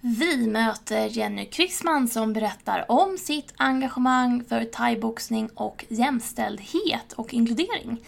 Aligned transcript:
Vi 0.00 0.46
möter 0.46 1.06
Jenny 1.06 1.46
Kryssman 1.46 2.08
som 2.08 2.32
berättar 2.32 2.84
om 2.88 3.18
sitt 3.18 3.54
engagemang 3.56 4.44
för 4.44 4.64
thaiboxning 4.64 5.48
och 5.54 5.84
jämställdhet 5.88 7.12
och 7.16 7.34
inkludering. 7.34 7.98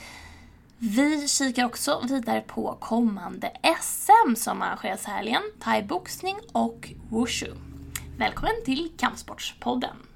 Vi 0.79 1.29
kikar 1.29 1.65
också 1.65 2.01
vidare 2.09 2.41
på 2.41 2.77
kommande 2.81 3.53
SM 3.81 4.35
som 4.37 4.63
arrangeras 4.63 5.07
i 5.07 5.11
helgen, 5.11 5.43
thaiboxning 5.61 6.37
och 6.53 6.93
wushu. 7.11 7.55
Välkommen 8.19 8.65
till 8.65 8.93
Kampsportspodden! 8.97 10.10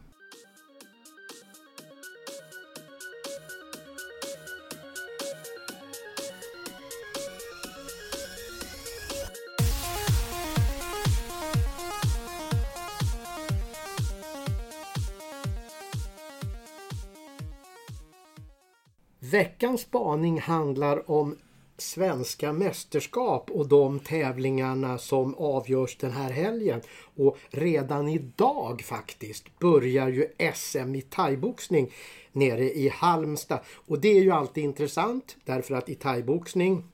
Veckans 19.35 19.81
spaning 19.81 20.41
handlar 20.41 21.11
om 21.11 21.39
svenska 21.77 22.53
mästerskap 22.53 23.51
och 23.51 23.69
de 23.69 24.01
tävlingarna 24.01 24.99
som 24.99 25.35
avgörs 25.35 25.97
den 25.97 26.11
här 26.11 26.31
helgen. 26.31 26.81
Och 27.17 27.39
redan 27.51 28.09
idag 28.09 28.83
faktiskt 28.85 29.59
börjar 29.59 30.09
ju 30.09 30.27
SM 30.55 30.95
i 30.95 31.03
thaiboxning 31.03 31.93
nere 32.33 32.65
i 32.65 32.89
Halmstad. 32.89 33.61
Och 33.87 34.01
det 34.01 34.09
är 34.09 34.23
ju 34.23 34.31
alltid 34.31 34.65
intressant 34.65 35.37
därför 35.45 35.75
att 35.75 35.89
i 35.89 35.95
thaiboxning 35.95 36.85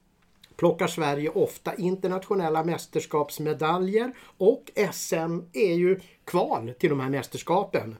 plockar 0.57 0.87
Sverige 0.87 1.31
ofta 1.31 1.75
internationella 1.75 2.65
mästerskapsmedaljer 2.65 4.13
och 4.39 4.71
SM 4.93 5.39
är 5.53 5.75
ju 5.75 6.01
kval 6.25 6.73
till 6.79 6.91
de 6.91 7.01
här 7.01 7.11
mästerskapen. 7.11 7.97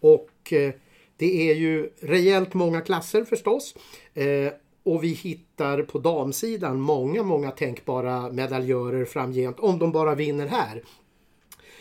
Och 0.00 0.52
eh, 0.52 0.74
det 1.22 1.50
är 1.50 1.54
ju 1.54 1.90
rejält 2.00 2.54
många 2.54 2.80
klasser 2.80 3.24
förstås. 3.24 3.74
Eh, 4.14 4.52
och 4.82 5.04
vi 5.04 5.08
hittar 5.08 5.82
på 5.82 5.98
damsidan 5.98 6.80
många, 6.80 7.22
många 7.22 7.50
tänkbara 7.50 8.32
medaljörer 8.32 9.04
framgent 9.04 9.60
om 9.60 9.78
de 9.78 9.92
bara 9.92 10.14
vinner 10.14 10.46
här. 10.46 10.82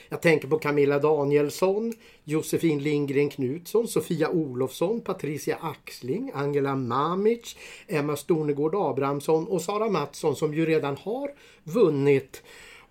Jag 0.09 0.21
tänker 0.21 0.47
på 0.47 0.59
Camilla 0.59 0.99
Danielsson, 0.99 1.93
Josefin 2.23 2.79
Lindgren 2.79 3.29
Knutsson, 3.29 3.87
Sofia 3.87 4.29
Olofsson, 4.29 5.01
Patricia 5.01 5.57
Axling, 5.61 6.31
Angela 6.33 6.75
Mamic, 6.75 7.55
Emma 7.87 8.15
Stornegård 8.15 8.75
Abrahamsson 8.75 9.47
och 9.47 9.61
Sara 9.61 9.89
Mattsson 9.89 10.35
som 10.35 10.53
ju 10.53 10.65
redan 10.65 10.97
har 10.97 11.31
vunnit 11.63 12.43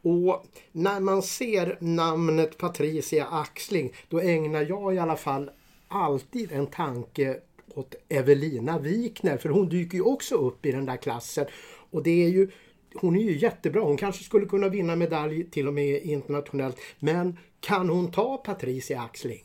och 0.03 0.45
när 0.73 1.01
man 1.01 1.23
ser 1.23 1.77
namnet 1.81 2.59
Patricia 2.59 3.27
Axling 3.27 3.93
då 4.09 4.21
ägnar 4.21 4.67
jag 4.69 4.95
i 4.95 4.99
alla 4.99 5.17
fall 5.17 5.51
alltid 5.91 6.53
en 6.53 6.67
tanke 6.67 7.41
åt 7.75 7.95
Evelina 8.09 8.79
Wikner 8.79 9.37
för 9.37 9.49
hon 9.49 9.69
dyker 9.69 9.99
ju 9.99 10.03
också 10.05 10.35
upp 10.35 10.67
i 10.67 10.73
den 10.73 10.87
där 10.87 10.97
klassen. 10.97 11.47
Och 11.91 12.03
det 12.03 12.25
är 12.25 12.29
ju 12.29 12.51
hon 12.95 13.17
är 13.17 13.23
ju 13.23 13.39
jättebra. 13.39 13.83
Hon 13.83 13.97
kanske 13.97 14.25
skulle 14.25 14.47
kunna 14.47 14.69
vinna 14.69 14.97
medalj 14.97 15.51
till 15.51 15.69
och 15.69 15.75
med 15.75 16.03
internationellt. 16.03 16.77
Men 16.99 17.39
kan 17.61 17.89
hon 17.89 18.11
ta 18.11 18.37
Patricia 18.37 19.01
Axling? 19.01 19.45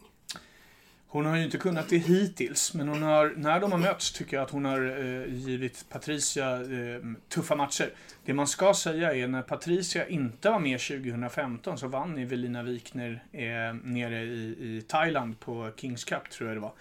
Hon 1.08 1.25
har 1.25 1.38
ju 1.38 1.44
inte 1.44 1.58
kunnat 1.58 1.89
det 1.89 1.98
hittills, 1.98 2.73
men 2.73 2.88
hon 2.88 3.03
har, 3.03 3.34
när 3.38 3.59
de 3.59 3.72
har 3.72 3.80
mötts 3.80 4.11
tycker 4.11 4.38
jag 4.38 4.44
att 4.44 4.52
hon 4.52 4.66
har 4.66 4.81
eh, 4.81 5.34
givit 5.34 5.86
Patricia 5.89 6.53
eh, 6.56 7.02
tuffa 7.30 7.56
matcher. 7.56 7.89
Det 8.25 8.34
man 8.34 8.47
ska 8.47 8.73
säga 8.73 9.16
är 9.16 9.28
när 9.28 9.42
Patricia 9.42 10.08
inte 10.08 10.50
var 10.50 10.59
med 10.59 10.80
2015 10.80 11.78
så 11.78 11.88
vann 11.88 12.17
Evelina 12.17 12.64
Wikner 12.64 13.23
eh, 13.31 13.73
nere 13.84 14.23
i, 14.23 14.56
i 14.59 14.84
Thailand 14.88 15.39
på 15.39 15.72
Kings 15.75 16.03
Cup, 16.03 16.30
tror 16.30 16.50
jag 16.50 16.58
det 16.58 16.62
var. 16.62 16.73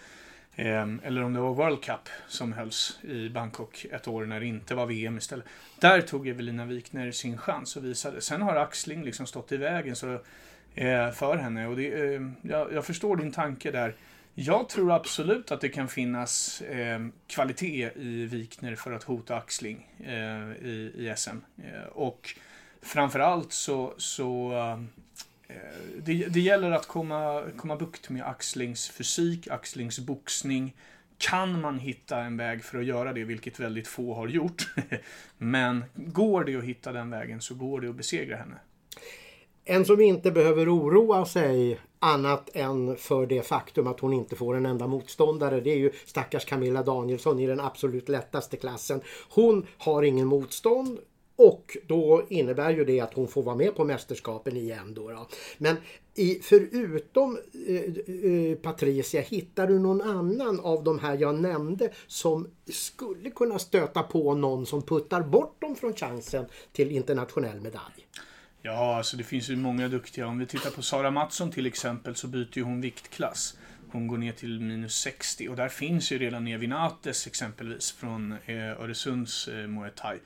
Eh, 0.57 0.87
eller 1.03 1.23
om 1.23 1.33
det 1.33 1.41
var 1.41 1.55
World 1.55 1.83
Cup 1.83 2.09
som 2.29 2.53
hölls 2.53 2.99
i 3.03 3.29
Bangkok 3.29 3.87
ett 3.91 4.09
år 4.09 4.27
när 4.27 4.41
det 4.41 4.47
inte 4.47 4.75
var 4.75 4.87
VM 4.87 5.19
istället. 5.19 5.45
Där 5.81 6.01
tog 6.01 6.29
Evelina 6.29 6.65
Wikner 6.65 7.11
sin 7.11 7.39
chans 7.39 7.77
och 7.77 7.85
visade. 7.85 8.21
Sen 8.21 8.43
har 8.43 8.57
Axling 8.57 9.05
liksom 9.05 9.27
stått 9.27 9.53
i 9.53 9.57
vägen 9.57 9.97
så, 9.97 10.13
eh, 10.75 11.11
för 11.11 11.37
henne. 11.37 11.67
Och 11.67 11.77
det, 11.77 12.15
eh, 12.15 12.23
jag, 12.43 12.73
jag 12.73 12.85
förstår 12.85 13.17
din 13.17 13.33
tanke 13.33 13.71
där. 13.71 13.95
Jag 14.37 14.69
tror 14.69 14.93
absolut 14.93 15.53
att 15.53 15.61
det 15.61 15.69
kan 15.69 15.89
finnas 15.89 16.61
eh, 16.61 17.07
kvalitet 17.27 17.91
i 17.97 18.27
Wikner 18.27 18.75
för 18.75 18.93
att 18.93 19.03
hota 19.03 19.37
Axling 19.37 19.89
eh, 20.05 20.67
i, 20.67 20.93
i 20.97 21.15
SM. 21.17 21.37
Eh, 21.65 21.87
och 21.93 22.39
framförallt 22.83 23.53
så, 23.53 23.95
så 23.97 24.53
eh, 25.49 25.57
det, 25.99 26.27
det 26.27 26.41
gäller 26.41 26.71
att 26.71 26.87
komma, 26.87 27.45
komma 27.57 27.77
bukt 27.77 28.11
med 28.11 28.27
Axlings 28.27 28.89
fysik, 28.89 29.49
Axlings 29.49 29.99
boxning. 29.99 30.77
Kan 31.19 31.61
man 31.61 31.79
hitta 31.79 32.21
en 32.21 32.37
väg 32.37 32.65
för 32.65 32.79
att 32.79 32.85
göra 32.85 33.13
det, 33.13 33.25
vilket 33.25 33.61
väldigt 33.61 33.89
få 33.89 34.15
har 34.15 34.29
gjort. 34.29 34.75
Men 35.39 35.85
går 35.95 36.45
det 36.45 36.57
att 36.57 36.65
hitta 36.65 36.93
den 36.93 37.11
vägen 37.11 37.41
så 37.41 37.55
går 37.55 37.81
det 37.81 37.89
att 37.89 37.97
besegra 37.97 38.37
henne. 38.37 38.57
En 39.65 39.85
som 39.85 40.01
inte 40.01 40.31
behöver 40.31 40.75
oroa 40.75 41.25
sig 41.25 41.81
annat 41.99 42.51
än 42.53 42.97
för 42.97 43.27
det 43.27 43.43
faktum 43.43 43.87
att 43.87 44.01
hon 44.01 44.13
inte 44.13 44.37
får 44.37 44.55
en 44.55 44.67
enda 44.67 44.87
motståndare. 44.87 45.61
Det 45.61 45.71
är 45.71 45.77
ju 45.77 45.91
stackars 46.07 46.45
Camilla 46.45 46.83
Danielsson 46.83 47.41
i 47.41 47.47
den 47.47 47.61
absolut 47.61 48.09
lättaste 48.09 48.57
klassen. 48.57 49.01
Hon 49.29 49.67
har 49.79 50.03
ingen 50.03 50.27
motstånd 50.27 50.99
och 51.37 51.77
då 51.87 52.23
innebär 52.29 52.71
ju 52.71 52.85
det 52.85 53.01
att 53.01 53.15
hon 53.15 53.29
får 53.29 53.43
vara 53.43 53.57
med 53.57 53.75
på 53.75 53.85
mästerskapen 53.85 54.57
igen. 54.57 54.95
Då, 54.95 55.11
då. 55.11 55.27
Men 55.59 55.77
i, 56.15 56.35
förutom 56.43 57.39
eh, 57.69 57.75
eh 57.75 58.57
Patricia, 58.57 59.21
hittar 59.21 59.67
du 59.67 59.79
någon 59.79 60.03
annan 60.03 60.61
av 60.61 60.85
de 60.85 60.99
här 60.99 61.17
jag 61.17 61.35
nämnde 61.35 61.93
som 62.07 62.49
skulle 62.67 63.31
kunna 63.31 63.59
stöta 63.59 64.03
på 64.03 64.35
någon 64.35 64.67
som 64.67 64.83
puttar 64.83 65.23
bort 65.23 65.61
dem 65.61 65.77
från 65.77 65.95
chansen 65.95 66.47
till 66.73 66.91
internationell 66.91 67.61
medalj? 67.61 68.07
Ja, 68.67 68.97
alltså 68.97 69.17
det 69.17 69.25
finns 69.25 69.51
ju 69.51 69.57
många 69.57 69.89
duktiga. 69.89 70.27
Om 70.27 70.39
vi 70.39 70.47
tittar 70.47 70.71
på 70.71 70.83
Sara 70.83 71.11
Mattsson 71.11 71.51
till 71.51 71.67
exempel 71.67 72.15
så 72.15 72.29
byter 72.29 72.59
ju 72.59 72.63
hon 72.63 72.81
viktklass. 72.81 73.59
Hon 73.91 74.07
går 74.07 74.19
ner 74.19 74.33
till 74.33 74.61
minus 74.61 74.95
60 74.95 75.49
och 75.49 75.57
där 75.57 75.69
finns 75.69 76.13
ju 76.13 76.19
redan 76.19 76.47
Evin 76.47 76.73
Ates 76.73 77.27
exempelvis 77.27 77.93
från 77.93 78.33
eh, 78.47 78.71
Öresunds 78.71 79.49
eh, 79.49 79.67
Muay 79.67 79.91
Thai. 79.91 80.19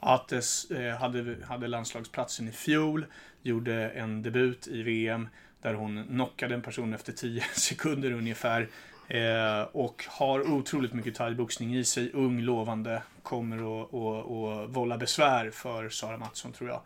Ates 0.00 0.70
eh, 0.70 0.96
hade, 0.96 1.36
hade 1.44 1.68
landslagsplatsen 1.68 2.48
i 2.48 2.52
fjol, 2.52 3.06
gjorde 3.42 3.88
en 3.88 4.22
debut 4.22 4.66
i 4.66 4.82
VM 4.82 5.28
där 5.62 5.74
hon 5.74 6.04
knockade 6.04 6.54
en 6.54 6.62
person 6.62 6.94
efter 6.94 7.12
10 7.12 7.40
sekunder 7.54 8.12
ungefär. 8.12 8.68
Eh, 9.08 9.62
och 9.62 10.04
har 10.08 10.50
otroligt 10.50 10.92
mycket 10.92 11.14
thaiboxning 11.14 11.76
i 11.76 11.84
sig, 11.84 12.10
ung, 12.14 12.40
lovande, 12.40 13.02
kommer 13.22 13.56
att 13.56 14.70
vålla 14.70 14.98
besvär 14.98 15.50
för 15.50 15.88
Sara 15.88 16.18
Mattsson 16.18 16.52
tror 16.52 16.70
jag. 16.70 16.80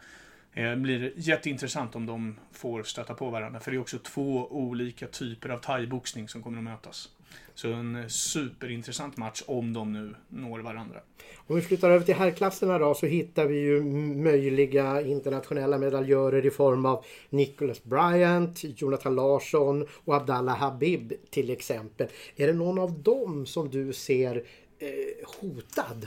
Det 0.54 0.76
blir 0.76 1.12
jätteintressant 1.16 1.96
om 1.96 2.06
de 2.06 2.36
får 2.52 2.82
stöta 2.82 3.14
på 3.14 3.30
varandra. 3.30 3.60
För 3.60 3.70
det 3.70 3.76
är 3.76 3.80
också 3.80 3.98
två 3.98 4.46
olika 4.50 5.06
typer 5.06 5.48
av 5.48 5.58
thaiboxning 5.58 6.28
som 6.28 6.42
kommer 6.42 6.58
att 6.58 6.64
mötas. 6.64 7.08
Så 7.54 7.72
en 7.72 8.10
superintressant 8.10 9.16
match 9.16 9.42
om 9.46 9.72
de 9.72 9.92
nu 9.92 10.14
når 10.28 10.58
varandra. 10.58 11.00
Om 11.46 11.56
vi 11.56 11.62
flyttar 11.62 11.90
över 11.90 12.04
till 12.04 12.14
herrklasserna 12.14 12.78
då 12.78 12.94
så 12.94 13.06
hittar 13.06 13.46
vi 13.46 13.60
ju 13.60 13.82
möjliga 14.14 15.02
internationella 15.02 15.78
medaljörer 15.78 16.46
i 16.46 16.50
form 16.50 16.86
av 16.86 17.04
Nicholas 17.30 17.84
Bryant, 17.84 18.80
Jonathan 18.80 19.14
Larsson 19.14 19.86
och 20.04 20.16
Abdallah 20.16 20.56
Habib 20.56 21.12
till 21.30 21.50
exempel. 21.50 22.08
Är 22.36 22.46
det 22.46 22.52
någon 22.52 22.78
av 22.78 23.02
dem 23.02 23.46
som 23.46 23.70
du 23.70 23.92
ser 23.92 24.36
eh, 24.78 25.28
hotad 25.40 26.06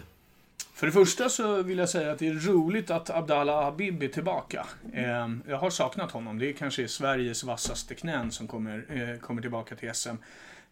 för 0.74 0.86
det 0.86 0.92
första 0.92 1.30
så 1.30 1.62
vill 1.62 1.78
jag 1.78 1.90
säga 1.90 2.12
att 2.12 2.20
det 2.20 2.28
är 2.28 2.34
roligt 2.34 2.92
att 2.92 3.10
Abdallah 3.10 3.64
Habib 3.64 4.04
är 4.04 4.08
tillbaka. 4.08 4.66
Eh, 4.94 5.30
jag 5.48 5.58
har 5.58 5.70
saknat 5.70 6.12
honom. 6.12 6.40
Det 6.40 6.50
är 6.50 6.54
kanske 6.54 6.88
Sveriges 6.88 7.44
vassaste 7.44 7.96
knän 7.96 8.32
som 8.32 8.48
kommer, 8.48 8.86
eh, 8.90 9.20
kommer 9.20 9.42
tillbaka 9.42 9.76
till 9.76 9.90
SM. 9.94 10.16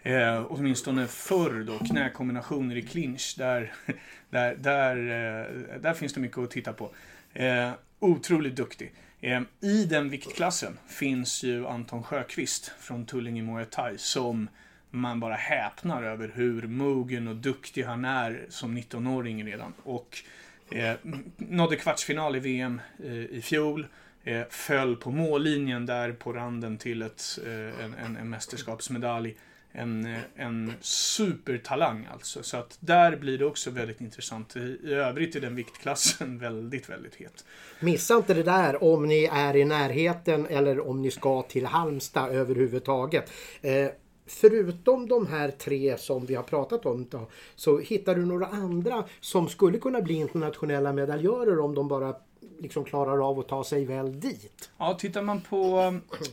Eh, 0.03 0.45
åtminstone 0.49 1.07
förr 1.07 1.63
då, 1.63 1.79
knäkombinationer 1.79 2.77
i 2.77 2.81
clinch. 2.81 3.35
Där, 3.37 3.73
där, 4.29 4.55
där, 4.55 4.95
eh, 4.97 5.81
där 5.81 5.93
finns 5.93 6.13
det 6.13 6.19
mycket 6.19 6.37
att 6.37 6.51
titta 6.51 6.73
på. 6.73 6.91
Eh, 7.33 7.71
otroligt 7.99 8.55
duktig. 8.55 8.93
Eh, 9.21 9.41
I 9.61 9.85
den 9.85 10.09
viktklassen 10.09 10.77
finns 10.87 11.43
ju 11.43 11.67
Anton 11.67 12.03
Sjöqvist 12.03 12.71
från 12.79 13.05
Tullinge 13.05 13.43
Muay 13.43 13.65
Thai 13.65 13.97
som 13.97 14.49
man 14.91 15.19
bara 15.19 15.35
häpnar 15.35 16.03
över 16.03 16.31
hur 16.35 16.67
mogen 16.67 17.27
och 17.27 17.35
duktig 17.35 17.83
han 17.83 18.05
är 18.05 18.45
som 18.49 18.77
19-åring 18.77 19.45
redan. 19.45 19.73
Och 19.83 20.23
eh, 20.71 20.93
nådde 21.37 21.75
kvartsfinal 21.75 22.35
i 22.35 22.39
VM 22.39 22.81
eh, 23.03 23.13
i 23.13 23.41
fjol. 23.43 23.87
Eh, 24.23 24.41
föll 24.49 24.95
på 24.95 25.11
mållinjen 25.11 25.85
där 25.85 26.11
på 26.11 26.33
randen 26.33 26.77
till 26.77 27.01
ett, 27.01 27.39
eh, 27.45 27.85
en, 27.85 27.93
en, 28.05 28.17
en 28.17 28.29
mästerskapsmedalj. 28.29 29.35
en, 29.73 30.05
eh, 30.05 30.19
en 30.35 30.73
supertalang 30.81 32.07
alltså. 32.13 32.43
Så 32.43 32.57
att 32.57 32.77
där 32.79 33.15
blir 33.15 33.37
det 33.37 33.45
också 33.45 33.71
väldigt 33.71 34.01
intressant. 34.01 34.55
I, 34.55 34.79
i 34.83 34.93
övrigt 34.93 35.35
är 35.35 35.41
den 35.41 35.55
viktklassen 35.55 36.37
väldigt, 36.39 36.89
väldigt 36.89 37.15
het. 37.15 37.45
Missa 37.79 38.15
inte 38.15 38.33
det 38.33 38.43
där 38.43 38.83
om 38.83 39.05
ni 39.05 39.29
är 39.33 39.55
i 39.55 39.65
närheten 39.65 40.47
eller 40.49 40.87
om 40.87 41.01
ni 41.01 41.11
ska 41.11 41.41
till 41.41 41.65
Halmstad 41.65 42.31
överhuvudtaget. 42.31 43.31
Eh, 43.61 43.87
Förutom 44.31 45.07
de 45.07 45.27
här 45.27 45.51
tre 45.51 45.97
som 45.97 46.25
vi 46.25 46.35
har 46.35 46.43
pratat 46.43 46.85
om 46.85 47.07
då, 47.09 47.27
så 47.55 47.79
hittar 47.79 48.15
du 48.15 48.25
några 48.25 48.45
andra 48.45 49.03
som 49.19 49.49
skulle 49.49 49.77
kunna 49.77 50.01
bli 50.01 50.13
internationella 50.13 50.93
medaljörer 50.93 51.59
om 51.59 51.75
de 51.75 51.87
bara 51.87 52.15
liksom 52.59 52.85
klarar 52.85 53.29
av 53.29 53.39
att 53.39 53.47
ta 53.47 53.63
sig 53.63 53.85
väl 53.85 54.19
dit. 54.19 54.69
Ja, 54.77 54.93
tittar 54.93 55.21
man 55.21 55.41
på 55.41 55.79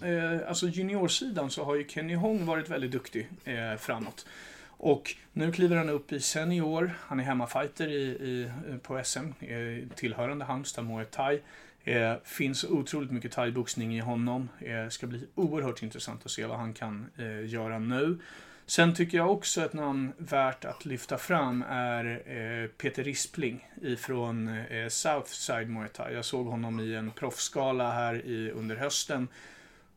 eh, 0.03 0.49
alltså 0.49 0.67
juniorsidan 0.67 1.51
så 1.51 1.65
har 1.65 1.75
ju 1.75 1.89
Kenny 1.89 2.15
Hong 2.15 2.47
varit 2.47 2.69
väldigt 2.69 2.91
duktig 2.91 3.29
eh, 3.45 3.79
framåt. 3.79 4.27
Och 4.67 5.15
nu 5.33 5.53
kliver 5.53 5.77
han 5.77 5.89
upp 5.89 6.13
i 6.13 6.21
senior. 6.21 6.91
Han 7.01 7.21
är 7.21 7.25
hemmafighter 7.25 7.89
i, 7.89 8.03
i, 8.03 8.51
på 8.83 9.01
SM, 9.05 9.19
eh, 9.19 9.89
tillhörande 9.97 10.45
Halmstad 10.45 10.85
Muay 10.85 11.05
Thai. 11.05 11.41
Eh, 11.89 12.17
finns 12.25 12.65
otroligt 12.65 13.11
mycket 13.11 13.33
thaiboxning 13.33 13.97
i 13.97 14.01
honom. 14.01 14.49
Eh, 14.61 14.89
ska 14.89 15.07
bli 15.07 15.27
oerhört 15.35 15.83
intressant 15.83 16.25
att 16.25 16.31
se 16.31 16.47
vad 16.47 16.59
han 16.59 16.75
kan 16.75 17.11
eh, 17.19 17.47
göra 17.47 17.79
nu. 17.79 18.19
Sen 18.67 18.95
tycker 18.95 19.19
jag 19.19 19.31
också 19.31 19.65
ett 19.65 19.73
namn 19.73 20.13
värt 20.19 20.65
att 20.65 20.85
lyfta 20.85 21.19
fram 21.19 21.65
är 21.69 22.05
eh, 22.05 22.69
Peter 22.69 23.05
Rispling 23.05 23.69
ifrån 23.83 24.49
eh, 24.49 24.89
Southside 24.89 25.69
Muay 25.69 25.89
Thai. 25.89 26.15
Jag 26.15 26.25
såg 26.25 26.47
honom 26.47 26.81
i 26.81 26.95
en 26.95 27.11
proffsgala 27.11 27.93
här 27.93 28.27
i, 28.27 28.51
under 28.51 28.77
hösten. 28.77 29.29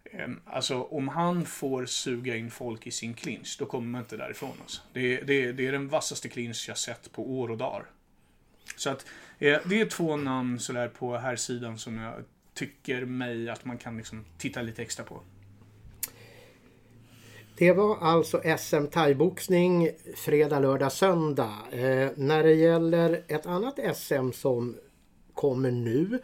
Eh, 0.04 0.30
alltså 0.46 0.84
om 0.84 1.08
han 1.08 1.46
får 1.46 1.86
suga 1.86 2.36
in 2.36 2.52
folk 2.52 2.88
i 2.88 2.92
sin 2.92 3.14
clinch, 3.14 3.56
då 3.60 3.66
kommer 3.66 3.88
man 3.88 4.02
inte 4.02 4.18
därifrån. 4.18 4.58
Alltså. 4.62 4.82
Det, 4.94 5.22
det, 5.22 5.52
det 5.52 5.68
är 5.68 5.72
den 5.72 5.88
vassaste 5.88 6.30
clinch 6.30 6.66
jag 6.68 6.78
sett 6.78 7.12
på 7.12 7.40
år 7.40 7.52
och 7.52 7.58
dagar. 7.58 7.86
Så 8.76 8.90
att 8.90 9.06
Eh, 9.42 9.60
det 9.66 9.82
är 9.82 9.86
två 9.86 10.18
namn 10.18 10.60
sådär 10.60 10.88
på 10.88 11.18
här 11.18 11.36
sidan 11.36 11.78
som 11.78 11.98
jag 11.98 12.14
tycker 12.54 13.06
mig 13.06 13.50
att 13.50 13.66
man 13.66 13.78
kan 13.78 13.98
liksom 13.98 14.26
titta 14.38 14.62
lite 14.62 14.82
extra 14.82 15.06
på. 15.06 15.22
Det 17.58 17.72
var 17.72 17.98
alltså 18.02 18.42
SM 18.58 18.86
thaiboxning 18.92 19.90
fredag, 20.16 20.60
lördag, 20.60 20.92
söndag. 20.92 21.58
Eh, 21.72 22.10
när 22.16 22.44
det 22.44 22.54
gäller 22.54 23.24
ett 23.28 23.46
annat 23.46 23.80
SM 23.96 24.32
som 24.32 24.78
kommer 25.34 25.72
nu, 25.72 26.20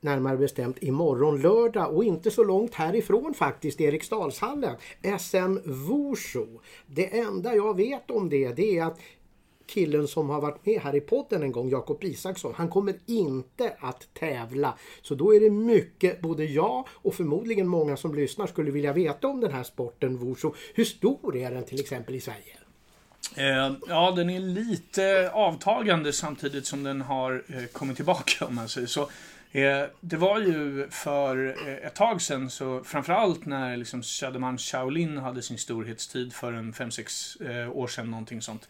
närmare 0.00 0.36
bestämt 0.36 0.82
imorgon 0.82 1.40
lördag 1.40 1.96
och 1.96 2.04
inte 2.04 2.30
så 2.30 2.44
långt 2.44 2.74
härifrån 2.74 3.34
faktiskt, 3.34 3.80
Eriksdalshallen. 3.80 4.76
SM 5.18 5.58
Wushu. 5.64 6.46
Det 6.86 7.18
enda 7.18 7.54
jag 7.54 7.76
vet 7.76 8.10
om 8.10 8.28
det, 8.28 8.52
det 8.52 8.78
är 8.78 8.84
att 8.84 8.98
killen 9.70 10.08
som 10.08 10.30
har 10.30 10.40
varit 10.40 10.66
med 10.66 10.80
här 10.80 10.94
i 10.94 11.00
podden 11.00 11.42
en 11.42 11.52
gång, 11.52 11.70
Jakob 11.70 12.04
Isaksson, 12.04 12.54
han 12.56 12.68
kommer 12.68 12.94
inte 13.06 13.76
att 13.80 14.08
tävla. 14.14 14.78
Så 15.02 15.14
då 15.14 15.34
är 15.34 15.40
det 15.40 15.50
mycket, 15.50 16.20
både 16.20 16.44
jag 16.44 16.88
och 16.90 17.14
förmodligen 17.14 17.68
många 17.68 17.96
som 17.96 18.14
lyssnar 18.14 18.46
skulle 18.46 18.70
vilja 18.70 18.92
veta 18.92 19.28
om 19.28 19.40
den 19.40 19.52
här 19.52 19.62
sporten 19.62 20.18
Wushu. 20.18 20.50
Hur 20.74 20.84
stor 20.84 21.36
är 21.36 21.50
den 21.50 21.64
till 21.64 21.80
exempel 21.80 22.14
i 22.14 22.20
Sverige? 22.20 22.56
Eh, 23.36 23.72
ja, 23.88 24.10
den 24.16 24.30
är 24.30 24.40
lite 24.40 25.30
avtagande 25.32 26.12
samtidigt 26.12 26.66
som 26.66 26.82
den 26.82 27.00
har 27.00 27.44
eh, 27.48 27.64
kommit 27.72 27.96
tillbaka 27.96 28.44
om 28.46 28.54
man 28.54 28.68
säger 28.68 28.86
så. 28.86 29.10
Eh, 29.52 29.84
det 30.00 30.16
var 30.16 30.40
ju 30.40 30.88
för 30.90 31.56
ett 31.86 31.94
tag 31.94 32.22
sedan, 32.22 32.50
så 32.50 32.84
framförallt 32.84 33.46
när 33.46 33.76
liksom 33.76 34.02
Söderman 34.02 34.58
Shaolin 34.58 35.18
hade 35.18 35.42
sin 35.42 35.58
storhetstid 35.58 36.32
för 36.32 36.52
en 36.52 36.72
5-6 36.72 37.68
år 37.68 37.86
sedan, 37.86 38.10
någonting 38.10 38.42
sånt. 38.42 38.68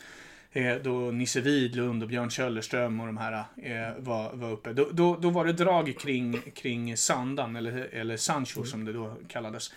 Eh, 0.53 0.77
då 0.77 1.11
Nisse 1.11 1.41
Widlund 1.41 2.03
och 2.03 2.09
Björn 2.09 2.31
Köllerström 2.31 3.01
och 3.01 3.07
de 3.07 3.17
här 3.17 3.33
eh, 3.57 3.99
var, 3.99 4.33
var 4.33 4.51
uppe. 4.51 4.73
Då, 4.73 4.89
då, 4.93 5.17
då, 5.17 5.31
var 5.31 5.45
det 5.45 5.53
drag 5.53 5.95
kring, 5.99 6.41
kring 6.55 6.97
Sandan, 6.97 7.57
eller, 7.57 7.89
eller 7.93 8.17
Sancho 8.17 8.65
som 8.65 8.85
det 8.85 8.93
då 8.93 9.17
kallades. 9.29 9.73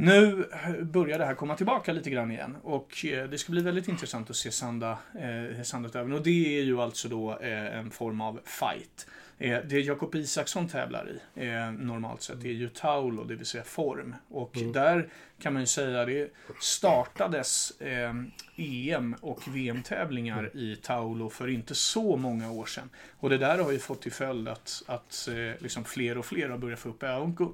Eh, 0.00 0.06
nu 0.06 0.46
börjar 0.82 1.18
det 1.18 1.24
här 1.24 1.34
komma 1.34 1.56
tillbaka 1.56 1.92
lite 1.92 2.10
grann 2.10 2.30
igen 2.30 2.56
och 2.62 2.90
det 3.02 3.38
ska 3.38 3.52
bli 3.52 3.62
väldigt 3.62 3.88
intressant 3.88 4.30
att 4.30 4.36
se 4.36 4.50
Sanda, 4.50 4.98
eh, 5.14 5.62
Sanda 5.62 6.02
Och 6.02 6.22
det 6.22 6.58
är 6.58 6.62
ju 6.62 6.80
alltså 6.80 7.08
då 7.08 7.38
eh, 7.40 7.78
en 7.78 7.90
form 7.90 8.20
av 8.20 8.40
fight. 8.44 9.06
Eh, 9.38 9.58
det 9.64 9.80
Jakob 9.80 10.14
Isaksson 10.14 10.68
tävlar 10.68 11.08
i 11.10 11.46
eh, 11.46 11.70
normalt 11.70 12.22
sett 12.22 12.44
är 12.44 12.48
ju 12.48 12.68
Taulo, 12.68 13.24
det 13.24 13.34
vill 13.34 13.46
säga 13.46 13.64
form. 13.64 14.14
Och 14.28 14.56
mm. 14.56 14.72
där 14.72 15.08
kan 15.42 15.52
man 15.52 15.62
ju 15.62 15.66
säga 15.66 16.04
det 16.04 16.30
startades 16.60 17.80
eh, 17.80 18.14
EM 18.56 19.16
och 19.20 19.48
VM-tävlingar 19.48 20.38
mm. 20.38 20.58
i 20.58 20.76
Taulo 20.76 21.30
för 21.30 21.48
inte 21.48 21.74
så 21.74 22.16
många 22.16 22.50
år 22.50 22.66
sedan. 22.66 22.90
Och 23.20 23.30
det 23.30 23.38
där 23.38 23.58
har 23.58 23.72
ju 23.72 23.78
fått 23.78 24.02
till 24.02 24.12
följd 24.12 24.48
att, 24.48 24.82
att 24.86 25.28
eh, 25.28 25.62
liksom 25.62 25.84
fler 25.84 26.18
och 26.18 26.26
fler 26.26 26.48
har 26.48 26.58
börjat 26.58 26.78
få 26.78 26.88
upp 26.88 27.02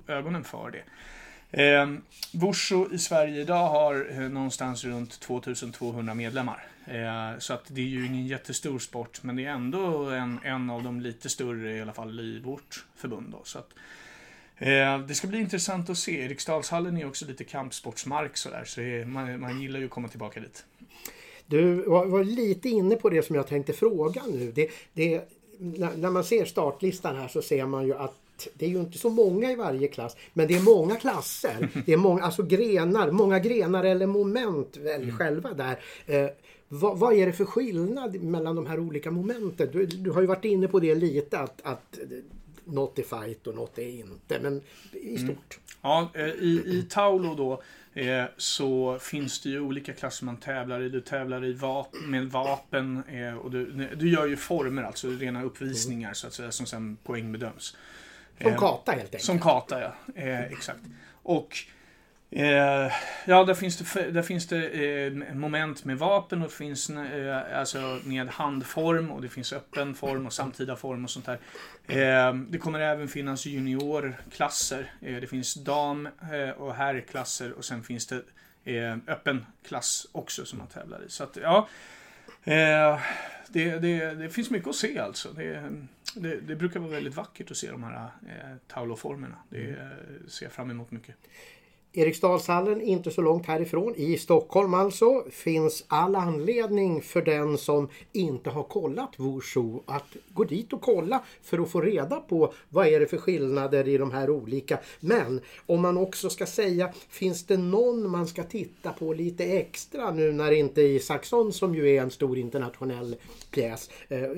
ögonen 0.09 0.45
för 0.45 0.71
det. 0.71 0.83
Eh, 1.51 1.87
Busho 2.33 2.93
i 2.93 2.99
Sverige 2.99 3.41
idag 3.41 3.69
har 3.69 4.07
eh, 4.11 4.29
någonstans 4.29 4.85
runt 4.85 5.21
2200 5.21 6.15
medlemmar. 6.15 6.67
Eh, 6.87 7.39
så 7.39 7.55
att 7.55 7.65
det 7.69 7.81
är 7.81 7.85
ju 7.87 8.07
ingen 8.07 8.27
jättestor 8.27 8.79
sport, 8.79 9.23
men 9.23 9.37
det 9.37 9.45
är 9.45 9.51
ändå 9.51 10.11
en, 10.11 10.39
en 10.45 10.71
av 10.71 10.83
de 10.83 11.01
lite 11.01 11.29
större 11.29 11.77
i 11.77 11.83
alla 11.83 11.93
fall 11.93 12.21
i 12.21 12.41
vårt 12.41 12.85
förbund. 12.97 13.33
Då, 13.33 13.41
så 13.45 13.59
att, 13.59 13.71
eh, 14.57 14.99
det 14.99 15.15
ska 15.15 15.27
bli 15.27 15.41
intressant 15.41 15.91
att 15.91 15.99
se. 15.99 16.21
Eriksdalshallen 16.21 16.97
är 16.97 17.07
också 17.07 17.27
lite 17.27 17.45
kampsportsmark 17.45 18.37
sådär, 18.37 18.65
så 18.67 18.81
är, 18.81 19.05
man, 19.05 19.41
man 19.41 19.61
gillar 19.61 19.79
ju 19.81 19.85
att 19.85 19.91
komma 19.91 20.09
tillbaka 20.09 20.41
dit. 20.41 20.65
Du 21.47 21.75
var, 21.75 22.07
var, 22.07 22.25
lite 22.25 22.69
inne 22.69 22.97
på 22.97 23.11
det 23.11 23.23
som 23.23 23.37
jag 23.37 23.47
tänkte 23.47 23.73
fråga 23.73 24.23
nu. 24.27 24.53
Det, 24.53 24.71
det, 24.93 25.29
när, 25.59 25.97
när 25.97 26.11
man 26.11 26.25
ser 26.25 26.45
startlistan 26.45 27.17
här 27.17 27.29
så 27.29 27.43
ser 27.43 27.67
man 27.67 27.87
ju 27.87 27.95
att 27.95 28.26
det 28.55 28.67
är 28.67 28.71
ju 28.71 28.81
inte 28.81 28.99
så 28.99 29.11
många 29.11 29.53
i 29.53 29.55
varje 29.55 29.89
klass, 29.89 30.17
men 30.33 30.49
det 30.49 30.55
är 30.55 30.63
många 30.63 30.97
klasser. 30.97 31.69
Det 31.87 31.93
är 31.93 31.97
många, 31.97 32.23
alltså 32.23 32.43
grenar, 32.43 33.11
många 33.11 33.39
grenar 33.39 33.85
eller 33.85 34.07
moment 34.07 34.77
välj 34.77 35.05
mm. 35.05 35.17
själva 35.17 35.53
där. 35.53 35.79
Eh, 36.07 36.31
vad, 36.69 36.99
vad, 36.99 37.15
är 37.15 37.27
det 37.27 37.33
för 37.33 37.45
skillnad 37.45 38.23
mellan 38.23 38.57
de 38.57 38.67
här 38.67 38.79
olika 38.79 39.11
momenten? 39.11 39.69
Du, 39.73 39.87
du 39.87 40.11
har 40.11 40.21
ju 40.21 40.27
varit 40.27 40.45
inne 40.45 40.69
på 40.69 40.81
det 40.81 40.95
lite 40.95 41.39
att, 41.39 41.61
att 41.63 41.99
något 42.65 42.99
är 42.99 43.03
fight 43.03 43.47
och 43.47 43.55
något 43.55 43.79
är 43.79 43.89
inte, 43.89 44.41
men 44.41 44.63
i 44.93 45.17
mm. 45.17 45.19
stort. 45.19 45.29
Mm. 45.29 45.67
Ja, 45.83 46.11
eh, 46.15 46.27
i, 46.27 46.63
i 46.67 46.87
Taulo 46.91 47.35
då 47.35 47.63
eh, 48.01 48.25
så 48.37 48.99
finns 48.99 49.41
det 49.41 49.49
ju 49.49 49.61
olika 49.61 49.93
klasser 49.93 50.25
man 50.25 50.37
tävlar 50.37 50.83
i. 50.83 50.89
Du 50.89 51.01
tävlar 51.01 51.45
i 51.45 51.53
vap 51.53 51.95
med 52.07 52.31
vapen 52.31 53.03
eh, 53.09 53.37
och 53.37 53.51
du, 53.51 53.89
du 53.97 54.11
gör 54.11 54.27
ju 54.27 54.37
former, 54.37 54.83
alltså 54.83 55.09
rena 55.09 55.43
uppvisningar 55.43 56.09
mm. 56.09 56.15
så 56.15 56.27
att 56.27 56.33
säga, 56.33 56.53
som 56.53 56.67
sen 56.67 56.97
poängbedöms. 57.05 57.77
Som 58.41 58.57
kata 58.57 58.93
helt 58.93 59.05
enkelt. 59.05 59.23
Som 59.23 59.39
kata, 59.39 59.81
ja. 59.81 59.93
Eh, 60.15 60.43
exakt. 60.43 60.81
Och 61.23 61.67
Eh, 62.31 62.93
ja, 63.25 63.45
där 63.45 63.55
finns 63.55 63.77
det, 63.77 64.11
där 64.11 64.23
finns 64.23 64.47
det 64.47 64.67
eh, 64.67 65.35
moment 65.35 65.85
med 65.85 65.99
vapen 65.99 66.43
och 66.43 66.49
det 66.49 66.55
finns 66.55 66.91
eh, 66.91 67.59
alltså 67.59 68.01
med 68.05 68.29
handform 68.29 69.11
och 69.11 69.23
det 69.23 69.29
finns 69.29 69.53
öppen 69.53 69.95
form 69.95 70.27
och 70.27 70.33
samtida 70.33 70.77
form 70.77 71.05
och 71.05 71.11
sånt 71.11 71.27
där. 71.27 71.39
Eh, 71.87 72.35
det 72.35 72.59
kommer 72.59 72.81
även 72.81 73.09
finnas 73.09 73.47
juniorklasser. 73.47 74.93
Eh, 75.01 75.17
det 75.17 75.27
finns 75.27 75.55
dam 75.55 76.07
eh, 76.07 76.51
och 76.51 76.75
herrklasser 76.75 77.53
och 77.53 77.65
sen 77.65 77.83
finns 77.83 78.07
det 78.07 78.23
öppen 79.07 79.47
klass 79.67 80.07
också 80.13 80.45
som 80.45 80.59
man 80.59 80.67
tävlar 80.67 81.05
i. 81.07 81.11
Så 81.11 81.25
att, 81.25 81.39
ja, 81.43 81.69
det, 83.49 83.79
det, 83.79 84.15
det, 84.15 84.31
finns 84.31 84.51
mycket 84.51 84.69
att 84.69 84.77
se 84.77 84.99
alltså. 84.99 85.33
Det, 85.33 85.73
det, 86.15 86.41
det, 86.41 86.57
brukar 86.57 86.81
vara 86.81 86.91
väldigt 86.91 87.15
vackert 87.15 87.51
att 87.51 87.57
se 87.57 87.71
de 87.71 87.85
här 87.85 88.11
eh, 88.29 88.57
tauloformerna. 88.67 89.37
Det 89.49 89.91
ser 90.29 90.47
jag 90.47 90.53
fram 90.53 90.71
emot 90.71 90.91
mycket. 90.91 91.17
Eriksdalshallen, 91.99 92.81
inte 92.81 93.11
så 93.11 93.23
långt 93.23 93.47
härifrån, 93.47 93.95
i 93.97 94.19
Stockholm 94.19 94.75
alltså, 94.75 95.25
finns 95.31 95.85
all 95.89 96.17
anledning 96.17 97.03
för 97.03 97.23
den 97.23 97.59
som 97.59 97.89
inte 98.13 98.51
har 98.51 98.63
kollat 98.63 99.15
Wushu 99.17 99.79
att 99.87 100.17
gå 100.29 100.45
dit 100.45 100.73
och 100.73 100.81
kolla 100.81 101.23
för 101.43 101.59
att 101.59 101.71
få 101.71 101.81
reda 101.81 102.17
på 102.17 102.53
vad 102.69 102.87
är 102.87 103.01
det 103.01 103.07
för 103.07 103.17
skillnader 103.17 103.89
i 103.89 103.99
de 103.99 104.11
här 104.11 104.31
olika. 104.31 104.79
Men 105.01 105.41
om 105.67 105.83
man 105.83 105.97
också 105.97 106.31
ska 106.31 106.47
säga, 106.47 106.93
finns 107.09 107.47
det 107.47 107.57
någon 107.57 108.11
man 108.11 108.27
ska 108.27 108.43
titta 108.43 108.93
på 108.93 109.13
lite 109.13 109.45
extra 109.45 110.11
nu 110.11 110.33
när 110.33 110.53
inte 110.53 110.83
Isaksson 110.83 111.53
som 111.53 111.75
ju 111.75 111.97
är 111.97 112.03
en 112.03 112.11
stor 112.11 112.39
internationell 112.39 113.17
pjäs. 113.51 113.91
Eh, 114.09 114.29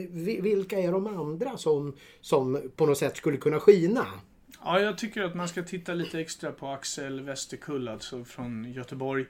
vilka 0.40 0.78
är 0.78 0.92
de 0.92 1.06
andra 1.06 1.56
som, 1.56 1.96
som 2.20 2.70
på 2.76 2.86
något 2.86 2.98
sätt 2.98 3.16
skulle 3.16 3.36
kunna 3.36 3.60
skina? 3.60 4.06
Ja, 4.64 4.80
jag 4.80 4.98
tycker 4.98 5.22
att 5.22 5.34
man 5.34 5.48
ska 5.48 5.62
titta 5.62 5.94
lite 5.94 6.20
extra 6.20 6.52
på 6.52 6.68
Axel 6.68 7.20
Westerkull, 7.20 7.88
alltså 7.88 8.24
från 8.24 8.72
Göteborg. 8.72 9.26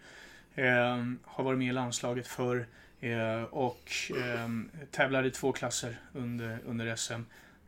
Eh, 0.54 1.04
har 1.24 1.44
varit 1.44 1.58
med 1.58 1.68
i 1.68 1.72
landslaget 1.72 2.26
förr 2.26 2.66
eh, 3.00 3.42
och 3.42 3.92
eh, 4.10 4.48
tävlar 4.90 5.26
i 5.26 5.30
två 5.30 5.52
klasser 5.52 6.00
under, 6.12 6.58
under 6.66 6.96
SM. 6.96 7.12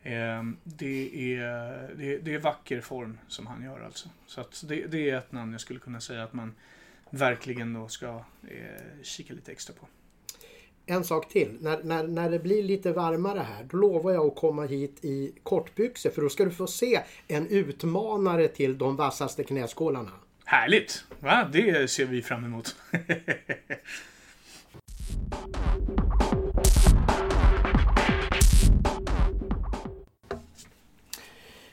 Eh, 0.02 0.43
det, 0.64 1.35
är, 1.35 1.95
det, 1.97 2.19
det, 2.19 2.35
är 2.35 2.38
vacker 2.38 2.81
form 2.81 3.19
som 3.29 3.47
han 3.47 3.64
gör 3.64 3.81
alltså. 3.81 4.09
Så 4.26 4.40
att 4.40 4.64
det, 4.67 4.87
det, 4.87 5.11
är 5.11 5.19
ett 5.19 5.33
namn 5.33 5.52
jag 5.52 5.61
skulle 5.61 5.81
kunna 5.81 6.00
säga 6.00 6.23
att 6.23 6.33
man, 6.33 6.55
verkligen 7.11 7.73
då 7.73 7.88
ska 7.88 8.25
eh, 8.49 9.02
kika 9.02 9.35
lite 9.35 9.52
extra 9.52 9.75
på. 9.75 9.87
En 10.87 11.05
sak 11.05 11.29
till. 11.29 11.59
När, 11.61 11.83
när, 11.83 12.07
när 12.07 12.31
det 12.31 12.39
blir 12.39 12.63
lite 12.63 12.93
varmare 12.93 13.39
här, 13.39 13.65
då 13.65 13.77
lovar 13.77 14.13
jag 14.13 14.27
att 14.27 14.37
komma 14.37 14.67
hit 14.67 15.05
i 15.05 15.33
kortbyxor 15.43 16.11
för 16.11 16.23
då 16.23 16.29
ska 16.29 16.45
du 16.45 16.51
få 16.51 16.67
se 16.67 17.01
en 17.29 17.47
utmanare 17.47 18.49
till 18.49 18.79
de 18.79 18.97
vassaste 18.97 19.45
knäskålarna. 19.45 20.11
Härligt! 20.45 21.05
Va? 21.21 21.49
Det 21.53 21.91
ser 21.91 22.07
vi 22.07 22.23
fram 22.23 22.45
emot. 22.45 22.77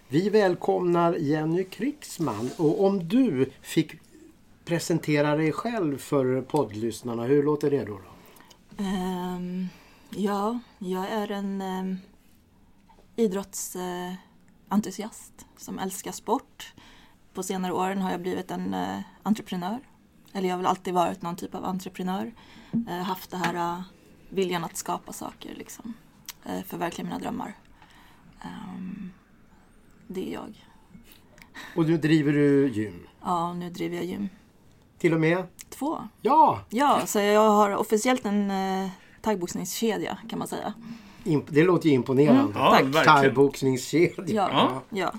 Vi 0.09 0.29
välkomnar 0.29 1.13
Jenny 1.13 1.63
Krigsman 1.63 2.49
och 2.57 2.83
om 2.85 3.07
du 3.07 3.49
fick 3.61 3.91
presentera 4.65 5.35
dig 5.35 5.51
själv 5.51 5.97
för 5.97 6.41
poddlyssnarna, 6.41 7.23
hur 7.23 7.43
låter 7.43 7.71
det 7.71 7.85
då? 7.85 7.93
då? 7.93 8.16
Ehm, 8.77 9.67
ja, 10.09 10.59
jag 10.79 11.09
är 11.09 11.31
en 11.31 11.61
um, 11.61 11.97
idrottsentusiast 13.15 15.45
som 15.57 15.79
älskar 15.79 16.11
sport. 16.11 16.73
På 17.33 17.43
senare 17.43 17.73
åren 17.73 18.01
har 18.01 18.11
jag 18.11 18.21
blivit 18.21 18.51
en 18.51 18.73
uh, 18.73 18.99
entreprenör. 19.23 19.79
Eller 20.33 20.47
jag 20.47 20.55
har 20.55 20.57
väl 20.57 20.67
alltid 20.67 20.93
varit 20.93 21.21
någon 21.21 21.35
typ 21.35 21.55
av 21.55 21.65
entreprenör. 21.65 22.33
Uh, 22.73 22.89
haft 22.89 23.31
det 23.31 23.37
här 23.37 23.55
uh, 23.55 23.81
viljan 24.29 24.63
att 24.63 24.77
skapa 24.77 25.13
saker, 25.13 25.55
liksom. 25.55 25.93
Uh, 26.49 26.63
förverkliga 26.63 27.05
mina 27.05 27.19
drömmar. 27.19 27.53
Um, 28.43 29.11
det 30.07 30.29
är 30.29 30.33
jag. 30.33 30.65
Och 31.75 31.85
nu 31.85 31.97
driver 31.97 32.33
du 32.33 32.69
gym? 32.69 33.07
Ja, 33.21 33.53
nu 33.53 33.69
driver 33.69 33.95
jag 33.95 34.05
gym. 34.05 34.29
Till 34.97 35.13
och 35.13 35.19
med? 35.19 35.43
Två. 35.69 36.07
Ja! 36.21 36.61
Ja, 36.69 37.01
så 37.05 37.19
jag 37.19 37.49
har 37.49 37.75
officiellt 37.75 38.25
en 38.25 38.51
uh, 38.51 38.89
thaiboxningskedja 39.21 40.17
kan 40.29 40.39
man 40.39 40.47
säga. 40.47 40.73
Det 41.47 41.63
låter 41.63 41.89
ju 41.89 41.95
imponerande. 41.95 42.59
Mm, 42.59 42.93
ja. 42.93 43.03
Thaiboxningskedja. 43.03 44.23
Ja, 44.27 44.49
ja. 44.51 44.81
ja. 44.89 45.13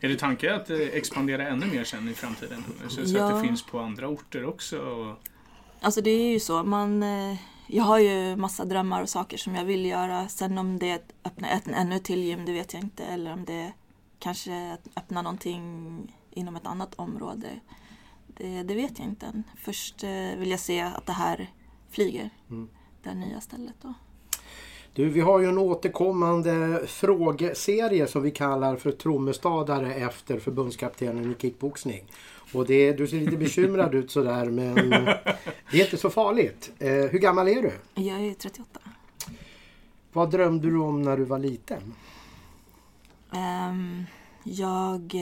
Är 0.00 0.08
det 0.08 0.16
tanke 0.16 0.54
att 0.54 0.70
expandera 0.70 1.48
ännu 1.48 1.66
mer 1.66 1.84
sen 1.84 2.08
i 2.08 2.14
framtiden? 2.14 2.64
Så 2.88 3.00
ja. 3.04 3.24
att 3.24 3.34
det 3.34 3.48
finns 3.48 3.62
på 3.62 3.78
andra 3.78 4.08
orter 4.08 4.44
också? 4.44 4.78
Och... 4.78 5.16
Alltså 5.80 6.00
det 6.00 6.10
är 6.10 6.32
ju 6.32 6.40
så. 6.40 6.62
Man, 6.62 7.02
eh, 7.02 7.36
jag 7.66 7.84
har 7.84 7.98
ju 7.98 8.36
massa 8.36 8.64
drömmar 8.64 9.02
och 9.02 9.08
saker 9.08 9.36
som 9.36 9.54
jag 9.54 9.64
vill 9.64 9.84
göra. 9.84 10.28
Sen 10.28 10.58
om 10.58 10.78
det 10.78 10.90
är 10.90 10.94
att 10.94 11.12
öppna 11.24 11.48
ett 11.48 11.68
ännu 11.68 11.98
till 11.98 12.24
gym, 12.24 12.44
det 12.44 12.52
vet 12.52 12.74
jag 12.74 12.82
inte. 12.82 13.04
Eller 13.04 13.32
om 13.32 13.44
det 13.44 13.72
kanske 14.18 14.72
att 14.72 14.88
öppna 14.96 15.22
någonting 15.22 16.16
inom 16.30 16.56
ett 16.56 16.66
annat 16.66 16.94
område. 16.94 17.48
Det, 18.36 18.62
det 18.62 18.74
vet 18.74 18.98
jag 18.98 19.08
inte 19.08 19.26
än. 19.26 19.42
Först 19.56 20.04
eh, 20.04 20.38
vill 20.38 20.50
jag 20.50 20.60
se 20.60 20.80
att 20.80 21.06
det 21.06 21.12
här 21.12 21.50
flyger. 21.90 22.30
Mm. 22.50 22.68
Det 23.02 23.14
nya 23.14 23.40
stället 23.40 23.74
då. 23.82 23.94
Du, 24.92 25.08
vi 25.08 25.20
har 25.20 25.40
ju 25.40 25.48
en 25.48 25.58
återkommande 25.58 26.82
frågeserie 26.86 28.06
som 28.06 28.22
vi 28.22 28.30
kallar 28.30 28.76
för 28.76 28.92
Trommestadare 28.92 29.94
efter 29.94 30.38
förbundskaptenen 30.38 31.30
i 31.32 31.42
kickboxning. 31.42 32.04
Och 32.52 32.66
det, 32.66 32.92
du 32.92 33.06
ser 33.06 33.20
lite 33.20 33.36
bekymrad 33.36 33.94
ut 33.94 34.10
sådär 34.10 34.44
men 34.44 34.74
det 35.70 35.80
är 35.80 35.84
inte 35.84 35.96
så 35.96 36.10
farligt. 36.10 36.72
Eh, 36.78 36.92
hur 36.92 37.18
gammal 37.18 37.48
är 37.48 37.62
du? 37.62 37.72
Jag 38.02 38.26
är 38.26 38.34
38. 38.34 38.80
Vad 40.12 40.30
drömde 40.30 40.70
du 40.70 40.78
om 40.78 41.02
när 41.02 41.16
du 41.16 41.24
var 41.24 41.38
liten? 41.38 41.94
Um, 43.30 44.04
jag... 44.44 45.14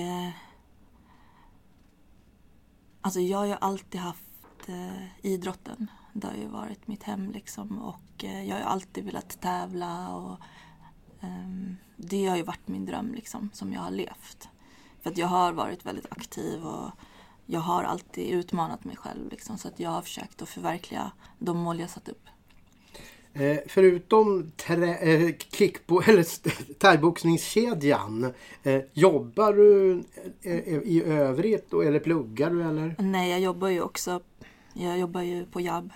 Alltså 3.04 3.20
jag 3.20 3.38
har 3.38 3.46
ju 3.46 3.56
alltid 3.60 4.00
haft 4.00 4.68
eh, 4.68 5.26
idrotten. 5.26 5.90
Det 6.12 6.26
har 6.26 6.34
ju 6.34 6.46
varit 6.46 6.88
mitt 6.88 7.02
hem 7.02 7.30
liksom 7.30 7.78
och 7.78 8.24
eh, 8.24 8.44
jag 8.44 8.54
har 8.54 8.60
ju 8.60 8.66
alltid 8.66 9.04
velat 9.04 9.40
tävla 9.40 10.08
och 10.08 10.38
eh, 11.20 11.72
det 11.96 12.26
har 12.26 12.36
ju 12.36 12.42
varit 12.42 12.68
min 12.68 12.86
dröm 12.86 13.14
liksom 13.14 13.50
som 13.52 13.72
jag 13.72 13.80
har 13.80 13.90
levt. 13.90 14.48
För 15.00 15.10
att 15.10 15.18
jag 15.18 15.26
har 15.26 15.52
varit 15.52 15.86
väldigt 15.86 16.12
aktiv 16.12 16.64
och 16.64 16.90
jag 17.46 17.60
har 17.60 17.84
alltid 17.84 18.28
utmanat 18.28 18.84
mig 18.84 18.96
själv 18.96 19.30
liksom, 19.30 19.58
så 19.58 19.68
att 19.68 19.80
jag 19.80 19.90
har 19.90 20.02
försökt 20.02 20.42
att 20.42 20.48
förverkliga 20.48 21.12
de 21.38 21.56
mål 21.56 21.80
jag 21.80 21.90
satt 21.90 22.08
upp. 22.08 22.26
Eh, 23.34 23.58
förutom 23.66 24.50
trä, 24.56 24.96
eh, 24.96 25.34
kickbo, 25.52 26.00
eller 26.06 26.26
thaiboxningskedjan, 26.78 28.32
eh, 28.62 28.82
jobbar 28.92 29.52
du 29.52 30.02
eh, 30.42 30.58
i 30.68 31.02
övrigt 31.06 31.70
då, 31.70 31.82
eller 31.82 31.98
pluggar 31.98 32.50
du 32.50 32.62
eller? 32.62 32.94
Nej, 32.98 33.30
jag 33.30 33.40
jobbar 33.40 33.68
ju 33.68 33.82
också. 33.82 34.20
Jag 34.74 34.98
jobbar 34.98 35.22
ju 35.22 35.46
på 35.46 35.60
Jab. 35.60 35.90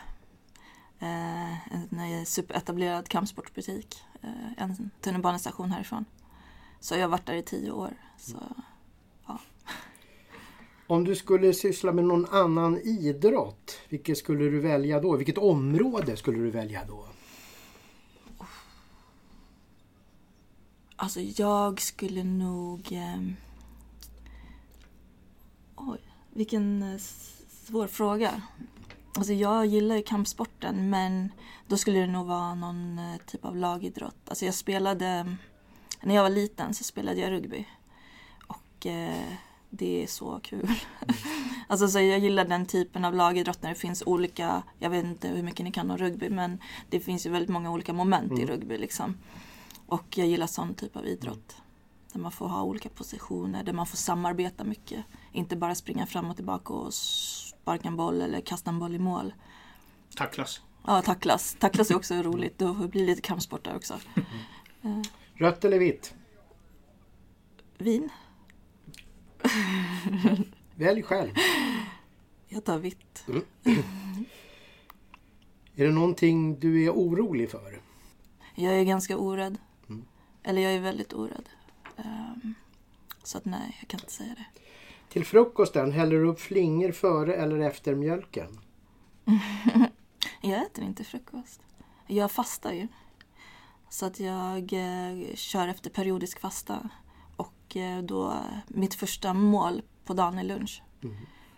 Eh, 0.99 1.73
en 1.73 2.27
superetablerad 2.27 3.09
kampsportsbutik. 3.09 3.97
Eh, 4.23 4.63
en 4.63 4.91
tunnelbanestation 5.01 5.71
härifrån. 5.71 6.05
Så 6.81 6.95
jag 6.95 7.01
har 7.01 7.09
varit 7.09 7.27
där 7.27 7.35
i 7.35 7.43
tio 7.43 7.71
år. 7.71 7.91
Så, 8.19 8.39
ja. 9.27 9.39
Om 10.87 11.05
du 11.05 11.15
skulle 11.15 11.53
syssla 11.53 11.93
med 11.93 12.05
någon 12.05 12.27
annan 12.27 12.79
idrott, 12.79 13.79
vilket 13.89 14.19
skulle 14.19 14.45
du 14.45 14.61
välja 14.61 15.01
då? 15.01 15.17
Vilket 15.17 15.39
område 15.39 16.17
skulle 16.17 16.39
du 16.39 16.51
välja 16.51 16.81
då? 16.89 17.07
Alltså 20.97 21.21
jag 21.21 21.81
skulle 21.81 22.25
nog... 22.25 22.93
Eh... 22.93 23.21
Oj, 25.77 25.99
vilken 26.31 26.83
eh, 26.83 27.01
svår 27.65 27.87
fråga. 27.87 28.43
Alltså 29.15 29.33
jag 29.33 29.67
gillar 29.67 29.97
ju 29.97 30.03
kampsporten 30.03 30.91
men 30.91 31.33
då 31.67 31.77
skulle 31.77 31.99
det 31.99 32.07
nog 32.07 32.27
vara 32.27 32.55
någon 32.55 32.99
eh, 32.99 33.17
typ 33.27 33.45
av 33.45 33.57
lagidrott. 33.57 34.29
Alltså 34.29 34.45
jag 34.45 34.55
spelade... 34.55 35.37
När 36.03 36.15
jag 36.15 36.23
var 36.23 36.31
liten 36.31 36.75
så 36.75 36.85
spelade 36.85 37.21
jag 37.21 37.31
rugby. 37.31 37.67
Och 38.47 38.87
eh, 38.87 39.33
det 39.71 40.03
är 40.03 40.07
så 40.07 40.41
kul. 40.43 40.71
alltså 41.69 41.89
så 41.89 42.01
jag 42.01 42.19
gillar 42.19 42.45
den 42.45 42.67
typen 42.67 43.05
av 43.05 43.15
lagidrott 43.15 43.63
när 43.63 43.69
det 43.69 43.75
finns 43.75 44.03
olika, 44.07 44.63
jag 44.79 44.91
vet 44.91 45.05
inte 45.05 45.29
hur 45.29 45.43
mycket 45.43 45.65
ni 45.65 45.73
kan 45.73 45.91
om 45.91 45.99
rugby 45.99 46.31
men 46.31 46.59
det 46.91 47.01
finns 47.01 47.27
ju 47.27 47.31
väldigt 47.31 47.51
många 47.51 47.71
olika 47.71 47.93
moment 47.93 48.31
mm. 48.31 48.43
i 48.43 48.47
rugby 48.47 48.79
liksom. 48.79 49.15
Och 49.87 50.19
jag 50.19 50.27
gillar 50.27 50.47
sån 50.47 50.75
typ 50.75 50.97
av 50.97 51.07
idrott. 51.07 51.57
Där 52.13 52.21
man 52.21 52.33
får 52.33 52.49
ha 52.49 52.63
olika 52.63 52.89
positioner, 52.89 53.65
där 53.65 53.73
man 53.73 53.87
får 53.87 53.97
samarbeta 53.97 54.65
mycket. 54.65 55.05
Inte 55.33 55.57
bara 55.57 55.75
springa 55.75 56.07
fram 56.07 56.31
och 56.31 56.37
tillbaka 56.37 56.73
och 56.73 56.95
sparka 56.95 57.89
en 57.89 57.97
boll 57.97 58.21
eller 58.21 58.41
kasta 58.41 58.71
en 58.71 58.79
boll 58.79 58.95
i 58.95 58.99
mål. 58.99 59.35
Tacklas. 60.17 60.61
Ja, 60.87 61.03
tacklas. 61.03 61.57
Tacklas 61.61 61.91
är 61.91 61.97
också 61.97 62.15
roligt. 62.23 62.59
Då 62.59 62.75
blir 62.75 63.01
det 63.01 63.07
lite 63.07 63.23
kampsport 63.23 63.65
där 63.65 63.77
också. 63.77 63.95
Mm. 64.83 65.03
Rött 65.35 65.65
eller 65.65 65.79
vitt? 65.79 66.15
Vin. 67.79 68.09
Välj 70.75 71.03
själv. 71.03 71.31
Jag 72.49 72.65
tar 72.65 72.79
vitt. 72.79 73.25
Mm. 73.29 73.45
Är 75.77 75.85
det 75.85 75.93
någonting 75.93 76.61
du 76.61 76.85
är 76.85 76.91
orolig 76.91 77.51
för? 77.51 77.81
Jag 78.55 78.75
är 78.75 78.85
ganska 78.85 79.17
orädd. 79.17 79.59
Eller 80.47 80.63
jag 80.63 80.75
är 80.75 80.81
väldigt 80.81 81.13
orädd. 81.13 81.49
Um, 81.97 82.55
så 83.23 83.39
att 83.39 83.45
nej, 83.45 83.77
jag 83.81 83.89
kan 83.89 84.01
inte 84.01 84.13
säga 84.13 84.35
det. 84.35 84.47
Till 85.09 85.25
frukosten, 85.25 85.93
häller 85.93 86.17
du 86.17 86.29
upp 86.29 86.41
flingor 86.41 86.93
före 86.93 87.35
eller 87.35 87.59
efter 87.59 87.95
mjölken? 87.95 88.61
jag 90.41 90.63
äter 90.63 90.85
inte 90.85 91.05
frukost. 91.05 91.61
Jag 92.07 92.31
fastar 92.31 92.73
ju. 92.73 92.89
Så 93.89 94.07
att 94.07 94.21
jag 94.21 94.73
eh, 94.73 95.35
kör 95.35 95.69
efter 95.69 95.91
periodisk 95.91 96.41
fasta. 96.41 96.91
Och 97.37 97.77
eh, 97.77 98.03
då, 98.03 98.35
mitt 98.69 98.95
första 98.95 99.35
mål 99.35 99.83
på 100.05 100.15
dagen 100.15 100.39
är 100.39 100.45
lunch. 100.45 100.83
Mm. 101.03 101.17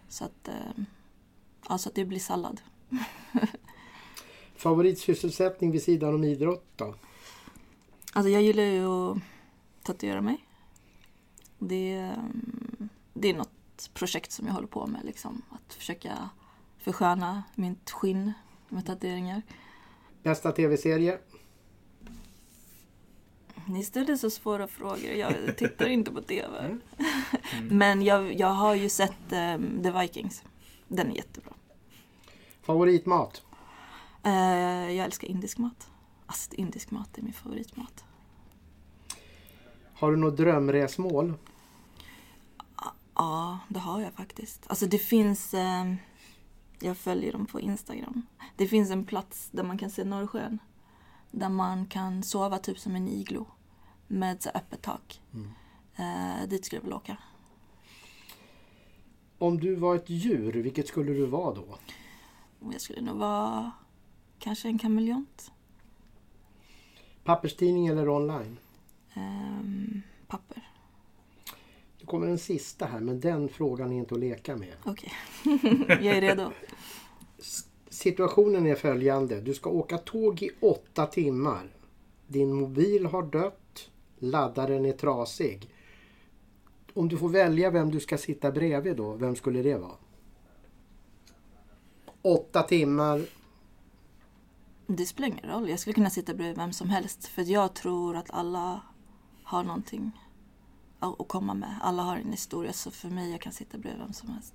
Så 0.09 0.25
att, 0.25 0.49
eh, 0.49 0.85
alltså 1.62 1.88
att 1.88 1.95
det 1.95 2.04
blir 2.04 2.21
sallad. 2.21 2.61
Favoritsysselsättning 4.57 5.71
vid 5.71 5.83
sidan 5.83 6.14
om 6.14 6.25
idrott 6.25 6.66
då? 6.76 6.95
Alltså 8.12 8.31
jag 8.31 8.43
gillar 8.43 8.62
ju 8.62 8.87
att 8.87 9.19
tatuera 9.83 10.21
mig. 10.21 10.45
Det, 11.59 11.93
mm, 11.93 12.88
det 13.15 13.29
är 13.29 13.35
något 13.35 13.91
projekt 13.95 14.33
som 14.33 14.47
jag 14.47 14.55
håller 14.55 14.69
på 14.69 14.87
med. 14.87 15.05
Liksom. 15.05 15.43
Att 15.50 15.75
försöka 15.75 16.31
försköna 16.79 17.43
mitt 17.55 17.91
skinn 17.91 18.33
med 18.69 18.87
tatueringar. 18.87 19.43
Bästa 20.23 20.53
tv-serie? 20.53 21.19
Ni 23.67 23.85
ställer 23.85 24.17
så 24.17 24.31
svåra 24.31 24.67
frågor. 24.67 25.11
Jag 25.11 25.35
tittar 25.57 25.87
inte 25.88 26.11
på 26.11 26.21
TV. 26.23 26.59
Mm. 26.59 26.81
Men 27.79 28.03
jag, 28.03 28.33
jag 28.41 28.49
har 28.49 28.75
ju 28.75 28.88
sett 28.88 29.33
um, 29.33 29.83
The 29.83 29.91
Vikings. 29.91 30.43
Den 30.88 31.11
är 31.11 31.15
jättebra. 31.15 31.53
Favoritmat? 32.62 33.43
Uh, 34.27 34.93
jag 34.93 35.05
älskar 35.05 35.29
indisk 35.29 35.59
mat. 35.59 35.88
Alltså 36.28 36.54
indisk 36.54 36.90
mat 36.90 37.18
är 37.18 37.23
min 37.23 37.32
favoritmat. 37.32 38.04
Har 39.94 40.11
du 40.11 40.16
något 40.16 40.37
drömresmål? 40.37 41.35
Ja, 43.14 43.58
det 43.68 43.78
har 43.78 44.00
jag 44.00 44.12
faktiskt. 44.12 44.66
Alltså 44.66 44.87
det 44.87 44.99
finns... 44.99 45.54
Uh, 45.54 45.94
Jag 46.80 46.97
följer 46.97 47.32
dem 47.32 47.47
på 47.47 47.61
Instagram. 47.61 48.23
Det 48.56 48.68
finns 48.68 48.90
en 48.90 49.04
plats 49.04 49.49
där 49.52 49.62
man 49.62 49.78
kan 49.78 49.90
se 49.90 50.04
Norrsjön. 50.04 50.58
Där 51.30 51.49
man 51.49 51.87
kan 51.87 52.23
sova 52.23 52.58
typ 52.58 52.78
som 52.78 52.97
en 52.97 53.08
iglo. 53.08 53.47
Med 54.06 54.42
så 54.42 54.50
öppet 54.54 54.82
tak. 54.82 55.20
Mm. 55.35 55.50
Eh, 55.97 56.49
dit 56.49 56.64
skulle 56.64 56.78
jag 56.78 56.82
vilja 56.82 56.97
åka. 56.97 57.16
Om 59.38 59.61
du 59.61 59.75
var 59.75 59.97
ett 59.97 60.11
djur, 60.11 60.52
vilket 60.52 60.88
skulle 60.88 61.12
du 61.12 61.26
vara 61.26 61.54
då? 61.54 61.78
Jag 62.73 62.80
skulle 62.80 63.00
nog 63.00 63.16
vara 63.18 63.70
kanske 64.38 64.68
en 64.68 64.78
kameleont. 64.78 65.50
Papperstidning 67.28 67.87
eller 67.87 68.08
online? 68.08 68.58
Ehm, 69.14 70.02
papper. 70.28 70.70
Det 72.00 72.06
kommer 72.06 72.26
en 72.26 72.38
sista 72.38 72.87
här, 72.87 73.00
men 73.00 73.20
den 73.20 73.49
frågan 73.49 73.92
är 73.92 73.97
inte 73.97 74.14
att 74.14 74.20
leka 74.20 74.56
med. 74.56 74.75
Okej. 74.85 75.12
jag 75.88 76.16
är 76.16 76.20
redo. 76.20 76.50
Situationen 77.88 78.66
är 78.66 78.75
följande. 78.75 79.40
Du 79.40 79.54
ska 79.54 79.70
åka 79.70 79.99
tåg 79.99 80.42
i 80.42 80.50
åtta 80.61 81.06
timmar. 81.06 81.68
Din 82.26 82.52
mobil 82.52 83.06
har 83.06 83.23
dött. 83.23 83.90
Laddaren 84.18 84.85
är 84.85 84.92
trasig. 84.92 85.75
Om 86.94 87.08
du 87.08 87.16
får 87.16 87.28
välja 87.28 87.70
vem 87.70 87.90
du 87.90 88.00
ska 88.00 88.18
sitta 88.18 88.50
bredvid 88.52 88.97
då, 88.97 89.12
vem 89.12 89.37
skulle 89.37 89.62
det 89.62 89.76
vara? 89.76 89.97
Åtta 92.23 92.62
timmar. 92.62 93.23
Det 94.90 95.07
spelar 95.07 95.28
ingen 95.28 95.50
roll. 95.50 95.68
Jag 95.71 95.78
skulle 95.80 95.95
kunna 95.95 96.11
sitta 96.11 96.35
bredvid 96.35 96.57
vem 96.57 96.73
som 96.73 96.90
helst. 96.90 97.26
För 97.26 97.42
jag 97.50 97.75
tror 97.75 98.16
att 98.16 98.30
alla 98.30 98.80
har 99.42 99.62
någonting 99.64 100.12
att 101.00 101.28
komma 101.28 101.54
med. 101.54 101.78
Alla 101.83 102.02
har 102.02 102.16
en 102.16 102.30
historia. 102.33 102.73
Så 102.73 102.90
för 102.90 103.09
mig, 103.09 103.30
jag 103.30 103.40
kan 103.40 103.52
sitta 103.52 103.78
bredvid 103.78 104.00
vem 104.02 104.12
som 104.12 104.28
helst. 104.30 104.54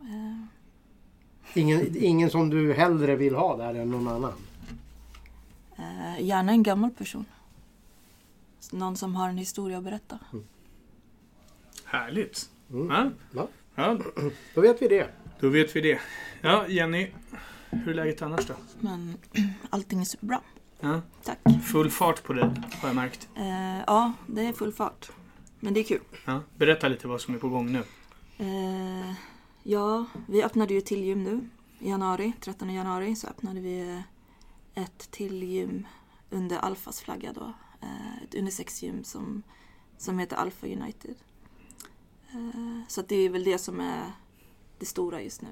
Eh, 0.00 0.44
Ingen, 1.54 1.96
ingen 1.96 2.30
som 2.30 2.50
du 2.50 2.72
hellre 2.72 3.16
vill 3.16 3.34
ha 3.34 3.56
där 3.56 3.74
än 3.74 3.90
någon 3.90 4.08
annan. 4.08 4.32
eh, 5.76 6.20
gärna 6.24 6.52
en 6.52 6.62
gammal 6.62 6.90
person. 6.90 7.24
Någon 8.72 8.96
som 8.96 9.16
har 9.16 9.28
en 9.28 9.38
historia 9.38 9.78
att 9.78 9.84
berätta. 9.84 10.18
Härligt. 11.84 12.50
Mm. 12.70 12.88
Ja? 12.90 13.10
Ja, 13.34 13.48
Ja, 13.74 13.98
då 14.54 14.60
vet 14.60 14.82
vi 14.82 14.88
det. 14.88 15.08
då 15.40 15.48
vet 15.48 15.76
vi 15.76 15.80
det. 15.80 16.00
Ja, 16.40 16.68
Jenny. 16.68 17.10
Hur 17.72 17.88
är 17.88 17.94
läget 17.94 18.22
annars 18.22 18.46
då? 18.46 18.54
Men 18.80 19.16
allting 19.70 20.00
är 20.00 20.04
superbra. 20.04 20.40
Ja, 20.80 21.00
Tack. 21.24 21.38
full 21.64 21.90
fart 21.90 22.22
på 22.22 22.32
dig, 22.32 22.50
har 22.80 22.88
jag 22.88 22.96
märkt. 22.96 23.28
Eh, 23.36 23.78
ja, 23.86 24.12
det 24.26 24.46
är 24.46 24.52
full 24.52 24.72
fart. 24.72 25.10
Men 25.60 25.74
det 25.74 25.80
är 25.80 25.84
kul. 25.84 26.00
Ja, 26.24 26.40
berätta 26.56 26.88
lite 26.88 27.08
vad 27.08 27.20
som 27.20 27.34
är 27.34 27.38
på 27.38 27.48
gång 27.48 27.72
nu. 27.72 27.82
Eh, 28.38 29.12
ja, 29.62 30.06
vi 30.26 30.42
öppnade 30.42 30.74
ju 30.74 30.80
till 30.80 31.04
gym 31.04 31.24
nu. 31.24 31.48
I 31.78 31.88
januari, 31.88 32.32
13 32.40 32.70
januari, 32.70 33.16
så 33.16 33.26
öppnade 33.26 33.60
vi 33.60 34.02
ett 34.74 35.10
till 35.10 35.42
gym 35.42 35.86
under 36.30 36.58
Alfas 36.58 37.00
flagga 37.00 37.32
då. 37.32 37.52
Eh, 37.80 38.22
ett 38.22 38.34
unisexgym 38.34 39.04
som, 39.04 39.42
som 39.98 40.18
heter 40.18 40.36
Alpha 40.36 40.66
United. 40.66 41.14
Eh, 42.32 42.80
så 42.88 43.02
det 43.02 43.16
är 43.16 43.30
väl 43.30 43.44
det 43.44 43.58
som 43.58 43.80
är 43.80 44.12
det 44.78 44.86
stora 44.86 45.22
just 45.22 45.42
nu. 45.42 45.48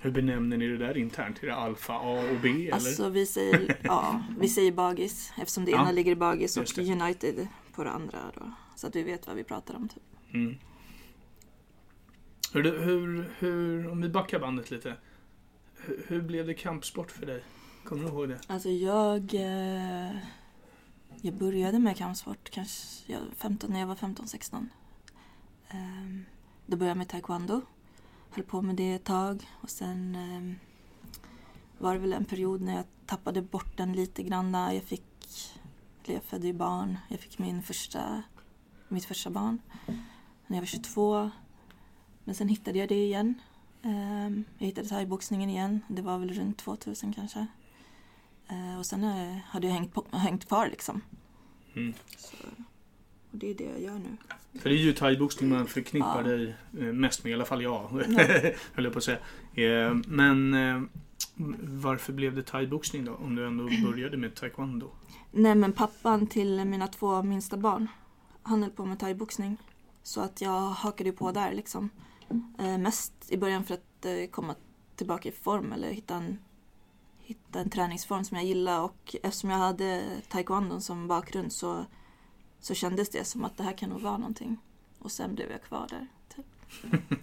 Hur 0.00 0.10
benämner 0.10 0.56
ni 0.56 0.68
det 0.68 0.78
där 0.78 0.96
internt? 0.96 1.42
Är 1.42 1.46
det 1.46 1.54
alfa 1.54 1.92
A 1.92 2.24
och 2.32 2.40
B 2.42 2.48
eller? 2.48 2.72
Alltså 2.72 3.08
vi 3.08 3.26
säger, 3.26 3.76
ja, 3.82 4.22
vi 4.38 4.48
säger 4.48 4.72
bagis 4.72 5.32
eftersom 5.36 5.64
det 5.64 5.70
Ja, 5.70 5.80
ena 5.82 5.92
ligger 5.92 6.12
i 6.12 6.16
bagis 6.16 6.56
och. 6.56 6.78
United 6.78 7.48
på 7.74 7.84
det 7.84 7.90
andra 7.90 8.18
då. 8.34 8.52
Så 8.76 8.86
att 8.86 8.96
vi 8.96 9.02
vet 9.02 9.26
vad 9.26 9.36
vi 9.36 9.44
pratar 9.44 9.74
om. 9.74 9.88
Typ. 9.88 10.02
Mm. 10.34 10.56
Hur, 12.52 12.62
hur, 12.62 13.30
hur, 13.38 13.90
om 13.90 14.02
vi 14.02 14.08
backar 14.08 14.38
bandet 14.38 14.70
lite. 14.70 14.94
Hur, 15.76 16.04
hur 16.08 16.22
blev 16.22 16.46
det 16.46 16.54
kampsport 16.54 17.10
för 17.10 17.26
dig? 17.26 17.42
Kommer 17.84 18.02
du 18.02 18.08
ihåg 18.08 18.28
det? 18.28 18.40
Alltså 18.46 18.68
jag... 18.68 19.34
Eh, 19.34 20.16
jag 21.24 21.34
började 21.34 21.78
med 21.78 21.96
kampsport 21.96 22.50
kanske 22.50 23.12
jag, 23.12 23.20
15, 23.36 23.72
när 23.72 23.80
jag 23.80 23.86
var 23.86 23.94
15-16. 23.94 24.68
Eh, 25.68 25.76
då 26.66 26.76
började 26.76 26.90
jag 26.90 26.96
med 26.96 27.08
taekwondo. 27.08 27.62
Höll 28.34 28.44
på 28.44 28.62
med 28.62 28.76
det 28.76 28.92
ett 28.92 29.04
tag 29.04 29.50
och 29.60 29.70
sen 29.70 30.14
eh, 30.14 30.56
var 31.78 31.92
det 31.92 32.00
väl 32.00 32.12
en 32.12 32.24
period 32.24 32.60
när 32.60 32.76
jag 32.76 32.84
tappade 33.06 33.42
bort 33.42 33.76
den 33.76 33.92
lite 33.92 34.22
grann. 34.22 34.52
Jag 34.52 34.82
fick... 34.82 35.02
Jag 36.04 36.22
födde 36.22 36.46
ju 36.46 36.52
barn. 36.52 36.98
Jag 37.08 37.20
fick 37.20 37.38
min 37.38 37.62
första, 37.62 38.22
mitt 38.88 39.04
första 39.04 39.30
barn 39.30 39.58
när 40.52 40.56
jag 40.56 40.62
var 40.62 40.66
22. 40.66 41.30
Men 42.24 42.34
sen 42.34 42.48
hittade 42.48 42.78
jag 42.78 42.88
det 42.88 43.04
igen. 43.04 43.34
Eh, 43.82 44.30
jag 44.58 44.66
hittade 44.66 44.88
thaiboxningen 44.88 45.50
igen. 45.50 45.80
Det 45.88 46.02
var 46.02 46.18
väl 46.18 46.32
runt 46.32 46.58
2000 46.58 47.12
kanske. 47.12 47.46
Eh, 48.48 48.78
och 48.78 48.86
sen 48.86 49.04
eh, 49.04 49.36
hade 49.36 49.66
jag 49.66 49.74
hängt, 49.74 49.94
på, 49.94 50.04
hängt 50.10 50.48
kvar 50.48 50.66
liksom. 50.66 51.00
Mm. 51.74 51.94
Så, 52.16 52.36
och 53.32 53.38
det 53.38 53.50
är 53.50 53.54
det 53.54 53.64
jag 53.64 53.80
gör 53.80 53.98
nu. 53.98 54.16
För 54.60 54.68
det 54.68 54.74
är 54.74 54.78
ju 54.78 54.92
thaiboxning 54.92 55.50
man 55.50 55.66
förknippar 55.66 56.22
Ja. 56.24 56.36
dig 56.36 56.56
eh, 56.78 56.84
mest 56.92 57.24
med, 57.24 57.30
i 57.30 57.34
alla 57.34 57.44
fall 57.44 57.62
jag. 57.62 57.88
Ja. 58.08 58.22
höll 58.74 58.84
jag 58.84 58.92
på 58.92 58.98
att 58.98 59.04
säga. 59.04 59.18
Eh, 59.54 59.94
Men 60.06 60.54
eh, 60.54 60.82
varför 61.62 62.12
blev 62.12 62.34
det 62.34 62.42
thaiboxning 62.42 63.04
då? 63.04 63.14
Om 63.14 63.34
du 63.34 63.46
ändå 63.46 63.64
började 63.90 64.16
med 64.16 64.34
taekwondo? 64.34 64.90
Nej 65.30 65.54
men 65.54 65.72
pappan 65.72 66.26
till 66.26 66.64
mina 66.64 66.86
två 66.88 67.22
minsta 67.22 67.56
barn, 67.56 67.88
han 68.42 68.62
höll 68.62 68.70
på 68.72 68.84
med 68.84 68.98
thaiboxning. 68.98 69.56
Så 70.02 70.20
att 70.20 70.40
jag 70.40 70.60
hakade 70.60 71.12
på 71.12 71.32
där 71.32 71.52
liksom. 71.52 71.90
Mest 72.78 73.12
i 73.28 73.36
början 73.36 73.64
för 73.64 73.74
att 73.74 74.30
komma 74.30 74.54
tillbaka 74.96 75.28
i 75.28 75.32
form 75.32 75.72
eller 75.72 75.90
hitta 75.90 76.14
en, 76.16 76.38
hitta 77.18 77.60
en 77.60 77.70
träningsform 77.70 78.24
som 78.24 78.36
jag 78.36 78.46
gillar 78.46 78.80
och 78.80 79.16
eftersom 79.22 79.50
jag 79.50 79.58
hade 79.58 80.02
taekwondon 80.28 80.80
som 80.80 81.08
bakgrund 81.08 81.52
så, 81.52 81.84
så 82.62 82.74
kändes 82.74 83.08
det 83.08 83.24
som 83.24 83.44
att 83.44 83.56
det 83.56 83.62
här 83.62 83.78
kan 83.78 83.90
nog 83.90 84.00
vara 84.00 84.18
någonting. 84.18 84.56
Och 84.98 85.12
sen 85.12 85.34
blev 85.34 85.50
jag 85.50 85.62
kvar 85.62 85.86
där. 85.90 86.06
Typ. 86.36 86.46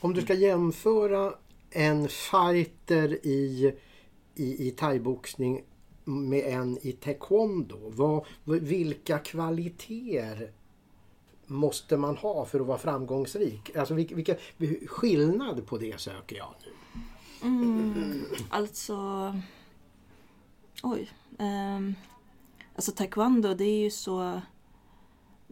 Om 0.00 0.14
du 0.14 0.22
ska 0.22 0.34
jämföra 0.34 1.34
en 1.70 2.08
fighter 2.08 3.26
i, 3.26 3.74
i, 4.34 4.68
i 4.68 4.70
thaiboxning 4.70 5.62
med 6.04 6.44
en 6.44 6.78
i 6.82 6.92
taekwondo. 6.92 7.90
Vad, 7.90 8.24
vilka 8.44 9.18
kvaliteter 9.18 10.52
måste 11.46 11.96
man 11.96 12.16
ha 12.16 12.44
för 12.44 12.60
att 12.60 12.66
vara 12.66 12.78
framgångsrik? 12.78 13.76
Alltså 13.76 13.94
vilka, 13.94 14.14
vilka 14.14 14.34
skillnad 14.86 15.66
på 15.66 15.78
det 15.78 16.00
söker 16.00 16.36
jag 16.36 16.54
nu. 16.64 16.72
Mm, 17.48 18.24
alltså... 18.50 18.96
Oj. 20.82 21.10
Um, 21.38 21.94
alltså 22.74 22.92
taekwondo 22.92 23.54
det 23.54 23.64
är 23.64 23.78
ju 23.78 23.90
så... 23.90 24.40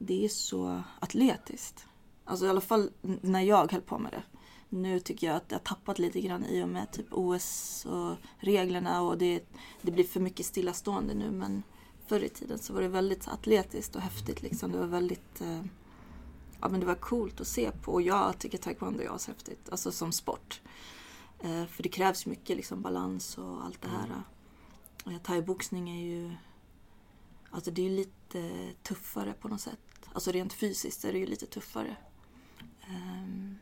Det 0.00 0.24
är 0.24 0.28
så 0.28 0.82
atletiskt. 1.00 1.87
Alltså 2.24 2.46
i 2.46 2.48
alla 2.48 2.61
fall 2.61 2.90
när 3.02 3.40
jag 3.40 3.72
höll 3.72 3.82
på 3.82 3.98
med 3.98 4.12
det. 4.12 4.22
Nu 4.68 5.00
tycker 5.00 5.26
jag 5.26 5.37
att 5.37 5.48
det 5.48 5.54
har 5.54 5.61
tappat 5.61 5.98
lite 5.98 6.20
grann 6.20 6.44
i 6.44 6.62
och 6.62 6.68
med 6.68 6.92
typ 6.92 7.06
OS 7.11 7.87
och 7.87 8.16
reglerna 8.38 9.02
och 9.02 9.18
det, 9.18 9.42
det 9.82 9.90
blir 9.90 10.04
för 10.04 10.20
mycket 10.20 10.46
stillastående 10.46 11.14
nu 11.14 11.30
men 11.30 11.62
förr 12.06 12.24
i 12.24 12.28
tiden 12.28 12.58
så 12.58 12.72
var 12.72 12.82
det 12.82 12.88
väldigt 12.88 13.28
atletiskt 13.28 13.96
och 13.96 14.02
häftigt 14.02 14.42
liksom. 14.42 14.72
Det 14.72 14.78
var 14.78 14.87
väldigt... 14.87 15.40
Eh, 15.40 15.62
ja 16.61 16.68
men 16.68 16.80
det 16.80 16.87
var 16.87 16.94
coolt 16.94 17.40
att 17.40 17.46
se 17.46 17.70
på 17.70 17.92
och 17.92 18.02
jag 18.02 18.38
tycker 18.38 18.58
taekwondo 18.58 19.02
är 19.02 19.26
häftigt. 19.28 19.68
Alltså 19.70 19.92
som 19.92 20.12
sport. 20.12 20.61
Eh, 21.40 21.66
för 21.66 21.82
det 21.82 21.88
krävs 21.88 22.26
mycket 22.26 22.56
liksom, 22.56 22.82
balans 22.82 23.38
och 23.38 23.64
allt 23.64 23.82
det 23.82 23.88
här. 23.88 24.22
Eh, 25.06 25.22
Thaiboxning 25.22 25.90
är 25.90 26.06
ju... 26.06 26.32
Alltså 27.50 27.70
det 27.70 27.82
är 27.82 27.90
ju 27.90 27.96
lite 27.96 28.70
tuffare 28.82 29.32
på 29.32 29.48
något 29.48 29.61
sätt. 29.61 29.88
Alltså 30.12 30.31
rent 30.31 30.53
fysiskt 30.53 31.05
är 31.05 31.12
det 31.12 31.18
ju 31.18 31.27
lite 31.27 31.47
tuffare. 31.47 31.97
Ehm, 32.87 33.55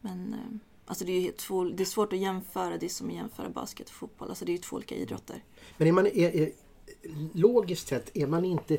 men 0.00 0.32
eh, 0.32 0.58
alltså 0.86 1.04
det 1.04 1.28
är 1.28 1.32
två, 1.32 1.64
det 1.64 1.82
är 1.82 1.84
svårt 1.84 2.12
att 2.12 2.18
jämföra. 2.18 2.78
Det 2.78 2.86
är 2.86 2.90
som 2.90 3.08
att 3.08 3.14
jämföra 3.14 3.48
basket 3.48 3.88
och 3.88 3.94
fotboll. 3.94 4.28
Alltså 4.28 4.44
det 4.44 4.50
är 4.50 4.56
ju 4.56 4.58
två 4.58 4.76
olika 4.76 4.94
idrotter. 4.94 5.44
Men 5.76 5.88
är 5.88 5.92
man, 5.92 6.06
är, 6.06 6.36
är, 6.36 6.52
logiskt 7.32 7.88
sett 7.88 8.16
är 8.16 8.26
man 8.26 8.44
inte 8.44 8.78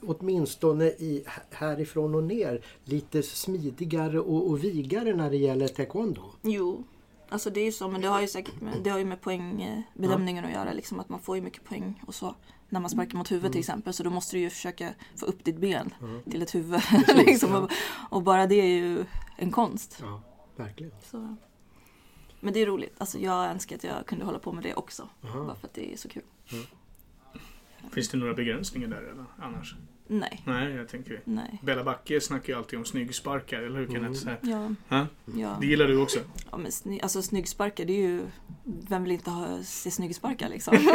åtminstone 0.00 0.84
i, 0.84 1.24
härifrån 1.50 2.14
och 2.14 2.24
ner 2.24 2.64
lite 2.84 3.22
smidigare 3.22 4.20
och, 4.20 4.50
och 4.50 4.64
vigare 4.64 5.14
när 5.14 5.30
det 5.30 5.36
gäller 5.36 5.68
taekwondo? 5.68 6.22
Jo, 6.42 6.84
alltså 7.28 7.50
det 7.50 7.60
är 7.60 7.64
ju 7.64 7.72
så. 7.72 7.88
Men 7.88 8.00
det 8.00 8.08
har 8.08 8.20
ju 8.20 8.28
säkert 8.28 8.60
med, 8.60 8.82
det 8.82 8.90
har 8.90 8.98
ju 8.98 9.04
med 9.04 9.20
poängbedömningen 9.20 10.44
att 10.44 10.52
göra. 10.52 10.72
Liksom, 10.72 11.00
att 11.00 11.08
man 11.08 11.20
får 11.20 11.36
ju 11.36 11.42
mycket 11.42 11.64
poäng 11.64 12.02
och 12.06 12.14
så. 12.14 12.34
När 12.68 12.80
man 12.80 12.90
sparkar 12.90 13.18
mot 13.18 13.32
huvudet 13.32 13.52
till 13.52 13.60
exempel. 13.60 13.92
Så 13.92 14.02
då 14.02 14.10
måste 14.10 14.36
du 14.36 14.40
ju 14.40 14.50
försöka 14.50 14.94
få 15.16 15.26
upp 15.26 15.44
ditt 15.44 15.58
ben 15.58 15.94
till 16.30 16.42
ett 16.42 16.54
huvud. 16.54 16.80
liksom, 17.14 17.50
ja. 17.52 17.58
och, 17.58 17.70
och 18.10 18.22
bara 18.22 18.46
det 18.46 18.54
är 18.54 18.66
ju 18.66 19.04
en 19.36 19.50
konst. 19.50 19.98
Ja, 20.00 20.22
verkligen. 20.56 20.92
Så. 21.02 21.36
Men 22.40 22.52
det 22.52 22.62
är 22.62 22.66
roligt. 22.66 22.94
Alltså, 22.98 23.18
jag 23.18 23.46
önskar 23.46 23.76
att 23.76 23.84
jag 23.84 24.06
kunde 24.06 24.24
hålla 24.24 24.38
på 24.38 24.52
med 24.52 24.62
det 24.62 24.74
också. 24.74 25.08
Aha. 25.24 25.44
Bara 25.44 25.56
för 25.56 25.66
att 25.66 25.74
det 25.74 25.92
är 25.92 25.96
så 25.96 26.08
kul. 26.08 26.22
Finns 27.92 28.08
det 28.08 28.16
några 28.18 28.34
begränsningar 28.34 28.88
där 28.88 28.96
eller? 29.12 29.24
annars? 29.38 29.74
Nej, 30.08 30.42
Nej, 30.46 30.72
jag 30.74 30.88
tänker... 30.88 31.20
nej. 31.24 31.60
Bella 31.62 31.84
Backe 31.84 32.20
snackar 32.20 32.52
ju 32.52 32.58
alltid 32.58 32.78
om 32.78 32.84
snyggsparkar, 32.84 33.62
eller 33.62 33.78
hur 33.78 33.88
Mm. 33.88 33.92
Kenneth? 34.02 34.20
Så 34.20 34.28
här. 34.28 34.38
Ja, 34.42 34.70
Ja, 34.88 35.06
ja. 35.36 35.56
det 35.60 35.66
gillar 35.66 35.86
du 35.86 35.96
också? 36.02 36.18
ja 36.50 36.56
men 36.58 36.70
sny- 36.70 36.98
alltså 37.02 37.22
snyggsparkar, 37.22 37.84
det 37.84 37.92
är 37.92 38.08
ju... 38.08 38.20
Vem 38.64 39.02
vill 39.02 39.12
inte 39.12 39.30
ha, 39.30 39.62
se 39.62 39.90
snyggsparkar 39.90 40.48
liksom? 40.48 40.76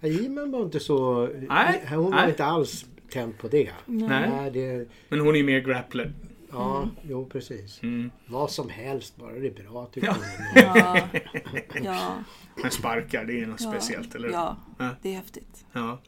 Ja, 0.00 0.08
Jimmen 0.08 0.50
var 0.50 0.62
inte 0.62 0.80
så... 0.80 1.26
Nej, 1.48 1.84
Hon 1.90 2.04
var 2.04 2.10
nej. 2.10 2.28
inte 2.30 2.44
alls 2.44 2.86
tänd 3.10 3.38
på 3.38 3.48
det. 3.48 3.70
Nej. 3.86 4.30
Nej, 4.30 4.50
det, 4.50 4.88
Men 5.08 5.20
hon 5.20 5.36
är 5.36 5.42
mer 5.42 5.60
grappler. 5.60 6.12
Ja, 6.52 6.88
jo 7.02 7.26
precis. 7.26 7.82
Mm. 7.82 8.10
Vad 8.26 8.50
som 8.50 8.68
helst, 8.68 9.16
bara 9.16 9.32
det 9.32 9.46
är 9.46 9.62
bra 9.70 9.86
tycker 9.86 10.06
Ja. 10.08 10.16
hon. 11.74 11.84
Ja, 11.84 12.14
Men 12.62 12.70
sparkar, 12.70 13.24
det 13.24 13.40
är 13.40 13.46
något 13.46 13.60
ja, 13.60 13.70
speciellt, 13.72 14.14
eller? 14.14 14.28
Ja, 14.30 14.56
Ja. 14.78 14.88
det 15.02 15.08
är 15.12 15.16
häftigt. 15.16 15.64
Ja. 15.72 15.98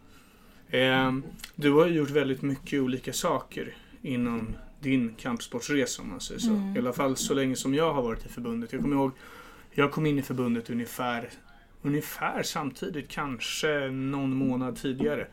Ehm, 0.71 1.25
du 1.55 1.73
har 1.73 1.87
gjort 1.87 2.11
väldigt 2.11 2.43
mycket 2.43 2.81
olika 2.81 3.13
saker 3.13 3.77
inom 4.03 4.55
din 4.81 5.15
kampsportsresa 5.15 6.03
om 6.03 6.09
man 6.11 6.21
säger 6.21 6.41
så. 6.41 6.51
Mm. 6.51 6.77
I 6.77 6.79
alla 6.79 6.93
fall 6.93 7.17
så 7.17 7.35
länge 7.35 7.57
som 7.57 7.75
jag 7.75 7.95
har 7.95 8.03
varit 8.03 8.27
i 8.27 8.29
förbundet. 8.29 8.73
Jag 8.73 8.83
kommer 8.83 8.97
ihåg, 8.97 9.11
jag 9.73 9.93
kom 9.93 10.07
in 10.07 10.19
i 10.19 10.23
förbundet 10.23 10.71
ungefär, 10.71 11.31
ungefär 11.83 12.43
samtidigt, 12.43 13.09
kanske 13.09 13.91
någon 13.91 14.35
månad 14.37 14.77
tidigare, 14.77 15.27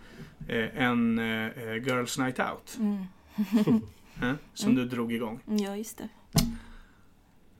eh, 0.48 0.84
än 0.84 1.19
eh, 1.19 1.76
Girls 1.76 2.17
Night 2.17 2.39
Out. 2.39 2.78
Mm. 2.80 3.06
Eh, 4.21 4.34
som 4.53 4.75
du 4.75 4.86
drog 4.86 5.13
igång. 5.13 5.39
Ja, 5.45 5.75
just 5.75 5.97
det. 5.97 6.10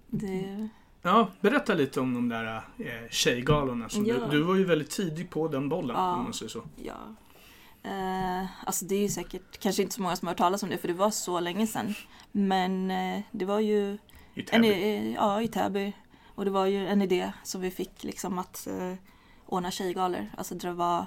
Det... 0.07 0.69
Ja, 1.01 1.29
berätta 1.41 1.73
lite 1.73 1.99
om 1.99 2.13
de 2.13 2.29
där 2.29 2.55
eh, 2.77 3.09
tjejgalorna. 3.11 3.89
Som 3.89 4.05
Ja. 4.05 4.15
du, 4.15 4.31
du 4.37 4.41
var 4.43 4.55
ju 4.55 4.63
väldigt 4.65 4.89
tidig 4.89 5.29
på 5.29 5.47
den 5.47 5.69
bollen 5.69 5.95
Ja. 5.95 6.13
om 6.15 6.23
man 6.23 6.33
säger 6.33 6.49
så. 6.49 6.63
Ja. 6.75 7.15
Eh, 7.83 8.45
alltså 8.65 8.85
det 8.85 8.95
är 8.95 9.01
ju 9.01 9.09
säkert 9.09 9.59
kanske 9.59 9.81
inte 9.81 9.95
så 9.95 10.01
många 10.01 10.15
som 10.15 10.27
har 10.27 10.31
hört 10.33 10.37
talas 10.37 10.63
om 10.63 10.69
det 10.69 10.77
för 10.77 10.87
det 10.87 10.93
var 10.93 11.11
så 11.11 11.39
länge 11.39 11.67
sedan. 11.67 11.93
Men 12.31 12.91
eh, 12.91 13.21
det 13.31 13.45
var 13.45 13.59
ju 13.59 13.97
I 14.33 14.39
en, 14.39 14.45
Täby. 14.45 14.67
eh, 14.69 15.13
ja, 15.13 15.41
i 15.41 15.47
Täby. 15.47 15.93
Och 16.35 16.45
det 16.45 16.51
var 16.51 16.65
ju 16.65 16.87
en 16.87 17.01
idé 17.01 17.31
som 17.43 17.61
vi 17.61 17.71
fick 17.71 18.03
liksom 18.03 18.39
att 18.39 18.67
eh, 18.67 18.93
ordna 19.45 19.71
tjejgalor. 19.71 20.27
Alltså 20.37 20.55
det 20.55 20.71
var 20.73 21.05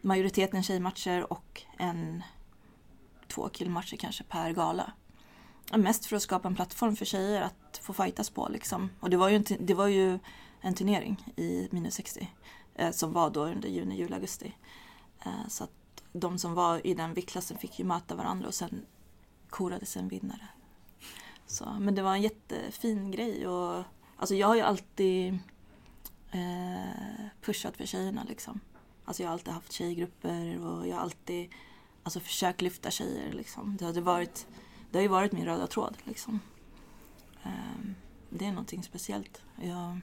majoriteten 0.00 0.62
tjejmatcher 0.62 1.32
och 1.32 1.62
en, 1.78 2.22
två 3.28 3.48
killmatcher 3.48 3.96
kanske 3.96 4.24
per 4.24 4.52
gala. 4.52 4.92
Mest 5.76 6.06
för 6.06 6.16
att 6.16 6.22
skapa 6.22 6.48
en 6.48 6.54
plattform 6.54 6.96
för 6.96 7.04
tjejer 7.04 7.42
att 7.42 7.80
få 7.82 7.92
fightas 7.92 8.30
på 8.30 8.48
liksom. 8.48 8.90
Och 9.00 9.10
det 9.10 9.16
var 9.16 9.28
ju 9.28 9.36
en, 9.36 9.44
det 9.60 9.74
var 9.74 9.86
ju 9.86 10.18
en 10.60 10.74
turnering 10.74 11.32
i 11.36 11.68
minus 11.70 11.94
60 11.94 12.30
eh, 12.74 12.90
som 12.90 13.12
var 13.12 13.30
då 13.30 13.44
under 13.44 13.68
juni, 13.68 13.96
juli, 13.96 14.14
augusti. 14.14 14.54
Eh, 15.24 15.48
så 15.48 15.64
att 15.64 15.70
de 16.12 16.38
som 16.38 16.54
var 16.54 16.86
i 16.86 16.94
den 16.94 17.14
viktklassen 17.14 17.58
fick 17.58 17.78
ju 17.78 17.84
möta 17.84 18.14
varandra 18.14 18.48
och 18.48 18.54
sen 18.54 18.86
korades 19.50 19.96
en 19.96 20.08
vinnare. 20.08 20.48
Så, 21.46 21.76
men 21.80 21.94
det 21.94 22.02
var 22.02 22.14
en 22.14 22.22
jättefin 22.22 23.10
grej 23.10 23.48
och 23.48 23.84
alltså 24.16 24.34
jag 24.34 24.46
har 24.46 24.54
ju 24.54 24.60
alltid 24.60 25.38
eh, 26.30 27.26
pushat 27.42 27.76
för 27.76 27.86
tjejerna 27.86 28.24
liksom. 28.28 28.60
Alltså 29.04 29.22
jag 29.22 29.28
har 29.28 29.32
alltid 29.32 29.54
haft 29.54 29.72
tjejgrupper 29.72 30.66
och 30.66 30.88
jag 30.88 30.96
har 30.96 31.02
alltid 31.02 31.50
alltså, 32.16 32.20
försökt 32.20 32.60
lyfta 32.62 32.90
tjejer 32.90 33.32
liksom. 33.32 33.76
Det, 33.78 33.84
hade 33.84 34.00
varit, 34.00 34.46
det 34.90 34.98
har 34.98 35.02
ju 35.02 35.08
varit 35.08 35.32
min 35.32 35.44
röda 35.44 35.66
tråd 35.66 35.96
liksom. 36.04 36.40
Eh, 37.42 37.50
det 38.30 38.44
är 38.46 38.50
någonting 38.50 38.82
speciellt. 38.82 39.42
Jag, 39.62 40.00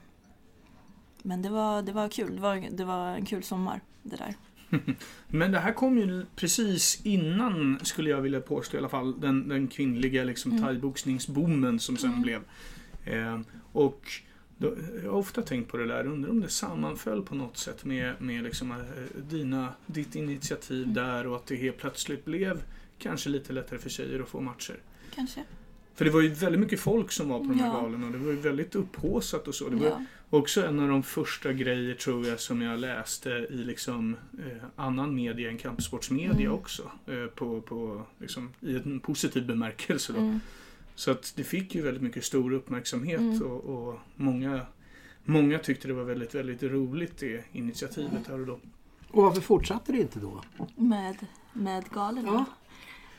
men 1.22 1.42
det 1.42 1.48
var, 1.50 1.82
det 1.82 1.92
var 1.92 2.08
kul. 2.08 2.36
Det 2.36 2.42
var, 2.42 2.68
det 2.70 2.84
var 2.84 3.08
en 3.08 3.24
kul 3.24 3.42
sommar 3.42 3.80
det 4.02 4.16
där. 4.16 4.34
Men 5.28 5.52
det 5.52 5.58
här 5.58 5.72
kom 5.72 5.98
ju 5.98 6.26
precis 6.36 7.00
innan, 7.06 7.78
skulle 7.82 8.10
jag 8.10 8.20
vilja 8.20 8.40
påstå 8.40 8.76
i 8.76 8.78
alla 8.80 8.88
fall, 8.88 9.20
den, 9.20 9.48
den 9.48 9.68
kvinnliga 9.68 10.24
liksom, 10.24 10.50
Mm. 10.52 10.64
thaiboxningsboomen 10.64 11.78
som 11.80 11.96
sen 11.96 12.10
Mm. 12.10 12.22
blev. 12.22 12.42
Eh, 13.04 13.40
och 13.72 14.10
då, 14.58 14.74
jag 15.04 15.10
har 15.10 15.18
ofta 15.18 15.42
tänkt 15.42 15.70
på 15.70 15.76
det 15.76 15.86
där, 15.86 16.06
undrar 16.06 16.30
om 16.30 16.40
det 16.40 16.48
sammanföll 16.48 17.22
på 17.22 17.34
något 17.34 17.56
sätt 17.56 17.84
med, 17.84 18.14
med 18.22 18.44
liksom, 18.44 18.70
eh, 18.72 18.76
dina, 19.30 19.68
ditt 19.86 20.14
initiativ 20.14 20.82
Mm. 20.82 20.94
där 20.94 21.26
och 21.26 21.36
att 21.36 21.46
det 21.46 21.56
helt 21.56 21.78
plötsligt 21.78 22.24
blev 22.24 22.62
kanske 22.98 23.28
lite 23.30 23.52
lättare 23.52 23.78
för 23.78 23.90
tjejer 23.90 24.20
att 24.20 24.28
få 24.28 24.40
matcher. 24.40 24.76
Kanske. 25.14 25.44
För 25.94 26.04
det 26.04 26.10
var 26.10 26.20
ju 26.20 26.28
väldigt 26.28 26.60
mycket 26.60 26.80
folk 26.80 27.12
som 27.12 27.28
var 27.28 27.38
på 27.38 27.44
de 27.44 27.58
här 27.60 27.66
Ja. 27.66 27.80
galorna 27.80 28.06
och 28.06 28.12
det 28.12 28.18
var 28.18 28.30
ju 28.30 28.36
väldigt 28.36 28.74
upphaussat 28.74 29.48
och 29.48 29.54
så. 29.54 29.68
Det 29.68 29.76
var 29.76 29.86
Ja. 29.86 30.04
Också 30.30 30.66
en 30.66 30.80
av 30.80 30.88
de 30.88 31.02
första 31.02 31.52
grejer 31.52 31.94
tror 31.94 32.26
jag 32.26 32.40
som 32.40 32.62
jag 32.62 32.78
läste 32.78 33.30
i 33.30 33.56
liksom 33.56 34.16
eh, 34.38 34.64
annan 34.76 35.14
media 35.14 35.50
än 35.50 35.58
kampsportsmedia 35.58 36.46
Mm. 36.46 36.52
också. 36.52 36.90
Eh, 37.06 37.26
på, 37.26 37.60
på, 37.60 38.02
liksom, 38.18 38.50
I 38.60 38.76
en 38.76 39.00
positiv 39.00 39.46
bemärkelse 39.46 40.12
då. 40.12 40.18
Mm. 40.18 40.40
Så 40.96 41.10
att 41.10 41.32
det 41.36 41.44
fick 41.44 41.74
ju 41.74 41.82
väldigt 41.82 42.02
mycket 42.02 42.24
stor 42.24 42.52
uppmärksamhet 42.52 43.20
Mm. 43.20 43.42
och, 43.42 43.64
och 43.64 43.98
många, 44.14 44.66
många 45.24 45.58
tyckte 45.58 45.88
det 45.88 45.94
var 45.94 46.04
väldigt, 46.04 46.34
väldigt 46.34 46.62
roligt 46.62 47.18
det 47.18 47.44
initiativet 47.52 48.28
här 48.28 48.40
och 48.40 48.46
då. 48.46 48.60
Och 49.10 49.22
varför 49.22 49.40
fortsatte 49.40 49.92
det 49.92 49.98
inte 50.00 50.18
då? 50.20 50.40
Med, 50.76 51.26
med 51.52 51.88
galorna? 51.90 52.28
Ja. 52.32 52.44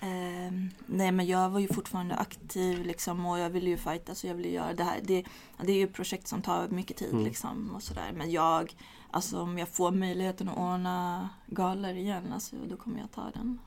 Ehm, 0.08 0.70
nej 0.86 1.12
men 1.12 1.26
jag 1.28 1.50
var 1.50 1.60
ju 1.60 1.68
fortfarande 1.68 2.16
aktiv 2.16 2.86
liksom 2.86 3.26
och 3.26 3.40
jag 3.40 3.50
ville 3.50 3.70
ju 3.70 3.78
fighta 3.78 4.16
så 4.16 4.28
jag 4.28 4.36
ville 4.36 4.50
göra 4.50 4.74
det 4.74 4.84
här. 4.84 5.00
Det, 5.04 5.24
det 5.66 5.72
är 5.72 5.76
ju 5.76 5.84
ett 5.84 5.94
projekt 5.94 6.28
som 6.28 6.42
tar 6.42 6.68
mycket 6.68 6.98
tid 6.98 7.12
Mm. 7.12 7.24
liksom 7.24 7.72
och 7.76 7.84
sådär. 7.84 8.12
Men 8.16 8.32
jag, 8.32 8.76
alltså 9.12 9.40
om 9.42 9.58
jag 9.58 9.70
får 9.70 9.92
möjligheten 9.92 10.50
att 10.50 10.58
ordna 10.58 11.30
galor 11.48 11.92
igen, 11.96 12.34
alltså, 12.34 12.56
då 12.70 12.78
kommer 12.78 13.00
jag 13.00 13.12
ta 13.12 13.32
den. 13.34 13.60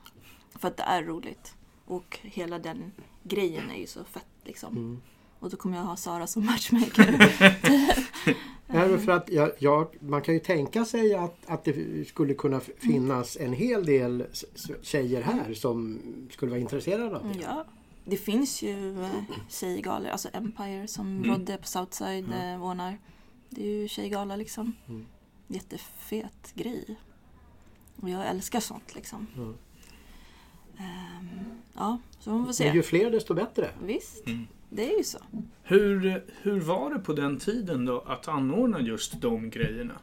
För 0.59 0.67
att 0.67 0.77
det 0.77 0.83
är 0.83 1.03
roligt. 1.03 1.55
Och 1.91 2.19
hela 2.21 2.59
den 2.59 2.91
grejen 3.23 3.71
är 3.71 3.75
ju 3.79 3.87
så 3.87 4.03
fett 4.03 4.25
liksom. 4.43 4.77
Mm. 4.77 5.01
Och 5.39 5.49
då 5.49 5.57
kommer 5.57 5.77
jag 5.77 5.83
ha 5.83 5.95
Sara 5.95 6.27
som 6.27 6.45
matchmaker. 6.45 7.11
Nej, 8.67 8.89
men 8.89 8.99
för 8.99 9.11
att 9.11 9.29
jag, 9.29 9.51
jag, 9.59 9.87
man 9.99 10.21
kan 10.21 10.33
ju 10.33 10.39
tänka 10.39 10.85
sig 10.85 11.15
att, 11.15 11.37
att 11.45 11.63
det 11.63 12.05
skulle 12.07 12.33
kunna 12.33 12.57
f- 12.57 12.69
finnas 12.77 13.37
en 13.37 13.53
hel 13.53 13.85
del 13.85 14.25
tjejer 14.81 15.21
här 15.21 15.53
som 15.53 15.99
skulle 16.31 16.49
vara 16.49 16.59
intresserade 16.61 17.15
av 17.17 17.23
det. 17.33 17.39
Ja, 17.39 17.65
det 18.05 18.17
finns 18.17 18.61
ju 18.61 19.03
eh, 19.03 19.09
tjejgalor, 19.49 20.07
alltså 20.09 20.29
Empire 20.33 20.87
som 20.87 21.07
Mm. 21.07 21.29
Rodde 21.31 21.57
på 21.57 21.67
Southside 21.67 22.25
Mm. 22.25 22.53
eh, 22.55 22.63
ordnar. 22.65 22.97
Det 23.49 23.61
är 23.63 23.81
ju 23.81 23.87
tjejgala 23.87 24.35
liksom. 24.35 24.73
Mm. 24.87 25.05
Jättefet 25.47 26.51
grej. 26.53 26.95
Och 28.01 28.09
jag 28.09 28.27
älskar 28.27 28.59
sånt 28.59 28.95
liksom. 28.95 29.27
Mm. 29.35 29.53
Ehm, 30.81 31.29
ja, 31.75 31.97
så 32.19 32.29
man 32.29 32.39
får 32.39 32.45
Men 32.45 32.53
se. 32.53 32.71
ju 32.71 32.83
fler 32.83 33.11
desto 33.11 33.33
bättre. 33.33 33.69
Visst, 33.85 34.27
Mm. 34.27 34.47
det 34.69 34.93
är 34.93 34.97
ju 34.97 35.03
så. 35.03 35.17
Hur, 35.63 36.23
hur 36.41 36.59
var 36.59 36.93
det 36.93 36.99
på 36.99 37.13
den 37.13 37.37
tiden 37.37 37.85
då 37.85 37.99
att 37.99 38.27
anordna 38.27 38.81
just 38.81 39.21
de 39.21 39.49
grejerna? 39.49 39.93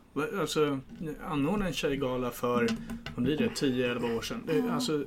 Alltså 0.41 0.81
anordna 1.27 1.67
en 1.67 1.73
tjejgala 1.73 2.31
för, 2.31 2.69
vad 3.15 3.25
blir 3.25 3.37
det, 3.39 3.49
10-11 3.49 4.17
år 4.17 4.23
sedan. 4.23 4.43
Det, 4.47 4.57
Ja. 4.59 4.73
alltså, 4.73 4.99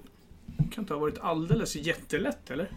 det 0.57 0.67
kan 0.71 0.83
inte 0.83 0.93
ha 0.93 0.99
varit 1.01 1.19
alldeles 1.19 1.75
jättelätt 1.75 2.51
eller? 2.51 2.71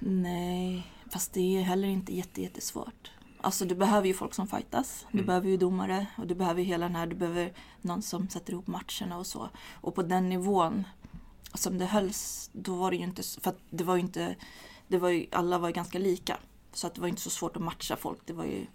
Nej, 0.00 0.86
fast 1.12 1.32
det 1.32 1.40
är 1.58 1.62
heller 1.62 1.88
inte 1.88 2.16
jätte, 2.16 2.42
jättesvårt. 2.42 3.10
Alltså 3.40 3.64
du 3.64 3.74
behöver 3.74 4.06
ju 4.08 4.14
folk 4.14 4.34
som 4.34 4.46
fightas. 4.46 5.06
Du 5.10 5.18
Mm. 5.18 5.26
behöver 5.26 5.48
ju 5.48 5.56
domare 5.56 6.06
och 6.18 6.26
du 6.26 6.34
behöver 6.34 6.60
ju 6.60 6.66
hela 6.66 6.86
den 6.86 6.96
här, 6.96 7.06
du 7.06 7.16
behöver 7.16 7.52
någon 7.80 8.02
som 8.02 8.28
sätter 8.28 8.52
ihop 8.52 8.66
matcherna 8.66 9.18
och 9.18 9.26
så. 9.26 9.48
Och 9.72 9.94
på 9.94 10.02
den 10.02 10.28
nivån 10.28 10.84
som 11.54 11.78
det 11.78 11.86
hölls, 11.86 12.50
då 12.52 12.74
var 12.74 12.90
det 12.90 12.96
ju 12.96 13.04
inte, 13.04 13.22
för 13.40 13.50
att 13.50 13.58
det 13.70 13.84
var 13.84 13.94
ju 13.94 14.00
inte, 14.00 14.36
det 14.88 14.98
var 14.98 15.08
ju, 15.08 15.26
alla 15.32 15.58
var 15.58 15.68
ju 15.68 15.74
ganska 15.74 15.98
lika. 15.98 16.36
Så 16.72 16.86
att 16.86 16.94
det 16.94 17.00
var 17.00 17.08
inte 17.08 17.20
så 17.20 17.30
svårt 17.30 17.56
att 17.56 17.62
matcha 17.62 17.96
folk. 17.96 18.18
Det 18.24 18.32
var 18.32 18.44
ju, 18.44 18.66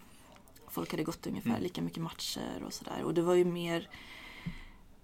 folk 0.67 0.91
hade 0.91 1.03
gått 1.03 1.27
ungefär 1.27 1.49
Mm. 1.49 1.61
lika 1.63 1.81
mycket 1.81 2.03
matcher 2.03 2.63
och 2.65 2.73
sådär. 2.73 3.03
Och 3.03 3.13
det 3.13 3.21
var 3.21 3.33
ju 3.33 3.45
mer, 3.45 3.89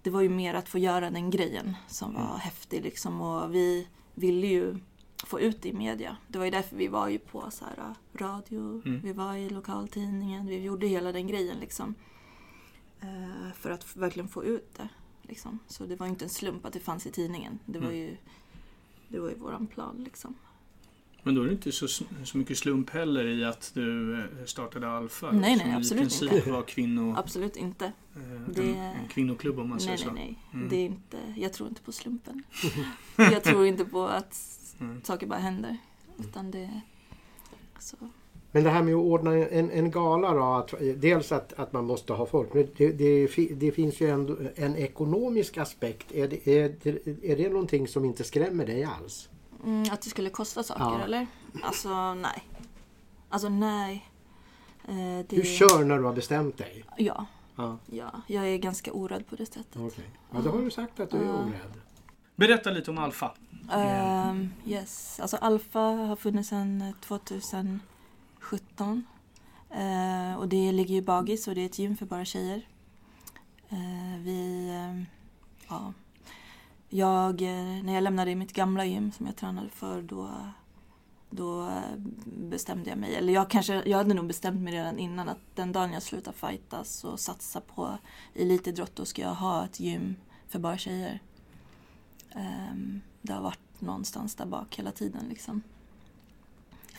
det 0.02 0.10
var 0.10 0.20
ju 0.20 0.28
mer 0.28 0.54
att 0.54 0.68
få 0.68 0.78
göra 0.78 1.10
den 1.10 1.30
grejen 1.30 1.76
som 1.88 2.14
var 2.14 2.20
Mm. 2.26 2.38
häftig 2.40 2.82
liksom. 2.82 3.20
Och 3.20 3.54
vi 3.54 3.88
ville 4.14 4.46
ju 4.46 4.78
få 5.26 5.40
ut 5.40 5.62
det 5.62 5.68
i 5.68 5.72
media. 5.72 6.16
Det 6.28 6.38
var 6.38 6.44
ju 6.44 6.50
därför 6.50 6.76
vi 6.76 6.88
var 6.88 7.08
ju 7.08 7.18
på 7.18 7.50
så 7.50 7.64
här, 7.64 7.78
äh, 7.78 8.18
radio, 8.24 8.82
Mm. 8.86 9.00
vi 9.00 9.12
var 9.12 9.34
i 9.34 9.50
lokaltidningen, 9.50 10.46
vi 10.46 10.58
gjorde 10.62 10.86
hela 10.86 11.12
den 11.12 11.26
grejen 11.26 11.56
liksom. 11.60 11.94
Eh, 13.00 13.52
för 13.54 13.70
att 13.70 13.96
verkligen 13.96 14.28
få 14.28 14.44
ut 14.44 14.74
det. 14.76 14.88
Liksom. 15.28 15.58
Så 15.66 15.86
det 15.86 15.96
var 15.96 16.06
inte 16.06 16.24
en 16.24 16.28
slump 16.28 16.64
att 16.66 16.72
det 16.72 16.80
fanns 16.80 17.06
i 17.06 17.10
tidningen. 17.10 17.58
Det 17.66 17.78
var 17.78 17.86
Mm. 17.86 17.98
ju, 17.98 18.16
det 19.08 19.18
var 19.20 19.28
ju 19.28 19.34
våran 19.34 19.66
plan 19.66 20.00
liksom. 20.04 20.34
Men 21.22 21.34
då 21.34 21.42
är 21.42 21.46
det 21.46 21.52
inte 21.52 21.72
så, 21.72 21.88
så 21.88 22.38
mycket 22.38 22.58
slump 22.58 22.90
heller 22.90 23.26
i 23.26 23.44
att 23.44 23.70
du 23.74 24.20
eh, 24.20 24.24
startade 24.46 24.88
Alfa. 24.88 25.32
Nej, 25.32 25.40
nej, 25.56 25.58
som 25.58 25.68
i 25.70 25.74
absolut 25.74 26.02
princip 26.02 26.32
inte. 26.32 26.50
var 26.52 26.62
kvinno, 26.62 27.14
Absolut 27.18 27.56
inte. 27.56 27.92
Det- 28.48 28.62
en, 28.62 28.76
en 28.76 29.08
kvinnoklubb 29.08 29.58
om 29.58 29.68
man 29.68 29.80
säger 29.80 29.96
Nej, 29.96 30.06
nej, 30.06 30.06
så. 30.06 30.12
nej. 30.14 30.38
Mm. 30.54 30.68
Det 30.68 30.76
är 30.76 30.84
inte, 30.86 31.18
jag 31.36 31.52
tror 31.52 31.68
inte 31.68 31.82
på 31.82 31.92
slumpen. 31.92 32.42
jag 33.16 33.44
tror 33.44 33.66
inte 33.66 33.84
på 33.84 34.06
att 34.08 34.50
Mm. 34.80 35.02
saker 35.04 35.26
bara 35.26 35.38
händer. 35.38 35.76
Utan 36.18 36.50
det... 36.50 36.80
Så, 37.78 37.96
Men 38.54 38.64
det 38.64 38.70
här 38.70 38.82
med 38.82 38.94
att 38.94 39.00
ordna 39.00 39.34
en, 39.34 39.70
en 39.70 39.90
gala 39.90 40.34
då, 40.34 40.42
att, 40.44 40.74
dels 40.96 41.32
att, 41.32 41.52
att 41.52 41.72
man 41.72 41.84
måste 41.84 42.12
ha 42.12 42.26
folk, 42.26 42.54
men 42.54 42.68
det, 42.76 42.92
det, 42.92 43.26
det 43.54 43.72
finns 43.72 44.00
ju 44.00 44.10
ändå 44.10 44.36
en 44.56 44.76
ekonomisk 44.76 45.58
aspekt. 45.58 46.12
Är 46.12 46.28
det, 46.28 46.46
är, 46.48 46.74
det, 46.82 47.30
är 47.32 47.36
det 47.36 47.48
någonting 47.48 47.88
som 47.88 48.04
inte 48.04 48.24
skrämmer 48.24 48.66
dig 48.66 48.84
alls? 48.84 49.28
Mm, 49.64 49.82
att 49.92 50.02
det 50.02 50.10
skulle 50.10 50.30
kosta 50.30 50.62
saker 50.62 50.82
Ja. 50.84 51.04
eller? 51.04 51.26
Alltså 51.62 52.14
nej. 52.14 52.42
Alltså 53.28 53.48
nej. 53.48 54.10
Eh, 54.88 54.94
det... 54.94 55.36
Du 55.36 55.42
kör 55.42 55.84
när 55.84 55.98
du 55.98 56.04
har 56.04 56.12
bestämt 56.12 56.58
dig? 56.58 56.84
Ja, 56.96 57.26
Ja, 57.56 57.78
ja. 57.86 58.10
Jag 58.26 58.48
är 58.48 58.56
ganska 58.58 58.92
orädd 58.92 59.26
på 59.26 59.36
det 59.36 59.46
sättet. 59.46 59.76
okej. 59.76 60.04
Ja, 60.32 60.40
då 60.44 60.50
har 60.50 60.58
du 60.62 60.70
sagt 60.70 61.00
att 61.00 61.10
du 61.10 61.16
är 61.16 61.30
orädd. 61.30 61.72
Berätta 62.36 62.70
lite 62.70 62.90
om 62.90 62.98
Alfa. 62.98 63.32
Ehm, 63.72 64.48
yes, 64.66 65.20
alltså 65.20 65.36
Alfa 65.36 65.80
har 65.80 66.16
funnits 66.16 66.48
sedan 66.48 67.80
17. 68.54 69.06
Eh, 69.70 70.34
och 70.38 70.48
det 70.48 70.72
ligger 70.72 70.94
i 70.94 71.02
Bagis 71.02 71.48
och 71.48 71.54
det 71.54 71.60
är 71.60 71.66
ett 71.66 71.78
gym 71.78 71.96
för 71.96 72.06
bara 72.06 72.24
tjejer. 72.24 72.68
Eh, 73.68 74.18
vi, 74.18 74.68
eh, 74.68 75.02
ja. 75.68 75.92
Jag, 76.88 77.42
eh, 77.42 77.84
när 77.84 77.94
jag 77.94 78.02
lämnade 78.02 78.34
mitt 78.34 78.52
gamla 78.52 78.84
gym 78.84 79.12
som 79.12 79.26
jag 79.26 79.36
tränade 79.36 79.68
för 79.68 80.02
då, 80.02 80.30
då 81.30 81.68
eh, 81.68 81.98
bestämde 82.24 82.90
jag 82.90 82.98
mig, 82.98 83.14
eller 83.14 83.32
jag 83.32 83.50
kanske, 83.50 83.82
jag 83.86 83.98
hade 83.98 84.14
nog 84.14 84.26
bestämt 84.26 84.60
mig 84.60 84.72
redan 84.72 84.98
innan 84.98 85.28
att 85.28 85.40
den 85.54 85.72
dagen 85.72 85.92
jag 85.92 86.02
slutar 86.02 86.32
fightas 86.32 87.04
och 87.04 87.20
satsa 87.20 87.60
på 87.60 87.98
elitidrott 88.34 88.96
då 88.96 89.04
ska 89.04 89.22
jag 89.22 89.34
ha 89.34 89.64
ett 89.64 89.80
gym 89.80 90.16
för 90.48 90.58
bara 90.58 90.78
tjejer. 90.78 91.20
Ehm, 92.30 93.00
det 93.22 93.32
har 93.32 93.42
varit 93.42 93.80
någonstans 93.80 94.34
där 94.34 94.46
bak 94.46 94.78
hela 94.78 94.90
tiden. 94.90 95.28
Liksom. 95.28 95.62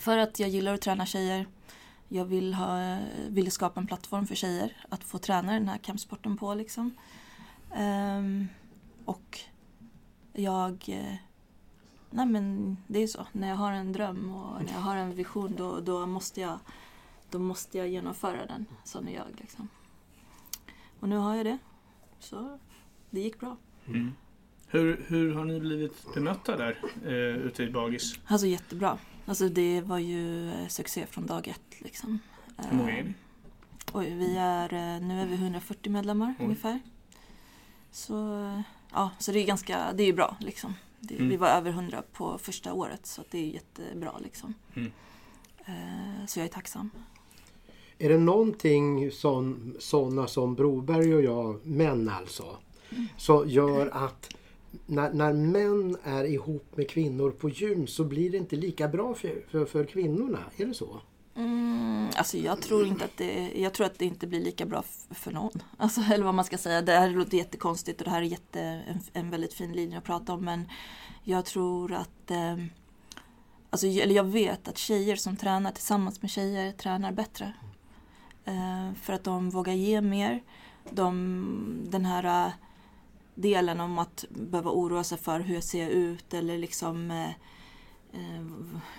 För 0.06 0.18
att 0.18 0.40
jag 0.40 0.50
gillar 0.50 0.74
att 0.74 0.82
träna 0.82 1.06
tjejer. 1.06 1.48
Jag 2.10 2.26
vill, 2.26 2.54
ha, 2.54 3.00
vill 3.30 3.52
skapa 3.52 3.80
en 3.80 3.88
plattform 3.88 4.28
för 4.28 4.36
tjejer 4.36 4.78
att 4.90 5.04
få 5.04 5.18
träna 5.18 5.54
den 5.54 5.68
här 5.68 5.78
kampsporten 5.78 6.38
på. 6.38 6.54
Liksom. 6.54 6.96
Ehm, 7.76 8.48
och 9.06 9.40
jag... 10.34 11.02
Nej 12.10 12.26
men 12.26 12.78
det 12.88 13.04
är 13.04 13.08
så. 13.08 13.28
När 13.32 13.50
jag 13.50 13.56
har 13.56 13.72
en 13.72 13.94
dröm 13.94 14.32
och 14.36 14.64
när 14.64 14.74
jag 14.74 14.80
har 14.80 14.96
en 14.96 15.16
vision 15.16 15.56
då, 15.58 15.80
då, 15.80 16.06
måste, 16.06 16.42
jag, 16.42 16.60
då 17.30 17.40
måste 17.40 17.78
jag 17.78 17.88
genomföra 17.88 18.46
den. 18.46 18.66
Sån 18.84 19.08
är 19.08 19.16
jag. 19.16 19.28
Liksom. 19.38 19.70
Och 21.00 21.10
nu 21.10 21.18
har 21.18 21.36
jag 21.36 21.46
det. 21.46 21.58
Så 22.20 22.60
det 23.10 23.20
gick 23.20 23.40
bra. 23.40 23.58
Mm. 23.88 24.14
Hur, 24.68 25.06
hur 25.08 25.36
har 25.36 25.46
ni 25.46 25.60
blivit 25.60 26.14
bemötta 26.14 26.58
där 26.58 26.78
eh, 27.06 27.46
ute 27.46 27.64
i 27.64 27.70
Bagis? 27.70 28.20
Alltså 28.26 28.48
jättebra. 28.48 28.98
Alltså 29.26 29.50
det 29.50 29.82
var 29.82 29.98
ju 30.00 30.52
eh, 30.52 30.68
succé 30.68 31.06
från 31.06 31.26
dag 31.26 31.48
ett 31.48 31.82
liksom. 31.82 32.20
Hur 32.58 32.78
många 32.78 32.98
är 32.98 33.04
ni? 33.04 33.10
Eh, 33.10 33.16
Oj, 33.94 34.14
vi 34.14 34.36
är, 34.38 34.74
eh, 34.74 35.02
nu 35.08 35.22
är 35.22 35.26
vi 35.26 35.36
140 35.36 35.92
medlemmar 35.92 36.36
Oj. 36.40 36.46
ungefär. 36.46 36.80
Så, 37.92 38.14
ja, 38.92 39.10
så 39.20 39.32
det 39.32 39.40
är 39.40 39.46
ganska, 39.46 39.94
det 39.94 40.04
är 40.04 40.14
bra 40.14 40.38
liksom. 40.40 40.74
Det, 41.00 41.16
Mm. 41.16 41.30
Vi 41.30 41.38
var 41.38 41.48
över 41.48 41.72
100 41.72 42.04
på 42.14 42.38
första 42.38 42.74
året 42.74 43.06
så 43.06 43.24
det 43.32 43.38
är 43.40 43.46
jättebra 43.46 44.12
liksom. 44.24 44.54
Mm. 44.76 44.92
Så 46.28 46.40
jag 46.40 46.46
är 46.46 46.50
tacksam. 46.50 46.90
Är 47.98 48.10
det 48.10 48.18
någonting 48.18 49.12
som 49.12 49.76
sådana 49.80 50.28
som 50.28 50.56
Broberg 50.56 51.16
och 51.16 51.22
jag, 51.22 51.66
män 51.66 52.10
alltså, 52.10 52.58
så 53.18 53.46
gör 53.46 53.88
att 53.88 54.34
när, 54.86 55.14
när 55.14 55.34
män 55.34 55.98
är 56.04 56.24
ihop 56.24 56.78
med 56.78 56.90
kvinnor 56.90 57.32
på 57.32 57.50
gym 57.50 57.88
så 57.88 58.04
blir 58.04 58.30
det 58.32 58.38
inte 58.38 58.56
lika 58.56 58.88
bra 58.88 59.14
för, 59.14 59.46
för, 59.52 59.66
för 59.66 59.86
kvinnorna? 59.86 60.40
Är 60.58 60.66
det 60.66 60.74
så? 60.74 61.02
Mm, 61.36 62.10
alltså 62.16 62.38
jag 62.38 62.62
tror 62.62 62.88
inte 62.88 63.06
att 63.06 63.18
det, 63.18 63.52
jag 63.56 63.74
tror 63.74 63.86
att 63.86 64.00
det 64.00 64.06
inte 64.06 64.28
blir 64.28 64.42
lika 64.42 64.66
bra 64.66 64.84
för 65.12 65.32
någon. 65.32 65.62
Alltså, 65.78 66.02
eller 66.14 66.26
vad 66.26 66.34
man 66.34 66.46
ska 66.46 66.58
säga. 66.58 66.82
Det 66.82 66.92
här 66.92 67.10
låter 67.10 67.38
jättekonstigt 67.38 68.02
och 68.02 68.06
det 68.06 68.12
här 68.12 68.22
är 68.22 68.26
jätte, 68.26 68.62
en, 68.62 69.00
en 69.14 69.30
väldigt 69.30 69.54
fin 69.54 69.74
linje 69.74 69.98
att 69.98 70.04
prata 70.04 70.34
om. 70.34 70.46
Men 70.46 70.70
jag 71.24 71.46
tror 71.46 71.94
att, 71.94 72.32
eh, 72.32 72.58
alltså, 73.70 73.88
eller 73.88 74.16
jag 74.16 74.24
vet 74.24 74.68
att 74.68 74.78
tjejer 74.78 75.16
som 75.16 75.36
tränar 75.36 75.72
tillsammans 75.72 76.22
med 76.22 76.32
tjejer 76.32 76.72
tränar 76.72 77.12
bättre. 77.12 77.54
Eh, 78.46 78.94
för 79.02 79.14
att 79.14 79.24
de 79.24 79.50
vågar 79.50 79.74
ge 79.74 80.02
mer. 80.02 80.44
De, 80.90 81.88
den 81.90 82.06
här 82.06 82.46
eh, 82.46 82.52
delen 83.36 83.80
om 83.80 84.00
att 84.00 84.26
behöva 84.30 84.72
oroa 84.72 85.04
sig 85.04 85.18
för 85.18 85.40
hur 85.40 85.54
jag 85.54 85.64
ser 85.64 85.90
ut 85.90 86.34
eller 86.34 86.58
liksom 86.58 87.12
eh, 87.12 87.30
Eh, 88.16 88.42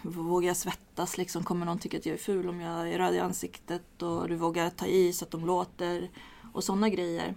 vågar 0.03 0.49
jag 0.49 0.57
svettas 0.57 1.19
liksom? 1.19 1.45
Kommer 1.45 1.67
någon 1.67 1.79
tycka 1.79 1.99
att 1.99 2.07
jag 2.07 2.15
är 2.15 2.19
ful 2.19 2.49
om 2.49 2.61
jag 2.61 2.93
är 2.93 2.99
röd 2.99 3.15
i 3.15 3.19
ansiktet? 3.19 4.03
Och 4.03 4.29
du 4.29 4.37
vågar 4.37 4.71
ta 4.71 4.87
i 4.87 5.13
så 5.13 5.25
att 5.25 5.31
de 5.31 5.47
låter. 5.47 6.11
Och 6.53 6.65
sådana 6.65 6.89
grejer. 6.89 7.35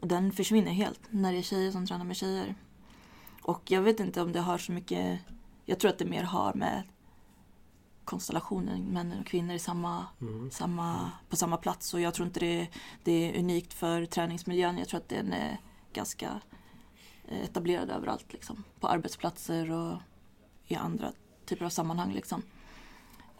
Och 0.00 0.08
den 0.08 0.32
försvinner 0.32 0.70
helt 0.72 1.00
när 1.10 1.32
det 1.32 1.38
är 1.38 1.42
tjejer 1.42 1.70
som 1.70 1.86
tränar 1.86 2.04
med 2.04 2.16
tjejer. 2.16 2.54
Och 3.42 3.70
jag 3.70 3.82
vet 3.82 4.00
inte 4.00 4.22
om 4.22 4.32
det 4.32 4.40
har 4.40 4.58
så 4.58 4.72
mycket... 4.72 5.20
Jag 5.64 5.78
tror 5.78 5.90
att 5.90 5.98
det 5.98 6.04
mer 6.04 6.22
har 6.22 6.54
med 6.54 6.82
konstellationen 8.04 8.82
män 8.84 9.14
och 9.20 9.26
kvinnor 9.26 9.54
i 9.54 9.58
samma, 9.58 10.06
Mm. 10.20 10.50
samma, 10.50 11.10
på 11.28 11.36
samma 11.36 11.56
plats. 11.56 11.94
Och 11.94 12.00
jag 12.00 12.14
tror 12.14 12.26
inte 12.26 12.40
det, 12.40 12.68
det 13.04 13.12
är 13.12 13.38
unikt 13.38 13.72
för 13.72 14.06
träningsmiljön. 14.06 14.78
Jag 14.78 14.88
tror 14.88 15.00
att 15.00 15.08
den 15.08 15.32
är 15.32 15.60
ganska 15.92 16.40
eh, 17.28 17.40
etablerad 17.42 17.90
överallt. 17.90 18.32
Liksom. 18.32 18.64
På 18.80 18.88
arbetsplatser 18.88 19.70
och 19.70 19.98
i 20.66 20.74
andra 20.74 21.12
typer 21.46 21.64
av 21.64 21.70
sammanhang. 21.70 22.12
Liksom. 22.12 22.42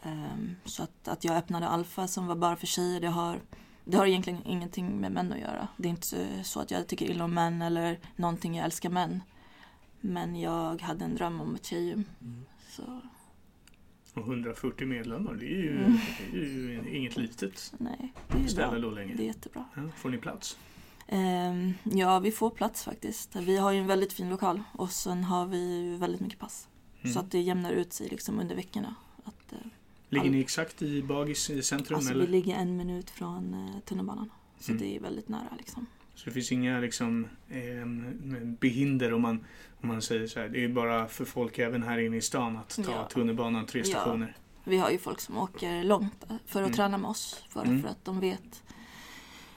Ehm, 0.03 0.55
så 0.65 0.83
att, 0.83 1.07
att 1.07 1.23
jag 1.23 1.37
öppnade 1.37 1.67
Alfa 1.67 2.07
som 2.07 2.27
var 2.27 2.35
bara 2.35 2.55
för 2.55 2.67
tjejer, 2.67 3.01
det 3.01 3.07
har, 3.07 3.39
det 3.85 3.97
har 3.97 4.05
egentligen 4.07 4.39
ingenting 4.45 4.87
med 5.01 5.11
män 5.11 5.33
att 5.33 5.39
göra. 5.39 5.67
Det 5.77 5.87
är 5.87 5.89
inte 5.89 6.43
så 6.43 6.59
att 6.59 6.71
jag 6.71 6.87
tycker 6.87 7.11
illa 7.11 7.23
om 7.23 7.33
män 7.33 7.61
eller 7.61 7.99
någonting, 8.15 8.55
jag 8.55 8.65
älskar 8.65 8.89
män. 8.89 9.21
Men 10.01 10.35
jag 10.39 10.81
hade 10.81 11.05
en 11.05 11.15
dröm 11.15 11.41
om 11.41 11.55
ett 11.55 11.65
tjejgym. 11.65 12.03
Så 12.69 12.99
Och 14.13 14.21
140 14.27 14.87
medlemmar, 14.87 15.33
det 15.33 15.45
är 15.45 15.61
ju, 15.61 15.77
Mm. 15.77 15.97
det 16.31 16.37
är 16.37 16.43
ju 16.43 16.95
inget 16.97 17.17
litet 17.17 17.73
nej, 17.77 18.13
det 18.27 18.43
är 18.43 18.47
ställe 18.47 18.71
bra. 18.71 18.79
då 18.79 18.89
längre. 18.89 19.15
Det 19.15 19.23
är 19.23 19.27
jättebra. 19.27 19.65
Ja, 19.75 19.81
får 19.95 20.09
ni 20.09 20.17
plats? 20.17 20.57
Ehm, 21.07 21.73
ja, 21.83 22.19
vi 22.19 22.31
får 22.31 22.49
plats 22.49 22.83
faktiskt. 22.83 23.35
Vi 23.35 23.57
har 23.57 23.71
ju 23.71 23.79
en 23.79 23.87
väldigt 23.87 24.13
fin 24.13 24.29
lokal 24.29 24.63
och 24.73 24.91
sen 24.91 25.23
har 25.23 25.45
vi 25.45 25.77
ju 25.81 25.95
väldigt 25.95 26.21
mycket 26.21 26.39
pass. 26.39 26.67
Mm. 27.01 27.13
Så 27.13 27.19
att 27.19 27.31
det 27.31 27.39
jämnar 27.41 27.71
ut 27.71 27.93
sig 27.93 28.07
liksom 28.09 28.39
under 28.39 28.55
veckorna. 28.55 28.95
Att, 29.23 29.53
eh, 29.53 29.57
Ligger 30.09 30.25
all- 30.25 30.31
ni 30.31 30.39
exakt 30.41 30.81
i 30.81 31.03
Bagis 31.03 31.49
i 31.49 31.63
centrum? 31.63 31.95
alltså, 31.95 32.11
eller? 32.11 32.25
vi 32.25 32.31
ligger 32.31 32.55
en 32.55 32.77
minut 32.77 33.09
från 33.09 33.53
eh, 33.53 33.79
tunnelbanan. 33.85 34.29
Så 34.59 34.71
Mm. 34.71 34.83
det 34.83 34.95
är 34.95 34.99
väldigt 34.99 35.29
nära 35.29 35.53
liksom. 35.57 35.85
Så 36.15 36.25
det 36.25 36.31
finns 36.31 36.51
inga 36.51 36.79
liksom, 36.79 37.27
eh, 37.49 37.85
behinder 38.59 39.13
om 39.13 39.21
man, 39.21 39.45
om 39.81 39.87
man 39.87 40.01
säger 40.01 40.27
så 40.27 40.39
här. 40.39 40.49
Det 40.49 40.63
är 40.63 40.67
bara 40.69 41.07
för 41.07 41.25
folk 41.25 41.59
även 41.59 41.83
här 41.83 41.97
inne 41.97 42.17
i 42.17 42.21
stan 42.21 42.57
att 42.57 42.69
ta 42.85 42.91
Ja. 42.91 43.07
tunnelbanan 43.07 43.65
tre 43.65 43.79
Ja. 43.79 43.85
stationer. 43.85 44.35
Vi 44.63 44.77
har 44.77 44.89
ju 44.89 44.97
folk 44.97 45.19
som 45.19 45.37
åker 45.37 45.83
långt 45.83 46.23
för 46.45 46.59
att 46.61 46.65
Mm. 46.67 46.73
träna 46.73 46.97
med 46.97 47.09
oss. 47.09 47.43
För, 47.49 47.63
Mm. 47.63 47.81
för 47.81 47.89
att 47.89 48.05
de 48.05 48.19
vet. 48.19 48.63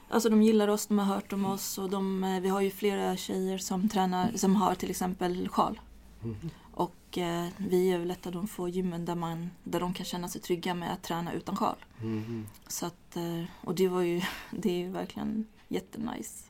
Alltså 0.09 0.29
de 0.29 0.43
gillar 0.43 0.69
oss, 0.69 0.87
de 0.87 0.99
har 0.99 1.15
hört 1.15 1.33
om 1.33 1.45
oss 1.45 1.79
och 1.79 1.91
de, 1.91 2.25
eh, 2.25 2.41
vi 2.41 2.49
har 2.49 2.61
ju 2.61 2.71
flera 2.71 3.17
tjejer 3.17 3.59
som 3.59 3.89
tränar, 3.89 4.33
som 4.35 4.57
har 4.57 4.75
till 4.75 4.91
exempel 4.91 5.49
sjal. 5.49 5.81
Mm. 6.25 6.51
Och 6.73 7.19
eh, 7.19 7.49
vi 7.57 8.15
av 8.27 8.33
de 8.33 8.49
få 8.49 8.69
gymmen 8.69 9.05
där, 9.05 9.15
man, 9.15 9.51
där 9.65 9.81
de 9.81 9.95
kan 9.95 10.07
känna 10.07 10.29
sig 10.29 10.41
trygga 10.41 10.75
med 10.75 10.93
att 10.93 11.03
träna 11.03 11.33
utan 11.33 11.57
sjal. 11.57 11.85
Mm. 12.03 12.47
Så 12.67 12.87
att, 12.87 13.17
eh, 13.17 13.45
och 13.61 13.75
det 13.75 13.89
var 13.89 14.03
ju, 14.03 14.23
det 14.51 14.71
är 14.71 14.79
ju 14.79 14.91
verkligen 14.91 15.47
jättenice. 15.69 16.45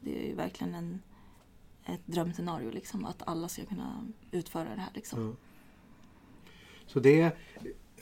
Det 0.00 0.24
är 0.24 0.28
ju 0.28 0.34
verkligen 0.34 0.74
en, 0.74 1.02
ett 1.84 2.06
drömscenario 2.06 2.70
liksom, 2.70 3.04
att 3.04 3.22
alla 3.26 3.48
ska 3.48 3.64
kunna 3.64 4.06
utföra 4.30 4.74
det 4.74 4.80
här 4.80 4.90
liksom. 4.94 5.28
Ja. 5.28 5.34
Så 6.86 7.00
det, 7.00 7.36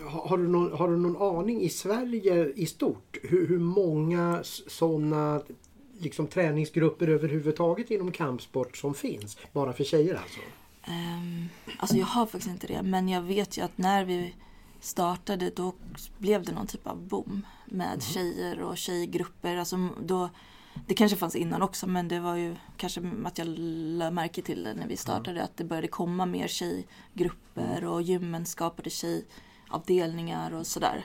har, 0.07 0.39
du 0.39 0.49
någon, 0.49 0.73
har 0.73 0.89
du 0.89 0.97
någon 0.97 1.39
aning 1.39 1.61
i 1.61 1.69
Sverige 1.69 2.53
i 2.57 2.67
stort 2.67 3.19
hur, 3.23 3.49
hur 3.49 3.59
många 3.59 4.41
sådana 4.67 5.43
liksom, 5.99 6.27
träningsgrupper 6.27 7.09
överhuvudtaget 7.09 7.91
inom 7.91 8.13
kampsport 8.13 8.77
som 8.77 8.95
finns? 8.95 9.39
Bara 9.53 9.73
för 9.73 9.85
tjejer 9.85 10.15
alltså? 10.15 10.41
Um, 10.89 11.49
alltså 11.79 11.97
jag 11.97 12.07
har 12.07 12.27
faktiskt 12.27 12.51
inte 12.51 12.67
det, 12.67 12.83
men 12.83 13.09
jag 13.09 13.23
vet 13.23 13.59
ju 13.59 13.63
att 13.63 13.79
när 13.79 14.05
vi 14.05 14.35
startade 14.81 15.51
då 15.51 15.75
blev 16.19 16.45
det 16.45 16.53
någon 16.53 16.67
typ 16.67 16.87
av 16.87 17.03
boom 17.03 17.47
med 17.67 18.03
tjejer 18.03 18.61
och 18.61 18.77
tjejgrupper. 18.77 19.57
Alltså 19.57 19.89
då, 20.03 20.31
det 20.87 20.95
kanske 20.95 21.17
fanns 21.17 21.37
innan 21.37 21.63
också, 21.63 21.87
men 21.87 22.09
det 22.09 22.21
var 22.21 22.37
ju 22.37 22.57
kanske 22.77 23.11
att 23.25 23.39
jag 23.39 23.49
lade 23.49 24.11
märke 24.11 24.43
till 24.43 24.65
det 24.65 24.75
när 24.75 24.89
vi 24.89 24.97
startade, 24.97 25.43
att 25.43 25.57
det 25.57 25.65
började 25.65 25.89
komma 25.89 26.27
mer 26.27 26.49
tjejgrupper 26.49 27.85
och 27.85 28.03
gymmen 28.03 28.47
skapade 28.47 28.91
tjejavdelningar 29.71 30.55
och 30.55 30.67
sådär. 30.67 31.05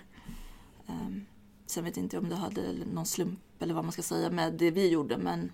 Um, 0.87 1.25
sen 1.65 1.83
vet 1.83 1.97
jag 1.97 2.05
inte 2.05 2.17
om 2.17 2.29
det 2.29 2.35
hade 2.35 2.73
någon 2.93 3.05
slump 3.05 3.39
eller 3.59 3.73
vad 3.73 3.83
man 3.83 3.91
ska 3.91 4.01
säga 4.01 4.29
med 4.29 4.53
det 4.53 4.71
vi 4.71 4.89
gjorde, 4.89 5.17
men 5.17 5.51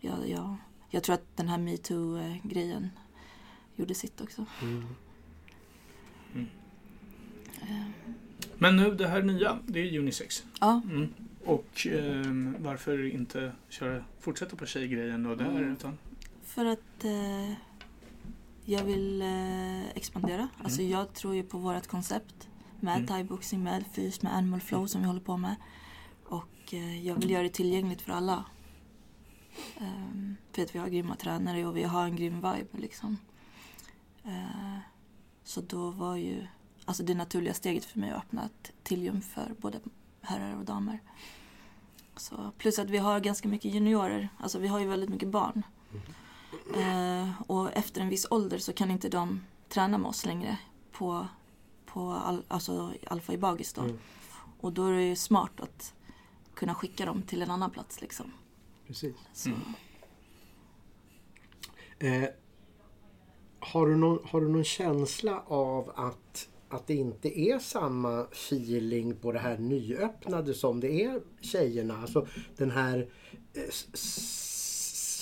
ja, 0.00 0.26
ja, 0.26 0.56
jag 0.90 1.02
tror 1.02 1.14
att 1.14 1.36
den 1.36 1.48
här 1.48 1.58
metoo-grejen 1.58 2.90
gjorde 3.76 3.94
sitt 3.94 4.20
också. 4.20 4.46
Mm. 4.62 4.86
Men 6.32 6.46
Men 8.58 8.76
nu 8.76 8.94
det 8.94 9.08
här 9.08 9.22
nya, 9.22 9.58
det 9.66 9.80
är 9.80 9.98
unisex. 9.98 10.44
Ja, 10.60 10.82
Mm. 10.84 11.08
Och 11.44 11.86
ehm, 11.86 12.56
varför 12.58 13.04
inte 13.04 13.52
köra, 13.68 14.04
fortsätta 14.20 14.56
på 14.56 14.66
tjejgrejen 14.66 15.22
då 15.22 15.34
där? 15.34 15.44
Mm. 15.44 15.72
Utan, 15.72 15.98
för 16.44 16.64
att 16.64 17.04
eh, 17.04 17.52
jag 18.68 18.84
vill 18.84 19.22
eh, 19.22 19.88
expandera. 19.88 20.48
Alltså 20.64 20.82
jag 20.82 21.14
tror 21.14 21.34
ju 21.34 21.42
på 21.42 21.58
vårt 21.58 21.86
koncept 21.86 22.48
med 22.80 22.94
Mm. 22.96 23.06
thaiboxning, 23.06 23.62
med 23.62 23.84
fys, 23.92 24.22
med 24.22 24.34
animal 24.34 24.60
flow 24.60 24.86
som 24.86 25.00
vi 25.00 25.06
håller 25.06 25.20
på 25.20 25.36
med. 25.36 25.54
Och 26.24 26.74
eh, 26.74 27.06
jag 27.06 27.14
vill 27.14 27.30
göra 27.30 27.42
det 27.42 27.48
tillgängligt 27.48 28.02
för 28.02 28.12
alla. 28.12 28.44
Um, 29.80 30.36
för 30.52 30.62
att 30.62 30.74
vi 30.74 30.78
har 30.78 30.88
grymma 30.88 31.16
tränare 31.16 31.66
och 31.66 31.76
vi 31.76 31.82
har 31.82 32.04
en 32.04 32.16
grym 32.16 32.34
vibe 32.34 32.78
liksom. 32.78 33.18
Eh, 34.24 34.78
så 35.44 35.60
då 35.60 35.90
var 35.90 36.16
ju 36.16 36.46
alltså 36.84 37.02
det 37.02 37.14
naturliga 37.14 37.54
steget 37.54 37.84
för 37.84 37.98
mig 37.98 38.10
att 38.10 38.18
öppna 38.18 38.44
ett 38.44 38.72
Tilium 38.82 39.20
för 39.22 39.54
både 39.58 39.78
herrar 40.20 40.56
och 40.56 40.64
damer. 40.64 41.00
Så, 42.16 42.52
plus 42.58 42.78
att 42.78 42.90
vi 42.90 42.98
har 42.98 43.20
ganska 43.20 43.48
mycket 43.48 43.74
juniorer, 43.74 44.28
alltså 44.38 44.58
vi 44.58 44.68
har 44.68 44.78
ju 44.80 44.86
väldigt 44.86 45.10
mycket 45.10 45.28
barn. 45.28 45.62
Eh, 46.76 47.42
och 47.46 47.72
efter 47.72 48.00
en 48.00 48.08
viss 48.08 48.26
ålder 48.30 48.58
så 48.58 48.72
kan 48.72 48.90
inte 48.90 49.08
de 49.08 49.40
träna 49.68 49.98
med 49.98 50.08
oss 50.08 50.26
längre 50.26 50.58
på, 50.92 51.26
på 51.86 52.10
all, 52.10 52.44
alltså 52.48 52.92
Alfa 53.06 53.32
i 53.32 53.38
Bagis 53.38 53.72
då. 53.72 53.80
Mm. 53.80 53.98
Och 54.60 54.72
då 54.72 54.86
är 54.86 54.92
det 54.92 55.04
ju 55.04 55.16
smart 55.16 55.60
att 55.60 55.94
kunna 56.54 56.74
skicka 56.74 57.06
dem 57.06 57.22
till 57.22 57.42
en 57.42 57.50
annan 57.50 57.70
plats 57.70 58.00
liksom. 58.00 58.32
Precis. 58.86 59.16
Så, 59.32 59.50
Mm. 59.50 59.62
Eh, 61.98 62.28
har, 63.58 63.86
du 63.86 63.96
någon, 63.96 64.18
har 64.24 64.40
du 64.40 64.48
någon 64.48 64.64
känsla 64.64 65.42
av 65.46 65.92
att, 65.96 66.48
att 66.68 66.86
det 66.86 66.94
inte 66.94 67.40
är 67.40 67.58
samma 67.58 68.20
feeling 68.20 69.16
på 69.16 69.32
det 69.32 69.38
här 69.38 69.58
nyöppnade 69.58 70.54
som 70.54 70.80
det 70.80 71.04
är 71.04 71.20
tjejerna? 71.40 71.98
Alltså 71.98 72.26
den 72.56 72.70
här 72.70 73.08
eh, 73.54 73.96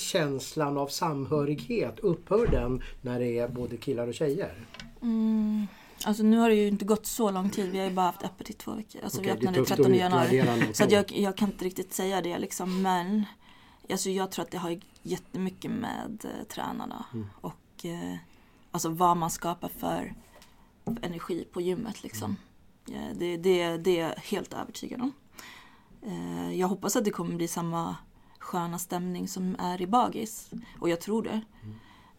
känslan 0.04 0.78
av 0.78 0.86
samhörighet, 0.86 1.98
upphör 1.98 2.46
den 2.46 2.82
när 3.02 3.18
det 3.18 3.38
är 3.38 3.48
både 3.48 3.76
killar 3.76 4.08
och 4.08 4.14
tjejer? 4.14 4.54
Mm, 5.02 5.66
alltså 6.04 6.22
nu 6.22 6.36
har 6.36 6.48
det 6.48 6.54
ju 6.54 6.68
inte 6.68 6.84
gått 6.84 7.06
så 7.06 7.30
lång 7.30 7.50
tid, 7.50 7.70
vi 7.70 7.78
har 7.78 7.84
ju 7.86 7.92
bara 7.92 8.06
haft 8.06 8.24
öppet 8.24 8.50
i 8.50 8.52
två 8.52 8.72
veckor. 8.74 9.00
Alltså 9.04 9.18
Okej, 9.20 9.30
vi 9.32 9.36
öppnade 9.38 9.56
tufft 9.56 9.70
att 9.70 9.76
13 9.76 9.94
januari. 9.94 10.44
Så 10.72 10.84
jag, 10.88 11.12
jag 11.12 11.36
kan 11.36 11.50
inte 11.50 11.64
riktigt 11.64 11.92
säga 11.92 12.20
det 12.20 12.38
liksom, 12.38 12.82
men 12.82 13.24
alltså 13.90 14.10
jag 14.10 14.30
tror 14.30 14.44
att 14.44 14.50
det 14.50 14.58
har 14.58 14.80
jättemycket 15.02 15.70
med 15.70 16.24
eh, 16.24 16.46
tränarna 16.48 17.04
Mm. 17.12 17.26
och 17.40 17.84
eh, 17.84 18.16
alltså 18.70 18.88
vad 18.88 19.16
man 19.16 19.30
skapar 19.30 19.68
för 19.68 20.14
energi 21.02 21.44
på 21.52 21.60
gymmet 21.60 22.02
liksom. 22.02 22.36
Mm. 22.88 23.00
Ja, 23.02 23.14
det, 23.18 23.36
det, 23.36 23.76
det 23.76 23.98
är 24.00 24.08
jag 24.08 24.14
helt 24.16 24.52
övertygad 24.52 25.00
om. 25.00 25.12
Eh, 26.02 26.60
jag 26.60 26.68
hoppas 26.68 26.96
att 26.96 27.04
det 27.04 27.10
kommer 27.10 27.36
bli 27.36 27.48
samma 27.48 27.96
sköna 28.54 28.78
stämning 28.78 29.28
som 29.28 29.56
är 29.58 29.82
i 29.82 29.86
Bagis 29.86 30.50
och 30.80 30.88
jag 30.88 31.00
tror 31.00 31.22
det. 31.22 31.40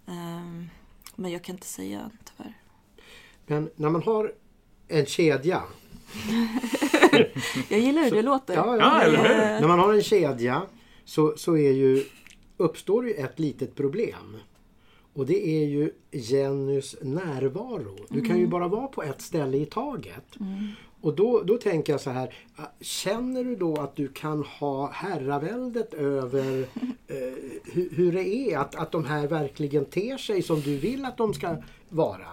Mm. 0.07 0.65
Men 1.15 1.31
jag 1.31 1.43
kan 1.43 1.55
inte 1.55 1.67
säga 1.67 2.11
tyvärr. 2.23 2.53
Men 3.47 3.69
när 3.75 3.89
man 3.89 4.03
har 4.03 4.33
en 4.87 5.05
kedja 5.05 5.63
Jag 7.69 7.79
gillar 7.79 8.03
hur 8.03 8.11
det 8.11 8.21
låter. 8.21 8.53
Ja, 8.55 8.77
Ja, 8.77 9.01
eller 9.01 9.17
hur? 9.17 9.31
Eh, 9.31 9.61
När 9.61 9.67
man 9.67 9.79
har 9.79 9.93
en 9.93 10.01
kedja 10.03 10.61
så, 11.05 11.33
så 11.37 11.57
är 11.57 11.71
ju, 11.71 12.03
uppstår 12.57 13.07
ju 13.07 13.13
ett 13.13 13.39
litet 13.39 13.75
problem. 13.75 14.37
Och 15.13 15.25
det 15.25 15.47
är 15.47 15.65
ju 15.65 15.91
Jennys 16.11 16.95
närvaro. 17.01 17.95
Du 18.09 18.21
kan 18.21 18.39
ju 18.39 18.47
bara 18.47 18.67
vara 18.67 18.87
på 18.87 19.03
ett 19.03 19.21
ställe 19.21 19.57
i 19.57 19.65
taget. 19.65 20.39
mm. 20.39 20.67
Och 21.05 21.15
då, 21.15 21.43
då 21.43 21.57
tänker 21.57 21.93
jag 21.93 22.01
så 22.01 22.09
här. 22.09 22.35
Ah, 22.55 22.65
känner 22.81 23.43
du 23.43 23.55
då 23.55 23.75
att 23.75 23.95
du 23.95 24.07
kan 24.07 24.43
ha 24.43 24.91
herraväldet 24.91 25.93
över 25.93 26.61
eh, 27.07 27.17
hur, 27.63 27.89
hur 27.95 28.11
det 28.11 28.27
är? 28.27 28.57
Att, 28.57 28.75
att 28.75 28.91
de 28.91 29.05
här 29.05 29.27
verkligen 29.27 29.85
ter 29.85 30.17
sig 30.17 30.41
som 30.41 30.61
du 30.61 30.77
vill 30.77 31.05
att 31.05 31.17
de 31.17 31.33
ska 31.33 31.57
vara? 31.89 32.27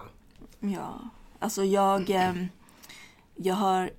Ja, 0.59 1.09
alltså 1.39 1.63
jag, 1.63 2.09
eh, 2.09 2.45
jag 3.35 3.55
har 3.55 3.91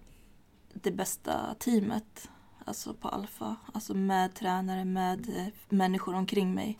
det 0.72 0.90
bästa 0.90 1.54
teamet 1.58 2.30
alltså 2.64 2.94
på 2.94 3.08
Alfa. 3.08 3.56
Alltså 3.72 3.94
med 3.94 4.34
tränare, 4.34 4.84
med 4.84 5.28
eh, 5.28 5.46
människor 5.68 6.14
omkring 6.14 6.54
mig 6.54 6.78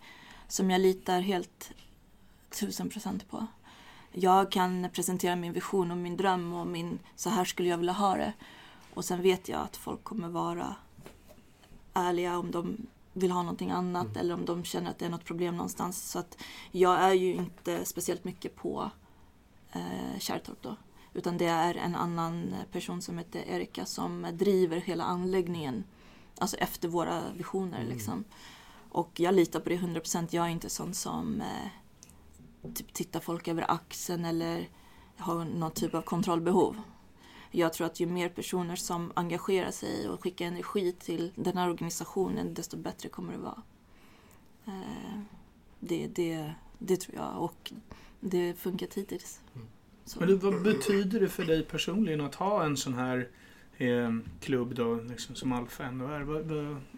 som 0.49 0.71
jag 0.71 0.81
litar 0.81 1.21
helt 1.21 1.73
tusen 2.61 2.89
procent 2.91 3.31
på. 3.31 3.47
Jag 4.17 4.53
kan 4.53 4.89
presentera 4.93 5.37
min 5.37 5.53
vision 5.53 5.91
och 5.91 5.97
min 5.97 6.17
dröm 6.17 6.53
och 6.53 6.67
min 6.67 6.99
så 7.17 7.31
här 7.31 7.45
skulle 7.45 7.69
jag 7.69 7.79
vilja 7.79 7.93
ha 7.93 8.17
det. 8.17 8.33
Och 8.95 9.05
sen 9.05 9.23
vet 9.23 9.49
jag 9.49 9.61
att 9.61 9.77
folk 9.77 10.05
kommer 10.05 10.29
vara 10.29 10.77
ärliga 11.95 12.39
om 12.39 12.51
de 12.51 12.87
vill 13.13 13.31
ha 13.31 13.43
någonting 13.43 13.71
annat 13.71 14.17
eller 14.17 14.35
om 14.35 14.45
de 14.45 14.65
känner 14.65 14.91
att 14.91 14.99
det 14.99 15.07
är 15.07 15.11
något 15.11 15.25
problem 15.25 15.57
någonstans. 15.57 16.11
Så 16.11 16.19
att 16.19 16.39
jag 16.71 17.01
är 17.01 17.13
ju 17.13 17.35
inte 17.35 17.85
speciellt 17.85 18.25
mycket 18.25 18.57
på 18.57 18.91
eh, 19.73 20.19
Kärrtorp 20.19 20.63
då. 20.63 20.77
Utan 21.15 21.39
det 21.39 21.47
är 21.47 21.75
en 21.75 21.95
annan 21.95 22.55
person 22.73 23.03
som 23.03 23.19
heter 23.19 23.45
Erika 23.49 23.87
som 23.87 24.27
driver 24.33 24.77
hela 24.77 25.05
anläggningen. 25.05 25.85
Alltså 26.39 26.57
efter 26.57 26.89
våra 26.89 27.23
visioner 27.37 27.85
liksom. 27.85 28.25
Och 28.91 29.21
jag 29.21 29.35
litar 29.35 29.61
på 29.61 29.69
det 29.69 29.77
100%. 29.77 30.29
Jag 30.31 30.45
är 30.45 30.51
inte 30.51 30.71
sån 30.71 30.95
som 30.95 31.41
eh, 31.41 31.71
typ 32.75 32.93
tittar 32.93 33.21
folk 33.21 33.49
över 33.49 33.71
axeln 33.71 34.25
eller 34.25 34.69
har 35.17 35.45
någon 35.45 35.71
typ 35.71 35.95
av 35.95 36.03
kontrollbehov. 36.03 36.77
Jag 37.51 37.73
tror 37.73 37.87
att 37.87 38.01
ju 38.01 38.07
mer 38.07 38.29
personer 38.29 38.77
som 38.77 39.13
engagerar 39.15 39.71
sig 39.71 40.09
och 40.09 40.23
skickar 40.23 40.47
energi 40.47 40.93
till 40.93 41.33
den 41.35 41.57
här 41.57 41.71
organisationen 41.71 42.55
desto 42.55 42.77
bättre 42.77 43.09
kommer 43.09 43.33
det 43.33 43.39
vara. 43.39 43.63
Eh, 44.67 45.21
det, 45.81 46.07
det, 46.07 46.53
det 46.79 46.97
tror 46.97 47.17
jag 47.17 47.43
och 47.43 47.73
det 48.21 48.55
funkat 48.55 48.95
hittills. 48.95 49.41
Så. 50.05 50.21
Men 50.21 50.39
vad 50.39 50.63
betyder 50.63 51.21
det 51.21 51.29
för 51.29 51.45
dig 51.45 51.65
personligen 51.65 52.21
att 52.21 52.35
ha 52.35 52.65
en 52.65 52.77
sån 52.77 52.95
här 52.95 53.29
eh, 53.77 54.13
klubb 54.41 54.75
då, 54.75 54.95
liksom, 54.95 55.35
som 55.35 55.53
Alfa 55.53 55.85
ändå 55.85 56.07
är? 56.07 56.31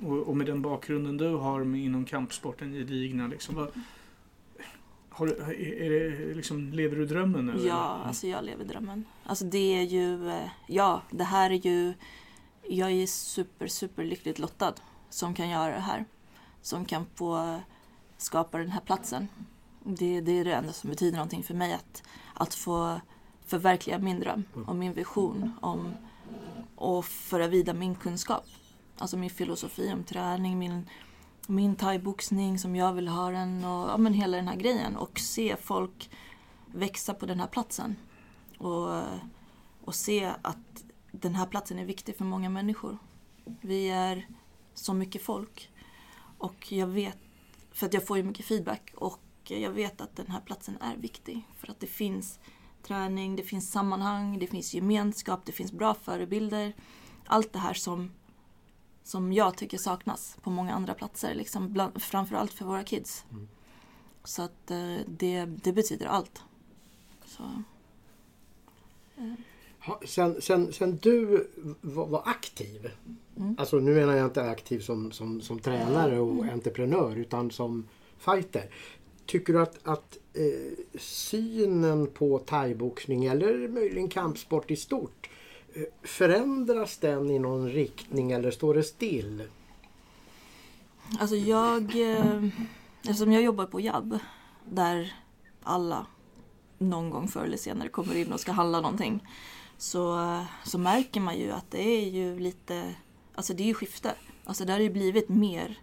Och, 0.03 0.29
och 0.29 0.37
med 0.37 0.47
den 0.47 0.63
bakgrunden 0.63 1.17
du 1.17 1.29
har 1.29 1.77
inom 1.77 2.05
kampsporten 2.05 2.73
gedigna, 2.73 3.27
liksom, 3.27 3.55
vad, 3.55 3.69
har, 5.17 5.27
du- 5.27 5.37
är 5.85 5.91
det, 5.91 6.35
liksom, 6.35 6.73
lever 6.73 6.97
du 6.97 7.07
drömmen? 7.07 7.49
Eller? 7.49 7.69
Ja, 7.69 8.03
alltså 8.07 8.27
jag 8.27 8.45
lever 8.45 8.65
drömmen. 8.65 9.05
Alltså 9.25 9.45
det 9.45 9.59
är 9.79 9.83
ju, 9.83 10.29
eh, 10.31 10.49
ja, 10.67 11.03
det 11.11 11.25
här 11.25 11.51
är 11.51 11.67
ju, 11.67 11.95
jag 12.69 12.91
är 12.93 13.07
super, 13.07 13.67
super 13.67 14.05
lyckligt 14.05 14.39
lottad 14.39 14.75
som 15.11 15.35
kan 15.35 15.49
göra 15.49 15.75
det 15.75 15.81
här. 15.81 16.05
Som 16.63 16.85
kan 16.85 17.07
få 17.15 17.61
skapa 18.17 18.59
den 18.59 18.71
här 18.71 18.81
platsen. 18.81 19.29
Det, 19.85 20.21
det 20.21 20.33
är 20.33 20.45
det 20.45 20.53
enda 20.53 20.73
som 20.73 20.91
betyder 20.91 21.17
någonting 21.17 21.43
för 21.43 21.55
mig, 21.55 21.73
att, 21.73 22.03
att 22.35 22.55
få 22.55 23.01
förverkliga 23.47 23.99
min 23.99 24.21
dröm 24.21 24.45
och 24.67 24.77
min 24.77 24.93
vision 24.93 25.53
om 25.61 25.93
och 26.75 27.05
föra 27.05 27.47
vidare 27.49 27.77
min 27.77 27.95
kunskap. 27.95 28.45
Alltså 28.99 29.17
min 29.17 29.31
filosofi 29.31 29.93
om 29.93 30.05
träning, 30.05 30.59
min, 30.59 30.89
min 31.47 31.77
thaiboxning 31.77 32.59
som 32.59 32.77
jag 32.77 32.93
vill 32.93 33.09
ha 33.09 33.31
den 33.31 33.65
och 33.65 33.89
ja, 33.89 33.97
men 33.97 34.13
hela 34.13 34.37
den 34.37 34.49
här 34.49 34.57
grejen. 34.57 34.97
Och 34.97 35.19
se 35.19 35.57
folk 35.57 36.11
växa 36.67 37.15
på 37.15 37.27
den 37.27 37.41
här 37.41 37.47
platsen. 37.47 37.97
Och, 38.59 39.03
och 39.85 39.95
se 39.95 40.33
att 40.43 40.85
den 41.13 41.35
här 41.35 41.47
platsen 41.47 41.79
är 41.79 41.85
viktig 41.85 42.17
för 42.17 42.25
många 42.25 42.51
människor. 42.51 42.99
Vi 43.61 43.89
är 43.91 44.27
så 44.75 44.95
mycket 44.95 45.23
folk. 45.23 45.71
Och 46.39 46.73
jag 46.73 46.87
vet, 46.87 47.19
för 47.73 47.87
att 47.87 47.95
jag 47.95 48.07
får 48.07 48.17
ju 48.17 48.23
mycket 48.23 48.47
feedback 48.47 48.93
och 48.97 49.21
jag 49.45 49.71
vet 49.71 50.01
att 50.01 50.17
den 50.17 50.27
här 50.27 50.41
platsen 50.41 50.79
är 50.81 50.97
viktig. 50.97 51.43
För 51.57 51.71
att 51.71 51.81
det 51.81 51.87
finns 51.87 52.39
träning, 52.83 53.37
det 53.37 53.43
finns 53.43 53.71
sammanhang, 53.71 54.39
det 54.39 54.47
finns 54.47 54.75
gemenskap, 54.75 55.41
det 55.45 55.53
finns 55.53 55.73
bra 55.73 55.95
förebilder. 55.95 56.73
Allt 57.27 57.53
det 57.53 57.59
här 57.59 57.75
som, 57.75 58.11
som 59.07 59.33
jag 59.33 59.57
tycker 59.57 59.79
saknas 59.79 60.37
på 60.43 60.51
många 60.51 60.75
andra 60.75 60.95
platser. 60.95 61.35
Liksom 61.35 61.73
bland, 61.73 62.03
framförallt 62.03 62.53
för 62.53 62.65
våra 62.65 62.85
kids. 62.85 63.25
Mm. 63.31 63.49
Så 64.25 64.43
att 64.43 64.71
eh, 64.71 64.97
det, 65.07 65.45
det 65.45 65.73
betyder 65.73 66.07
allt. 66.07 66.43
Så, 67.25 67.43
Ha, 69.81 70.01
sen, 70.07 70.43
sen, 70.43 70.73
sen 70.73 70.99
du 71.03 71.47
var, 71.81 72.07
var 72.07 72.23
aktiv, 72.25 72.91
Mm. 73.37 73.57
alltså 73.59 73.77
nu 73.77 73.95
menar 73.95 74.17
jag 74.17 74.27
inte 74.27 74.43
aktiv 74.43 74.81
som, 74.81 75.13
som, 75.13 75.41
som 75.41 75.59
tränare 75.59 76.19
och 76.19 76.45
entreprenör 76.45 77.17
utan 77.17 77.51
som 77.51 77.89
fighter. 78.19 78.71
Tycker 79.27 79.53
du 79.53 79.61
att, 79.63 79.79
att 79.83 80.19
eh, 80.35 80.99
synen 80.99 82.07
på 82.07 82.39
thaiboxning 82.39 83.25
eller 83.25 83.69
möjligen 83.69 84.09
kampsport 84.09 84.71
i 84.71 84.77
stort 84.77 85.31
eh, 85.31 85.36
förändras 86.03 86.97
den 86.99 87.31
i 87.31 87.39
någon 87.39 87.69
riktning 87.71 88.33
eller 88.33 88.51
står 88.51 88.75
det 88.75 88.83
still? 88.83 89.43
Alltså 91.21 91.37
jag, 91.37 92.13
eh, 92.13 92.45
eftersom 93.03 93.33
jag 93.33 93.43
jobbar 93.43 93.67
på 93.67 93.81
JAB, 93.81 94.19
där 94.65 95.15
alla 95.63 96.07
någon 96.79 97.11
gång 97.11 97.29
förr 97.29 97.45
eller 97.45 97.57
senare 97.57 97.89
kommer 97.89 98.15
in 98.17 98.33
och 98.33 98.41
ska 98.41 98.53
handla 98.53 98.81
någonting 98.81 99.27
så, 99.79 100.19
så 100.65 100.79
märker 100.79 101.21
man 101.21 101.39
ju 101.39 101.51
att 101.53 101.71
det 101.71 101.83
är 101.83 102.09
ju 102.11 102.39
lite, 102.39 102.95
alltså 103.35 103.55
det 103.55 103.63
är 103.63 103.67
ju 103.67 103.75
skifte. 103.75 104.15
Alltså 104.45 104.65
det 104.65 104.73
har 104.73 104.81
ju 104.81 104.91
blivit 104.91 105.29
mer, 105.29 105.79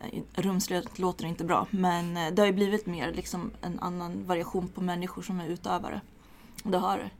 eh, 0.00 0.22
rumsligt 0.34 0.98
låter 0.98 1.26
inte 1.26 1.44
bra, 1.44 1.66
men 1.70 2.16
eh, 2.16 2.30
det 2.34 2.42
har 2.42 2.46
ju 2.46 2.52
blivit 2.52 2.86
mer 2.86 3.12
liksom 3.12 3.50
en 3.60 3.78
annan 3.78 4.26
variation 4.26 4.68
på 4.68 4.80
människor 4.80 5.22
som 5.22 5.40
är 5.40 5.48
utövare. 5.48 6.00
Det 6.62 6.78
har 6.78 6.98
det. 6.98 7.10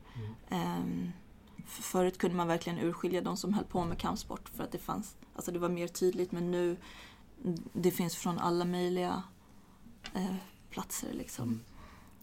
Ehm, 0.49 1.11
f- 1.11 1.24
förut 1.65 2.17
kunde 2.17 2.37
man 2.37 2.47
verkligen 2.47 2.79
urskilja 2.79 3.21
de 3.21 3.37
som 3.37 3.53
höll 3.53 3.65
på 3.65 3.85
med 3.85 3.97
kampsport 3.97 4.49
för 4.49 4.63
att 4.63 4.71
det 4.71 4.77
fanns, 4.77 5.17
alltså 5.35 5.51
det 5.51 5.59
var 5.59 5.69
mer 5.69 5.87
tydligt 5.87 6.31
men 6.31 6.51
nu 6.51 6.77
det 7.73 7.91
finns 7.91 8.15
från 8.15 8.39
alla 8.39 8.65
möjliga 8.65 9.23
eh, 10.13 10.35
platser 10.69 11.13
liksom. 11.13 11.61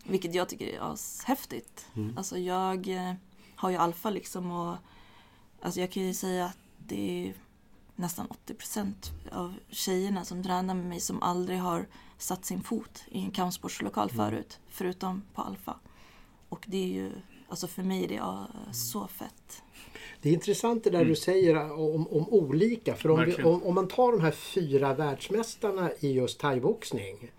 Vilket 0.05 0.35
jag 0.35 0.49
tycker 0.49 0.67
är 0.67 1.27
häftigt. 1.27 1.87
Mm. 1.95 2.19
Alltså 2.19 2.39
jag 2.39 2.89
eh, 2.89 3.15
har 3.57 3.71
ju 3.71 3.77
alfa 3.77 4.11
liksom 4.11 4.51
och 4.51 4.77
alltså 5.63 5.81
jag 5.81 5.91
kan 5.91 6.03
ju 6.03 6.15
säga 6.15 6.45
att 6.45 6.59
det 6.79 7.29
är 7.29 7.35
nästan 7.97 8.27
80% 8.47 8.95
av 9.33 9.55
tjejerna 9.69 10.25
som 10.25 10.43
tränar 10.43 10.75
med 10.75 10.87
mig 10.87 11.01
som 11.01 11.23
aldrig 11.23 11.59
har 11.59 11.87
satt 12.19 12.45
sin 12.45 12.63
fot 12.63 13.05
i 13.09 13.19
en 13.19 13.31
kampsportslokal 13.31 14.11
förut, 14.11 14.61
förutom 14.69 15.23
på 15.35 15.43
alfa. 15.43 15.77
Och 16.49 16.65
det 16.69 16.77
är 16.77 16.89
ju, 16.89 17.13
alltså 17.53 17.67
för 17.67 17.83
mig 17.83 18.05
är 18.05 18.09
det 18.09 18.15
ja, 18.15 18.47
så 18.73 19.07
fett. 19.07 19.63
Det 20.23 20.29
är 20.29 20.33
intressant 20.33 20.85
det 20.85 20.91
där 20.91 21.05
du 21.05 21.15
säger 21.17 21.73
om, 21.73 22.09
om 22.09 22.29
olika. 22.29 22.95
För 22.95 23.11
om, 23.11 23.25
vi, 23.25 23.43
om, 23.43 23.63
om 23.63 23.75
man 23.75 23.89
tar 23.89 24.13
de 24.13 24.21
här 24.21 24.31
fyra 24.31 24.95
världsmästarna 24.95 25.91
i 26.01 26.13
just 26.13 26.41
thaiboxning. 26.41 27.31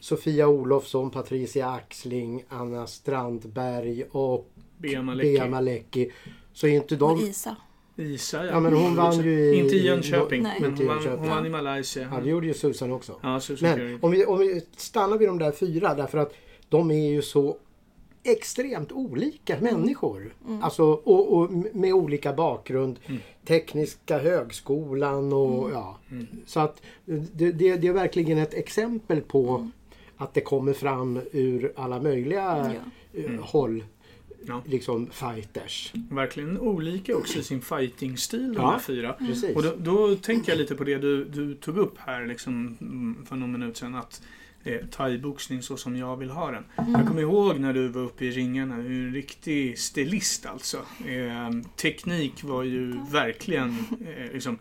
Sofia 0.00 0.48
Olofsson, 0.48 1.10
Patricia 1.10 1.70
Axling, 1.70 2.44
Anna 2.48 2.86
Strandberg 2.86 4.04
och 4.10 4.50
Bea 4.78 5.02
Bea 5.16 5.46
Malecki. 5.46 6.12
Så 6.52 6.66
är 6.66 6.70
inte 6.70 6.94
Och 6.94 7.00
de... 7.18 7.20
Isa. 7.20 7.56
Isa 7.96 8.44
ja. 8.44 8.50
Ja, 8.52 8.60
men 8.60 8.72
hon 8.72 8.96
vann 8.96 9.22
ju 9.24 9.30
i- 9.54 9.58
Inte 9.58 9.74
i 9.76 9.86
Jönköping, 9.86 10.42
Nej. 10.42 10.60
men 10.60 10.76
hon 10.76 10.86
vann, 10.86 11.06
hon 11.18 11.28
vann 11.28 11.46
i 11.46 11.48
Malaysia. 11.48 12.08
Ja, 12.12 12.20
det 12.20 12.30
gjorde 12.30 12.46
ju 12.46 12.54
Susan 12.54 12.92
också. 12.92 13.16
Ja, 13.22 13.40
Susan. 13.40 13.78
Men 13.78 13.98
om 14.02 14.10
vi, 14.10 14.24
om 14.26 14.38
vi 14.38 14.62
stannar 14.76 15.18
vid 15.18 15.28
de 15.28 15.38
där 15.38 15.52
fyra 15.52 15.94
därför 15.94 16.18
att 16.18 16.32
de 16.68 16.90
är 16.90 17.08
ju 17.10 17.22
så 17.22 17.56
extremt 18.32 18.92
olika 18.92 19.60
människor. 19.60 20.34
Alltså, 20.62 20.84
och, 20.84 21.36
och 21.38 21.50
med 21.72 21.92
olika 21.92 22.32
bakgrund. 22.32 22.98
Tekniska 23.46 24.18
högskolan 24.18 25.32
och 25.32 25.70
ja. 25.70 25.98
Så 26.46 26.60
att 26.60 26.82
det, 27.04 27.52
det, 27.52 27.76
det 27.76 27.88
är 27.88 27.92
verkligen 27.92 28.38
ett 28.38 28.54
exempel 28.54 29.20
på 29.20 29.70
att 30.16 30.34
det 30.34 30.40
kommer 30.40 30.72
fram 30.72 31.20
ur 31.32 31.72
alla 31.76 32.00
möjliga 32.02 32.72
Ja. 33.14 33.20
eh, 33.20 33.40
håll. 33.40 33.84
Ja. 34.46 34.62
Liksom 34.66 35.06
fighters. 35.10 35.92
Verkligen 36.10 36.58
olika 36.60 37.16
också 37.16 37.38
i 37.38 37.42
sin 37.42 37.60
fighting-stil 37.60 38.54
de 38.54 38.62
Ja. 38.62 38.70
här 38.70 38.78
fyra. 38.78 39.12
Precis. 39.12 39.56
Och 39.56 39.62
då, 39.62 39.72
då 39.78 40.14
tänker 40.16 40.52
jag 40.52 40.58
lite 40.58 40.74
på 40.74 40.84
det 40.84 40.98
du, 40.98 41.24
du 41.24 41.54
tog 41.54 41.76
upp 41.78 41.98
här 41.98 42.26
liksom, 42.26 42.76
mm, 42.80 43.26
för 43.28 43.36
någon 43.36 43.52
minut 43.52 43.76
sedan. 43.76 43.94
Att 43.94 44.22
eh, 44.68 44.86
thaiboxning 44.86 45.62
så 45.62 45.76
som 45.76 45.96
jag 45.96 46.16
vill 46.16 46.30
ha 46.30 46.50
den. 46.50 46.64
Jag 46.76 47.06
kommer 47.06 47.20
ihåg 47.20 47.60
när 47.60 47.72
du 47.72 47.88
var 47.88 48.02
uppe 48.02 48.24
i 48.24 48.30
ringarna. 48.30 48.76
Du 48.76 49.02
är 49.02 49.06
en 49.06 49.14
riktig 49.14 49.78
stilist 49.78 50.46
alltså. 50.46 50.76
Eh, 51.06 51.50
teknik 51.76 52.44
var 52.44 52.62
ju 52.62 53.00
verkligen 53.10 53.84
eh, 54.06 54.32
liksom, 54.32 54.58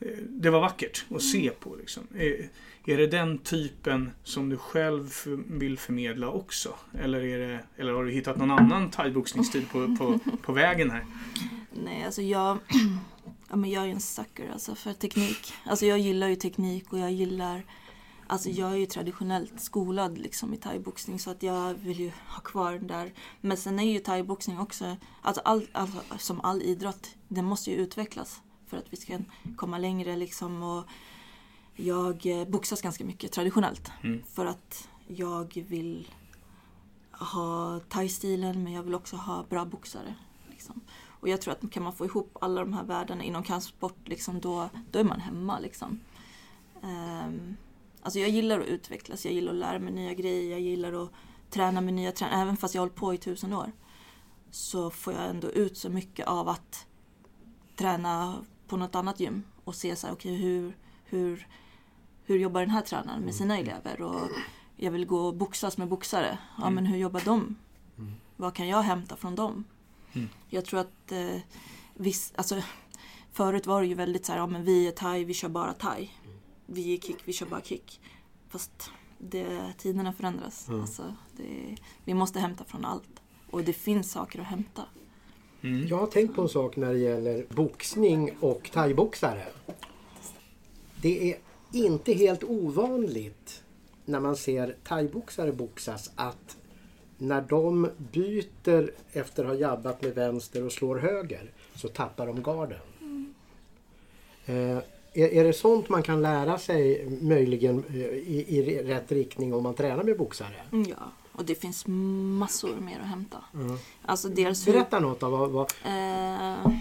eh, 0.00 0.08
det 0.28 0.50
var 0.50 0.60
vackert 0.60 1.04
att 1.14 1.22
se 1.22 1.50
på. 1.50 1.76
Liksom. 1.76 2.02
Eh, 2.14 2.44
är 2.86 2.96
det 2.96 3.06
den 3.06 3.38
typen 3.38 4.10
som 4.24 4.48
du 4.48 4.56
själv 4.56 5.10
vill 5.46 5.78
förmedla 5.78 6.28
också? 6.28 6.74
Eller, 6.98 7.20
är 7.20 7.38
det, 7.38 7.60
eller 7.76 7.92
har 7.92 8.04
du 8.04 8.10
hittat 8.10 8.36
någon 8.36 8.50
annan 8.50 8.90
thaiboxningsstil 8.90 9.66
på, 9.72 9.96
på, 9.96 10.18
på 10.42 10.52
vägen 10.52 10.90
här? 10.90 11.06
Nej, 11.84 12.04
alltså 12.04 12.22
jag, 12.22 12.58
ja, 13.48 13.56
men 13.56 13.70
jag 13.70 13.84
är 13.84 13.88
en 13.88 14.00
sucker 14.00 14.50
alltså 14.52 14.74
för 14.74 14.92
teknik. 14.92 15.52
Alltså 15.64 15.86
jag 15.86 15.98
gillar 15.98 16.28
ju 16.28 16.36
teknik 16.36 16.92
och 16.92 16.98
jag 16.98 17.12
gillar 17.12 17.62
Alltså 18.26 18.50
jag 18.50 18.72
är 18.72 18.76
ju 18.76 18.86
traditionellt 18.86 19.60
skolad 19.60 20.18
liksom 20.18 20.54
i 20.54 20.56
thaiboxning 20.56 21.18
så 21.18 21.30
att 21.30 21.42
jag 21.42 21.74
vill 21.74 22.00
ju 22.00 22.12
ha 22.28 22.40
kvar 22.40 22.72
den 22.72 22.86
där. 22.86 23.12
Men 23.40 23.56
sen 23.56 23.78
är 23.78 23.92
ju 23.92 23.98
thaiboxning 23.98 24.58
också, 24.58 24.96
alltså, 25.22 25.42
all, 25.44 25.66
alltså 25.72 26.02
som 26.18 26.40
all 26.40 26.62
idrott, 26.62 27.08
den 27.28 27.44
måste 27.44 27.70
ju 27.70 27.76
utvecklas 27.76 28.42
för 28.66 28.76
att 28.76 28.92
vi 28.92 28.96
ska 28.96 29.18
komma 29.56 29.78
längre 29.78 30.16
liksom. 30.16 30.62
Och 30.62 30.84
jag 31.74 32.26
eh, 32.26 32.48
boxas 32.48 32.82
ganska 32.82 33.04
mycket 33.04 33.32
traditionellt 33.32 33.92
Mm. 34.02 34.22
för 34.32 34.46
att 34.46 34.88
jag 35.06 35.64
vill 35.68 36.08
ha 37.10 37.80
thai-stilen 37.88 38.62
men 38.64 38.72
jag 38.72 38.82
vill 38.82 38.94
också 38.94 39.16
ha 39.16 39.44
bra 39.48 39.64
boxare. 39.64 40.14
Liksom. 40.50 40.80
Och 41.20 41.28
jag 41.28 41.40
tror 41.40 41.52
att 41.54 41.70
kan 41.70 41.82
man 41.82 41.92
få 41.92 42.04
ihop 42.04 42.36
alla 42.40 42.60
de 42.60 42.72
här 42.72 42.84
världarna 42.84 43.24
inom 43.24 43.42
kampsport, 43.42 44.08
liksom, 44.08 44.40
då, 44.40 44.68
då 44.90 44.98
är 44.98 45.04
man 45.04 45.20
hemma. 45.20 45.58
Liksom. 45.58 46.00
Ehm, 46.82 47.56
alltså 48.02 48.18
jag 48.18 48.30
gillar 48.30 48.60
att 48.60 48.66
utvecklas, 48.66 49.24
jag 49.24 49.34
gillar 49.34 49.52
att 49.52 49.58
lära 49.58 49.78
mig 49.78 49.92
nya 49.92 50.14
grejer, 50.14 50.50
jag 50.50 50.60
gillar 50.60 51.04
att 51.04 51.10
träna 51.50 51.80
med 51.80 51.94
nya 51.94 52.12
tränare. 52.12 52.40
Även 52.40 52.56
fast 52.56 52.74
jag 52.74 52.82
har 52.82 52.86
hållit 52.86 53.00
på 53.00 53.14
i 53.14 53.18
tusen 53.18 53.52
år 53.52 53.72
så 54.50 54.90
får 54.90 55.12
jag 55.12 55.30
ändå 55.30 55.50
ut 55.50 55.76
så 55.76 55.90
mycket 55.90 56.26
av 56.26 56.48
att 56.48 56.86
träna 57.76 58.44
på 58.68 58.76
något 58.76 58.94
annat 58.94 59.20
gym 59.20 59.42
och 59.64 59.74
se 59.74 59.96
så 59.96 60.06
här, 60.06 60.14
okay, 60.14 60.36
hur, 60.36 60.76
hur, 61.04 61.48
hur 62.24 62.38
jobbar 62.38 62.60
den 62.60 62.70
här 62.70 62.82
tränaren 62.82 63.22
med 63.22 63.34
sina 63.34 63.58
elever? 63.58 64.02
Och 64.02 64.28
jag 64.76 64.90
vill 64.90 65.06
gå 65.06 65.18
och 65.18 65.34
boxas 65.34 65.78
med 65.78 65.88
boxare. 65.88 66.38
Ja, 66.58 66.70
men 66.70 66.86
hur 66.86 66.96
jobbar 66.96 67.22
de? 67.24 67.56
Vad 68.36 68.54
kan 68.54 68.68
jag 68.68 68.82
hämta 68.82 69.16
från 69.16 69.34
dem? 69.34 69.64
Mm. 70.12 70.28
Jag 70.48 70.64
tror 70.64 70.80
att 70.80 71.12
eh, 71.12 71.40
viss, 71.94 72.32
alltså, 72.36 72.62
förut 73.32 73.66
var 73.66 73.80
det 73.80 73.86
ju 73.86 73.94
väldigt 73.94 74.26
så 74.26 74.32
här, 74.32 74.38
ja 74.38 74.46
men 74.46 74.64
vi 74.64 74.88
är 74.88 74.92
thai, 74.92 75.24
vi 75.24 75.34
kör 75.34 75.48
bara 75.48 75.72
thai. 75.72 76.10
Vi 76.66 76.94
är 76.94 76.98
kick, 76.98 77.16
vi 77.24 77.32
kör 77.32 77.46
bara 77.46 77.60
kick. 77.60 78.00
Fast 78.48 78.90
det, 79.18 79.72
tiderna 79.78 80.12
förändras. 80.12 80.68
Mm. 80.68 80.80
Alltså, 80.80 81.14
det, 81.36 81.76
vi 82.04 82.14
måste 82.14 82.38
hämta 82.38 82.64
från 82.64 82.84
allt. 82.84 83.22
Och 83.50 83.64
det 83.64 83.72
finns 83.72 84.12
saker 84.12 84.40
att 84.40 84.46
hämta. 84.46 84.82
Mm. 85.62 85.86
Jag 85.86 85.96
har 85.96 86.06
tänkt 86.06 86.34
på 86.34 86.42
en 86.42 86.48
sak 86.48 86.76
när 86.76 86.92
det 86.92 86.98
gäller 86.98 87.46
boxning 87.48 88.36
och 88.40 88.70
thaiboxare. 88.72 89.46
Det 91.02 91.32
är 91.32 91.38
inte 91.72 92.12
helt 92.12 92.44
ovanligt 92.44 93.62
när 94.04 94.20
man 94.20 94.36
ser 94.36 94.76
thaiboxare 94.84 95.52
boxas 95.52 96.10
att 96.14 96.56
när 97.18 97.40
de 97.40 97.90
byter 98.12 98.90
efter 99.12 99.44
att 99.44 99.50
ha 99.50 99.56
jabbat 99.56 100.02
med 100.02 100.14
vänster 100.14 100.64
och 100.64 100.72
slår 100.72 100.98
höger 100.98 101.50
så 101.74 101.88
tappar 101.88 102.26
de 102.26 102.42
garden. 102.42 102.78
Eh, 104.46 104.78
är, 105.14 105.28
är 105.28 105.44
det 105.44 105.52
sånt 105.52 105.88
man 105.88 106.02
kan 106.02 106.22
lära 106.22 106.58
sig 106.58 107.08
möjligen 107.20 107.84
eh, 107.88 107.94
i, 107.96 108.44
i 108.48 108.82
rätt 108.82 109.12
riktning 109.12 109.54
om 109.54 109.62
man 109.62 109.74
tränar 109.74 110.02
med 110.02 110.18
boxare? 110.18 110.56
Mm, 110.72 110.90
Ja, 110.90 111.12
och 111.32 111.44
det 111.44 111.54
finns 111.54 111.84
massor 111.86 112.76
mer 112.76 113.00
att 113.00 113.06
hämta. 113.06 113.38
Mm. 113.54 113.78
Alltså 114.02 114.28
dels 114.28 114.68
hur, 114.68 114.72
Berätta 114.72 115.00
något 115.00 115.22
av 115.22 115.32
vad, 115.32 115.50
vad, 115.50 115.72
Eh, 115.84 116.72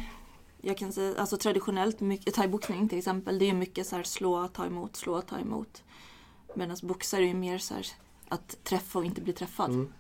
jag 0.62 0.78
kan 0.78 0.94
säga, 0.94 1.20
alltså 1.22 1.38
traditionellt, 1.38 1.98
thaiboxning 2.34 2.90
till 2.90 2.98
exempel, 2.98 3.40
det 3.40 3.50
är 3.50 3.54
mycket 3.54 3.88
så 3.88 3.96
här 3.96 4.04
slå, 4.04 4.48
ta 4.48 4.66
emot, 4.66 4.96
slå, 4.96 5.22
ta 5.22 5.40
emot. 5.40 5.84
Medan 6.56 6.78
boxare 6.84 7.26
är 7.30 7.34
mer 7.34 7.58
så 7.58 7.74
här 7.74 7.88
att 8.28 8.64
träffa 8.64 9.00
och 9.00 9.06
inte 9.06 9.22
bli 9.22 9.34
träffad. 9.34 9.70
Mm. 9.70 9.94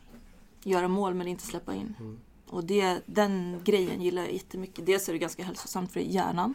Göra 0.64 0.88
mål 0.88 1.14
men 1.14 1.28
inte 1.28 1.44
släppa 1.44 1.74
in. 1.74 1.96
Mm. 2.00 2.20
Och 2.52 2.64
det, 2.64 3.02
den 3.06 3.62
grejen 3.64 4.02
gillar 4.02 4.22
jag 4.22 4.34
jättemycket. 4.34 4.86
Dels 4.86 5.10
är 5.10 5.14
det 5.14 5.20
ganska 5.20 5.44
hälsosamt 5.44 5.92
för 5.92 6.00
hjärnan 6.00 6.54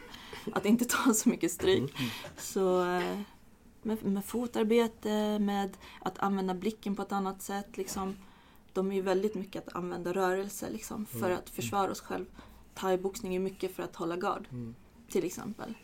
att 0.53 0.66
inte 0.66 0.84
ta 0.84 1.14
så 1.14 1.28
mycket 1.28 1.53
stryk. 1.53 1.92
Så 2.36 2.80
eh, 2.94 3.18
med, 3.82 4.05
med 4.05 4.24
fotarbete, 4.24 5.38
med 5.38 5.76
att 6.01 6.18
använda 6.18 6.55
blicken 6.55 6.97
på 6.97 7.03
ett 7.03 7.12
annat 7.12 7.42
sätt. 7.42 7.76
Liksom, 7.76 8.16
de 8.72 8.90
är 8.90 8.94
ju 8.97 9.03
väldigt 9.03 9.34
mycket 9.34 9.68
att 9.68 9.76
använda 9.76 10.12
rörelse 10.12 10.70
liksom, 10.70 11.07
för 11.07 11.30
att 11.30 11.51
försvara 11.51 11.90
oss 11.90 12.01
själv. 12.01 12.24
Thaiboxning 12.74 13.34
är 13.34 13.40
mycket 13.40 13.74
för 13.76 13.82
att 13.82 13.97
hålla 13.97 14.16
gard, 14.16 14.49
Mm. 14.53 14.74
till 15.11 15.24
exempel. 15.24 15.74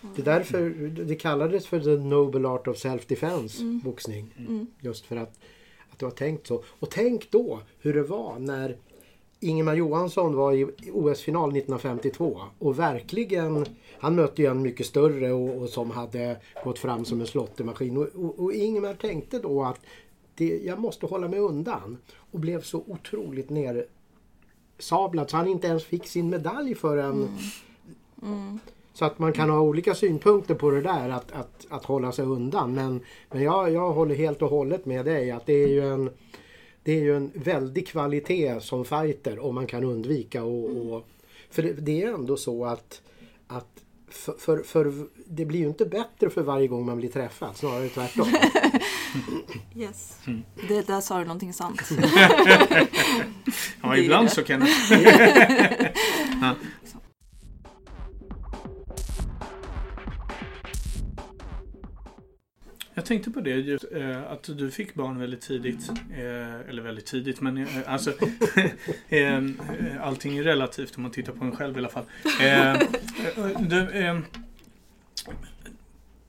Det 0.00 0.22
är 0.22 0.24
därför 0.24 0.70
det 1.04 1.14
kallades 1.14 1.66
för 1.66 1.80
the 1.80 1.96
noble 2.04 2.48
art 2.48 2.68
of 2.68 2.76
self-defense, 2.76 3.60
Mm. 3.60 3.80
boxning. 3.80 4.34
Mm. 4.38 4.66
Just 4.80 5.06
för 5.06 5.16
att, 5.16 5.40
att 5.90 5.98
du 5.98 6.04
har 6.06 6.12
tänkt 6.12 6.46
så. 6.46 6.64
Och 6.78 6.90
tänk 6.90 7.30
då 7.30 7.60
hur 7.78 7.94
det 7.94 8.02
var 8.02 8.38
när 8.38 8.76
Ingemar 9.46 9.74
Johansson 9.74 10.36
var 10.36 10.52
i 10.52 10.64
OS-final 10.92 11.50
1952 11.50 12.40
och 12.58 12.78
verkligen, 12.78 13.66
han 13.98 14.14
mötte 14.14 14.42
ju 14.42 14.48
en 14.48 14.62
mycket 14.62 14.86
större 14.86 15.32
och, 15.32 15.62
och 15.62 15.68
som 15.68 15.90
hade 15.90 16.36
gått 16.64 16.78
fram 16.78 17.04
som 17.04 17.20
en 17.20 17.26
slåttermaskin. 17.26 17.96
Och, 17.96 18.06
och, 18.14 18.38
och 18.38 18.52
Ingemar 18.52 18.94
tänkte 18.94 19.38
då 19.38 19.62
att 19.62 19.80
det, 20.34 20.60
jag 20.64 20.78
måste 20.78 21.06
hålla 21.06 21.28
mig 21.28 21.38
undan 21.38 21.98
och 22.32 22.40
blev 22.40 22.62
så 22.62 22.82
otroligt 22.86 23.50
nersablad 23.50 25.30
så 25.30 25.36
han 25.36 25.48
inte 25.48 25.66
ens 25.66 25.84
fick 25.84 26.06
sin 26.06 26.30
medalj 26.30 26.74
förrän 26.74 27.28
Mm. 28.22 28.58
så 28.92 29.04
att 29.04 29.18
man 29.18 29.32
kan 29.32 29.50
ha 29.50 29.60
olika 29.60 29.94
synpunkter 29.94 30.54
på 30.54 30.70
det 30.70 30.80
där 30.80 31.08
att, 31.08 31.32
att, 31.32 31.66
att 31.68 31.84
hålla 31.84 32.12
sig 32.12 32.24
undan. 32.24 32.74
Men, 32.74 33.00
men 33.30 33.42
jag, 33.42 33.72
jag 33.72 33.92
håller 33.92 34.14
helt 34.14 34.42
och 34.42 34.50
hållet 34.50 34.86
med 34.86 35.04
dig 35.04 35.30
att 35.30 35.46
det 35.46 35.52
är 35.52 35.68
ju 35.68 35.88
en 35.88 36.10
det 36.86 36.92
är 36.92 37.00
ju 37.00 37.16
en 37.16 37.30
väldig 37.34 37.88
kvalitet 37.88 38.60
som 38.60 38.84
fighter 38.84 39.38
om 39.38 39.54
man 39.54 39.66
kan 39.66 39.84
undvika 39.84 40.44
och, 40.44 40.94
och 40.94 41.08
för 41.50 41.62
det, 41.62 41.72
det 41.72 42.02
är 42.02 42.12
ändå 42.12 42.36
så 42.36 42.64
att, 42.64 43.02
att 43.46 43.66
för, 44.08 44.32
för, 44.32 44.62
för, 44.62 44.92
det 45.26 45.44
blir 45.44 45.60
ju 45.60 45.66
inte 45.66 45.86
bättre 45.86 46.30
för 46.30 46.42
varje 46.42 46.68
gång 46.68 46.86
man 46.86 46.96
blir 46.96 47.08
träffad, 47.08 47.56
snarare 47.56 47.88
tvärtom. 47.88 48.28
Yes. 49.76 50.18
Det, 50.68 50.86
där 50.86 51.00
sa 51.00 51.18
du 51.18 51.24
någonting 51.24 51.52
sant. 51.52 51.82
Ja, 53.82 53.96
ibland 53.96 54.30
så 54.30 54.42
kan 54.42 54.60
det... 54.60 54.68
ja. 56.40 56.54
Jag 62.96 63.04
tänkte 63.04 63.30
på 63.30 63.40
det, 63.40 63.50
just, 63.50 63.84
eh, 63.92 64.32
att 64.32 64.42
du 64.42 64.70
fick 64.70 64.94
barn 64.94 65.18
väldigt 65.18 65.40
tidigt. 65.40 65.88
Eh, 66.10 66.68
eller 66.68 66.82
väldigt 66.82 67.06
tidigt, 67.06 67.40
men 67.40 67.58
eh, 67.58 67.68
alltså... 67.86 68.12
Eh, 69.08 69.36
eh, 69.36 69.42
allting 70.00 70.38
är 70.38 70.42
relativt 70.42 70.96
om 70.96 71.02
man 71.02 71.12
tittar 71.12 71.32
på 71.32 71.44
en 71.44 71.56
själv 71.56 71.76
i 71.76 71.78
alla 71.78 71.88
fall. 71.88 72.04
Eh, 72.40 72.72
eh 72.72 72.78
du, 73.60 73.90
eh, 73.90 74.18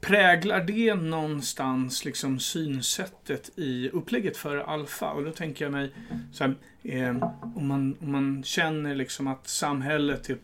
präglar 0.01 0.63
det 0.63 0.95
någonstans 0.95 2.05
liksom 2.05 2.39
synsättet 2.39 3.51
i 3.55 3.89
upplägget 3.89 4.37
för 4.37 4.57
alfa? 4.57 5.11
Och 5.11 5.23
då 5.23 5.31
tänker 5.31 5.65
jag 5.65 5.71
mig 5.71 5.91
så 6.31 6.43
här, 6.43 6.55
eh, 6.83 7.15
om, 7.55 7.67
man, 7.67 7.95
om 8.01 8.11
man 8.11 8.43
känner 8.43 8.95
liksom 8.95 9.27
att 9.27 9.47
samhället 9.47 10.29
är 10.29 10.37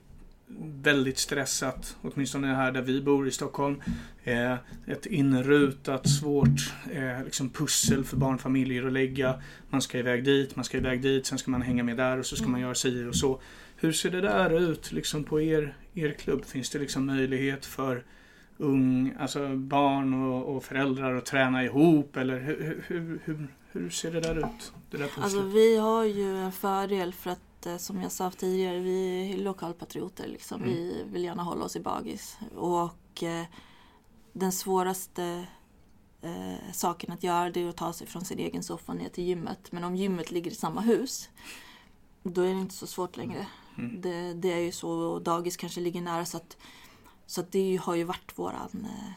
väldigt 0.82 1.17
stressat, 1.17 1.97
åtminstone 2.01 2.47
här 2.47 2.71
där 2.71 2.82
vi 2.82 3.01
bor 3.01 3.28
i 3.28 3.32
Stockholm. 3.32 3.82
Eh, 4.24 4.55
ett 4.86 5.05
inrutat, 5.05 6.09
svårt 6.09 6.74
eh, 6.91 7.24
liksom 7.24 7.49
pussel 7.49 8.03
för 8.03 8.17
barnfamiljer 8.17 8.86
att 8.86 8.93
lägga. 8.93 9.41
Man 9.69 9.82
ska 9.82 9.97
iväg 9.97 10.24
dit, 10.24 10.55
man 10.55 10.65
ska 10.65 10.78
iväg 10.78 11.01
dit, 11.01 11.26
sen 11.26 11.38
ska 11.38 11.51
man 11.51 11.61
hänga 11.61 11.84
med 11.84 11.97
där 11.97 12.19
och 12.19 12.26
så 12.26 12.36
ska 12.36 12.47
man 12.47 12.61
göra 12.61 12.76
si 12.76 13.05
och 13.05 13.15
så. 13.15 13.41
Hur 13.76 13.91
ser 13.91 14.11
det 14.11 14.21
där 14.21 14.59
ut 14.59 14.91
liksom 14.91 15.24
på 15.24 15.41
er, 15.41 15.78
er 15.93 16.11
klubb? 16.11 16.45
Finns 16.45 16.69
det 16.69 16.80
liksom 16.80 17.05
möjlighet 17.05 17.65
för 17.65 18.03
ung, 18.57 19.15
alltså 19.19 19.55
barn 19.55 20.13
och, 20.13 20.55
och 20.55 20.63
föräldrar 20.63 21.15
att 21.15 21.26
träna 21.26 21.63
ihop? 21.63 22.17
Eller 22.17 22.39
hur, 22.39 22.84
hur, 22.88 23.19
hur, 23.24 23.47
hur 23.71 23.89
ser 23.89 24.11
det 24.11 24.19
där 24.19 24.39
ut? 24.39 24.74
Det 24.91 24.97
där? 24.97 25.09
Alltså 25.17 25.41
vi 25.41 25.78
har 25.78 26.03
ju 26.03 26.38
en 26.38 26.51
fördel 26.51 27.13
för 27.13 27.30
att 27.30 27.65
eh, 27.65 27.78
som 27.78 28.01
jag 28.01 28.11
sa 28.11 28.32
tidigare, 28.32 28.80
vi 28.80 29.32
är 29.34 29.38
lokalpatrioter 29.38 30.28
liksom. 30.28 30.63
Mm. 30.63 30.74
Vi 30.74 31.03
vill 31.11 31.24
gärna 31.24 31.43
hålla 31.43 31.65
oss 31.65 31.76
i 31.76 31.80
bagis. 31.80 32.38
Och 32.55 33.24
den 34.34 34.51
svåraste 34.51 35.45
eh, 36.21 36.71
saken 36.73 37.11
att 37.13 37.23
göra 37.23 37.49
det 37.49 37.61
är 37.61 37.69
att 37.69 37.77
ta 37.77 37.93
sig 37.93 38.07
från 38.07 38.25
sin 38.25 38.39
egen 38.39 38.63
soffa 38.63 38.93
ner 38.93 39.09
till 39.09 39.23
gymmet. 39.23 39.71
Men 39.71 39.84
om 39.84 39.95
gymmet 39.95 40.31
ligger 40.31 40.51
i 40.51 40.55
samma 40.55 40.81
hus, 40.81 41.29
då 42.23 42.41
är 42.41 42.53
det 42.53 42.61
inte 42.61 42.75
så 42.75 42.88
svårt 42.88 43.17
längre. 43.17 43.47
Mm. 43.77 44.01
Det, 44.01 44.34
det 44.34 44.53
är 44.53 44.59
ju 44.59 44.71
så 44.71 44.89
och 44.89 45.21
dagis 45.21 45.57
kanske 45.57 45.81
ligger 45.81 46.01
nära 46.01 46.25
så 46.25 46.38
att, 46.38 46.57
så 47.25 47.41
att 47.41 47.51
det 47.51 47.75
har 47.75 47.95
ju 47.95 48.03
varit 48.03 48.38
våran, 48.38 48.86
eh, 48.86 49.11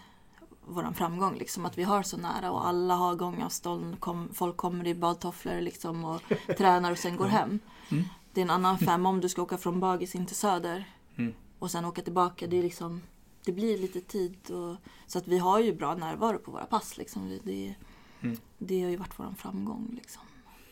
våran 0.67 0.95
framgång. 0.95 1.35
Liksom, 1.39 1.67
att 1.67 1.79
vi 1.79 1.83
har 1.83 2.03
så 2.03 2.17
nära 2.17 2.51
och 2.51 2.67
alla 2.67 2.95
har 2.95 3.15
gångavstånd. 3.15 4.01
Kom, 4.01 4.29
folk 4.35 4.57
kommer 4.57 4.87
i 4.87 4.95
badtofflor 4.95 5.61
liksom, 5.61 6.05
och 6.05 6.23
tränar 6.59 6.93
och 6.93 6.99
sen 6.99 7.17
går 7.17 7.27
hem. 7.27 7.59
Mm. 7.91 8.05
Det 8.33 8.41
är 8.41 8.45
en 8.45 8.51
annan 8.51 8.79
femma 8.79 9.09
om 9.09 9.21
du 9.21 9.29
ska 9.29 9.43
åka 9.43 9.59
från 9.59 9.81
Bagis 9.81 10.15
in 10.15 10.27
till 10.27 10.37
Söder 10.37 10.85
Mm. 11.19 11.35
och 11.59 11.71
sen 11.71 11.85
åka 11.85 12.03
tillbaka. 12.03 12.47
Det, 12.47 12.59
är 12.59 12.63
liksom, 12.63 13.03
det 13.47 13.53
blir 13.53 13.79
lite 13.79 14.01
tid. 14.01 14.37
Och, 14.51 14.77
så 15.07 15.19
att 15.19 15.29
vi 15.29 15.39
har 15.39 15.61
ju 15.61 15.73
bra 15.75 15.95
närvaro 15.95 16.39
på 16.39 16.51
våra 16.51 16.65
pass. 16.67 16.99
Liksom. 16.99 17.29
Det, 17.29 17.39
det, 17.53 17.75
Mm. 18.23 18.37
det 18.59 18.83
har 18.83 18.91
ju 18.91 18.97
varit 18.97 19.13
vår 19.19 19.35
framgång. 19.39 19.91
Liksom. 19.97 20.23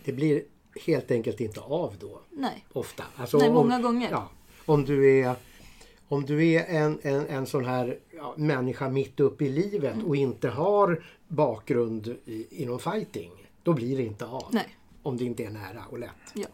Det 0.04 0.12
blir 0.12 0.42
helt 0.86 1.10
enkelt 1.10 1.40
inte 1.40 1.60
av 1.60 1.94
då, 2.00 2.20
Nej, 2.30 2.64
ofta. 2.72 3.04
Alltså, 3.16 3.38
Nej 3.38 3.48
om- 3.48 3.54
många 3.54 3.80
gånger. 3.80 4.10
Ja, 4.10 4.30
om 4.66 4.84
du 4.84 5.20
är, 5.20 5.36
om 6.08 6.24
du 6.26 6.46
är 6.46 6.64
en, 6.64 6.98
en, 7.02 7.26
en 7.26 7.46
sån 7.46 7.64
här 7.64 7.98
ja, 8.16 8.34
människa 8.36 8.88
mitt 8.88 9.20
uppe 9.20 9.44
i 9.44 9.48
livet 9.48 9.94
Mm. 9.94 10.06
och 10.06 10.16
inte 10.16 10.48
har 10.48 11.04
bakgrund 11.28 12.16
i, 12.24 12.62
inom 12.62 12.78
fighting. 12.78 13.30
Då 13.62 13.72
blir 13.72 13.96
det 13.96 14.02
inte 14.02 14.26
av. 14.26 14.48
Nej. 14.52 14.76
Om 15.02 15.16
det 15.16 15.24
inte 15.24 15.44
är 15.44 15.50
nära 15.50 15.84
och 15.90 15.98
lätt. 15.98 16.10
Ja. 16.34 16.46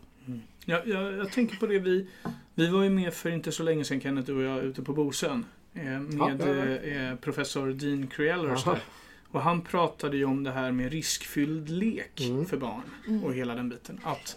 Jag, 0.65 0.87
jag, 0.89 1.13
jag 1.13 1.33
tänker 1.33 1.57
på 1.57 1.67
det, 1.67 1.79
vi, 1.79 2.07
vi 2.55 2.71
var 2.71 2.83
ju 2.83 2.91
med 2.91 3.15
för 3.15 3.31
inte 3.31 3.53
så 3.53 3.63
länge 3.63 3.85
sedan 3.85 4.01
Kenneth 4.01 4.27
du 4.27 4.37
och 4.37 4.43
jag 4.43 4.65
ute 4.65 4.83
på 4.83 4.93
Bosön. 4.93 5.45
Eh, 5.75 5.83
med 5.85 6.41
Ja, 6.41 6.47
ja, 6.47 6.67
ja. 6.67 7.11
Eh, 7.11 7.15
professor 7.17 7.73
Dean 7.73 8.07
Criellers 8.07 8.63
Jaha. 8.67 8.75
där. 8.75 8.83
Och 9.33 9.43
han 9.43 9.63
pratade 9.63 10.17
ju 10.17 10.25
om 10.25 10.45
det 10.45 10.51
här 10.53 10.73
med 10.73 10.93
riskfylld 10.93 11.69
lek 11.69 12.21
Mm. 12.21 12.47
för 12.47 12.57
barn 12.57 12.83
Mm. 13.09 13.25
och 13.25 13.35
hela 13.35 13.55
den 13.55 13.69
biten. 13.69 14.01
Att 14.03 14.37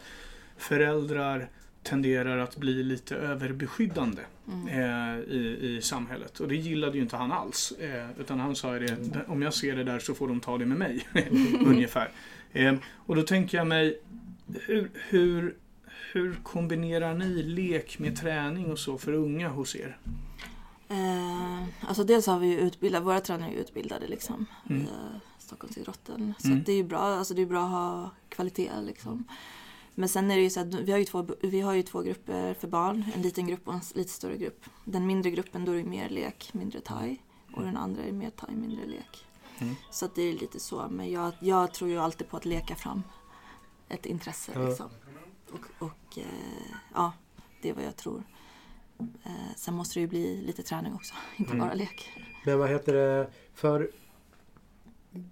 föräldrar 0.58 1.48
tenderar 1.84 2.38
att 2.38 2.58
bli 2.58 2.84
lite 2.84 3.16
överbeskyddande 3.16 4.22
Mm. 4.48 4.68
eh, 4.68 5.20
i, 5.20 5.58
i 5.62 5.82
samhället. 5.82 6.40
Och 6.40 6.48
det 6.48 6.56
gillade 6.56 6.98
ju 6.98 7.04
inte 7.04 7.16
han 7.18 7.32
alls. 7.32 7.72
Eh, 7.80 8.10
utan 8.20 8.40
han 8.40 8.56
sa 8.56 8.74
ju 8.78 8.80
det, 8.86 8.98
om 9.28 9.42
jag 9.42 9.54
ser 9.54 9.76
det 9.76 9.84
där 9.84 10.00
så 10.00 10.14
får 10.14 10.28
de 10.28 10.40
ta 10.40 10.58
det 10.58 10.66
med 10.66 10.78
mig. 10.78 11.08
Ungefär. 11.66 12.10
Eh, 12.54 12.76
och 12.96 13.16
då 13.16 13.22
tänker 13.24 13.58
jag 13.58 13.68
mig, 13.68 14.00
hur, 14.66 14.90
hur, 15.10 15.56
hur 16.14 16.36
kombinerar 16.44 17.14
ni 17.14 17.44
lek 17.44 18.00
med 18.00 18.18
träning 18.18 18.66
och 18.72 18.80
så 18.80 18.98
för 18.98 19.14
unga 19.14 19.50
hos 19.50 19.76
er? 19.76 19.98
Eh, 20.94 21.64
alltså 21.88 22.04
dels 22.04 22.28
har 22.28 22.40
vi 22.40 22.48
ju 22.48 22.58
utbildat, 22.60 23.04
våra 23.04 23.22
tränare 23.22 23.52
är 23.52 23.56
utbildade 23.56 24.08
liksom. 24.08 24.46
Mm. 24.70 24.82
I 24.82 24.86
eh, 24.86 25.18
Stockholmsidrotten. 25.40 26.34
Så 26.40 26.48
Mm. 26.48 26.64
det 26.64 26.72
är 26.72 26.76
ju 26.76 26.84
bra, 26.84 27.00
alltså 27.00 27.34
det 27.34 27.42
är 27.42 27.46
bra 27.46 27.64
att 27.66 27.72
ha 27.72 28.10
kvalitet 28.30 28.82
liksom. 28.82 29.24
Men 29.96 30.10
sen 30.10 30.32
är 30.32 30.36
det 30.36 30.42
ju 30.44 30.50
så 30.50 30.60
att 30.60 30.74
vi 30.74 30.92
har 30.92 31.00
ju, 31.00 31.06
två, 31.06 31.28
vi 31.42 31.62
har 31.62 31.74
ju 31.74 31.84
två 31.84 32.02
grupper 32.02 32.54
för 32.54 32.68
barn. 32.68 33.04
En 33.16 33.22
liten 33.22 33.48
grupp 33.48 33.68
och 33.68 33.74
en 33.74 33.82
lite 33.96 34.10
större 34.12 34.38
grupp. 34.38 34.66
Den 34.86 35.08
mindre 35.08 35.32
gruppen 35.32 35.66
då 35.66 35.72
är 35.72 35.78
det 35.78 35.84
mer 35.84 36.10
lek, 36.10 36.50
mindre 36.54 36.80
thai. 36.82 37.18
Och 37.54 37.64
den 37.64 37.78
andra 37.78 38.04
är 38.04 38.12
mer 38.12 38.30
thai, 38.30 38.56
mindre 38.56 38.86
lek. 38.86 39.26
Mm. 39.60 39.76
Så 39.92 40.10
det 40.16 40.22
är 40.22 40.34
lite 40.34 40.60
så. 40.60 40.88
Men 40.90 41.12
jag, 41.12 41.34
jag 41.40 41.74
tror 41.74 41.90
ju 41.90 41.98
alltid 42.00 42.30
på 42.30 42.38
att 42.38 42.46
leka 42.46 42.76
fram 42.76 43.04
ett 43.90 44.06
intresse 44.06 44.68
liksom. 44.68 44.90
Och, 45.52 45.86
och 45.88 46.18
eh, 46.18 46.76
ja, 46.94 47.12
det 47.62 47.70
är 47.70 47.74
vad 47.74 47.84
jag 47.84 47.96
tror. 47.96 48.24
Eh, 49.24 49.56
sen 49.58 49.74
måste 49.74 50.00
det 50.00 50.02
ju 50.02 50.08
bli 50.08 50.42
lite 50.42 50.64
träning 50.64 50.94
också, 50.94 51.14
inte 51.38 51.54
Mm. 51.54 51.66
bara 51.66 51.74
lek. 51.74 52.10
Men 52.46 52.60
vad 52.60 52.70
heter 52.70 52.94
det? 52.94 53.28
För 53.54 53.90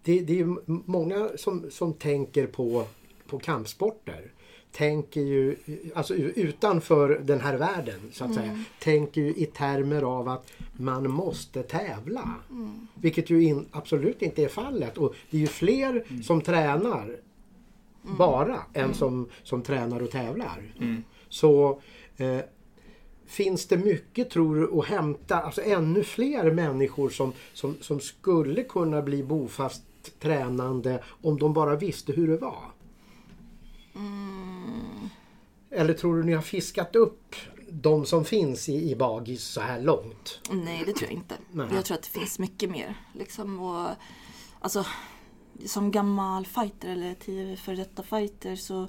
det, 0.03 0.19
det 0.19 0.39
är 0.39 0.55
många 0.91 1.29
som, 1.37 1.65
som 1.71 1.93
tänker 1.93 2.47
på, 2.47 2.85
på 3.27 3.39
kampsporter. 3.39 4.31
Tänker 4.71 5.21
ju, 5.21 5.55
alltså 5.95 6.15
utanför 6.15 7.21
den 7.23 7.41
här 7.41 7.57
världen 7.57 7.99
så 8.11 8.25
att 8.25 8.33
säga. 8.35 8.63
Tänker 8.79 9.21
ju 9.21 9.33
i 9.33 9.45
termer 9.45 10.01
av 10.01 10.29
att 10.29 10.51
man 10.77 11.11
måste 11.11 11.63
tävla. 11.63 12.35
Vilket 12.95 13.29
ju 13.29 13.43
in, 13.43 13.65
absolut 13.71 14.21
inte 14.21 14.43
är 14.43 14.47
fallet. 14.47 14.97
Och 14.97 15.15
det 15.29 15.37
är 15.37 15.41
ju 15.41 15.47
fler 15.47 16.21
som 16.23 16.41
tränar 16.41 17.17
bara 18.01 18.59
än 18.73 18.93
som, 18.93 19.29
som 19.43 19.61
tränar 19.61 20.01
och 20.03 20.11
tävlar. 20.11 20.73
Mm. 20.79 21.03
Så 21.29 21.81
eh, 22.17 22.39
finns 23.31 23.67
det 23.67 23.77
mycket 23.77 24.29
tror 24.29 24.55
du 24.55 24.79
att 24.79 24.85
hämta, 24.85 25.41
alltså 25.41 25.61
ännu 25.61 26.03
fler 26.03 26.51
människor 26.51 27.09
som, 27.09 27.33
som, 27.53 27.77
som 27.81 27.99
skulle 27.99 28.63
kunna 28.63 29.01
bli 29.01 29.23
bofast 29.23 29.83
tränande 30.19 31.03
om 31.21 31.39
de 31.39 31.53
bara 31.53 31.75
visste 31.75 32.13
hur 32.13 32.27
det 32.27 32.37
var? 32.37 32.71
Eller 35.69 35.93
tror 35.93 36.17
du 36.17 36.23
ni 36.23 36.33
har 36.33 36.41
fiskat 36.41 36.95
upp 36.95 37.35
de 37.69 38.05
som 38.05 38.25
finns 38.25 38.69
i, 38.69 38.91
i 38.91 38.95
Bagis 38.95 39.43
så 39.43 39.61
här 39.61 39.81
långt? 39.81 40.41
Nej, 40.51 40.83
det 40.85 40.93
tror 40.93 41.09
jag 41.09 41.17
inte. 41.17 41.35
Nej. 41.51 41.67
Jag 41.73 41.85
tror 41.85 41.97
att 41.97 42.03
det 42.03 42.19
finns 42.19 42.39
mycket 42.39 42.69
mer. 42.69 42.95
Liksom, 43.13 43.59
och, 43.59 43.89
alltså, 44.59 44.85
som 45.65 45.91
gammal 45.91 46.45
fighter 46.45 46.89
eller 46.89 47.13
tio 47.13 47.57
för 47.57 47.75
detta 47.75 48.03
fighter 48.03 48.55
så, 48.55 48.87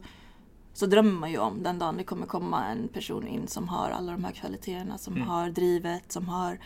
så 0.75 0.87
drömmer 0.87 1.13
man 1.13 1.31
ju 1.31 1.39
om 1.39 1.63
den 1.63 1.79
dagen 1.79 1.97
det 1.97 2.05
kommer 2.05 2.27
komma 2.27 2.67
en 2.67 2.89
person 2.89 3.27
in 3.27 3.49
som 3.49 3.69
har 3.69 3.91
alla 3.91 4.13
de 4.13 4.25
här 4.25 4.33
kvaliteterna, 4.33 4.99
som 4.99 5.15
Mm. 5.17 5.29
har 5.29 5.51
drivet, 5.51 6.13
som 6.13 6.29
har 6.29 6.59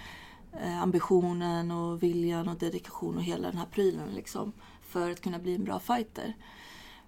eh, 0.52 0.82
ambitionen 0.82 1.70
och 1.70 2.02
viljan 2.02 2.48
och 2.48 2.56
dedikation 2.58 3.16
och 3.16 3.22
hela 3.22 3.48
den 3.48 3.58
här 3.58 3.66
prylen 3.66 4.08
liksom, 4.14 4.52
för 4.82 5.10
att 5.10 5.20
kunna 5.20 5.38
bli 5.38 5.54
en 5.54 5.64
bra 5.64 5.78
fighter. 5.78 6.34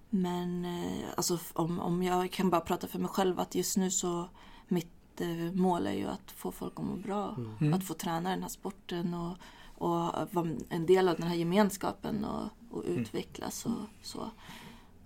Men 0.09 0.65
eh, 0.65 1.07
alltså, 1.17 1.39
om, 1.53 1.79
om 1.79 2.03
jag 2.03 2.31
kan 2.31 2.49
bara 2.49 2.61
prata 2.61 2.87
för 2.87 2.99
mig 2.99 3.09
själv 3.09 3.39
att 3.39 3.55
just 3.55 3.77
nu 3.77 3.91
så 3.91 4.29
mitt 4.67 5.21
eh, 5.21 5.51
mål 5.53 5.87
är 5.87 5.93
ju 5.93 6.07
att 6.07 6.31
få 6.31 6.51
folk 6.51 6.73
att 6.75 6.85
må 6.85 6.95
bra. 6.95 7.35
Mm. 7.61 7.73
Att 7.73 7.83
få 7.83 7.93
träna 7.93 8.29
den 8.29 8.41
här 8.41 8.49
sporten 8.49 9.13
och, 9.13 9.37
och 9.77 9.99
vara 10.31 10.49
en 10.69 10.85
del 10.85 11.09
av 11.09 11.15
den 11.15 11.27
här 11.27 11.35
gemenskapen 11.35 12.25
och, 12.25 12.43
och 12.71 12.85
Mm. 12.85 12.97
utvecklas 13.01 13.65
och 13.65 13.71
så. 14.01 14.31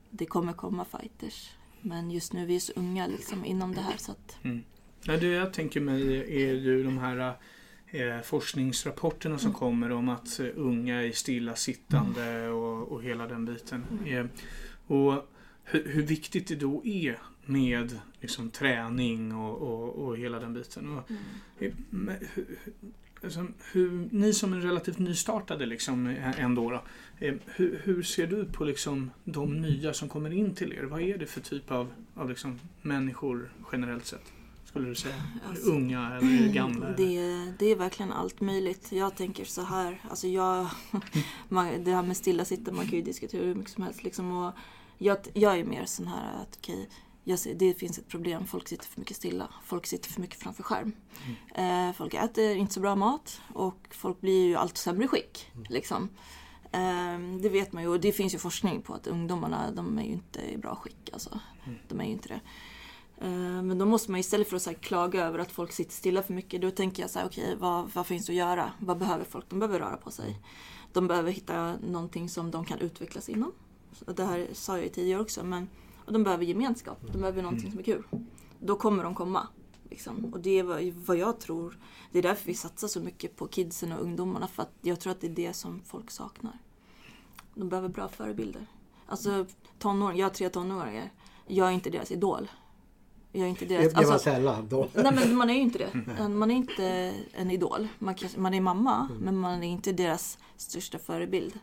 Det 0.09 0.25
kommer 0.25 0.53
komma 0.53 0.85
fighters. 0.85 1.49
Men 1.83 2.11
just 2.11 2.33
nu 2.33 2.41
är 2.41 2.45
vi 2.45 2.59
så 2.59 2.73
unga 2.75 3.07
liksom 3.07 3.45
inom 3.45 3.75
det 3.75 3.81
här 3.81 3.97
så 3.97 4.11
att 4.11 4.37
Ja, 5.05 5.17
det 5.17 5.27
jag 5.27 5.53
tänker 5.53 5.81
mig 5.81 6.17
är 6.43 6.53
ju 6.53 6.83
de 6.83 6.97
här 6.97 7.33
eh, 7.87 8.21
forskningsrapporterna 8.23 9.37
som 9.37 9.53
kommer 9.53 9.91
om 9.91 10.09
att 10.09 10.39
eh, 10.39 10.45
unga 10.55 11.03
är 11.03 11.11
stillasittande 11.11 12.49
och, 12.49 12.91
och 12.91 13.03
hela 13.03 13.27
den 13.27 13.45
biten. 13.45 13.85
Eh, 14.05 14.25
och 14.87 15.29
hur, 15.63 15.87
hur 15.87 16.01
viktigt 16.03 16.47
det 16.47 16.55
då 16.55 16.81
är 16.85 17.19
med 17.45 17.99
liksom, 18.21 18.49
träning 18.49 19.35
och, 19.35 19.57
och, 19.57 19.89
och 20.07 20.17
hela 20.17 20.39
den 20.39 20.53
biten. 20.53 20.97
Och, 20.97 21.11
Mm. 21.59 21.73
men 21.89 22.15
hur, 22.33 22.45
hur- 22.63 22.77
alltså, 23.23 23.47
hur, 23.71 24.07
ni 24.11 24.33
som 24.33 24.53
är 24.53 24.57
relativt 24.59 24.99
nystartade 24.99 25.65
liksom, 25.65 26.07
ändå, 26.37 26.69
då, 26.69 26.75
eh, 26.75 26.81
hur, 27.45 27.81
hur 27.83 28.03
ser 28.03 28.27
du 28.27 28.45
på 28.45 28.63
liksom, 28.63 29.11
de 29.23 29.61
nya 29.61 29.93
som 29.93 30.09
kommer 30.09 30.33
in 30.33 30.55
till 30.55 30.73
er? 30.73 30.83
Vad 30.83 31.01
är 31.01 31.17
det 31.17 31.25
för 31.25 31.41
typ 31.41 31.71
av, 31.71 31.93
av 32.15 32.29
liksom, 32.29 32.59
människor 32.81 33.51
generellt 33.71 34.05
sett? 34.05 34.31
Skulle 34.65 34.87
du 34.87 34.95
säga? 34.95 35.15
Alltså, 35.49 35.71
Unga 35.71 36.17
eller 36.17 36.47
gamla? 36.53 36.89
Det, 36.89 37.53
det 37.59 37.65
är 37.65 37.75
verkligen 37.75 38.11
allt 38.11 38.41
möjligt. 38.41 38.91
Jag 38.91 39.15
tänker 39.15 39.45
så 39.45 39.61
här, 39.61 40.01
alltså 40.09 40.27
jag, 40.27 40.67
man, 41.49 41.83
det 41.83 41.91
här 41.91 42.03
med 42.03 42.17
stillasittande, 42.17 42.71
man 42.71 42.85
kan 42.85 42.95
ju 42.95 43.01
diskutera 43.01 43.45
hur 43.45 43.55
mycket 43.55 43.73
som 43.73 43.83
helst. 43.83 44.03
Liksom, 44.03 44.31
och 44.31 44.53
jag, 44.97 45.17
jag 45.33 45.59
är 45.59 45.63
mer 45.63 45.85
sån 45.85 46.07
här 46.07 46.41
att 46.41 46.57
okej, 46.57 46.89
jag 47.23 47.39
ser, 47.39 47.53
det 47.53 47.73
finns 47.73 47.97
ett 47.97 48.07
problem, 48.07 48.47
folk 48.47 48.67
sitter 48.67 48.85
för 48.85 48.99
mycket 48.99 49.17
stilla. 49.17 49.49
Folk 49.65 49.85
sitter 49.85 50.09
för 50.09 50.21
mycket 50.21 50.39
framför 50.39 50.63
skärm. 50.63 50.91
Eh, 51.55 51.93
folk 51.93 52.13
äter 52.13 52.55
inte 52.55 52.73
så 52.73 52.79
bra 52.79 52.95
mat 52.95 53.41
och 53.53 53.87
folk 53.91 54.21
blir 54.21 54.45
ju 54.45 54.55
allt 54.55 54.77
sämre 54.77 55.07
skick. 55.07 55.51
Liksom. 55.69 56.09
Eh, 56.73 57.19
det 57.41 57.49
vet 57.49 57.73
man 57.73 57.83
ju 57.83 57.89
och 57.89 57.99
det 57.99 58.11
finns 58.11 58.33
ju 58.33 58.37
forskning 58.37 58.81
på 58.81 58.93
att 58.93 59.07
ungdomarna 59.07 59.71
de 59.71 59.97
är 59.97 60.03
ju 60.03 60.11
inte 60.11 60.41
i 60.51 60.57
bra 60.57 60.75
skick. 60.75 61.09
Alltså. 61.13 61.39
De 61.87 61.99
är 61.99 62.05
ju 62.05 62.11
inte 62.11 62.27
det. 62.27 62.39
Eh, 63.25 63.61
Men 63.63 63.77
då 63.77 63.85
måste 63.85 64.11
man 64.11 64.19
istället 64.19 64.49
för 64.49 64.55
att 64.55 64.61
så 64.61 64.73
klaga 64.73 65.25
över 65.25 65.39
att 65.39 65.51
folk 65.51 65.71
sitter 65.71 65.93
stilla 65.93 66.23
för 66.23 66.33
mycket, 66.33 66.61
då 66.61 66.71
tänker 66.71 67.03
jag 67.03 67.09
så 67.09 67.19
här, 67.19 67.25
okej, 67.25 67.55
vad, 67.59 67.89
vad 67.93 68.07
finns 68.07 68.29
att 68.29 68.35
göra? 68.35 68.71
Vad 68.79 68.97
behöver 68.97 69.25
folk? 69.25 69.49
De 69.49 69.59
behöver 69.59 69.79
röra 69.79 69.97
på 69.97 70.11
sig. 70.11 70.39
De 70.93 71.07
behöver 71.07 71.31
hitta 71.31 71.75
någonting 71.75 72.29
som 72.29 72.51
de 72.51 72.65
kan 72.65 72.79
utvecklas 72.79 73.29
inom. 73.29 73.51
Det 74.05 74.23
här 74.23 74.47
sa 74.53 74.75
jag 74.77 74.83
ju 74.83 74.89
tidigare 74.89 75.21
också, 75.21 75.43
men 75.43 75.69
och 76.05 76.13
de 76.13 76.23
behöver 76.23 76.45
gemenskap. 76.45 76.97
De 77.11 77.17
behöver 77.21 77.41
någonting 77.41 77.69
som 77.71 77.79
är 77.79 77.83
kul. 77.83 78.03
Då 78.59 78.75
kommer 78.75 79.03
de 79.03 79.15
komma. 79.15 79.47
Liksom. 79.93 80.25
Och 80.33 80.39
det 80.39 80.59
är 80.59 80.91
vad, 81.05 81.17
jag 81.17 81.39
tror. 81.39 81.77
Det 82.11 82.19
är 82.19 82.23
därför 82.23 82.45
vi 82.45 82.53
satsar 82.53 82.87
så 82.87 82.99
mycket 82.99 83.35
på 83.35 83.47
kidsen 83.47 83.91
och 83.91 84.01
ungdomarna, 84.01 84.47
för 84.47 84.63
att 84.63 84.71
jag 84.81 84.99
tror 84.99 85.11
att 85.11 85.21
det 85.21 85.27
är 85.27 85.35
det 85.35 85.53
som 85.53 85.81
folk 85.85 86.11
saknar. 86.11 86.57
De 87.55 87.69
behöver 87.69 87.89
bra 87.89 88.07
förebilder. 88.07 88.65
Alltså 89.07 89.45
tonår, 89.79 90.13
jag 90.13 90.25
har 90.25 90.29
tre 90.29 90.49
tonåringar. 90.49 91.11
Jag 91.47 91.67
är 91.67 91.71
inte 91.71 91.89
deras 91.89 92.11
idol. 92.11 92.51
Jag 93.31 93.43
är 93.43 93.49
inte 93.49 93.65
Det, 93.65 93.77
deras... 93.77 93.93
det 93.93 94.05
var 94.05 94.13
alltså, 94.13 94.29
sällan 94.29 94.67
då. 94.69 94.87
Nej 94.93 95.11
men 95.15 95.35
man 95.35 95.49
är 95.49 95.53
ju 95.53 95.61
inte 95.61 95.77
det. 95.77 96.29
Man 96.29 96.51
är 96.51 96.55
inte 96.55 97.13
en 97.31 97.51
idol. 97.51 97.87
Man, 97.99 98.15
kan, 98.15 98.29
man 98.37 98.53
är 98.53 98.61
mamma, 98.61 99.09
men 99.19 99.37
man 99.37 99.63
är 99.63 99.67
inte 99.67 99.91
deras 99.91 100.37
största 100.57 100.99
förebild. 100.99 101.59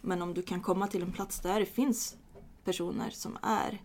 Men 0.00 0.22
om 0.22 0.34
du 0.34 0.42
kan 0.42 0.60
komma 0.60 0.86
till 0.86 1.02
en 1.02 1.12
plats 1.12 1.40
där 1.40 1.60
det 1.60 1.66
finns 1.66 2.16
personer 2.64 3.10
som 3.10 3.38
är 3.42 3.82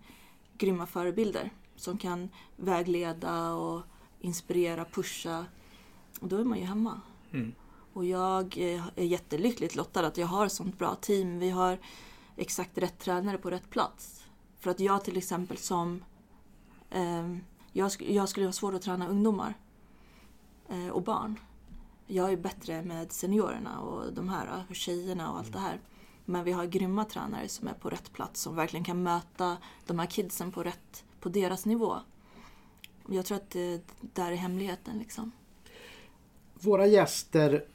grymma 0.57 0.85
förebilder. 0.85 1.51
Som 1.75 1.97
kan 1.97 2.29
vägleda 2.55 3.53
och 3.53 3.81
inspirera, 4.19 4.85
pusha. 4.85 5.45
Då 6.19 6.37
är 6.37 6.43
man 6.43 6.57
ju 6.57 6.65
hemma. 6.65 7.01
Mm. 7.31 7.55
Och 7.93 8.05
jag 8.05 8.57
eh, 8.57 8.87
är 8.95 9.03
jättelyckligt 9.03 9.75
lottad 9.75 10.07
att 10.07 10.17
jag 10.17 10.27
har 10.27 10.45
ett 10.45 10.51
sånt 10.51 10.77
bra 10.77 10.95
team. 10.95 11.39
Vi 11.39 11.49
har 11.49 11.79
exakt 12.35 12.77
rätt 12.77 12.99
tränare 12.99 13.37
på 13.37 13.49
rätt 13.49 13.69
plats. 13.69 14.25
För 14.59 14.71
att 14.71 14.79
jag 14.79 15.03
till 15.03 15.17
exempel 15.17 15.57
som... 15.57 16.03
ehm, 16.89 17.39
jag, 17.71 17.91
jag 17.99 18.29
skulle 18.29 18.45
ha 18.45 18.53
svårt 18.53 18.73
att 18.73 18.81
träna 18.81 19.07
ungdomar 19.07 19.53
eh, 20.69 20.87
och 20.87 21.03
barn. 21.03 21.39
Jag 22.07 22.31
är 22.31 22.37
bättre 22.37 22.81
med 22.81 23.11
seniorerna 23.11 23.79
och 23.79 24.13
de 24.13 24.29
här 24.29 24.65
eh, 24.69 24.73
tjejerna 24.73 25.31
och 25.31 25.37
allt 25.37 25.53
det 25.53 25.59
här. 25.59 25.79
Men 26.25 26.43
vi 26.43 26.51
har 26.51 26.65
grymma 26.65 27.05
tränare 27.05 27.47
som 27.47 27.67
är 27.67 27.73
på 27.73 27.89
rätt 27.89 28.13
plats 28.13 28.41
som 28.41 28.55
verkligen 28.55 28.83
kan 28.83 29.03
möta 29.03 29.57
de 29.85 29.99
här 29.99 30.05
kidsen 30.05 30.51
på, 30.51 30.63
rätt, 30.63 31.03
på 31.25 31.29
deras 31.29 31.65
nivå. 31.65 31.95
Jag 33.09 33.25
tror 33.25 33.37
att 33.37 33.49
det 33.49 33.81
där 34.01 34.31
är 34.31 34.35
hemligheten 34.35 34.99
liksom. 34.99 35.31
Våra 36.53 36.87
gäster 36.87 37.65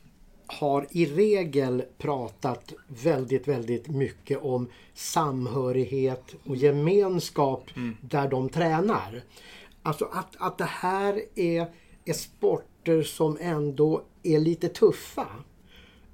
har 0.46 0.86
i 0.90 1.07
regel 1.07 1.84
pratat 1.98 2.72
väldigt, 2.86 3.48
väldigt 3.48 3.88
mycket 3.88 4.42
om 4.42 4.68
samhörighet 4.94 6.34
och 6.44 6.57
gemenskap 6.57 7.64
där 8.01 8.28
de 8.28 8.48
tränar. 8.48 9.22
Alltså 9.82 10.05
att, 10.05 10.36
att 10.38 10.59
det 10.59 10.64
här 10.64 11.22
är, 11.34 11.72
är 12.05 12.12
sporter 12.12 13.03
som 13.03 13.38
ändå 13.40 14.03
är 14.22 14.38
lite 14.38 14.68
tuffa. 14.68 15.28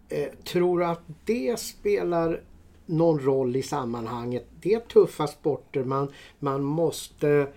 Eh, 0.09 0.29
tror 0.45 0.79
du 0.79 0.87
att 0.87 1.03
det 1.25 1.61
spelar 1.61 2.43
någon 2.87 3.21
roll 3.21 3.57
i 3.57 3.63
sammanhanget? 3.63 4.49
Det 4.61 4.75
är 4.75 4.81
tuffa 4.81 5.27
sporter, 5.27 5.85
man, 5.85 6.13
man 6.39 6.63
måste 6.63 7.53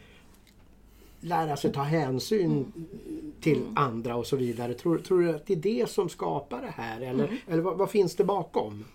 lära 1.19 1.57
sig 1.57 1.73
ta 1.73 1.81
hänsyn 1.83 2.73
till 3.41 3.61
andra 3.75 4.15
och 4.15 4.27
så 4.27 4.35
vidare. 4.35 4.73
Tror, 4.73 4.97
tror 4.97 5.21
du 5.21 5.35
att 5.35 5.45
det 5.45 5.53
är 5.53 5.57
det 5.57 5.89
som 5.89 6.09
skapar 6.09 6.61
det 6.61 6.73
här 6.75 7.01
eller, 7.01 7.41
eller 7.47 7.61
vad, 7.61 7.77
vad 7.77 7.89
finns 7.89 8.15
det 8.15 8.23
bakom? 8.23 8.85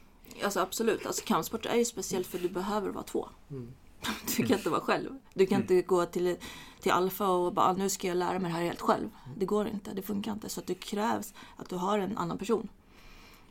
Alltså 0.45 0.61
absolut, 0.61 1.07
alltså 1.07 1.24
kampsport 1.24 1.66
är 1.66 1.76
ju 1.76 1.85
speciellt 1.85 2.26
för 2.26 2.39
du 2.39 2.49
behöver 2.49 2.89
vara 2.91 3.05
två. 3.05 3.28
Du 4.37 4.47
kan 4.47 4.57
inte 4.59 4.70
vara 4.70 4.80
själv. 4.80 5.11
Du 5.35 5.47
kan 5.47 5.61
inte 5.61 5.82
gå 5.82 6.07
till, 6.07 6.37
till 6.80 6.93
alfa 6.93 7.28
och 7.28 7.55
bara 7.55 7.66
"Ah, 7.66 7.72
nu 7.72 7.89
ska 7.91 8.09
jag 8.09 8.16
lära 8.16 8.39
mig 8.39 8.51
det 8.51 8.57
här 8.57 8.64
helt 8.64 8.80
själv. 8.80 9.09
Det 9.37 9.47
går 9.47 9.66
inte, 9.68 9.95
det 9.95 10.03
funkar 10.03 10.32
inte. 10.32 10.49
Så 10.49 10.61
att 10.61 10.66
det 10.66 10.74
krävs 10.74 11.35
att 11.57 11.68
du 11.68 11.76
har 11.76 11.99
en 11.99 12.18
annan 12.18 12.39
person. 12.39 12.68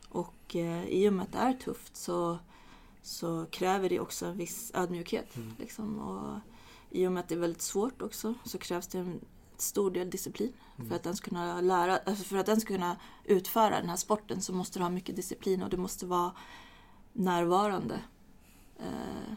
Och 0.08 0.56
eh, 0.56 0.84
i 0.88 1.08
och 1.08 1.12
med 1.12 1.22
att 1.22 1.32
det 1.32 1.38
är 1.38 1.52
tufft 1.52 1.96
så, 1.96 2.38
så 3.04 3.46
kräver 3.50 3.88
det 3.88 4.00
också 4.00 4.26
en 4.26 4.36
viss 4.36 4.70
ödmjukhet. 4.74 5.36
Liksom. 5.58 5.98
Och 5.98 6.40
I 6.90 7.06
och 7.06 7.12
med 7.12 7.20
att 7.20 7.28
det 7.28 7.34
är 7.34 7.38
väldigt 7.38 7.62
svårt 7.62 8.02
också 8.02 8.34
så 8.44 8.58
krävs 8.58 8.86
det 8.86 8.98
en 8.98 9.20
stor 9.56 9.90
del 9.90 10.10
disciplin. 10.10 10.52
För 10.88 10.96
att 10.96 11.06
ens 11.06 11.20
kunna 11.20 11.60
lära, 11.60 11.96
alltså 11.96 12.24
för 12.24 12.36
att 12.36 12.48
ens 12.48 12.64
kunna 12.64 12.96
utföra 13.24 13.80
den 13.80 13.88
här 13.88 13.96
sporten 13.96 14.42
så 14.42 14.52
måste 14.52 14.78
du 14.78 14.82
ha 14.82 14.90
mycket 14.90 15.16
disciplin 15.16 15.62
och 15.62 15.70
du 15.70 15.76
måste 15.76 16.06
vara 16.06 16.32
närvarande. 17.12 18.00
Eh, 18.78 19.34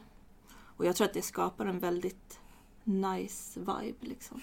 och 0.50 0.86
jag 0.86 0.96
tror 0.96 1.08
att 1.08 1.14
det 1.14 1.22
skapar 1.22 1.66
en 1.66 1.80
väldigt 1.80 2.40
nice 2.84 3.60
vibe 3.60 4.08
liksom. 4.08 4.42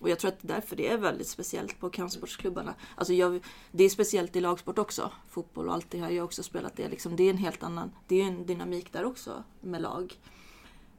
Och 0.00 0.08
jag 0.08 0.18
tror 0.18 0.28
att 0.28 0.38
därför 0.40 0.76
det 0.76 0.88
är 0.88 0.98
väldigt 0.98 1.28
speciellt 1.28 1.80
på 1.80 1.90
kampsportsklubbarna. 1.90 2.74
Alltså 2.94 3.12
jag, 3.12 3.40
det 3.72 3.84
är 3.84 3.88
speciellt 3.88 4.36
i 4.36 4.40
lagsport 4.40 4.78
också. 4.78 5.10
Fotboll 5.28 5.68
och 5.68 5.74
allt 5.74 5.90
det 5.90 5.98
här. 5.98 6.10
Jag 6.10 6.22
har 6.22 6.24
också 6.24 6.42
spelat 6.42 6.76
det. 6.76 6.88
Liksom. 6.88 7.16
Det 7.16 7.22
är 7.22 7.30
en 7.30 7.36
helt 7.36 7.62
annan, 7.62 7.90
det 8.08 8.20
är 8.20 8.24
en 8.24 8.46
dynamik 8.46 8.92
där 8.92 9.04
också 9.04 9.44
med 9.60 9.82
lag. 9.82 10.14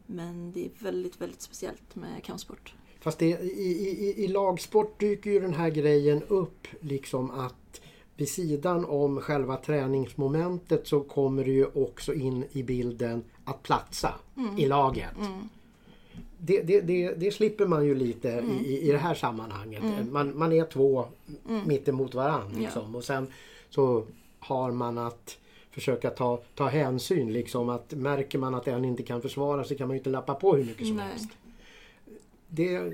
Men 0.06 0.52
det 0.52 0.66
är 0.66 0.72
väldigt, 0.80 1.22
väldigt 1.22 1.42
speciellt 1.42 1.96
med 1.96 2.24
kampsport. 2.24 2.74
Fast 3.02 3.20
det, 3.20 3.26
i, 3.26 3.90
i, 3.90 4.24
i 4.24 4.28
lagsport 4.28 5.00
dyker 5.00 5.32
ju 5.32 5.40
den 5.40 5.54
här 5.54 5.70
grejen 5.70 6.24
upp 6.24 6.68
liksom 6.82 7.32
att 7.32 7.82
vid 8.16 8.30
sidan 8.30 8.86
om 8.86 9.22
själva 9.22 9.58
träningsmomentet 9.58 10.88
så 10.88 11.02
kommer 11.02 11.46
det 11.46 11.52
ju 11.52 11.66
också 11.66 12.14
in 12.14 12.46
i 12.52 12.64
bilden 12.64 13.24
att 13.46 13.64
platsa 13.64 14.16
i 14.58 14.66
laget. 14.66 15.16
Det, 16.44 16.62
det, 16.62 16.82
det, 16.82 17.14
det 17.14 17.32
slipper 17.32 17.66
man 17.66 17.86
ju 17.86 17.96
lite 17.96 18.28
i, 18.28 18.68
i- 18.68 18.82
i 18.90 18.92
det 18.92 18.98
här 18.98 19.14
sammanhanget. 19.16 19.84
Man, 20.12 20.38
man 20.38 20.52
är 20.54 20.66
två 20.66 21.06
mitt 21.66 21.88
emot 21.88 22.16
varandra. 22.16 22.60
Liksom. 22.60 22.96
Och 22.96 23.04
sen 23.04 23.28
så 23.70 24.04
har 24.40 24.72
man 24.72 24.98
att 24.98 25.38
försöka 25.72 26.10
ta, 26.10 26.40
ta 26.56 26.68
hänsyn. 26.68 27.34
Liksom, 27.34 27.70
att 27.70 27.92
märker 27.94 28.38
man 28.40 28.56
att 28.56 28.68
en 28.68 28.86
inte 28.86 29.04
kan 29.04 29.22
försvara 29.22 29.64
sig 29.64 29.78
kan 29.78 29.88
man 29.88 29.96
ju 29.96 30.00
inte 30.00 30.10
lappa 30.10 30.36
på 30.36 30.56
hur 30.56 30.64
mycket 30.64 30.88
som 30.88 30.96
Nej. 30.96 31.08
helst. 31.08 31.30
Det, 32.48 32.94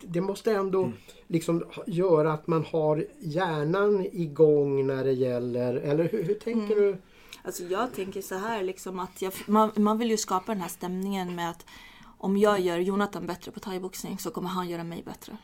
det 0.00 0.20
måste 0.20 0.52
ändå 0.52 0.92
liksom 1.26 1.64
ha- 1.74 1.84
göra 1.86 2.32
att 2.32 2.46
man 2.46 2.64
har 2.64 3.04
hjärnan 3.20 4.06
igång 4.12 4.86
när 4.86 5.04
det 5.04 5.12
gäller... 5.12 5.74
Eller 5.74 6.08
hur, 6.08 6.22
hur 6.22 6.34
tänker 6.34 6.74
du? 6.74 6.96
Alltså 7.42 7.62
jag 7.62 7.94
tänker 7.94 8.22
så 8.22 8.34
här 8.34 8.62
liksom 8.62 8.98
att 8.98 9.22
jag, 9.22 9.32
man, 9.46 9.70
man 9.76 9.98
vill 9.98 10.10
ju 10.10 10.16
skapa 10.16 10.52
den 10.52 10.60
här 10.62 10.68
stämningen 10.68 11.34
med 11.34 11.50
att 11.50 11.66
om 12.18 12.36
jag 12.36 12.60
gör 12.60 12.78
Jonathan 12.78 13.26
bättre 13.26 13.50
på 13.50 13.60
thaiboxning 13.60 14.18
så 14.18 14.30
kommer 14.30 14.48
han 14.48 14.68
göra 14.68 14.84
mig 14.84 15.02
bättre. 15.02 15.36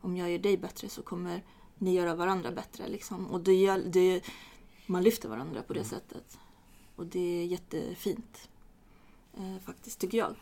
Om 0.00 0.16
jag 0.16 0.30
gör 0.30 0.38
dig 0.38 0.56
bättre 0.56 0.88
så 0.88 1.02
kommer 1.02 1.42
ni 1.78 1.94
göra 1.94 2.14
varandra 2.14 2.50
bättre. 2.50 2.88
Liksom. 2.88 3.26
Och 3.26 3.40
det, 3.40 3.54
gör- 3.54 3.82
det, 3.86 4.20
man 4.86 5.02
lyfter 5.02 5.28
varandra 5.28 5.62
på 5.62 5.72
det 5.72 5.84
sättet. 5.84 6.38
Och 6.96 7.06
det 7.06 7.42
är 7.42 7.46
jättefint. 7.46 8.48
Eh, 9.36 9.64
faktiskt, 9.66 9.98
tycker 10.00 10.18
jag. 10.18 10.34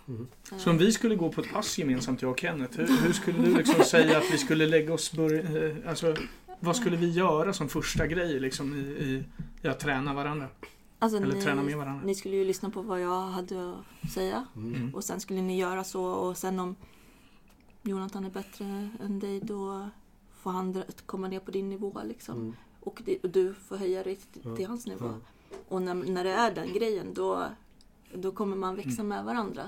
Så 0.59 0.70
om 0.70 0.78
vi 0.78 0.93
skulle 0.93 1.14
gå 1.16 1.33
på 1.33 1.41
ett 1.41 1.53
pass 1.53 1.78
gemensamt, 1.78 2.22
jag 2.22 2.31
och 2.31 2.41
Kenneth, 2.41 2.78
hur, 2.78 2.87
hur 3.07 3.12
skulle 3.12 3.39
du 3.39 3.57
liksom 3.57 3.85
säga 3.85 4.18
att 4.18 4.33
vi 4.33 4.39
skulle 4.39 4.66
lägga 4.66 4.93
oss... 4.95 5.12
Bör, 5.12 5.57
eh, 5.85 5.91
alltså, 5.91 6.16
vad 6.61 6.76
skulle 6.76 6.97
vi 6.97 7.11
göra 7.11 7.53
som 7.53 7.68
första 7.68 8.07
grej 8.07 8.41
liksom, 8.41 8.74
i, 8.74 8.78
i, 8.78 9.24
i 9.62 9.68
att 9.68 9.81
träna 9.81 10.14
varandra? 10.14 10.49
Alltså, 11.03 11.18
Eller 11.18 11.40
träna 11.40 11.62
med 11.62 11.76
varandra. 11.76 12.05
Ni 12.07 12.14
skulle 12.14 12.36
ju 12.36 12.44
lyssna 12.44 12.70
på 12.70 12.82
vad 12.82 13.01
jag 13.01 13.20
hade 13.22 13.74
att 14.03 14.11
säga. 14.11 14.46
Mm. 14.57 14.94
Och 14.94 15.05
sen 15.05 15.20
skulle 15.20 15.42
ni 15.42 15.59
göra 15.59 15.84
så. 15.84 16.05
Och 16.05 16.36
sen 16.36 16.59
om 16.59 16.76
Jonathan 17.82 18.24
är 18.24 18.30
bättre 18.30 18.88
än 19.05 19.18
dig 19.18 19.40
då 19.40 19.88
får 20.34 20.51
han 20.51 20.82
komma 21.07 21.28
ner 21.28 21.40
på 21.40 21.51
din 21.51 21.68
nivå. 21.70 22.01
Liksom. 22.05 22.36
Mm. 22.36 22.57
Och, 22.80 23.03
det, 23.05 23.18
och 23.22 23.30
du 23.30 23.55
får 23.55 23.76
höja 23.76 24.03
dig 24.03 24.16
till, 24.16 24.57
till 24.57 24.66
hans 24.66 24.86
nivå. 24.86 25.14
Och 25.68 25.82
när, 25.82 25.94
när 25.94 26.24
det 26.24 26.30
är 26.32 26.55
den 26.55 26.72
grejen 26.72 27.14
då, 27.14 27.44
Då 28.14 28.32
kommer 28.32 28.57
man 28.57 28.76
växa 28.76 29.03
Mm. 29.03 29.09
med 29.09 29.24
varandra. 29.24 29.62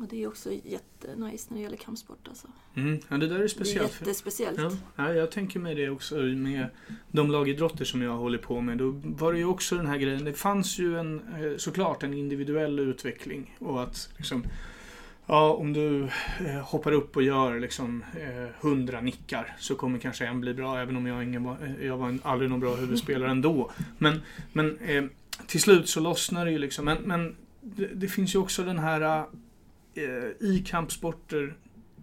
Och 0.00 0.06
det 0.08 0.22
är 0.22 0.28
också 0.28 0.50
jättenice 0.64 1.46
när 1.50 1.56
det 1.56 1.62
gäller 1.62 1.76
kampsport 1.76 2.28
alltså. 2.28 2.48
Mm. 2.74 3.00
Ja, 3.08 3.16
det 3.16 3.26
där 3.26 3.34
är 3.34 3.38
Det 3.38 3.44
är 3.44 3.48
speciellt. 3.48 3.92
jättespeciellt. 4.00 4.58
Ja, 4.58 4.70
ja, 4.96 5.12
jag 5.12 5.30
tänker 5.30 5.60
mig 5.60 5.74
det 5.74 5.90
också 5.90 6.14
med 6.16 6.66
de 7.10 7.30
lagidrotter 7.30 7.84
som 7.84 8.02
jag 8.02 8.16
håller 8.16 8.38
på 8.38 8.60
med. 8.60 8.78
Då 8.78 8.90
var 9.04 9.32
det 9.32 9.38
ju 9.38 9.44
också 9.44 9.76
den 9.76 9.86
här 9.86 9.96
grejen. 9.98 10.24
Det 10.24 10.32
fanns 10.32 10.78
ju 10.78 10.98
en, 10.98 11.20
eh, 11.20 11.56
såklart 11.56 12.02
en 12.02 12.14
individuell 12.14 12.78
utveckling. 12.78 13.56
Och 13.58 13.82
att 13.82 14.10
liksom, 14.16 14.44
ja, 15.26 15.52
om 15.52 15.72
du 15.72 16.04
eh, 16.46 16.60
hoppar 16.62 16.92
upp 16.92 17.16
och 17.16 17.22
gör 17.22 17.60
liksom 17.60 18.04
eh, 18.20 18.54
hundra 18.60 19.00
nickar 19.00 19.56
så 19.58 19.74
kommer 19.74 19.98
kanske 19.98 20.26
en 20.26 20.40
bli 20.40 20.54
bra. 20.54 20.78
Även 20.78 20.96
om 20.96 21.06
jag, 21.06 21.24
ingen 21.24 21.44
var, 21.44 21.56
eh, 21.62 21.86
jag 21.86 21.96
var 21.96 22.18
aldrig 22.22 22.50
någon 22.50 22.60
bra 22.60 22.74
huvudspelare 22.74 23.30
ändå. 23.30 23.70
Men, 23.98 24.22
men 24.52 24.78
eh, 24.78 25.04
till 25.46 25.60
slut 25.60 25.88
så 25.88 26.00
lossnar 26.00 26.44
det 26.44 26.52
ju 26.52 26.58
liksom. 26.58 26.84
Men, 26.84 26.98
men 27.02 27.36
det, 27.60 27.86
det 27.86 28.08
finns 28.08 28.34
ju 28.34 28.38
också 28.38 28.64
den 28.64 28.78
här 28.78 29.00
eh, 29.00 29.24
i 30.40 30.64
kampsporter 30.66 31.56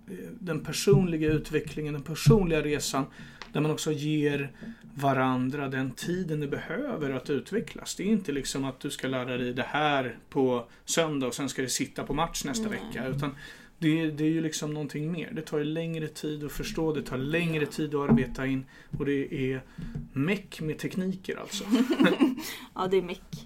eh, 0.10 0.16
den 0.40 0.64
personliga 0.64 1.32
utvecklingen, 1.32 1.94
den 1.94 2.04
personliga 2.04 2.62
resan 2.62 3.06
där 3.54 3.62
man 3.62 3.72
också 3.72 3.92
ger 3.92 4.52
varandra 4.96 5.68
den 5.68 5.92
tiden 5.92 6.40
det 6.40 6.48
behöver 6.48 7.10
att 7.10 7.30
utvecklas. 7.30 7.96
Det 7.96 8.04
är 8.04 8.08
inte 8.08 8.32
liksom 8.32 8.66
att 8.66 8.80
du 8.80 8.90
ska 8.90 9.08
lära 9.08 9.38
dig 9.38 9.54
det 9.54 9.66
här 9.68 10.18
på 10.30 10.68
söndag 10.86 11.28
och 11.28 11.34
sen 11.34 11.50
ska 11.50 11.62
du 11.62 11.70
sitta 11.70 12.04
på 12.04 12.14
match 12.14 12.44
nästa 12.46 12.70
Nej. 12.70 12.80
vecka. 12.80 13.08
Utan 13.08 13.36
det, 13.80 14.02
är- 14.02 14.12
det 14.12 14.24
är 14.24 14.30
ju 14.30 14.42
liksom 14.42 14.74
någonting 14.74 15.12
mer. 15.12 15.32
Det 15.32 15.42
tar 15.42 15.58
ju 15.58 15.64
längre 15.64 16.08
tid 16.08 16.44
att 16.44 16.52
förstå, 16.52 16.94
det 16.94 17.02
tar 17.02 17.18
längre 17.18 17.66
tid 17.66 17.96
att 17.96 18.10
arbeta 18.10 18.46
in 18.48 18.66
och 19.00 19.06
det 19.06 19.52
är 19.52 19.64
meck 20.14 20.62
med 20.62 20.80
tekniker 20.80 21.38
alltså. 21.38 21.64
Ja, 22.76 22.88
det 22.88 22.98
är 22.98 23.02
mycket. 23.02 23.46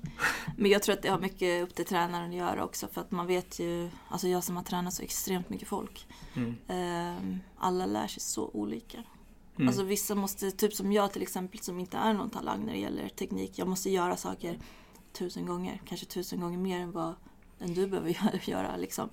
Men 0.57 0.71
jag 0.71 0.83
tror 0.83 0.93
att 0.95 1.01
det 1.01 1.09
har 1.09 1.19
mycket 1.19 1.63
upp 1.63 1.75
till 1.75 1.85
tränaren 1.85 2.29
att 2.29 2.35
göra 2.35 2.63
också 2.63 2.87
för 2.87 3.01
att 3.01 3.11
man 3.11 3.27
vet 3.27 3.59
ju, 3.59 3.89
alltså 4.09 4.27
jag 4.27 4.43
som 4.43 4.55
har 4.55 4.63
tränat 4.63 4.93
så 4.93 5.03
extremt 5.03 5.49
mycket 5.49 5.67
folk, 5.67 6.07
Mm. 6.35 6.55
eh, 6.67 7.37
alla 7.57 7.85
lär 7.85 8.07
sig 8.07 8.21
så 8.21 8.49
olika. 8.53 8.97
Mm. 9.55 9.67
Alltså 9.67 9.83
vissa 9.83 10.15
måste, 10.15 10.51
typ 10.51 10.73
som 10.73 10.91
jag 10.93 11.13
till 11.13 11.21
exempel 11.21 11.59
som 11.59 11.79
inte 11.79 11.97
är 11.97 12.13
någon 12.13 12.29
talang 12.29 12.65
när 12.65 12.73
det 12.73 12.79
gäller 12.79 13.09
teknik, 13.09 13.51
jag 13.55 13.67
måste 13.67 13.89
göra 13.89 14.17
saker 14.17 14.59
tusen 15.13 15.45
gånger, 15.45 15.81
kanske 15.85 16.05
tusen 16.05 16.39
gånger 16.39 16.57
mer 16.57 16.79
än 16.79 16.91
vad 16.91 17.13
än 17.59 17.73
du 17.73 17.87
behöver 17.87 18.09
göra, 18.09 18.39
göra 18.45 18.77
liksom. 18.77 19.09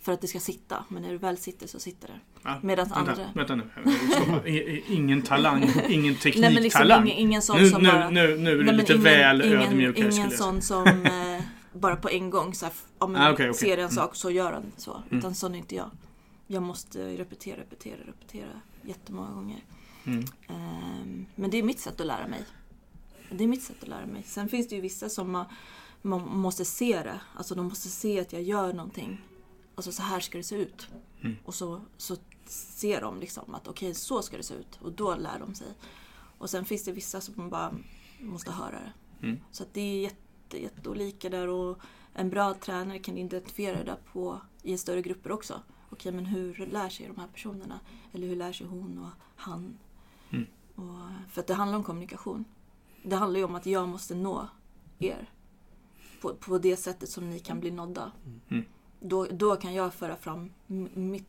För 0.00 0.12
att 0.12 0.20
det 0.20 0.26
ska 0.28 0.40
sitta, 0.40 0.84
men 0.88 1.02
när 1.02 1.10
det 1.12 1.18
väl 1.18 1.38
sitter 1.38 1.66
så 1.66 1.80
sitter 1.80 2.08
det. 2.08 2.20
Ja, 2.42 2.58
Medan 2.62 2.88
vänta, 2.88 3.10
andra... 3.12 3.30
vänta 3.34 3.54
nu. 3.54 4.82
Ingen 4.88 5.22
talang, 5.22 5.62
ingen 5.88 6.02
Nej 6.02 6.10
liksom 6.12 6.32
tekniktalang. 6.32 7.06
ingen, 7.08 7.18
ingen 7.18 7.42
sån 7.42 7.58
nu, 7.58 7.70
som 7.70 7.82
nu, 7.82 7.88
bara... 7.88 8.10
nu, 8.10 8.36
nu 8.38 8.50
är 8.52 8.56
du 8.56 8.64
Nej, 8.64 8.74
lite 8.76 8.92
ingen, 8.92 9.04
väl 9.04 9.42
ingen, 9.42 9.58
ödmjuk 9.60 9.98
Ingen 9.98 10.12
säga. 10.12 10.30
sån 10.30 10.62
som 10.62 10.86
eh, 11.06 11.42
bara 11.72 11.96
på 11.96 12.08
en 12.10 12.30
gång 12.30 12.54
så 12.54 12.66
här, 12.66 12.74
men, 13.08 13.16
Ah, 13.16 13.32
okej, 13.32 13.50
okej. 13.50 13.54
ser 13.60 13.72
en 13.72 13.78
Mm. 13.78 13.90
sak 13.90 14.14
så 14.16 14.30
gör 14.30 14.52
den 14.52 14.72
så. 14.76 15.02
Mm. 15.10 15.18
Utan 15.18 15.34
sån 15.34 15.54
är 15.54 15.58
inte 15.58 15.74
jag. 15.74 15.90
Jag 16.46 16.62
måste 16.62 17.16
repetera, 17.16 17.56
repetera, 17.60 17.96
repetera 18.06 18.48
jättemånga 18.82 19.30
gånger. 19.34 19.60
Mm. 20.06 20.24
Ehm, 20.48 21.26
men 21.34 21.50
det 21.50 21.58
är 21.58 21.62
mitt 21.62 21.80
sätt 21.80 22.00
att 22.00 22.06
lära 22.06 22.26
mig. 22.28 22.44
Det 23.30 23.44
är 23.44 23.48
mitt 23.48 23.62
sätt 23.62 23.76
att 23.82 23.88
lära 23.88 24.06
mig. 24.06 24.22
Sen 24.26 24.48
finns 24.48 24.68
det 24.68 24.74
ju 24.74 24.80
vissa 24.80 25.08
som 25.08 25.30
man, 25.32 25.44
man 26.02 26.20
måste 26.38 26.64
se 26.64 27.02
det. 27.02 27.20
Alltså 27.36 27.54
de 27.54 27.66
måste 27.66 27.88
se 27.88 28.20
att 28.20 28.32
jag 28.32 28.42
gör 28.42 28.72
någonting. 28.72 29.20
Alltså 29.78 29.92
så 29.92 30.02
här 30.02 30.20
ska 30.20 30.38
det 30.38 30.44
se 30.44 30.56
ut. 30.56 30.88
Mm. 31.20 31.36
Och 31.44 31.54
så, 31.54 31.80
så 31.96 32.16
ser 32.46 33.00
de 33.00 33.20
liksom 33.20 33.54
att 33.54 33.68
okej, 33.68 33.94
så 33.94 34.22
ska 34.22 34.36
det 34.36 34.42
se 34.42 34.54
ut. 34.54 34.78
Och 34.82 34.92
då 34.92 35.14
lär 35.14 35.38
de 35.38 35.54
sig. 35.54 35.66
Och 36.38 36.50
sen 36.50 36.64
finns 36.64 36.84
det 36.84 36.92
vissa 36.92 37.20
som 37.20 37.34
man 37.36 37.50
bara 37.50 37.74
måste 38.20 38.50
höra 38.50 38.80
det. 38.80 38.92
Mm. 39.26 39.40
Så 39.50 39.62
att 39.62 39.74
det 39.74 39.80
är 39.80 40.00
jätte, 40.00 40.62
jätteolika 40.62 41.30
där 41.30 41.48
och 41.48 41.78
en 42.14 42.30
bra 42.30 42.54
tränare 42.54 42.98
kan 42.98 43.18
identifiera 43.18 43.84
det 43.84 43.96
på, 44.12 44.40
i 44.62 44.78
större 44.78 45.02
grupper 45.02 45.32
också. 45.32 45.62
Okej, 45.90 46.12
men 46.12 46.26
hur 46.26 46.66
lär 46.66 46.88
sig 46.88 47.06
de 47.06 47.20
här 47.20 47.28
personerna? 47.28 47.80
Eller 48.12 48.26
hur 48.26 48.36
lär 48.36 48.52
sig 48.52 48.66
hon 48.66 48.98
och 48.98 49.10
han? 49.36 49.78
Mm. 50.30 50.46
Och, 50.74 51.30
för 51.30 51.40
att 51.40 51.46
det 51.46 51.54
handlar 51.54 51.78
om 51.78 51.84
kommunikation. 51.84 52.44
Det 53.02 53.16
handlar 53.16 53.38
ju 53.38 53.44
om 53.44 53.54
att 53.54 53.66
jag 53.66 53.88
måste 53.88 54.14
nå 54.14 54.48
er. 54.98 55.30
På, 56.20 56.34
på 56.34 56.58
det 56.58 56.76
sättet 56.76 57.08
som 57.08 57.30
ni 57.30 57.38
kan 57.38 57.60
bli 57.60 57.70
nådda. 57.70 58.12
Mm. 58.50 58.64
Då, 59.00 59.24
då 59.24 59.56
kan 59.56 59.74
jag 59.74 59.94
föra 59.94 60.16
fram 60.16 60.50
mitt, 60.94 61.28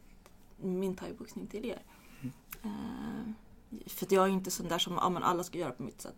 min 0.57 0.95
thaiboxning 0.95 1.47
till 1.47 1.65
er. 1.65 1.81
Mm. 2.21 2.33
Eh, 2.63 3.33
för 3.87 4.07
jag 4.09 4.25
är 4.25 4.29
inte 4.29 4.51
sån 4.51 4.67
där 4.67 4.79
som 4.79 4.93
ja, 4.93 5.09
men 5.09 5.23
alla 5.23 5.43
ska 5.43 5.57
göra 5.57 5.71
på 5.71 5.83
mitt 5.83 6.01
sätt. 6.01 6.17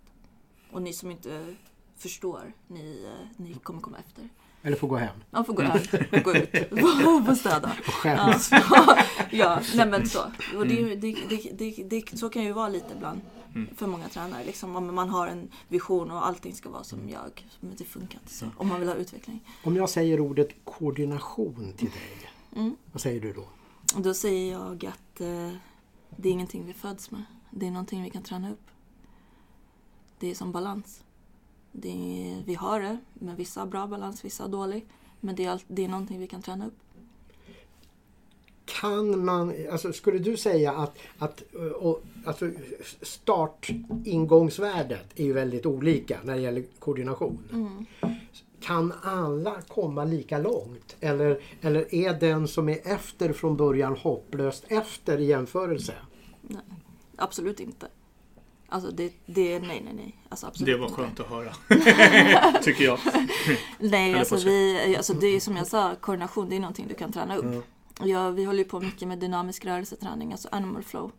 Och 0.72 0.82
ni 0.82 0.93
som 0.93 1.12
inte 1.12 1.56
förstår, 1.95 2.54
ni, 2.68 3.04
eh, 3.06 3.28
ni 3.38 3.54
kommer 3.54 3.82
komma 3.82 3.97
efter. 3.97 4.30
Eller 4.64 4.78
får 4.78 4.88
gå 4.88 4.95
hem 4.97 5.16
Jag 5.32 5.45
får 5.45 5.53
gå, 5.53 5.62
hem, 5.62 5.80
gå 6.24 6.34
ut 6.34 6.72
och 6.72 7.26
få 7.26 7.36
städa. 7.36 7.72
och 7.88 7.93
skämmas. 7.93 8.51
Ja, 8.70 8.97
ja 9.32 9.59
nej 9.76 9.88
men 9.88 10.09
så. 10.09 10.20
Och 10.57 10.68
det, 10.68 10.95
det, 10.95 11.16
det, 11.30 11.51
det, 11.53 11.84
det, 11.84 12.18
så 12.20 12.30
kan 12.30 12.43
ju 12.43 12.51
vara 12.51 12.70
lite 12.70 12.93
ibland 12.95 13.22
Mm. 13.55 13.76
för 13.76 13.88
många 13.88 14.09
tränare. 14.09 14.43
Liksom, 14.45 14.76
om 14.76 14.95
man 14.95 15.09
har 15.09 15.28
en 15.28 15.49
vision 15.68 16.12
och 16.12 16.28
allting 16.28 16.55
ska 16.55 16.70
vara 16.70 16.84
som 16.84 17.09
jag. 17.09 17.47
Men 17.59 17.76
det 17.78 17.84
funkar 17.84 18.20
inte 18.20 18.34
så. 18.34 18.45
Om 18.57 18.68
man 18.68 18.80
vill 18.80 18.89
ha 18.89 18.95
utveckling. 18.95 19.43
Om 19.64 19.76
jag 19.76 19.89
säger 19.89 20.20
ordet 20.20 20.49
koordination 20.64 21.74
till 21.78 21.89
dig, 21.89 22.30
Mm. 22.55 22.76
vad 22.91 23.01
säger 23.01 23.22
du 23.22 23.34
då? 23.34 23.45
Då 23.95 24.14
säger 24.14 24.51
jag 24.51 24.86
att 24.86 25.22
eh, 25.22 25.51
det 26.18 26.30
är 26.30 26.34
ingenting 26.34 26.66
vi 26.66 26.74
föds 26.74 27.12
med. 27.12 27.24
Det 27.49 27.68
är 27.68 27.72
någonting 27.72 28.03
vi 28.03 28.09
kan 28.09 28.24
träna 28.24 28.51
upp. 28.51 28.68
Det 30.20 30.32
är 30.32 30.36
som 30.36 30.51
balans. 30.51 31.03
Det 31.72 32.43
vi 32.45 32.53
har 32.53 32.80
det, 32.80 32.97
men 33.13 33.36
vissa 33.36 33.59
har 33.59 33.67
bra 33.67 33.88
balans, 33.88 34.26
vissa 34.26 34.43
har 34.43 34.49
dålig. 34.49 34.86
Men 35.19 35.36
det 35.36 35.45
är, 35.45 35.49
allt, 35.49 35.65
det 35.67 35.86
är 35.86 35.89
någonting 35.89 36.19
vi 36.19 36.28
kan 36.28 36.41
träna 36.41 36.67
upp. 36.67 36.78
Kan 38.65 39.26
man, 39.26 39.53
alltså 39.72 39.93
skulle 39.93 40.19
du 40.19 40.38
säga 40.38 40.72
att, 40.72 40.97
att 41.17 41.43
eh, 41.55 41.61
och, 41.61 42.03
alltså 42.26 42.49
startingångsvärdet 43.01 45.05
är 45.15 45.24
ju 45.24 45.34
väldigt 45.34 45.65
olika 45.65 46.19
när 46.24 46.36
det 46.36 46.41
gäller 46.41 46.63
koordination. 46.80 47.39
Mm. 47.51 47.86
Kan 48.59 48.93
alla 49.01 49.61
komma 49.61 50.05
lika 50.05 50.38
långt? 50.38 50.95
Eller, 50.99 51.41
eller 51.61 51.95
är 51.95 52.19
den 52.19 52.47
som 52.47 52.69
är 52.69 52.80
efter 52.84 53.34
från 53.34 53.57
början 53.57 53.95
hopplöst 53.95 54.65
efter 54.67 55.17
i 55.17 55.26
jämförelse? 55.26 55.93
Nej, 56.41 56.61
absolut 57.15 57.59
inte. 57.59 57.88
Alltså 58.72 58.91
det, 58.91 59.13
det 59.26 59.59
nej, 59.59 59.82
nej, 59.86 59.93
nej. 59.93 60.15
Alltså 60.30 60.47
absolut 60.47 60.65
Det 60.65 60.78
var 60.78 60.88
inte. 60.88 61.01
skönt 61.01 61.19
att 61.19 61.28
höra. 61.28 61.53
Tycker 62.61 62.84
jag. 62.84 62.99
Nej, 63.80 64.19
alltså, 64.19 64.36
vi, 64.36 64.95
alltså 64.97 65.13
det 65.13 65.28
är 65.28 65.39
som 65.39 65.57
jag 65.57 65.67
sa, 65.67 65.95
koordination 65.95 66.49
det 66.49 66.55
är 66.55 66.59
någonting 66.59 66.88
du 66.88 66.93
kan 66.93 67.11
träna 67.11 67.36
upp. 67.36 67.43
Mm. 67.43 67.61
Ja, 68.03 68.30
vi 68.30 68.45
håller 68.45 68.59
ju 68.59 68.65
på 68.69 68.80
mycket 68.80 69.07
med 69.07 69.19
dynamisk 69.19 69.65
rörelseträning, 69.65 70.32
alltså 70.32 70.47
animal 70.51 70.84
flow. 70.84 71.11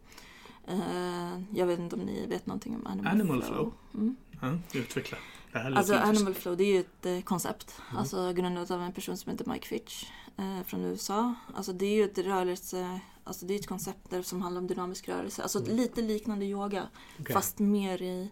Eh, 0.68 1.40
jag 1.54 1.66
vet 1.66 1.78
inte 1.78 1.96
om 1.96 2.02
ni 2.02 2.26
vet 2.26 2.46
någonting 2.46 2.74
om 2.76 2.86
animal, 2.86 3.12
Animal 3.12 3.42
flow? 3.42 3.72
Mm. 3.94 4.16
Ja, 4.40 4.58
utveckla. 4.72 5.18
Alltså 5.52 5.94
animal 5.94 6.34
flow 6.34 6.56
det 6.56 6.64
är 6.64 6.72
ju 6.72 6.80
ett 6.80 7.06
eh, 7.06 7.20
koncept. 7.20 7.80
Alltså 7.96 8.32
grundat 8.32 8.70
av 8.70 8.82
en 8.82 8.92
person 8.92 9.16
som 9.16 9.32
heter 9.32 9.50
Mike 9.50 9.66
Fitch 9.68 10.04
eh, 10.38 10.62
från 10.66 10.84
USA. 10.84 11.34
Alltså 11.54 11.72
det 11.72 11.86
är 11.86 11.94
ju 11.94 12.04
ett 12.04 12.18
rörelse, 12.18 13.00
alltså 13.24 13.46
det 13.46 13.54
är 13.54 13.58
ett 13.58 13.66
koncept 13.66 14.10
där 14.10 14.22
som 14.22 14.42
handlar 14.42 14.60
om 14.60 14.66
dynamisk 14.66 15.08
rörelse. 15.08 15.42
Alltså 15.42 15.64
lite 15.64 16.02
liknande 16.02 16.44
yoga 16.44 16.88
Okej. 17.20 17.34
fast 17.34 17.58
mer 17.58 18.02
i, 18.02 18.30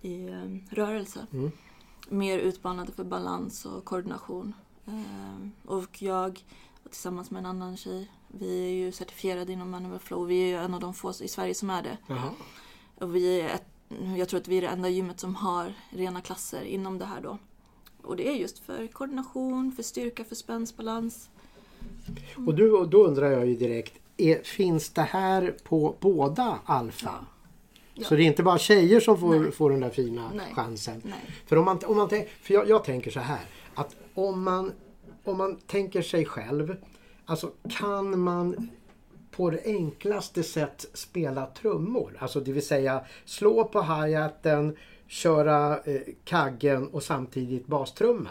i 0.00 0.28
eh, 0.28 0.74
rörelse. 0.74 1.26
Mm. 1.32 1.50
Mer 2.08 2.38
utmanande 2.38 2.92
för 2.92 3.04
balans 3.04 3.64
och 3.64 3.84
koordination. 3.84 4.54
Eh, 4.86 5.70
och 5.70 6.02
jag 6.02 6.44
tillsammans 6.84 7.30
med 7.30 7.40
en 7.40 7.46
annan 7.46 7.76
tjej, 7.76 8.10
vi 8.28 8.64
är 8.64 8.70
ju 8.70 8.92
certifierade 8.92 9.52
inom 9.52 9.74
animal 9.74 9.98
flow. 9.98 10.26
Vi 10.26 10.42
är 10.42 10.46
ju 10.46 10.64
en 10.64 10.74
av 10.74 10.80
de 10.80 10.94
få 10.94 11.12
i 11.20 11.28
Sverige 11.28 11.54
som 11.54 11.70
är 11.70 11.82
det. 11.82 11.98
Jaha. 12.06 12.30
Och 12.98 13.16
vi 13.16 13.40
är 13.40 13.48
ett, 13.48 13.66
jag 14.16 14.28
tror 14.28 14.40
att 14.40 14.48
vi 14.48 14.56
är 14.56 14.62
det 14.62 14.68
enda 14.68 14.88
gymmet 14.88 15.20
som 15.20 15.34
har 15.34 15.74
rena 15.90 16.20
klasser 16.20 16.62
inom 16.62 16.98
det 16.98 17.04
här 17.04 17.20
då. 17.20 17.38
Och 18.02 18.16
det 18.16 18.28
är 18.28 18.34
just 18.34 18.58
för 18.58 18.86
koordination, 18.86 19.72
för 19.72 19.82
styrka, 19.82 20.24
för 20.24 20.34
spänstbalans. 20.34 21.30
Och 22.46 22.54
du, 22.54 22.86
då 22.86 23.06
undrar 23.06 23.30
jag 23.30 23.46
ju 23.46 23.56
direkt, 23.56 23.94
är, 24.22 24.42
finns 24.42 24.90
det 24.90 25.02
här 25.02 25.54
på 25.64 25.96
båda 26.00 26.58
alfa? 26.64 27.26
Ja. 27.94 28.04
Så 28.04 28.14
det 28.14 28.22
är 28.22 28.26
inte 28.26 28.42
bara 28.42 28.58
tjejer 28.58 29.00
som 29.00 29.20
får, 29.20 29.40
Nej. 29.40 29.52
får 29.52 29.70
den 29.70 29.80
där 29.80 29.90
fina 29.90 30.30
Nej. 30.34 30.52
chansen? 30.54 31.02
Nej. 31.04 31.34
För, 31.46 31.56
om 31.56 31.64
man, 31.64 31.78
om 31.84 31.96
man, 31.96 32.08
för 32.42 32.54
jag, 32.54 32.68
jag 32.68 32.84
tänker 32.84 33.10
så 33.10 33.20
här, 33.20 33.40
att 33.74 33.96
om 34.14 34.42
man, 34.42 34.72
om 35.24 35.38
man 35.38 35.56
tänker 35.56 36.02
sig 36.02 36.24
själv, 36.24 36.76
alltså 37.24 37.50
kan 37.78 38.20
man 38.20 38.70
på 39.30 39.50
det 39.50 39.62
enklaste 39.64 40.42
sätt 40.42 40.86
spela 40.94 41.46
trummor? 41.46 42.16
Alltså 42.18 42.40
det 42.40 42.52
vill 42.52 42.66
säga 42.66 43.04
slå 43.24 43.64
på 43.64 43.82
hi-haten, 43.82 44.76
köra 45.06 45.78
eh, 45.78 46.00
kaggen 46.24 46.88
och 46.88 47.02
samtidigt 47.02 47.66
bastrumma. 47.66 48.30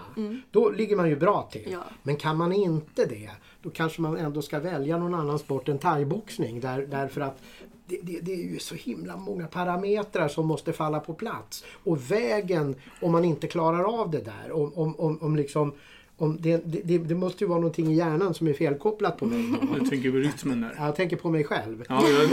Då 0.52 0.70
ligger 0.70 0.96
man 0.96 1.10
ju 1.10 1.16
bra 1.16 1.50
till. 1.52 1.68
Ja. 1.72 1.84
Men 2.04 2.16
kan 2.16 2.38
man 2.38 2.54
inte 2.54 3.06
det, 3.06 3.30
då 3.62 3.70
kanske 3.70 4.02
man 4.02 4.18
ändå 4.18 4.42
ska 4.42 4.60
välja 4.60 4.98
någon 4.98 5.16
annan 5.16 5.40
sport 5.40 5.70
än 5.70 5.78
thaiboxning. 5.78 6.60
Där, 6.60 6.88
därför 6.90 7.22
att 7.22 7.42
det, 7.86 8.00
det, 8.02 8.20
det 8.22 8.34
är 8.34 8.52
ju 8.52 8.60
så 8.60 8.76
himla 8.76 9.18
många 9.18 9.48
parametrar 9.48 10.28
som 10.28 10.48
måste 10.48 10.74
falla 10.74 11.00
på 11.00 11.14
plats. 11.14 11.64
Och 11.84 12.12
vägen, 12.12 12.76
om 13.02 13.12
man 13.12 13.26
inte 13.26 13.48
klarar 13.48 14.02
av 14.02 14.12
det 14.12 14.22
där, 14.22 14.52
om, 14.52 14.74
om, 14.74 14.96
om, 15.00 15.18
om, 15.22 15.36
liksom, 15.36 15.74
om 16.18 16.38
det, 16.40 16.58
det, 16.66 16.98
det 16.98 17.16
måste 17.16 17.44
ju 17.44 17.48
vara 17.48 17.60
någonting 17.60 17.92
i 17.92 17.96
hjärnan 17.96 18.34
som 18.34 18.48
är 18.48 18.54
felkopplat 18.54 19.18
på 19.18 19.26
mig. 19.26 19.54
Du 19.80 19.86
tänker 19.86 20.12
på 20.12 20.18
rytmen 20.18 20.62
där. 20.62 20.76
Jag 20.78 20.96
tänker 20.96 21.16
på 21.16 21.30
mig 21.30 21.44
själv. 21.44 21.86
Ja, 21.90 22.04
jag, 22.10 22.30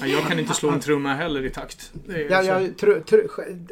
ja, 0.00 0.06
jag 0.06 0.22
kan 0.22 0.38
inte 0.38 0.54
slå 0.54 0.70
en 0.70 0.80
trumma 0.86 1.14
heller 1.14 1.44
i 1.44 1.50
takt. 1.50 1.92
Ja, 2.30 2.42
jag, 2.42 2.76
tr, 2.76 3.00
tr, 3.00 3.20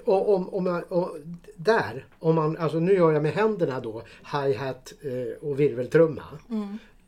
om, 0.05 0.49
om, 0.49 0.83
och, 0.89 1.17
där, 1.57 2.05
om 2.19 2.35
man, 2.35 2.57
alltså 2.57 2.79
nu 2.79 2.95
gör 2.95 3.13
jag 3.13 3.23
med 3.23 3.33
händerna 3.33 3.81
då 3.81 4.03
hi-hat 4.33 4.93
eh, 5.03 5.49
och 5.49 5.61
virveltrumma. 5.61 6.23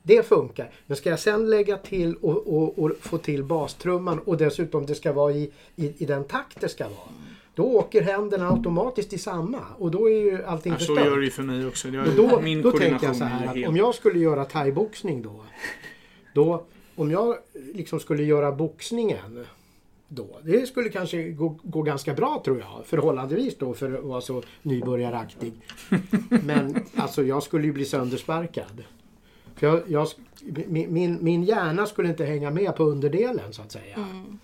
Det 0.03 0.26
funkar. 0.26 0.70
Men 0.86 0.97
ska 0.97 1.11
jag 1.11 1.20
sen 1.20 1.51
lägga 1.51 1.76
till 1.76 2.14
och, 2.14 2.47
och, 2.57 2.78
och 2.78 2.92
få 3.01 3.18
till 3.18 3.44
bastrumman 3.44 4.18
och 4.18 4.36
dessutom 4.36 4.86
det 4.86 4.94
ska 4.94 5.12
vara 5.12 5.32
i, 5.32 5.51
i, 5.76 5.92
i 6.03 6.05
den 6.07 6.24
takt 6.24 6.61
det 6.61 6.68
ska 6.68 6.84
vara. 6.84 7.09
Då 7.55 7.64
åker 7.64 8.03
händerna 8.03 8.51
automatiskt 8.51 9.12
i 9.12 9.18
samma 9.18 9.59
och 9.78 9.90
då 9.90 10.11
är 10.11 10.18
ju 10.20 10.44
allting 10.44 10.72
Ja, 10.72 10.78
så 10.78 10.84
förstört. 10.86 11.07
gör 11.07 11.16
det 11.18 11.24
ju 11.24 11.30
för 11.30 11.42
mig 11.42 11.66
också. 11.66 11.88
Jag, 11.88 12.07
Men 12.07 12.16
då, 12.16 12.40
min 12.40 12.62
då 12.62 12.70
tänker 12.72 13.07
jag 13.07 13.16
så 13.16 13.24
är 13.24 13.28
här 13.28 13.62
att 13.62 13.68
om 13.68 13.76
jag 13.76 13.94
skulle 13.94 14.18
göra 14.18 14.44
thaiboxning 14.44 15.22
då. 15.22 15.40
Då, 16.34 16.64
om 16.97 17.11
jag 17.11 17.36
liksom 17.74 18.01
skulle 18.01 18.22
göra 18.22 18.53
boxningen 18.53 19.47
då. 20.09 20.40
Det 20.42 20.66
skulle 20.66 20.88
kanske 20.88 21.30
gå, 21.30 21.59
gå 21.62 21.82
ganska 21.82 22.14
bra 22.14 22.42
tror 22.44 22.59
jag. 22.59 22.86
Förhållandevis 22.86 23.59
då 23.59 23.74
för 23.74 23.98
att 23.98 24.04
vara 24.04 24.20
så 24.20 24.42
nybörjaraktig. 24.62 25.52
Men 26.28 26.84
alltså 26.96 27.24
jag 27.24 27.42
skulle 27.42 27.66
ju 27.66 27.72
bli 27.72 27.84
söndersparkad. 27.84 28.84
För 29.54 29.66
jag, 29.66 29.82
jag, 29.86 30.09
min, 30.66 31.18
min, 31.24 31.44
hjärna 31.44 31.86
skulle 31.86 32.09
inte 32.09 32.24
hänga 32.24 32.50
med 32.50 32.76
på 32.76 32.84
underdelen 32.84 33.52
så 33.52 33.62
att 33.62 33.72
säga. 33.72 33.96
Mm. 33.96 34.38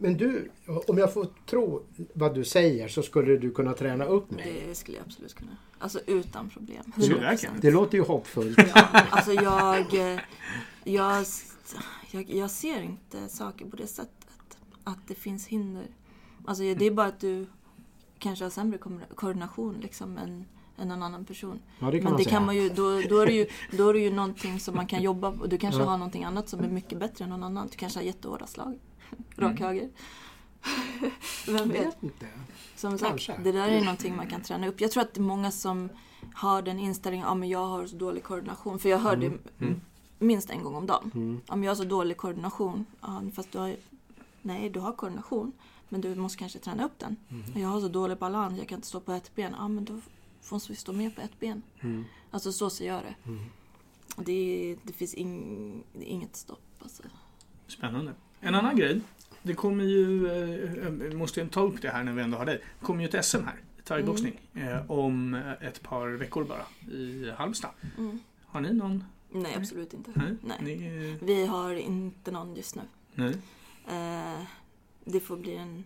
Men 0.00 0.16
du, 0.16 0.50
om 0.66 0.98
jag 0.98 1.12
får 1.14 1.26
tro 1.46 1.82
vad 2.12 2.34
du 2.34 2.44
säger 2.44 2.88
så 2.88 3.02
skulle 3.02 3.36
du 3.36 3.50
kunna 3.50 3.72
träna 3.72 4.04
upp 4.04 4.30
mig. 4.30 4.62
Det 4.68 4.74
skulle 4.74 4.96
jag 4.96 5.06
absolut 5.06 5.34
kunna. 5.34 5.56
Alltså 5.78 6.00
utan 6.06 6.50
problem. 6.50 6.92
Så 6.94 7.00
där 7.00 7.16
100%. 7.16 7.36
kan 7.36 7.60
Det 7.60 7.70
låter 7.70 7.98
ju 7.98 8.04
hoppfullt. 8.04 8.58
Ja, 8.74 8.88
alltså 9.10 9.32
jag, 9.32 9.86
jag, 10.84 11.26
jag, 12.10 12.30
jag 12.30 12.50
ser 12.50 12.82
inte 12.82 13.28
saker 13.28 13.64
på 13.64 13.76
det 13.76 13.86
sättet. 13.86 14.21
Att 14.84 15.08
det 15.08 15.14
finns 15.14 15.46
hinder. 15.46 15.86
Alltså 16.44 16.62
det 16.62 16.84
är 16.86 16.90
bara 16.90 17.06
att 17.06 17.20
du 17.20 17.46
kanske 18.18 18.44
har 18.44 18.50
sämre 18.50 18.78
ko- 18.78 19.00
koordination 19.14 19.74
liksom 19.80 20.18
än, 20.18 20.44
än 20.76 20.90
en 20.90 21.02
annan 21.02 21.24
person. 21.24 21.60
Ja, 21.78 21.90
det 21.90 22.02
Men 22.02 22.12
det 22.12 22.18
säga. 22.24 22.30
kan 22.30 22.46
man 22.46 22.56
ju, 22.56 22.68
då, 22.68 23.00
då, 23.08 23.18
är 23.18 23.26
det 23.26 23.32
ju, 23.32 23.46
då 23.72 23.88
är 23.88 23.94
det 23.94 24.00
ju 24.00 24.10
någonting 24.10 24.60
som 24.60 24.74
man 24.76 24.86
kan 24.86 25.02
jobba 25.08 25.32
på. 25.32 25.46
Du 25.46 25.58
kanske 25.58 25.80
Ja. 25.80 25.86
har 25.88 25.98
någonting 25.98 26.24
annat 26.24 26.48
som 26.48 26.60
är 26.60 26.68
mycket 26.68 26.98
bättre 26.98 27.24
än 27.24 27.30
någon 27.30 27.42
annan. 27.44 27.66
Du 27.70 27.76
kanske 27.76 27.98
har 27.98 28.04
jättehårda 28.04 28.46
slag. 28.46 28.78
Rak 29.36 29.60
höger. 29.60 29.88
Vem 31.46 31.68
vet? 31.68 31.86
vet 31.86 32.02
inte. 32.02 32.26
Som 32.76 32.98
sagt, 32.98 33.08
Kanske. 33.10 33.36
det 33.44 33.52
där 33.52 33.68
är 33.68 33.80
någonting 33.80 34.16
man 34.16 34.26
kan 34.26 34.40
träna 34.42 34.66
upp. 34.68 34.80
Jag 34.80 34.90
tror 34.90 35.02
att 35.02 35.14
det 35.14 35.20
är 35.20 35.22
många 35.22 35.50
som 35.50 35.88
har 36.34 36.62
den 36.62 36.78
inställningen, 36.78 37.26
ja 37.28 37.34
men 37.34 37.48
jag 37.48 37.66
har 37.66 37.86
så 37.86 37.96
dålig 37.96 38.22
koordination. 38.24 38.78
För 38.78 38.88
jag 38.88 38.98
hör 38.98 39.16
det 39.16 39.32
minst 40.18 40.50
en 40.50 40.62
gång 40.64 40.74
om 40.74 40.86
dagen. 40.86 41.10
Mm. 41.14 41.40
Ja 41.46 41.56
men 41.56 41.62
jag 41.64 41.70
har 41.70 41.76
så 41.76 41.84
dålig 41.84 42.16
koordination. 42.16 42.86
Ja, 43.00 43.22
fast 43.34 43.52
du 43.52 43.58
har 43.58 43.76
Nej, 44.42 44.70
du 44.70 44.80
har 44.80 44.92
koordination. 44.92 45.52
Men 45.88 46.00
du 46.00 46.14
måste 46.14 46.38
kanske 46.38 46.58
träna 46.58 46.84
upp 46.84 46.98
den. 46.98 47.16
Jag 47.54 47.68
har 47.68 47.80
så 47.80 47.88
dålig 47.88 48.18
balans, 48.18 48.58
jag 48.58 48.68
kan 48.68 48.76
inte 48.76 48.88
stå 48.88 49.00
på 49.00 49.12
ett 49.12 49.34
ben. 49.34 49.54
Ja 49.58 49.68
men 49.68 49.84
då 49.84 50.00
måste 50.50 50.72
vi 50.72 50.76
stå 50.76 50.92
mer 50.92 51.10
på 51.10 51.20
ett 51.20 51.40
ben. 51.40 51.62
Mm. 51.80 52.04
Alltså 52.30 52.52
så 52.52 52.70
ser 52.70 52.86
jag 52.86 53.02
det. 53.02 53.14
Och 54.16 54.24
det, 54.24 54.76
det 54.82 54.92
finns 54.92 55.14
ing, 55.14 55.84
det 55.92 56.04
inget 56.04 56.36
stopp. 56.36 56.62
Alltså. 56.78 57.02
Spännande. 57.66 58.12
En 58.40 58.54
annan 58.54 58.76
grej. 58.76 59.00
Det 59.42 59.54
kommer 59.54 59.84
ju, 59.84 60.26
eh, 60.26 61.04
jag 61.04 61.14
måste 61.14 61.46
ta 61.46 61.60
upp 61.60 61.82
det 61.82 61.90
här 61.90 62.04
när 62.04 62.12
vi 62.12 62.22
ändå 62.22 62.38
har 62.38 62.46
dig. 62.46 62.62
Det 62.80 62.84
kommer 62.86 63.02
ju 63.02 63.08
ett 63.08 63.24
SM 63.24 63.44
här 63.44 63.60
i 63.78 63.82
thaiboxning 63.82 64.40
eh, 64.54 64.90
om 64.90 65.34
ett 65.60 65.82
par 65.82 66.08
veckor 66.08 66.44
bara 66.44 66.92
i 66.92 67.30
Halmstad. 67.30 67.70
Mm. 67.98 68.20
Har 68.46 68.60
ni 68.60 68.72
någon? 68.72 69.04
Nej, 69.30 69.54
absolut 69.56 69.94
inte. 69.94 70.10
Nej. 70.14 70.36
Nej. 70.42 70.58
Ni, 70.76 71.08
eh, 71.10 71.26
Vi 71.26 71.46
har 71.46 71.74
inte 71.74 72.30
någon 72.30 72.56
just 72.56 72.76
nu. 72.76 72.82
nej. 73.14 73.34
Eh, 73.88 74.42
det 75.04 75.20
får 75.20 75.36
bli 75.36 75.56
en 75.56 75.84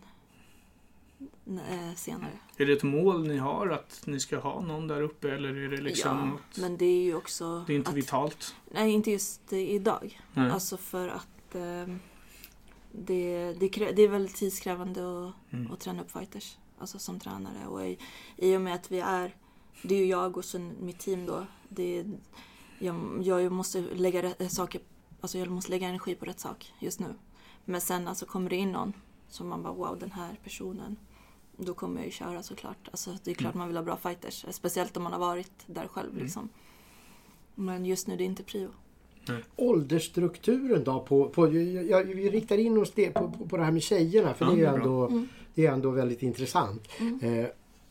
eh, 1.69 1.95
senare. 1.95 2.39
Är 2.57 2.65
det 2.65 2.73
ett 2.73 2.83
mål 2.83 3.27
ni 3.27 3.37
har 3.37 3.67
att 3.67 4.01
ni 4.05 4.19
ska 4.19 4.37
ha 4.37 4.61
någon 4.61 4.87
där 4.87 5.01
uppe 5.01 5.31
eller 5.31 5.55
är 5.55 5.69
det 5.69 5.81
liksom 5.81 6.17
ja, 6.17 6.25
något? 6.25 6.57
men 6.57 6.77
det 6.77 6.85
är 6.85 7.01
ju 7.03 7.15
också... 7.15 7.63
Det 7.67 7.73
är 7.73 7.77
inte 7.77 7.89
att, 7.89 7.95
vitalt? 7.95 8.55
Nej, 8.71 8.91
inte 8.91 9.11
just 9.11 9.53
idag. 9.53 10.21
Nej. 10.33 10.51
Alltså 10.51 10.77
för 10.77 11.07
att 11.07 11.55
eh, 11.55 11.95
det, 12.91 13.53
det, 13.59 13.69
det 13.91 14.01
är 14.01 14.07
väldigt 14.07 14.35
tidskrävande 14.35 15.01
att, 15.01 15.33
Mm. 15.53 15.71
att 15.71 15.79
träna 15.79 16.01
upp 16.01 16.11
fighters. 16.11 16.57
Alltså 16.79 16.99
som 16.99 17.19
tränare. 17.19 17.67
Och 17.67 17.85
i, 17.85 17.97
i 18.37 18.57
och 18.57 18.61
med 18.61 18.75
att 18.75 18.91
vi 18.91 18.99
är... 18.99 19.35
Det 19.81 19.95
är 19.95 19.99
ju 19.99 20.05
jag 20.05 20.37
och 20.37 20.45
sen 20.45 20.75
mitt 20.79 20.99
team 20.99 21.25
då. 21.25 21.45
Det, 21.69 22.05
jag, 22.79 23.21
jag 23.21 23.51
måste 23.51 23.81
lägga 23.81 24.49
saker... 24.49 24.81
Alltså 25.21 25.37
jag 25.37 25.47
måste 25.47 25.71
lägga 25.71 25.87
energi 25.87 26.15
på 26.15 26.25
rätt 26.25 26.39
sak 26.39 26.73
just 26.79 26.99
nu. 26.99 27.05
Men 27.69 27.81
sen 27.81 28.07
alltså 28.07 28.25
kommer 28.25 28.49
det 28.49 28.55
in 28.55 28.71
någon 28.71 28.93
som 29.29 29.47
man 29.47 29.63
bara 29.63 29.73
wow 29.73 29.99
den 29.99 30.11
här 30.11 30.39
personen. 30.43 30.97
Då 31.57 31.73
kommer 31.73 31.97
jag 31.97 32.05
ju 32.05 32.11
köra 32.11 32.43
såklart. 32.43 32.87
Alltså 32.91 33.17
det 33.23 33.31
är 33.31 33.35
klart 33.35 33.53
man 33.53 33.67
vill 33.67 33.77
ha 33.77 33.83
bra 33.83 33.97
fighters. 33.97 34.45
Speciellt 34.51 34.97
om 34.97 35.03
man 35.03 35.11
har 35.11 35.19
varit 35.19 35.51
där 35.65 35.87
själv 35.87 36.17
liksom. 36.17 36.49
Men 37.55 37.85
just 37.85 38.07
nu 38.07 38.15
det 38.15 38.23
är 38.23 38.25
inte 38.25 38.43
prio. 38.43 38.69
Åldersstrukturen 39.55 40.83
då 40.83 40.99
på, 40.99 41.29
på 41.29 41.53
jag, 41.53 42.03
vi 42.03 42.29
riktar 42.29 42.57
in 42.57 42.77
oss 42.77 42.91
det, 42.95 43.09
på, 43.09 43.31
på, 43.31 43.47
på 43.47 43.57
det 43.57 43.63
här 43.63 43.71
med 43.71 43.83
tjejerna 43.83 44.33
för 44.33 44.45
Ja, 44.45 44.51
det, 44.51 44.57
det 44.57 44.65
är 44.65 44.73
ändå, 44.73 45.25
det 45.53 45.65
är 45.65 45.71
ändå 45.71 45.89
väldigt 45.89 46.23
intressant. 46.23 46.87
Eh, 47.21 47.45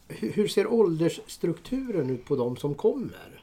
hur, 0.09 0.33
hur 0.33 0.49
ser 0.49 0.67
åldersstrukturen 0.73 2.11
ut 2.11 2.25
på 2.25 2.37
de 2.37 2.57
som 2.57 2.75
kommer? 2.75 3.43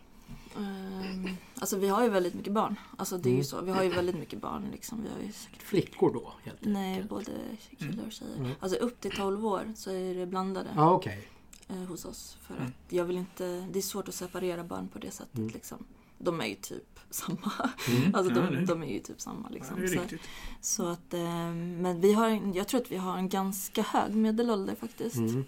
Um, 0.57 1.29
alltså 1.63 1.77
vi 1.77 1.87
har 1.87 2.03
ju 2.03 2.09
väldigt 2.09 2.33
mycket 2.33 2.53
barn. 2.53 2.75
Alltså 2.97 3.17
det 3.17 3.29
är 3.29 3.35
ju 3.35 3.43
så. 3.43 3.61
Vi 3.61 3.71
har 3.71 3.83
ju 3.83 3.89
väldigt 3.89 4.15
mycket 4.15 4.41
barn 4.41 4.67
liksom. 4.71 5.03
Vi 5.03 5.09
har 5.09 5.19
ju 5.27 5.31
säkert 5.31 5.61
Flickor 5.63 6.13
då? 6.13 6.33
Helt 6.43 6.57
Nej, 6.61 7.03
både 7.09 7.31
killar 7.79 8.05
och 8.05 8.11
tjejer. 8.11 8.35
Mm. 8.37 8.51
Alltså 8.59 8.77
upp 8.77 8.99
till 9.01 9.11
12 9.11 9.45
år 9.45 9.73
så 9.75 9.91
är 9.91 10.15
det 10.15 10.25
blandade 10.25 10.69
Ja, 10.75 10.91
okej. 10.93 11.27
eh, 11.67 11.75
hos 11.77 12.05
oss. 12.05 12.37
För 12.41 12.53
Mm. 12.55 12.67
att 12.67 12.93
jag 12.93 13.05
vill 13.05 13.17
inte... 13.17 13.67
Det 13.71 13.79
är 13.79 13.83
svårt 13.83 14.07
att 14.07 14.13
separera 14.15 14.63
barn 14.63 14.87
på 14.87 14.99
det 14.99 15.11
sättet 15.11 15.37
Mm. 15.37 15.49
liksom. 15.49 15.77
De 16.17 16.41
är 16.41 16.45
ju 16.45 16.55
typ 16.55 16.99
samma. 17.09 17.51
Mm. 17.89 18.15
Alltså 18.15 18.33
Ja, 18.33 18.41
de, 18.41 18.55
det- 18.55 18.65
de 18.65 18.83
är 18.83 18.87
ju 18.93 18.99
typ 18.99 19.21
samma 19.21 19.47
Ja, 19.49 19.53
liksom. 19.53 19.79
det 19.79 19.83
är 19.85 19.87
så, 19.87 20.01
riktigt. 20.01 20.21
så 20.61 20.87
att... 20.87 21.13
Eh, 21.13 21.53
men 21.53 22.01
vi 22.01 22.13
har, 22.13 22.55
jag 22.55 22.67
tror 22.67 22.81
att 22.81 22.91
vi 22.91 22.97
har 22.97 23.17
en 23.17 23.29
ganska 23.29 23.81
hög 23.81 24.15
medelålder 24.15 24.75
faktiskt. 24.75 25.15
Mm. 25.15 25.43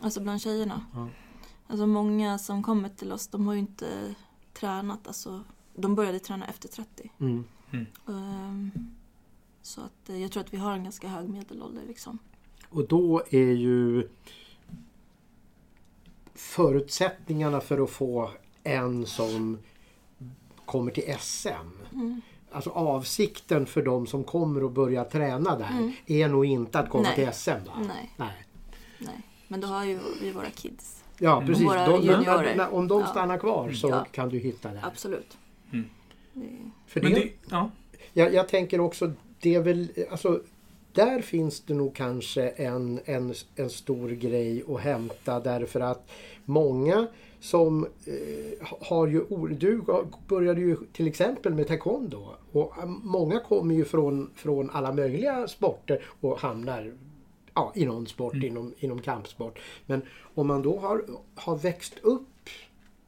Alltså 0.00 0.20
bland 0.20 0.40
tjejerna. 0.42 0.84
Ja. 0.94 1.08
Alltså 1.66 1.86
många 1.86 2.38
som 2.38 2.62
kommer 2.62 2.88
till 2.88 3.12
oss, 3.12 3.26
de 3.28 3.46
har 3.46 3.54
ju 3.54 3.60
inte 3.60 4.14
tränat. 4.52 5.06
Alltså, 5.06 5.44
de 5.74 5.94
började 5.94 6.18
träna 6.18 6.46
efter 6.46 6.68
30. 6.68 7.10
Mm. 7.20 7.44
Ehm, 8.08 8.70
så 9.62 9.80
att 9.80 10.08
eh, 10.08 10.22
jag 10.22 10.32
tror 10.32 10.42
att 10.42 10.54
vi 10.54 10.58
har 10.58 10.72
en 10.72 10.84
ganska 10.84 11.08
hög 11.08 11.28
medelålder 11.28 11.82
liksom. 11.88 12.18
Och 12.68 12.88
då 12.88 13.22
är 13.30 13.52
ju 13.52 14.08
förutsättningarna 16.34 17.60
för 17.60 17.84
att 17.84 17.90
få 17.90 18.30
en 18.62 19.06
som 19.06 19.58
kommer 20.64 20.90
till 20.90 21.16
SM. 21.20 21.48
Mm. 21.92 22.20
Alltså 22.52 22.70
avsikten 22.70 23.66
för 23.66 23.82
de 23.82 24.06
som 24.06 24.24
kommer 24.24 24.64
och 24.64 24.70
börjar 24.72 25.04
träna 25.04 25.58
där 25.58 25.92
är 26.06 26.28
nog 26.28 26.46
inte 26.46 26.78
att 26.78 26.90
komma 26.90 27.04
Mm. 27.08 27.16
Nej. 27.16 27.26
till 27.26 27.38
SM. 27.40 27.50
Va? 27.50 27.72
Nej, 27.78 28.12
Nej. 28.16 28.46
nej. 28.98 29.22
Men 29.48 29.60
då 29.60 29.66
har 29.68 29.84
ju 29.84 30.00
vi 30.20 30.30
våra 30.32 30.50
kids. 30.50 31.01
Ja 31.22 31.42
precis. 31.46 31.66
Våra 31.66 31.86
De, 31.86 32.02
juniorer. 32.02 32.56
när, 32.56 32.74
om 32.74 32.88
de 32.88 33.00
Ja. 33.00 33.06
stannar 33.06 33.38
kvar 33.38 33.72
så 33.72 33.88
Ja. 33.88 34.06
kan 34.12 34.28
du 34.28 34.38
hitta 34.38 34.68
det. 34.72 34.80
Absolut. 34.82 35.38
Mm. 35.72 35.84
För 36.86 37.02
Men 37.02 37.12
det, 37.12 37.20
det, 37.20 37.28
ja. 37.50 37.70
jag, 38.12 38.34
jag 38.34 38.48
tänker 38.48 38.80
också, 38.80 39.12
det 39.40 39.54
är 39.54 39.60
väl, 39.60 39.88
alltså, 40.10 40.40
där 40.92 41.20
finns 41.20 41.60
det 41.60 41.74
nog 41.74 41.94
kanske 41.94 42.48
en, 42.48 43.00
en, 43.04 43.34
en 43.56 43.70
stor 43.70 44.08
grej 44.08 44.64
att 44.68 44.80
hämta 44.80 45.40
därför 45.40 45.80
att 45.80 46.10
många 46.44 47.06
som 47.40 47.84
eh, 48.06 48.66
har 48.80 49.06
ju, 49.06 49.24
du 49.58 49.82
började 50.28 50.60
ju 50.60 50.76
till 50.92 51.06
exempel 51.06 51.54
med 51.54 51.68
taekwondo 51.68 52.26
och 52.52 52.78
eh, 52.78 52.86
många 53.02 53.40
kommer 53.40 53.74
ju 53.74 53.84
från, 53.84 54.30
från 54.34 54.70
alla 54.70 54.92
möjliga 54.92 55.48
sporter 55.48 56.02
och 56.20 56.38
hamnar 56.40 56.92
ja, 57.54 57.72
i 57.74 57.86
någon 57.86 58.06
sport, 58.06 58.34
inom, 58.34 58.74
inom 58.78 59.02
kampsport. 59.02 59.58
Men 59.86 60.02
om 60.34 60.46
man 60.46 60.62
då 60.62 60.78
har, 60.78 61.04
har 61.34 61.56
växt 61.56 61.98
upp 61.98 62.48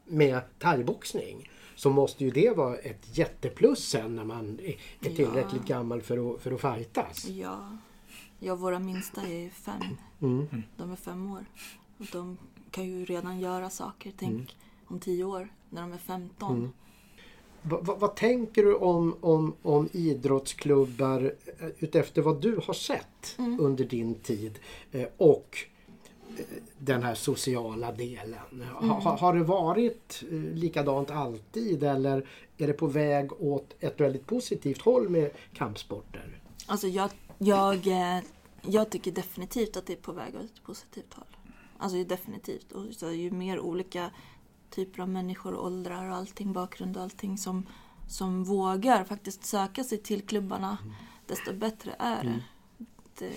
med 0.05 0.41
thaiboxning 0.59 1.51
så 1.75 1.91
måste 1.91 2.25
ju 2.25 2.31
det 2.31 2.57
vara 2.57 2.77
ett 2.77 3.19
jätteplus 3.19 3.89
sen 3.89 4.17
när 4.17 4.25
man 4.25 4.61
är 5.01 5.15
tillräckligt 5.15 5.67
gammal 5.67 6.03
för 6.03 6.35
att, 6.35 6.43
för 6.43 6.53
att 6.53 6.61
fightas. 6.61 7.25
ja. 7.29 7.79
ja, 8.39 8.55
våra 8.55 8.79
minsta 8.79 9.23
är 9.23 9.51
fem. 9.51 9.83
Mm. 10.23 10.47
De 10.77 10.93
är 10.93 10.97
fem 10.97 11.33
år. 11.33 11.45
Och 11.99 12.07
de 12.13 12.39
kan 12.71 12.85
ju 12.85 13.05
redan 13.05 13.41
göra 13.41 13.71
saker. 13.71 14.13
Tänk 14.19 14.57
om 14.87 15.01
tio 15.01 15.25
år, 15.25 15.49
när 15.71 15.83
de 15.83 15.93
är 15.93 15.99
15. 15.99 16.73
Mm. 17.65 17.71
Va, 17.71 17.81
va, 17.83 17.95
vad 17.99 18.17
tänker 18.17 18.63
du 18.65 18.75
om, 18.75 19.17
om, 19.21 19.55
om 19.63 19.89
idrottsklubbar 19.93 21.35
eh, 21.61 21.69
utefter 21.79 22.23
vad 22.23 22.41
du 22.41 22.61
har 22.67 22.75
sett 22.75 23.35
Mm. 23.39 23.61
under 23.61 23.85
din 23.85 24.15
tid? 24.15 24.59
Eh, 24.93 25.07
och 25.17 25.59
den 26.79 27.03
här 27.03 27.15
sociala 27.15 27.93
delen. 27.93 28.65
Ha, 28.73 29.01
ha, 29.01 29.17
har 29.17 29.35
det 29.35 29.45
varit 29.45 30.25
eh, 30.31 30.39
likadant 30.39 31.11
alltid 31.11 31.83
eller 31.85 32.27
är 32.59 32.67
det 32.67 32.73
på 32.73 32.87
väg 32.87 33.43
åt 33.43 33.75
ett 33.81 34.01
väldigt 34.01 34.27
positivt 34.27 34.83
håll 34.83 35.09
med 35.09 35.31
kampsporter? 35.53 36.41
Alltså 36.67 36.89
jag, 36.89 37.11
jag, 37.39 37.87
eh, 37.87 38.23
jag 38.63 38.91
tycker 38.91 39.11
definitivt 39.13 39.77
att 39.77 39.87
det 39.87 39.93
är 39.93 39.97
på 39.97 40.13
väg 40.13 40.35
åt 40.35 40.45
ett 40.45 40.63
positivt 40.63 41.15
håll. 41.15 41.37
Alltså 41.79 42.05
definitivt. 42.05 42.73
Och 42.73 42.95
så 42.95 43.11
ju 43.11 43.31
mer 43.31 43.61
olika 43.61 44.11
typer 44.75 45.03
av 45.03 45.09
människor, 45.09 45.57
åldrar 45.57 46.11
och 46.11 46.17
allting, 46.17 46.53
bakgrund 46.53 46.97
och 46.97 47.03
allting 47.03 47.39
som, 47.39 47.67
som 48.09 48.45
vågar 48.45 49.05
faktiskt 49.05 49.45
söka 49.45 49.85
sig 49.85 49.99
till 49.99 50.23
klubbarna, 50.27 50.79
desto 51.27 51.53
bättre 51.53 51.95
är 51.99 52.25
det. 52.25 52.43
Det, 53.19 53.35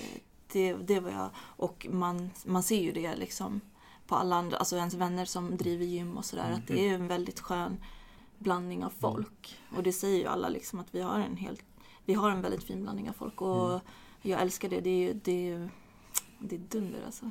det, 0.53 0.73
det 0.73 0.99
var 0.99 1.11
jag. 1.11 1.29
Och 1.37 1.87
man, 1.89 2.29
man 2.45 2.63
ser 2.63 2.81
ju 2.81 2.91
det 2.91 3.15
liksom 3.15 3.61
på 4.07 4.15
alla 4.15 4.35
andra, 4.35 4.57
alltså 4.57 4.75
ens 4.75 4.93
vänner 4.93 5.25
som 5.25 5.57
driver 5.57 5.85
gym 5.85 6.17
och 6.17 6.25
sådär, 6.25 6.51
att 6.51 6.67
det 6.67 6.89
är 6.89 6.93
en 6.93 7.07
väldigt 7.07 7.39
skön 7.39 7.77
blandning 8.37 8.83
av 8.83 8.89
folk. 8.99 9.57
Och 9.75 9.83
det 9.83 9.93
säger 9.93 10.17
ju 10.17 10.25
alla 10.25 10.49
liksom 10.49 10.79
att 10.79 10.95
vi 10.95 11.01
har 11.01 11.19
en 11.19 11.37
helt, 11.37 11.63
vi 12.05 12.13
har 12.13 12.31
en 12.31 12.41
väldigt 12.41 12.63
fin 12.63 12.81
blandning 12.81 13.09
av 13.09 13.13
folk 13.13 13.41
och 13.41 13.81
jag 14.21 14.41
älskar 14.41 14.69
det. 14.69 14.81
Det 14.81 15.09
är 15.09 15.13
det 15.23 15.49
är, 15.49 15.69
det 16.39 16.55
är 16.55 16.59
dunder 16.59 16.99
alltså. 17.05 17.25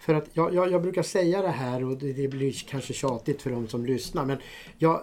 För 0.00 0.14
att 0.14 0.28
jag, 0.32 0.54
jag, 0.54 0.70
jag 0.70 0.82
brukar 0.82 1.02
säga 1.02 1.42
det 1.42 1.48
här 1.48 1.84
och 1.84 1.96
det, 1.96 2.28
blir 2.28 2.52
kanske 2.68 2.92
tjatigt 2.92 3.42
för 3.42 3.50
de 3.50 3.68
som 3.68 3.86
lyssnar 3.86 4.24
men 4.24 4.38
jag, 4.78 5.00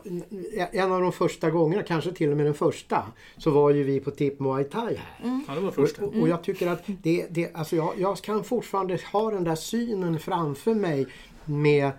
en 0.72 0.92
av 0.92 1.02
de 1.02 1.12
första 1.12 1.50
gångerna, 1.50 1.84
kanske 1.84 2.12
till 2.12 2.32
och 2.32 2.38
med 2.38 2.46
den 2.46 2.54
första, 2.54 3.06
så 3.38 3.52
var 3.52 3.70
ju 3.70 3.84
vi 3.84 4.00
på 4.00 4.12
Tip 4.12 4.40
Muay 4.40 4.64
Thai 4.64 4.96
här. 4.96 5.42
Ja, 5.48 5.54
det 5.54 5.60
var 5.62 5.72
första. 5.72 6.06
Och, 6.06 6.16
och 6.16 6.30
jag 6.30 6.44
tycker 6.44 6.68
att 6.68 6.84
det, 6.86 7.28
det 7.30 7.56
alltså 7.56 7.76
jag, 7.76 7.94
jag 7.98 8.18
kan 8.18 8.44
fortfarande 8.44 9.00
ha 9.12 9.32
den 9.32 9.44
där 9.44 9.56
synen 9.56 10.20
framför 10.20 10.74
mig 10.74 11.08
med 11.46 11.92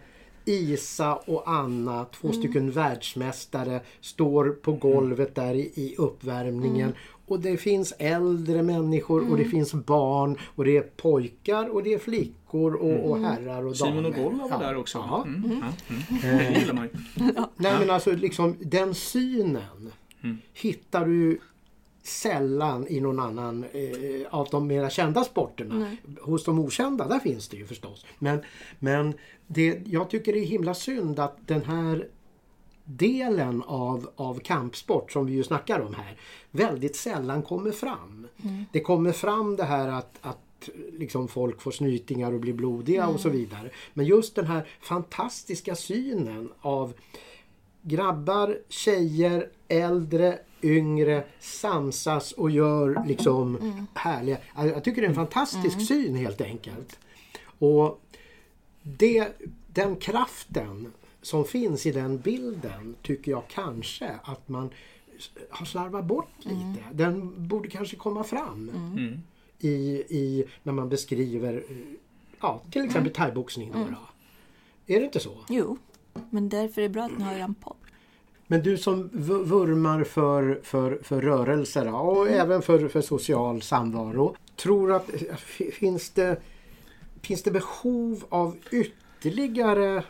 Isa 0.45 1.15
och 1.15 1.43
Anna, 1.47 2.05
två 2.05 2.33
stycken 2.33 2.71
världsmästare, 2.71 3.81
står 4.01 4.49
på 4.51 4.73
golvet 4.73 5.35
där 5.35 5.55
i, 5.55 5.73
i 5.75 5.95
uppvärmningen. 5.99 6.93
Och 7.31 7.41
det 7.41 7.57
finns 7.57 7.93
äldre 7.99 8.63
människor 8.63 9.31
och 9.31 9.37
det 9.37 9.45
finns 9.45 9.75
barn 9.75 10.37
och 10.55 10.65
det 10.65 10.77
är 10.77 10.83
pojkar 10.83 11.69
och 11.69 11.83
det 11.83 11.95
är 11.95 11.99
flickor 11.99 12.75
och, 12.75 13.11
och 13.11 13.19
herrar 13.21 13.57
och 13.67 13.77
damer. 13.77 13.93
Simon 13.93 14.07
och 14.07 14.15
Golla 14.15 14.43
var 14.43 14.51
Ja. 14.51 14.59
där 14.59 14.77
också. 14.77 14.99
Ja. 14.99 15.25
Mm. 15.27 15.51
Ja. 15.63 15.95
Mm. 16.25 16.39
Det 16.39 16.61
gillar 16.61 16.75
man 16.75 16.85
ju. 16.85 16.91
Nej 17.57 17.73
men 17.79 17.91
alltså 17.91 18.13
liksom 18.13 18.57
den 18.61 18.95
synen 18.95 19.93
Mm. 20.23 20.39
hittar 20.53 21.07
du 21.07 21.41
sällan 22.03 22.87
i 22.89 23.01
någon 23.01 23.19
annan 23.21 23.65
eh, 23.65 24.27
av 24.35 24.49
de 24.51 24.67
mera 24.67 24.91
kända 24.91 25.25
sporterna. 25.25 25.97
Hos 26.21 26.45
de 26.45 26.59
okända, 26.59 27.09
där 27.09 27.19
finns 27.19 27.49
det 27.49 27.57
ju 27.57 27.67
förstås. 27.67 28.07
Men, 28.19 28.41
men 28.79 29.15
det, 29.47 29.83
jag 29.87 30.11
tycker 30.11 30.33
det 30.33 30.39
är 30.39 30.45
himla 30.47 30.75
synd 30.75 31.19
att 31.19 31.37
den 31.47 31.63
här 31.65 32.07
delen 32.97 33.63
av, 33.63 34.11
av 34.17 34.39
kampsport 34.39 35.13
som 35.13 35.27
vi 35.27 35.33
ju 35.33 35.45
snackar 35.45 35.81
om 35.81 35.95
här 35.95 36.17
väldigt 36.51 36.97
sällan 36.97 37.43
kommer 37.43 37.73
fram. 37.73 38.27
Det 38.73 38.81
kommer 38.81 39.13
fram 39.13 39.57
det 39.57 39.65
här 39.65 39.89
att, 39.89 40.19
att 40.21 40.69
liksom 40.93 41.29
folk 41.29 41.61
får 41.61 41.71
snytingar 41.71 42.33
och 42.33 42.41
blir 42.41 42.53
blodiga 42.53 43.09
och 43.09 43.21
så 43.21 43.29
vidare. 43.29 43.71
Men 43.95 44.07
just 44.07 44.35
den 44.35 44.47
här 44.47 44.69
fantastiska 44.81 45.75
synen 45.75 46.53
av 46.61 46.93
grabbar, 47.83 48.59
tjejer, 48.69 49.49
äldre, 49.69 50.39
yngre 50.63 51.25
samsas 51.41 52.33
och 52.33 52.51
gör 52.51 53.05
liksom 53.07 53.59
härliga... 53.95 54.39
Jag 54.57 54.85
tycker 54.85 55.01
det 55.01 55.07
är 55.07 55.09
en 55.09 55.15
fantastisk 55.15 55.87
syn 55.89 56.17
helt 56.17 56.41
enkelt. 56.41 56.99
Och 57.59 58.01
det, 58.83 59.29
den 59.67 59.97
kraften 59.97 60.93
som 61.23 61.45
finns 61.45 61.87
i 61.87 61.93
den 61.93 62.19
bilden 62.19 62.95
tycker 63.03 63.31
jag 63.31 63.43
kanske 63.49 64.11
att 64.23 64.49
man 64.49 64.71
har 65.51 65.67
slarvat 65.67 66.05
bort 66.05 66.31
lite. 66.39 66.85
Den 66.93 67.49
borde 67.49 67.69
kanske 67.69 67.97
komma 67.97 68.25
fram 68.25 68.71
Mm. 68.75 69.19
i, 69.59 69.71
i, 70.09 70.45
när 70.63 70.73
man 70.73 70.89
beskriver 70.89 71.65
ja, 72.41 72.61
till 72.71 72.85
exempel 72.85 73.13
thaiboxning. 73.13 73.73
Då, 73.73 73.79
då. 73.79 74.09
Är 74.95 74.99
det 75.01 75.05
inte 75.07 75.21
så? 75.21 75.39
Jo, 75.49 75.79
men 76.31 76.49
därför 76.49 76.81
är 76.81 76.83
det 76.83 76.93
bra 76.93 77.03
att 77.05 77.19
ni 77.19 77.25
har 77.25 77.35
en 77.35 77.55
podd. 77.55 77.77
Men 78.47 78.63
du 78.63 78.79
som 78.79 79.09
vurmar 79.13 80.05
för, 80.05 80.61
för, 80.63 80.99
för 81.03 81.21
rörelser 81.23 81.95
och 81.95 82.29
även 82.29 82.63
för, 82.63 82.89
för 82.89 83.01
social 83.01 83.63
samvaro. 83.63 84.37
Tror 84.57 84.93
att 84.93 85.09
eh, 85.15 85.37
finns 85.73 86.11
det, 86.11 86.41
finns 87.23 87.43
det 87.43 87.51
behov 87.51 88.25
av 88.29 88.57
ytterligare 88.71 90.05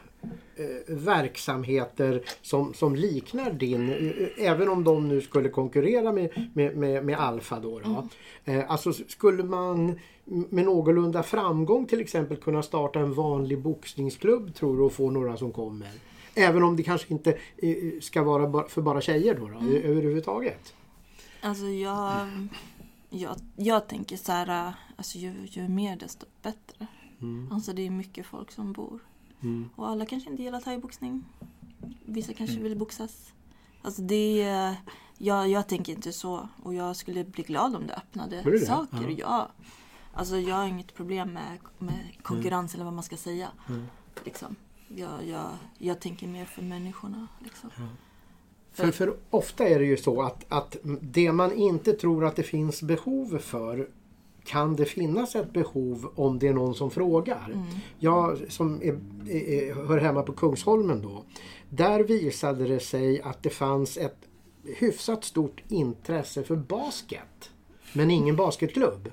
verksamheter 0.87 2.23
som, 2.43 2.75
som 2.75 2.97
liknar 2.97 3.53
din, 3.53 3.91
eh, 3.91 4.47
även 4.51 4.69
om 4.69 4.85
de 4.85 5.09
nu 5.09 5.21
skulle 5.21 5.49
konkurrera 5.49 6.13
med, 6.13 6.51
med, 6.55 6.77
med, 6.77 7.05
med 7.05 7.19
Alfa 7.19 7.61
då. 7.61 7.81
då. 7.81 8.09
Eh, 8.45 8.71
alltså 8.71 8.93
skulle 8.93 9.43
man 9.45 9.99
med 10.25 10.65
någorlunda 10.65 11.23
framgång 11.23 11.87
till 11.87 12.01
exempel 12.01 12.37
kunna 12.37 12.63
starta 12.63 12.99
en 13.01 13.15
vanlig 13.15 13.59
boxningsklubb 13.63 14.55
tror 14.55 14.77
du 14.77 14.83
och 14.83 14.93
få 14.93 15.11
några 15.11 15.37
som 15.37 15.53
kommer? 15.53 15.89
Även 16.35 16.63
om 16.63 16.77
det 16.77 16.83
kanske 16.83 17.13
inte 17.13 17.31
eh, 17.57 17.77
ska 18.01 18.23
vara 18.23 18.69
för 18.69 18.83
bara 18.83 19.01
tjejer 19.01 19.35
då, 19.35 19.49
då 19.49 19.59
ö- 19.59 19.83
överhuvudtaget. 19.85 20.75
Alltså 21.41 21.67
jag, 21.67 22.13
jag, 23.11 23.37
jag 23.57 23.89
tänker 23.89 24.17
så 24.17 24.33
här, 24.33 24.73
alltså 24.97 25.19
ju, 25.19 25.33
ju 25.47 25.69
mer 25.69 25.97
desto 25.97 26.27
bättre. 26.43 26.87
Alltså 27.51 27.73
det 27.73 27.87
är 27.87 27.91
mycket 27.91 28.27
folk 28.27 28.51
som 28.53 28.73
bor. 28.73 29.01
Och 29.77 29.89
alla 29.89 30.07
kanske 30.07 30.31
inte 30.31 30.43
gillar 30.43 30.61
thaiboxning. 30.61 31.25
Vissa 32.05 32.33
kanske 32.33 32.61
vill 32.61 32.79
boxas. 32.79 33.33
Alltså 33.83 34.03
det 34.03 34.47
jag, 35.23 35.49
jag 35.49 35.69
tänker 35.69 35.93
inte 35.93 36.13
så. 36.13 36.49
Och 36.63 36.75
jag 36.75 36.97
skulle 36.97 37.25
bli 37.25 37.43
glad 37.43 37.77
om 37.77 37.87
det 37.87 37.95
öppnade 37.95 38.43
det? 38.43 38.67
saker. 38.67 39.09
Ja. 39.09 39.17
Ja. 39.19 39.51
Alltså 40.13 40.37
jag 40.37 40.57
har 40.57 40.67
inget 40.67 40.95
problem 40.95 41.33
med, 41.33 41.59
med 41.79 42.17
konkurrens 42.23 42.75
eller 42.75 42.85
vad 42.85 42.93
man 42.93 43.05
ska 43.05 43.17
säga. 43.17 43.49
Liksom. 44.25 44.57
Jag, 44.89 45.27
jag, 45.27 45.49
jag 45.79 46.01
tänker 46.01 46.27
mer 46.27 46.45
för 46.45 46.63
människorna. 46.63 47.29
Liksom. 47.39 47.71
För, 48.73 48.91
för 48.91 49.17
ofta 49.31 49.69
är 49.69 49.79
det 49.79 49.85
ju 49.85 49.97
så 49.97 50.23
att, 50.23 50.45
att 50.49 50.77
det 51.01 51.33
man 51.33 51.53
inte 51.53 51.93
tror 51.93 52.25
att 52.25 52.37
det 52.37 52.43
finns 52.43 52.83
behov 52.83 53.39
för 53.39 53.89
kan 54.45 54.77
det 54.77 54.85
finnas 54.85 55.37
ett 55.37 55.53
behov 55.53 56.13
om 56.15 56.39
det 56.39 56.49
är 56.49 56.53
någon 56.53 56.75
som 56.75 56.91
frågar. 56.91 57.67
Jag 57.99 58.39
som 58.49 58.83
är, 58.83 58.99
är, 59.29 59.75
hör 59.75 59.99
hemma 59.99 60.23
på 60.23 60.33
Kungsholmen 60.33 61.03
då. 61.03 61.25
Där 61.69 62.01
visade 62.01 62.69
det 62.69 62.81
sig 62.81 63.21
att 63.21 63.43
det 63.43 63.51
fanns 63.51 63.97
ett 63.97 64.17
hyfsat 64.65 65.25
stort 65.25 65.63
intresse 65.69 66.43
för 66.43 66.57
basket. 66.57 67.51
Men 67.93 68.11
ingen 68.11 68.37
basketklubb. 68.37 69.11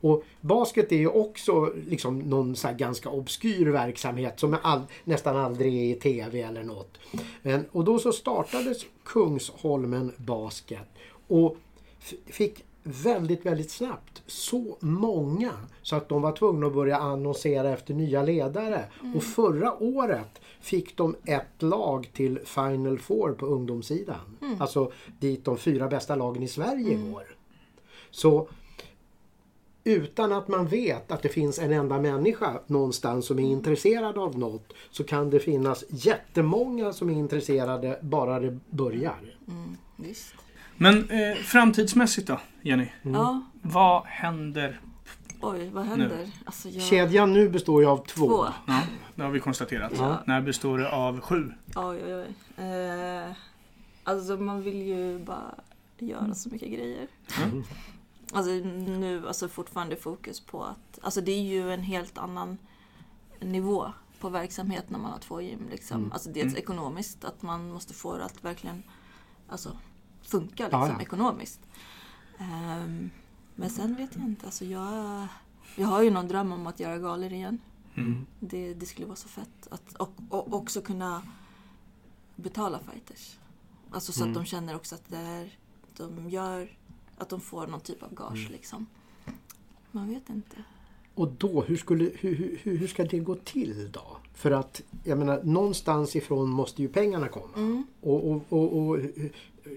Och 0.00 0.24
basket 0.40 0.92
är 0.92 0.96
ju 0.96 1.08
också 1.08 1.72
liksom 1.88 2.18
någon 2.18 2.56
så 2.56 2.68
här 2.68 2.74
ganska 2.74 3.08
obskyr 3.08 3.66
verksamhet 3.66 4.40
som 4.40 4.54
är 4.54 4.58
all, 4.62 4.82
nästan 5.04 5.36
aldrig 5.36 5.76
är 5.76 5.96
i 5.96 6.00
TV 6.00 6.40
eller 6.40 6.62
något. 6.62 6.98
Men, 7.42 7.64
och 7.72 7.84
då 7.84 7.98
så 7.98 8.12
startades 8.12 8.86
Kungsholmen 9.04 10.12
Basket 10.16 10.88
och 11.28 11.56
fick 12.26 12.64
väldigt, 12.82 13.46
väldigt 13.46 13.70
snabbt 13.70 14.22
så 14.26 14.76
många 14.80 15.52
så 15.82 15.96
att 15.96 16.08
de 16.08 16.22
var 16.22 16.32
tvungna 16.32 16.66
att 16.66 16.74
börja 16.74 16.98
annonsera 16.98 17.70
efter 17.70 17.94
nya 17.94 18.22
ledare. 18.22 18.84
Och 19.14 19.22
förra 19.22 19.82
året 19.82 20.40
fick 20.60 20.96
de 20.96 21.16
ett 21.24 21.62
lag 21.62 22.10
till 22.12 22.38
Final 22.44 22.98
Four 22.98 23.32
på 23.32 23.46
ungdomssidan. 23.46 24.38
Alltså 24.58 24.92
dit 25.20 25.44
de 25.44 25.56
fyra 25.58 25.88
bästa 25.88 26.14
lagen 26.14 26.42
i 26.42 26.48
Sverige 26.48 26.94
går. 26.94 27.36
Så 28.10 28.48
utan 29.84 30.32
att 30.32 30.48
man 30.48 30.66
vet 30.66 31.12
att 31.12 31.22
det 31.22 31.28
finns 31.28 31.58
en 31.58 31.72
enda 31.72 32.00
människa 32.00 32.60
någonstans 32.66 33.26
som 33.26 33.38
är 33.38 33.42
intresserad 33.42 34.18
av 34.18 34.38
något 34.38 34.72
så 34.90 35.04
kan 35.04 35.30
det 35.30 35.40
finnas 35.40 35.84
jättemånga 35.88 36.92
som 36.92 37.10
är 37.10 37.14
intresserade 37.14 37.98
bara 38.02 38.40
det 38.40 38.58
börjar. 38.70 39.36
Visst. 39.96 40.34
Men 40.82 41.10
eh, 41.10 41.34
framtidsmässigt 41.36 42.26
då, 42.28 42.40
Jenny? 42.62 42.88
Ja, 43.02 43.42
Vad 43.62 44.02
händer? 44.06 44.80
oj 45.40 45.70
vad 45.72 45.84
händer? 45.84 46.28
Alltså 46.44 46.68
jag... 46.68 46.82
Kedjan 46.82 47.32
nu 47.32 47.48
består 47.48 47.82
ju 47.82 47.88
av 47.88 48.06
två. 48.06 48.26
Två. 48.26 48.46
Ja, 48.66 48.82
det 49.14 49.22
har 49.22 49.30
vi 49.30 49.40
konstaterat. 49.40 49.92
Ja. 49.98 50.22
När 50.26 50.40
består 50.40 50.78
det 50.78 50.92
av 50.92 51.20
sju? 51.20 51.52
Oj, 51.76 52.00
oj, 52.04 52.14
oj. 52.14 52.64
Eh, 52.64 53.32
alltså 54.04 54.36
man 54.36 54.62
vill 54.62 54.82
ju 54.82 55.18
bara 55.18 55.54
göra 55.98 56.34
så 56.34 56.48
mycket 56.48 56.68
grejer. 56.68 57.08
Mm. 57.44 57.64
Alltså 58.32 58.50
nu, 59.00 59.28
alltså 59.28 59.48
fortfarande 59.48 59.96
fokus 59.96 60.40
på 60.40 60.64
att, 60.64 60.98
alltså 61.02 61.20
det 61.20 61.32
är 61.32 61.42
ju 61.42 61.72
en 61.72 61.82
helt 61.82 62.18
annan 62.18 62.58
nivå 63.40 63.92
på 64.20 64.28
verksamhet 64.28 64.84
när 64.90 64.98
man 64.98 65.10
har 65.12 65.18
två 65.18 65.40
gym. 65.40 65.68
Liksom. 65.70 65.96
Mm. 66.00 66.12
Alltså 66.12 66.28
dels 66.30 66.44
Mm. 66.52 66.56
ekonomiskt, 66.56 67.24
att 67.24 67.42
man 67.42 67.70
måste 67.72 67.94
få 67.94 68.16
det 68.16 68.24
att 68.24 68.44
verkligen 68.44 68.82
alltså, 69.48 69.76
funka 70.30 70.68
Ja, 70.72 70.78
liksom, 70.80 70.96
ja. 70.96 71.02
ekonomiskt. 71.02 71.60
Ehm, 72.38 73.10
men 73.54 73.70
sen 73.70 73.94
vet 73.94 74.16
jag 74.16 74.24
inte, 74.24 74.46
alltså 74.46 74.64
jag, 74.64 75.26
jag 75.76 75.86
har 75.86 76.02
ju 76.02 76.10
någon 76.10 76.28
dröm 76.28 76.52
om 76.52 76.66
att 76.66 76.80
göra 76.80 76.98
galor 76.98 77.32
igen. 77.32 77.58
Mm. 77.94 78.26
Det, 78.40 78.74
det 78.74 78.86
skulle 78.86 79.06
vara 79.06 79.16
så 79.16 79.28
fett. 79.28 79.68
Att, 79.70 79.94
och, 79.96 80.12
och 80.28 80.54
också 80.54 80.80
kunna 80.80 81.22
betala 82.36 82.78
fighters. 82.78 83.36
Alltså 83.90 84.12
så 84.12 84.20
Mm. 84.24 84.30
att 84.32 84.42
de 84.42 84.44
känner 84.44 84.76
också 84.76 84.94
att 84.94 85.08
det 85.08 85.16
är, 85.16 85.50
de 85.96 86.30
gör, 86.30 86.76
att 87.18 87.28
de 87.28 87.40
får 87.40 87.66
någon 87.66 87.80
typ 87.80 88.02
av 88.02 88.14
gage 88.14 88.38
Mm. 88.40 88.52
liksom. 88.52 88.86
Man 89.90 90.08
vet 90.08 90.28
inte. 90.30 90.56
Och 91.14 91.28
då, 91.32 91.62
hur, 91.62 91.76
skulle, 91.76 92.04
hur, 92.18 92.58
hur, 92.62 92.76
hur 92.78 92.86
ska 92.86 93.04
det 93.04 93.18
gå 93.18 93.34
till 93.34 93.92
då? 93.92 94.16
För 94.34 94.50
att, 94.50 94.82
jag 95.04 95.18
menar, 95.18 95.42
någonstans 95.42 96.16
ifrån 96.16 96.50
måste 96.50 96.82
ju 96.82 96.88
pengarna 96.88 97.28
komma. 97.28 97.54
Mm. 97.56 97.86
Och, 98.00 98.30
och, 98.30 98.42
och, 98.48 98.78
och 98.88 98.98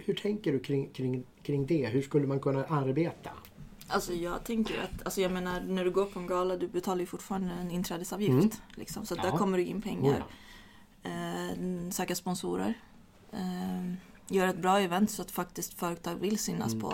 hur, 0.05 0.13
tänker 0.15 0.51
du 0.51 0.59
kring, 0.59 0.89
kring, 0.89 1.23
kring 1.43 1.65
det? 1.65 1.88
Hur 1.88 2.01
skulle 2.01 2.27
man 2.27 2.39
kunna 2.39 2.63
arbeta? 2.63 3.29
Alltså 3.88 4.13
jag 4.13 4.43
tänker 4.43 4.81
att, 4.84 5.05
alltså 5.05 5.21
jag 5.21 5.31
menar 5.31 5.61
när 5.61 5.84
du 5.86 5.91
går 5.91 6.05
på 6.05 6.19
en 6.19 6.27
gala, 6.27 6.57
du 6.57 6.67
betalar 6.67 6.99
ju 6.99 7.05
fortfarande 7.05 7.51
en 7.53 7.71
inträdesavgift. 7.71 8.31
Mm. 8.31 8.49
Liksom, 8.75 9.05
så 9.05 9.15
Ja. 9.17 9.23
där 9.23 9.31
kommer 9.31 9.57
det 9.57 9.63
in 9.63 9.77
Oh, 9.77 9.81
pengar. 9.81 10.23
ja. 11.03 11.09
Eh, 11.09 11.89
söka 11.91 12.15
sponsorer. 12.15 12.73
Eh, 13.31 13.93
göra 14.27 14.49
ett 14.49 14.57
bra 14.61 14.79
event 14.79 15.11
så 15.11 15.21
att 15.21 15.31
faktiskt 15.31 15.73
företag 15.73 16.15
vill 16.15 16.38
synas 16.38 16.73
Mm. 16.73 16.81
på. 16.81 16.93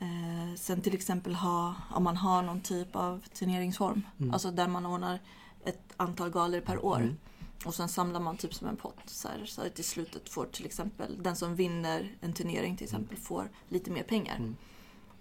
Eh, 0.00 0.54
sen 0.56 0.80
till 0.80 0.94
exempel 0.94 1.34
ha, 1.34 1.74
om 1.94 2.04
man 2.04 2.16
har 2.16 2.42
någon 2.42 2.60
typ 2.60 2.96
av 2.96 3.24
turneringsform. 3.34 4.02
Mm. 4.20 4.32
Alltså 4.32 4.50
där 4.50 4.68
man 4.68 4.86
ordnar 4.86 5.18
ett 5.64 5.82
antal 5.96 6.30
galor 6.30 6.60
per 6.60 6.84
år. 6.84 7.14
Mm. 7.58 7.68
Och 7.68 7.74
sen 7.74 7.88
samlar 7.88 8.20
man 8.20 8.36
typ 8.36 8.54
som 8.54 8.68
en 8.68 8.76
pott. 8.76 9.00
Så, 9.06 9.28
här, 9.28 9.44
så 9.46 9.62
att 9.62 9.78
i 9.78 9.82
slutet 9.82 10.28
får 10.28 10.44
till 10.44 10.66
exempel 10.66 11.22
den 11.22 11.36
som 11.36 11.54
vinner 11.54 12.16
en 12.20 12.32
turnering 12.32 12.76
till 12.76 12.84
exempel 12.84 13.18
får 13.18 13.50
lite 13.68 13.90
mer 13.90 14.02
pengar. 14.02 14.36
Mm. 14.36 14.56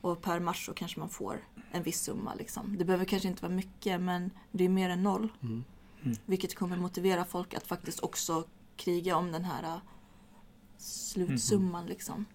Och 0.02 0.22
per 0.22 0.40
match 0.40 0.66
så 0.66 0.74
kanske 0.74 1.00
man 1.00 1.10
får 1.10 1.44
en 1.72 1.84
viss 1.84 2.02
summa. 2.02 2.34
Liksom. 2.36 2.76
Det 2.78 2.86
behöver 2.86 3.06
kanske 3.06 3.28
inte 3.28 3.42
vara 3.42 3.54
mycket 3.54 4.02
men 4.02 4.32
det 4.52 4.66
är 4.66 4.70
mer 4.70 4.90
än 4.90 5.04
noll. 5.04 5.30
Mm. 5.42 5.64
Mm. 6.04 6.18
Vilket 6.26 6.56
kommer 6.56 6.78
motivera 6.78 7.26
folk 7.26 7.54
att 7.54 7.68
faktiskt 7.68 8.00
också 8.00 8.44
kriga 8.76 9.16
om 9.16 9.32
den 9.32 9.44
här 9.44 9.64
äh, 9.64 9.78
slutsumman. 10.78 11.86
Liksom. 11.86 12.26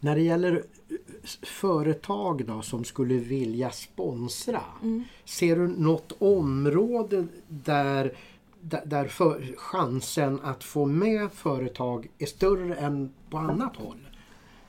När 0.00 0.14
det 0.14 0.22
gäller 0.22 0.64
eh, 0.88 0.96
företag 1.42 2.46
då 2.46 2.62
som 2.62 2.84
skulle 2.84 3.14
vilja 3.14 3.70
sponsra. 3.70 4.62
Mm. 4.82 5.04
Ser 5.24 5.56
du 5.56 5.68
något 5.68 6.12
område 6.18 7.26
där, 7.48 8.16
där, 8.62 9.08
för, 9.08 9.54
chansen 9.56 10.40
att 10.42 10.64
få 10.64 10.86
med 10.86 11.32
företag 11.32 12.10
är 12.18 12.26
större 12.26 12.74
än 12.74 13.12
på 13.30 13.38
annat 13.38 13.76
håll? 13.76 14.08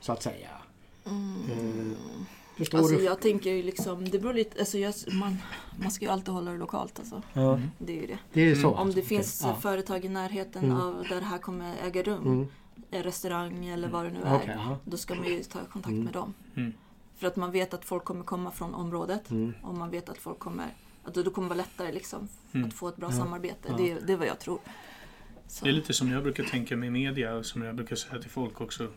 Så 0.00 0.12
att 0.12 0.22
säga. 0.22 0.48
Eh, 1.04 1.12
förstår 2.56 2.78
Alltså 2.78 2.94
du? 2.96 3.02
jag 3.04 3.20
tänker 3.20 3.50
ju 3.50 3.62
liksom, 3.62 4.08
det 4.08 4.18
beror 4.18 4.34
lite, 4.34 4.58
alltså 4.60 4.78
jag, 4.78 4.94
man, 5.12 5.36
man 5.82 5.90
ska 5.90 6.04
ju 6.04 6.10
alltid 6.10 6.34
hålla 6.34 6.50
det 6.50 6.58
lokalt 6.58 6.98
alltså. 6.98 7.22
Ja, 7.32 7.60
Det 7.78 7.92
är 7.98 8.00
ju 8.00 8.06
det. 8.06 8.18
det 8.32 8.50
är 8.50 8.54
så. 8.54 8.68
Om 8.68 8.74
det 8.74 8.80
alltså. 8.82 9.02
finns 9.02 9.42
Okej. 9.44 9.60
företag 9.62 10.04
i 10.04 10.08
närheten 10.08 10.64
Mm. 10.64 10.76
av 10.80 11.04
där 11.08 11.16
det 11.20 11.26
här 11.26 11.38
kommer 11.38 11.74
äga 11.86 12.02
rum, 12.02 12.26
Mm. 12.26 12.46
en 12.90 13.02
restaurang 13.02 13.66
eller 13.66 13.88
vad 13.88 14.04
det 14.04 14.10
nu 14.10 14.20
är, 14.24 14.54
ja. 14.56 14.78
då 14.84 14.96
ska 14.96 15.14
man 15.14 15.26
ju 15.28 15.42
ta 15.42 15.58
kontakt 15.58 15.92
Mm. 15.92 16.04
med 16.04 16.12
dem. 16.12 16.34
Mm. 16.56 16.72
För 17.16 17.26
att 17.26 17.36
man 17.36 17.50
vet 17.50 17.74
att 17.74 17.84
folk 17.84 18.04
kommer 18.04 18.24
komma 18.24 18.50
från 18.50 18.74
området 18.74 19.30
Mm. 19.30 19.52
och 19.62 19.74
man 19.74 19.90
vet 19.90 20.08
att 20.08 20.18
folk 20.18 20.38
kommer, 20.38 20.66
att 21.04 21.14
då 21.14 21.30
kommer 21.30 21.48
det 21.48 21.54
vara 21.54 21.66
lättare 21.66 21.92
liksom 21.92 22.28
Mm. 22.52 22.68
att 22.68 22.74
få 22.74 22.88
ett 22.88 22.96
bra 22.96 23.08
Ja. 23.10 23.16
samarbete. 23.16 23.68
Ja. 23.68 23.76
Det, 23.76 23.94
det 24.06 24.12
är 24.12 24.16
vad 24.16 24.26
jag 24.26 24.38
tror. 24.38 24.58
Så. 25.48 25.64
Det 25.64 25.70
är 25.70 25.72
lite 25.74 25.92
som 25.92 26.10
jag 26.12 26.22
brukar 26.22 26.44
tänka 26.44 26.76
med 26.76 26.92
media 26.92 27.34
och 27.34 27.46
som 27.46 27.62
jag 27.62 27.74
brukar 27.74 27.96
säga 27.96 28.22
till 28.22 28.30
folk 28.30 28.60
också. 28.60 28.88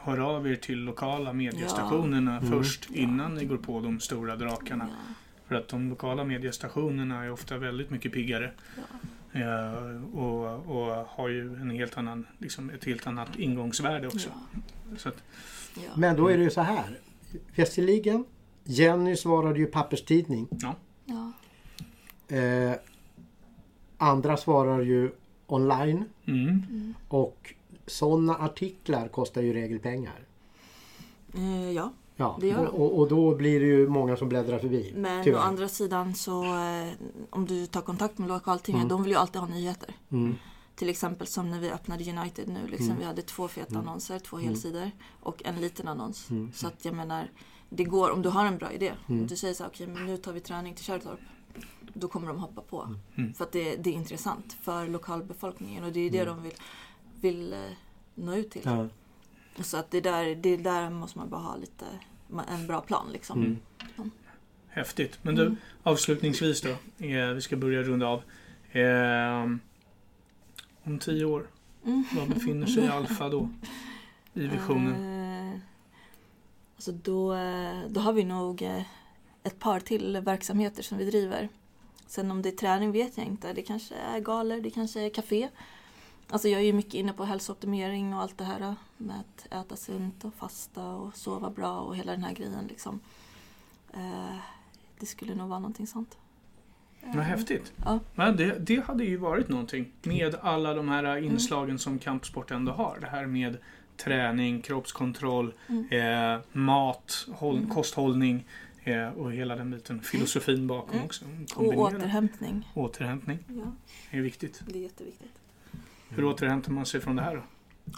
Hör 0.00 0.18
av 0.18 0.46
er 0.48 0.56
till 0.56 0.78
lokala 0.78 1.32
mediestationerna 1.32 2.36
Mm. 2.36 2.50
först 2.50 2.90
innan 2.90 3.34
ni 3.34 3.44
går 3.44 3.56
på 3.56 3.80
de 3.80 4.00
stora 4.00 4.36
drakarna. 4.36 4.88
Ja, 4.90 5.14
För 5.48 5.54
att 5.54 5.68
de 5.68 5.88
lokala 5.90 6.24
mediestationerna 6.24 7.24
är 7.24 7.30
ofta 7.32 7.58
väldigt 7.58 7.90
mycket 7.90 8.12
piggare. 8.12 8.52
ja, 8.76 8.82
Eh, 9.34 10.14
och, 10.14 10.66
och 10.66 11.06
har 11.08 11.28
ju 11.28 11.54
en 11.54 11.70
helt 11.70 11.98
annan, 11.98 12.26
liksom 12.38 12.70
ett 12.70 12.84
helt 12.84 13.06
annat 13.06 13.36
ingångsvärde 13.38 14.06
också. 14.06 14.28
ja, 14.28 14.60
Så 14.98 15.08
att, 15.08 15.22
ja. 15.74 15.90
Men 15.96 16.16
då 16.16 16.28
är 16.28 16.36
det 16.38 16.42
ju 16.44 16.50
så 16.50 16.60
här. 16.60 16.98
Västerligen, 17.56 18.24
Jenny 18.64 19.16
svarade 19.16 19.58
ju 19.58 19.66
papperstidning. 19.66 20.48
ja. 20.50 20.76
Eh, 22.38 22.72
andra 23.98 24.36
svarar 24.36 24.80
ju 24.80 25.10
online. 25.46 26.04
mm, 26.24 26.48
Mm. 26.70 26.94
Och 27.08 27.54
sådana 27.86 28.34
artiklar 28.36 29.08
kostar 29.08 29.42
ju 29.42 29.48
i 29.48 29.52
regel 29.52 29.78
pengar. 29.78 30.20
Eh, 31.34 31.70
ja. 31.70 31.92
Ja, 32.16 32.36
Det 32.40 32.46
gör 32.48 32.56
de. 32.64 32.66
och, 32.66 32.98
och 32.98 33.08
då 33.08 33.34
blir 33.34 33.60
det 33.60 33.66
ju 33.66 33.88
många 33.88 34.16
som 34.16 34.28
bläddrar 34.28 34.58
förbi. 34.58 34.92
Men 34.96 35.24
tyvärr. 35.24 35.38
å 35.38 35.42
andra 35.42 35.68
sidan 35.68 36.14
så 36.14 36.44
eh, 36.44 36.92
om 37.30 37.46
du 37.46 37.66
tar 37.66 37.80
kontakt 37.80 38.18
med 38.18 38.28
lokaltidningen, 38.28 38.86
Mm. 38.86 38.96
de 38.96 39.02
vill 39.02 39.12
ju 39.12 39.18
alltid 39.18 39.40
ha 39.40 39.48
nyheter. 39.48 39.94
Mm. 40.10 40.34
Till 40.74 40.88
exempel 40.88 41.26
som 41.26 41.50
när 41.50 41.60
vi 41.60 41.70
öppnade 41.70 42.04
United 42.18 42.48
nu. 42.48 42.66
Liksom, 42.68 42.86
Mm. 42.86 42.98
Vi 42.98 43.04
hade 43.04 43.22
två 43.22 43.48
feta 43.48 43.74
Mm. 43.74 43.80
annonser, 43.88 44.18
två 44.18 44.36
Mm. 44.36 44.48
helsidor 44.48 44.90
och 45.20 45.42
en 45.44 45.60
liten 45.60 45.88
annons. 45.88 46.30
Mm. 46.30 46.52
Så 46.54 46.66
att 46.66 46.84
jag 46.84 46.94
menar, 46.94 47.30
det 47.68 47.84
går 47.84 48.10
om 48.10 48.22
du 48.22 48.28
har 48.28 48.46
en 48.46 48.58
bra 48.58 48.72
idé. 48.72 48.92
Mm. 49.08 49.20
Om 49.20 49.26
du 49.26 49.36
säger 49.36 49.54
så 49.54 49.62
här, 49.62 49.70
okej 49.70 49.86
men 49.86 50.06
nu 50.06 50.16
tar 50.16 50.32
vi 50.32 50.40
träning 50.40 50.74
till 50.74 50.84
Kärrtorp. 50.84 51.20
Då 51.94 52.08
kommer 52.08 52.26
de 52.28 52.38
hoppa 52.38 52.60
på. 52.62 52.94
Mm. 53.16 53.34
För 53.34 53.44
att 53.44 53.52
det, 53.52 53.76
det 53.76 53.90
är 53.90 53.94
intressant 53.94 54.52
för 54.52 54.88
lokalbefolkningen 54.88 55.84
och 55.84 55.92
det 55.92 56.00
är 56.00 56.10
det 56.10 56.18
Mm. 56.18 56.34
de 56.36 56.42
vill, 56.42 56.52
vill 57.20 57.52
eh, 57.52 57.58
nå 58.14 58.34
ut 58.34 58.50
till. 58.50 58.62
Ja. 58.64 58.88
Så 59.62 59.76
att 59.76 59.90
det 59.90 60.00
där, 60.00 60.34
det 60.34 60.56
där 60.56 60.90
måste 60.90 61.18
man 61.18 61.28
bara 61.30 61.40
ha 61.40 61.56
lite, 61.56 61.84
en 62.48 62.66
bra 62.66 62.80
plan 62.80 63.06
liksom. 63.12 63.42
Mm. 63.96 64.10
häftigt. 64.68 65.18
Men 65.22 65.34
du, 65.34 65.42
Mm. 65.42 65.56
avslutningsvis 65.82 66.60
då. 66.60 66.70
Eh, 67.06 67.28
vi 67.28 67.40
ska 67.40 67.56
börja 67.56 67.82
runda 67.82 68.06
av. 68.06 68.22
Eh, 68.76 69.42
om 70.84 70.98
tio 71.00 71.24
år, 71.24 71.46
Mm. 71.84 72.04
var 72.16 72.26
befinner 72.26 72.66
sig 72.66 72.88
Alfa 72.92 73.28
då? 73.28 73.48
I 74.34 74.46
visionen? 74.46 75.52
Eh, 75.54 75.60
alltså 76.76 76.92
då, 76.92 77.36
då 77.88 78.00
har 78.00 78.12
vi 78.12 78.24
nog 78.24 78.62
ett 79.42 79.58
par 79.58 79.80
till 79.80 80.20
verksamheter 80.24 80.82
som 80.82 80.98
vi 80.98 81.04
driver. 81.10 81.48
Sen 82.12 82.30
om 82.30 82.42
det 82.42 82.48
är 82.48 82.56
träning 82.56 82.92
vet 82.92 83.16
jag 83.18 83.26
inte. 83.26 83.52
Det 83.52 83.62
kanske 83.62 83.94
är 83.94 84.20
galer, 84.20 84.60
det 84.60 84.70
kanske 84.70 85.00
är 85.00 85.10
café. 85.10 85.48
Alltså 86.30 86.48
jag 86.48 86.60
är 86.60 86.64
ju 86.64 86.72
mycket 86.72 86.94
inne 86.94 87.12
på 87.12 87.24
hälsooptimering 87.24 88.14
och 88.14 88.20
allt 88.22 88.38
det 88.38 88.44
här 88.44 88.60
eh, 88.60 88.74
med 88.96 89.16
att 89.20 89.46
äta 89.66 89.76
sunt 89.76 90.24
och 90.24 90.34
fasta 90.34 90.86
och 90.86 91.16
sova 91.16 91.50
bra 91.50 91.80
och 91.80 91.96
hela 91.96 92.12
den 92.12 92.24
här 92.24 92.32
grejen 92.34 92.66
liksom. 92.68 93.00
Eh, 93.94 94.36
det 94.98 95.06
skulle 95.06 95.34
nog 95.34 95.48
vara 95.48 95.58
någonting 95.58 95.86
sånt. 95.86 96.18
Vad 97.00 97.24
häftigt. 97.24 97.72
Ja. 97.84 97.98
Men 98.14 98.36
det, 98.36 98.58
det 98.58 98.84
hade 98.86 99.04
ju 99.04 99.16
varit 99.16 99.48
någonting 99.48 99.92
med 100.02 100.34
alla 100.42 100.74
de 100.74 100.88
här 100.88 101.16
inslagen 101.16 101.78
som 101.78 101.98
kampsport 101.98 102.50
ändå 102.50 102.72
har. 102.72 102.98
Det 103.00 103.06
här 103.06 103.26
med 103.26 103.58
träning, 103.96 104.62
kroppskontroll, 104.62 105.54
Mm. 105.68 105.88
eh, 106.34 106.40
mat, 106.52 107.26
håll, 107.34 107.56
Mm. 107.58 107.70
kosthållning 107.70 108.44
och 109.16 109.32
hela 109.32 109.56
den 109.56 109.70
biten. 109.70 110.00
Filosofin 110.02 110.66
bakom 110.66 110.92
Mm. 110.94 111.04
också. 111.04 111.24
Och 111.24 111.54
Kombinera. 111.54 111.80
återhämtning. 111.80 112.68
Återhämtning 112.74 113.38
Ja, 113.48 113.72
är 114.10 114.20
viktigt. 114.22 114.62
det 114.66 114.78
är 114.78 114.82
jätteviktigt. 114.82 115.32
Hur 116.08 116.24
återhämtar 116.24 116.72
man 116.72 116.86
sig 116.86 117.00
från 117.00 117.16
det 117.16 117.22
här 117.22 117.34
då? 117.36 117.42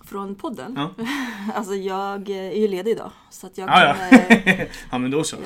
Från 0.05 0.35
podden? 0.35 0.75
Ja. 0.77 0.95
Alltså 1.55 1.75
jag 1.75 2.29
är 2.31 2.53
ju 2.61 2.69
ledig 2.69 2.91
idag. 2.91 3.11
Så 3.31 3.47
att 3.47 3.59
jag 3.59 3.69
Ah, 3.73 3.85
ja. 3.85 3.95
kommer... 3.95 4.69
ja, 4.91 4.99
men 4.99 5.11
då 5.11 5.25
så. 5.25 5.37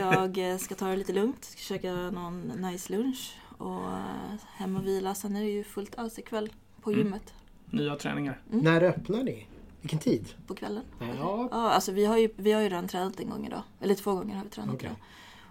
Jag, 0.00 0.36
jag 0.38 0.60
ska 0.60 0.74
ta 0.74 0.86
det 0.88 0.96
lite 0.96 1.12
lugnt, 1.12 1.44
ska 1.44 1.58
käka 1.60 1.92
någon 1.92 2.40
nice 2.42 2.92
lunch 2.92 3.36
och 3.58 3.82
eh, 3.84 4.38
hem 4.56 4.76
och 4.76 4.86
vila. 4.86 5.14
Sen 5.14 5.36
är 5.36 5.40
det 5.40 5.50
ju 5.50 5.64
fullt 5.64 5.98
ös 5.98 6.18
ikväll 6.18 6.52
på 6.82 6.90
Mm. 6.90 7.04
gymmet 7.04 7.34
Nya 7.70 7.96
träningar. 7.96 8.40
När 8.50 8.82
öppnar 8.82 9.22
ni? 9.22 9.46
Vilken 9.84 9.98
tid? 9.98 10.34
på 10.46 10.54
kvällen. 10.54 10.82
Ja, 10.98 11.48
Ja, 11.50 11.70
alltså 11.70 11.92
vi 11.92 12.04
har, 12.04 12.16
ju, 12.18 12.28
vi 12.36 12.52
har 12.52 12.60
ju 12.62 12.68
redan 12.68 12.88
tränat 12.88 13.20
en 13.20 13.30
gång 13.30 13.46
idag. 13.46 13.62
Eller 13.80 13.94
två 13.94 14.14
gånger 14.14 14.36
har 14.36 14.44
vi 14.44 14.50
tränat 14.50 14.74
Okej. 14.74 14.86
idag. 14.86 14.96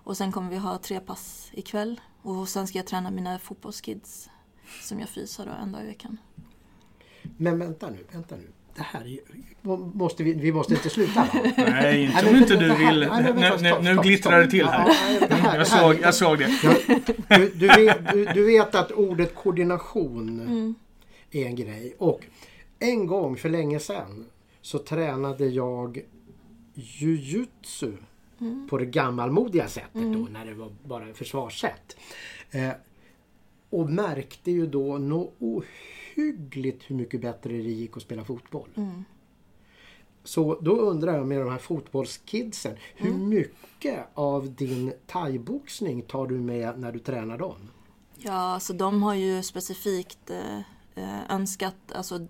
Och 0.03 0.17
sen 0.17 0.31
kommer 0.31 0.49
vi 0.49 0.57
ha 0.57 0.77
tre 0.77 0.99
pass 0.99 1.49
ikväll. 1.53 2.01
Och 2.21 2.49
sen 2.49 2.67
ska 2.67 2.77
jag 2.79 2.87
träna 2.87 3.11
mina 3.11 3.39
fotbollskids 3.39 4.29
som 4.81 4.99
jag 4.99 5.09
fysar 5.09 5.45
då 5.45 5.51
en 5.63 5.71
dag 5.71 5.83
i 5.83 5.85
veckan. 5.85 6.17
men 7.37 7.59
vänta 7.59 7.89
nu, 7.89 7.97
vänta 8.11 8.35
nu. 8.35 8.47
Det 8.75 8.81
här 8.83 9.01
är 9.01 9.05
ju, 9.05 9.19
måste 9.93 10.23
vi, 10.23 10.33
vi 10.33 10.51
måste 10.51 10.73
inte 10.73 10.89
sluta 10.89 11.19
va? 11.21 11.27
Nej, 11.57 12.03
inte 12.03 12.29
om 12.29 12.35
inte 12.35 12.55
du 12.55 12.75
vill. 12.75 13.07
nej, 13.09 13.33
Nu, 13.33 13.69
stopp, 13.93 14.03
glittrar 14.05 14.39
det 14.39 14.47
till 14.51 14.67
här. 14.67 14.87
Ja, 14.87 14.95
ja, 15.21 15.27
det 15.27 15.35
här- 15.35 15.57
Jag 15.57 15.67
såg, 15.67 15.99
jag 16.01 16.15
såg 16.15 16.37
det. 16.39 16.49
Du, 17.29 17.49
du, 17.55 17.67
vet, 17.67 18.11
du, 18.13 18.25
du 18.25 18.45
vet 18.45 18.75
att 18.75 18.91
ordet 18.91 19.35
koordination 19.35 20.39
Mm. 20.39 20.75
är 21.31 21.45
en 21.45 21.55
grej. 21.55 21.95
Och 21.99 22.19
en 22.83 23.07
gång 23.07 23.37
för 23.37 23.49
länge 23.49 23.79
sedan 23.79 24.25
så 24.61 24.77
tränade 24.79 25.45
jag 25.47 26.01
jujutsu 26.73 27.93
Mm. 28.41 28.67
på 28.69 28.77
det 28.77 28.85
gammalmodiga 28.85 29.67
sättet 29.67 29.93
då 29.93 29.99
Mm. 30.01 30.33
när 30.33 30.45
det 30.45 30.53
var 30.53 30.71
bara 30.83 31.13
försvarssätt. 31.13 31.97
Eh, 32.51 32.71
och 33.69 33.89
märkte 33.89 34.51
ju 34.51 34.67
då 34.67 34.97
något 34.97 35.33
ohyggligt 35.39 36.83
hur 36.89 36.95
mycket 36.95 37.21
bättre 37.21 37.49
det 37.53 37.57
gick 37.71 37.97
att 37.97 38.03
spela 38.03 38.23
fotboll. 38.25 38.69
Mm. 38.75 39.03
Så 40.23 40.59
då 40.61 40.71
undrar 40.77 41.17
jag 41.17 41.27
med 41.27 41.39
de 41.41 41.49
här 41.51 41.57
fotbollskidsen, 41.57 42.75
hur 42.95 43.09
Mm. 43.09 43.29
mycket 43.29 43.99
av 44.13 44.53
din 44.55 44.93
thaiboxning 45.07 46.01
tar 46.01 46.27
du 46.27 46.39
med 46.39 46.79
när 46.79 46.91
du 46.91 46.99
tränar 46.99 47.37
dem? 47.37 47.69
Ja, 48.17 48.59
så 48.59 48.73
de 48.73 49.03
har 49.03 49.13
ju 49.13 49.43
specifikt 49.43 50.29
eh, 50.29 50.57
eh, 50.95 51.31
önskat 51.35 51.75
alltså, 51.95 52.27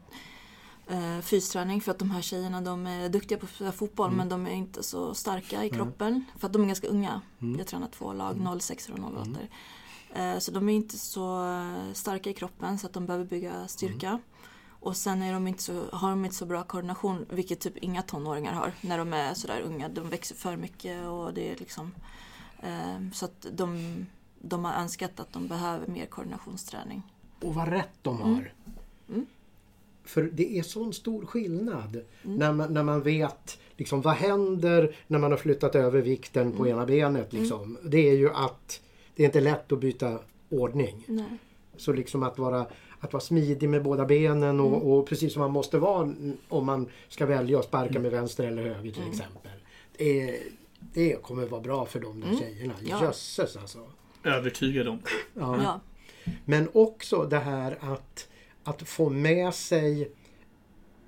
eh, 0.87 1.19
fysträning 1.19 1.81
för 1.81 1.91
att 1.91 1.99
de 1.99 2.11
här 2.11 2.21
tjejerna 2.21 2.61
de 2.61 2.87
är 2.87 3.09
duktiga 3.09 3.37
på 3.37 3.45
att 3.45 3.51
spela 3.51 3.71
fotboll 3.71 4.11
men 4.11 4.29
de 4.29 4.47
är 4.47 4.51
inte 4.51 4.83
så 4.83 5.13
starka 5.13 5.63
i 5.63 5.69
kroppen 5.69 6.25
för 6.37 6.47
att 6.47 6.53
de 6.53 6.61
är 6.61 6.67
ganska 6.67 6.87
unga. 6.87 7.21
Jag 7.57 7.67
tränar 7.67 7.87
två 7.87 8.13
lag, 8.13 8.61
06 8.61 8.89
och 8.89 8.99
08. 8.99 9.29
Eh, 10.13 10.37
så 10.39 10.51
de 10.51 10.69
är 10.69 10.73
inte 10.73 10.97
så 10.97 11.45
eh, 11.45 11.93
starka 11.93 12.29
i 12.29 12.33
kroppen 12.33 12.79
så 12.79 12.87
att 12.87 12.93
de 12.93 13.05
behöver 13.05 13.25
bygga 13.25 13.67
styrka. 13.67 14.19
Och 14.83 14.97
sen 14.97 15.21
är 15.21 15.33
de 15.33 15.47
inte 15.47 15.63
så, 15.63 15.83
har 15.91 16.09
de 16.09 16.25
inte 16.25 16.37
så 16.37 16.45
bra 16.45 16.63
koordination, 16.63 17.25
vilket 17.29 17.59
typ 17.59 17.77
inga 17.77 18.01
tonåringar 18.01 18.53
har 18.53 18.71
när 18.81 18.97
de 18.97 19.13
är 19.13 19.33
sådär 19.33 19.61
unga. 19.61 19.89
De 19.89 20.09
växer 20.09 20.35
för 20.35 20.57
mycket 20.57 21.07
och 21.07 21.33
det 21.33 21.51
är 21.51 21.55
liksom... 21.57 21.91
Eh, 22.59 23.09
så 23.13 23.25
att 23.25 23.47
de, 23.51 23.95
de 24.41 24.65
har 24.65 24.73
önskat 24.73 25.19
att 25.19 25.33
de 25.33 25.47
behöver 25.47 25.87
mer 25.87 26.05
koordinationsträning. 26.05 27.03
Och 27.41 27.55
vad 27.55 27.67
rätt 27.67 27.97
de 28.01 28.21
har. 28.21 28.53
Mm. 30.03 30.09
För 30.29 30.29
det 30.37 30.57
är 30.59 30.63
sån 30.63 30.93
stor 30.93 31.25
skillnad 31.25 32.01
när, 32.21 32.53
man, 32.53 32.73
när 32.73 32.83
man 32.83 33.01
vet 33.01 33.57
liksom, 33.77 34.01
vad 34.01 34.13
händer 34.13 34.95
när 35.07 35.19
man 35.19 35.31
har 35.31 35.37
flyttat 35.37 35.75
över 35.75 36.01
vikten 36.01 36.51
på 36.51 36.67
ena 36.67 36.85
benet. 36.85 37.33
Liksom. 37.33 37.77
Det 37.83 38.09
är 38.09 38.13
ju 38.17 38.29
att 38.33 38.81
det 39.15 39.23
är 39.23 39.25
inte 39.25 39.41
lätt 39.41 39.71
att 39.71 39.79
byta 39.79 40.19
ordning. 40.49 41.03
Nej. 41.07 41.37
Så 41.77 41.93
liksom 41.93 42.23
att 42.23 42.37
vara, 42.37 42.65
att 42.99 43.13
vara 43.13 43.21
smidig 43.21 43.69
med 43.69 43.83
båda 43.83 44.05
benen 44.05 44.59
och, 44.59 44.97
och 44.99 45.07
precis 45.07 45.33
som 45.33 45.39
man 45.41 45.51
måste 45.51 45.77
vara 45.77 46.13
om 46.49 46.65
man 46.65 46.89
ska 47.09 47.25
välja 47.25 47.59
att 47.59 47.65
sparka 47.65 47.99
med 47.99 48.11
vänster 48.11 48.43
eller 48.47 48.61
höger 48.63 48.91
till 48.91 49.07
exempel. 49.09 49.51
Det, 49.97 50.29
är- 50.29 50.35
det 50.93 51.21
kommer 51.23 51.45
vara 51.45 51.61
bra 51.61 51.85
för 51.85 51.99
de 51.99 52.19
där 52.21 52.37
tjejerna. 52.39 52.73
Ja. 52.85 53.01
Jösses 53.03 53.57
alltså. 53.57 53.79
Övertygad 54.23 54.87
om. 54.87 54.99
Ja. 55.33 55.59
Ja. 55.63 55.79
Men 56.45 56.69
också 56.73 57.23
det 57.29 57.39
här 57.39 57.77
att, 57.81 58.27
att 58.63 58.81
få 58.81 59.09
med 59.09 59.53
sig 59.53 60.11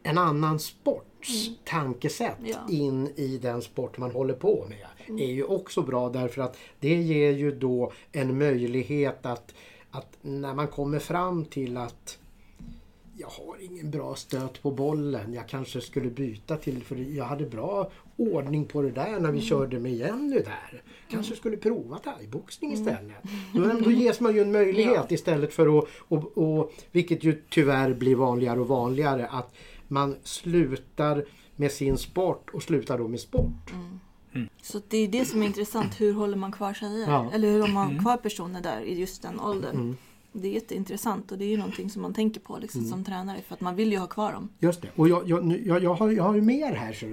en 0.03 0.17
annan 0.17 0.59
sports 0.59 1.49
tankesätt 1.63 2.37
Ja. 2.43 2.57
in 2.69 3.07
i 3.15 3.37
den 3.37 3.61
sport 3.61 3.97
man 3.97 4.11
håller 4.11 4.33
på 4.33 4.65
med 4.69 4.85
är 5.21 5.31
ju 5.31 5.43
också 5.43 5.81
bra 5.81 6.09
därför 6.09 6.41
att 6.41 6.57
det 6.79 6.95
ger 6.95 7.31
ju 7.31 7.51
då 7.51 7.91
en 8.11 8.37
möjlighet 8.37 9.25
att, 9.25 9.53
att 9.91 10.17
när 10.21 10.53
man 10.53 10.67
kommer 10.67 10.99
fram 10.99 11.45
till 11.45 11.77
att 11.77 12.19
jag 13.17 13.27
har 13.27 13.61
ingen 13.61 13.91
bra 13.91 14.15
stöt 14.15 14.61
på 14.61 14.71
bollen. 14.71 15.33
Jag 15.33 15.47
kanske 15.49 15.81
skulle 15.81 16.09
byta 16.09 16.57
till, 16.57 16.83
för 16.83 16.95
jag 16.95 17.25
hade 17.25 17.45
bra 17.45 17.91
ordning 18.17 18.65
på 18.65 18.81
det 18.81 18.91
där 18.91 19.19
när 19.19 19.31
vi 19.31 19.41
körde 19.41 19.79
med 19.79 19.93
Jenny 19.93 20.39
där. 20.39 20.81
Kanske 21.09 21.35
skulle 21.35 21.57
prova 21.57 21.97
thaiboxning 21.97 22.73
istället. 22.73 23.23
Då, 23.53 23.73
då 23.83 23.91
ges 23.91 24.19
man 24.19 24.35
ju 24.35 24.41
en 24.41 24.51
möjlighet 24.51 25.11
istället 25.11 25.53
för 25.53 25.77
att, 25.79 25.85
och, 25.97 26.37
och, 26.37 26.71
vilket 26.91 27.23
ju 27.23 27.41
tyvärr 27.49 27.93
blir 27.93 28.15
vanligare 28.15 28.59
och 28.59 28.67
vanligare, 28.67 29.27
att 29.27 29.55
man 29.87 30.15
slutar 30.23 31.25
med 31.55 31.71
sin 31.71 31.97
sport 31.97 32.49
och 32.53 32.63
slutar 32.63 32.97
då 32.97 33.07
med 33.07 33.19
sport. 33.19 33.73
Så 34.61 34.81
det 34.87 34.97
är 34.97 35.07
det 35.07 35.25
som 35.25 35.41
är 35.41 35.45
intressant. 35.45 36.01
Hur 36.01 36.13
håller 36.13 36.37
man 36.37 36.51
kvar 36.51 36.73
tjejer? 36.73 37.07
Ja. 37.07 37.31
Eller 37.33 37.47
hur 37.47 37.59
håller 37.59 37.73
man 37.73 37.99
kvar 37.99 38.17
personer 38.17 38.61
där 38.61 38.81
i 38.81 38.99
just 38.99 39.21
den 39.21 39.39
åldern? 39.39 39.75
Mm. 39.75 39.97
Det 40.41 40.47
är 40.47 40.51
jätteintressant 40.51 41.31
och 41.31 41.37
det 41.37 41.45
är 41.45 41.49
ju 41.49 41.57
någonting 41.57 41.89
som 41.89 42.01
man 42.01 42.13
tänker 42.13 42.39
på 42.39 42.57
liksom, 42.61 42.85
som 42.85 43.03
tränare 43.03 43.37
för 43.47 43.53
att 43.53 43.61
man 43.61 43.75
vill 43.75 43.91
ju 43.91 43.97
ha 43.97 44.07
kvar 44.07 44.31
dem. 44.33 44.49
Just 44.59 44.81
det. 44.81 44.87
Och 44.95 45.09
jag, 45.09 45.29
jag, 45.29 45.59
jag, 45.65 45.83
jag, 45.83 45.93
har, 45.93 46.11
jag 46.11 46.23
har 46.23 46.35
ju 46.35 46.41
mer 46.41 46.73
här. 46.73 46.93
Så, 46.93 47.05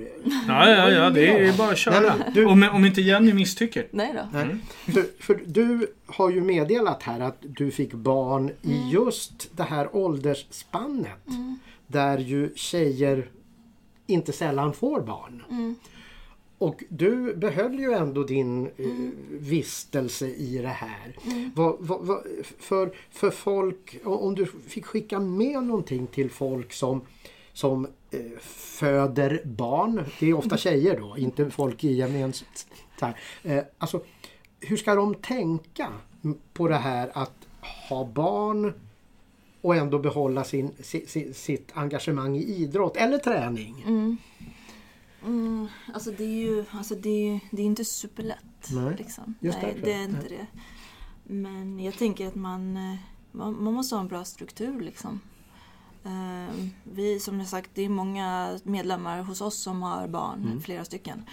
Ja, 0.49 0.70
ja, 0.70 0.90
ja, 0.90 1.11
det 1.11 1.28
är 1.49 1.59
bara 1.59 1.70
att 1.70 1.78
köra. 1.78 2.01
Nej, 2.01 2.31
du- 2.35 2.47
Om, 2.47 2.69
om 2.73 2.85
inte 2.85 3.01
Jenny 3.01 3.32
misstycker. 3.32 3.86
Nej 3.90 4.12
då. 4.15 4.39
Nej. 4.39 4.57
För, 4.94 5.23
för 5.23 5.43
du 5.47 5.86
har 6.07 6.31
ju 6.31 6.40
meddelat 6.40 7.03
här 7.03 7.20
att 7.20 7.39
du 7.43 7.70
fick 7.70 7.93
barn 7.94 8.51
i 8.62 8.90
just 8.93 9.57
det 9.57 9.62
här 9.62 9.97
åldersspannet. 9.97 11.27
Där 11.86 12.19
ju 12.19 12.53
tjejer 12.55 13.31
inte 14.07 14.32
sällan 14.32 14.73
får 14.73 15.01
barn. 15.01 15.43
Och 16.63 16.85
du 16.89 17.35
behöll 17.37 17.79
ju 17.79 17.93
ändå 17.93 18.23
din 18.23 18.67
eh, 18.67 18.87
vistelse 19.31 20.27
i 20.27 20.59
det 20.59 20.69
här. 20.69 21.17
Vad, 21.55 21.77
vad, 21.79 22.01
vad, 22.01 22.23
för, 22.59 22.93
för 23.11 23.31
folk, 23.31 24.01
om 24.05 24.35
du 24.35 24.47
fick 24.47 24.87
skicka 24.87 25.21
med 25.21 25.63
någonting 25.63 26.07
till 26.07 26.31
folk 26.31 26.73
som, 26.73 27.01
som 27.53 27.87
eh, 28.11 28.21
föder 28.41 29.43
barn. 29.45 30.05
Det 30.21 30.27
är 30.27 30.35
ofta 30.35 30.57
tjejer 30.57 31.01
då, 31.01 31.19
inte 31.19 31.51
folk 31.51 31.85
i 31.85 31.93
gemensamt. 31.93 32.67
Eh, 33.43 33.63
alltså, 33.79 34.03
hur 34.61 34.77
ska 34.77 34.95
de 34.95 35.15
tänka 35.15 35.89
på 36.53 36.69
det 36.69 36.77
här 36.77 37.11
att 37.15 37.49
ha 37.89 38.05
barn 38.05 38.73
och 39.61 39.77
ändå 39.77 39.99
behålla 39.99 40.45
sin, 40.45 40.71
si, 40.81 41.07
si, 41.07 41.35
sitt 41.35 41.71
engagemang 41.75 42.37
i 42.37 42.43
idrott 42.43 42.97
eller 42.97 43.19
träning? 43.19 43.85
Mm, 43.87 44.17
alltså 45.94 46.11
det 46.11 46.24
är 46.24 46.28
ju 46.47 46.65
alltså 46.70 46.94
det 46.94 47.09
är, 47.31 47.40
det 47.51 47.62
är 47.62 47.66
inte 47.66 47.85
superlätt. 47.85 48.69
Nej, 48.73 48.94
liksom. 48.99 49.35
just 49.40 49.59
Nej, 49.62 49.73
därför. 49.74 49.86
det 49.86 49.93
är 49.93 50.05
inte 50.05 50.28
det. 50.28 50.47
Men 51.24 51.81
jag 51.81 51.94
tänker 51.94 52.28
att 52.28 52.35
man, 52.35 52.77
eh, 52.77 52.97
man, 53.32 53.65
man 53.65 53.74
måste 53.74 53.94
ha 53.94 54.01
en 54.01 54.09
bra 54.09 54.24
struktur 54.24 54.81
liksom. 54.81 55.20
Eh, 56.05 56.55
Vi, 56.85 57.20
som 57.20 57.39
jag 57.39 57.49
sagt, 57.49 57.70
det 57.74 57.82
är 57.82 57.89
många 57.89 58.59
medlemmar 58.65 59.23
hos 59.23 59.40
oss 59.40 59.57
som 59.62 59.82
har 59.82 60.09
barn, 60.09 60.43
Mm. 60.43 60.61
flera 60.61 60.85
stycken. 60.85 61.24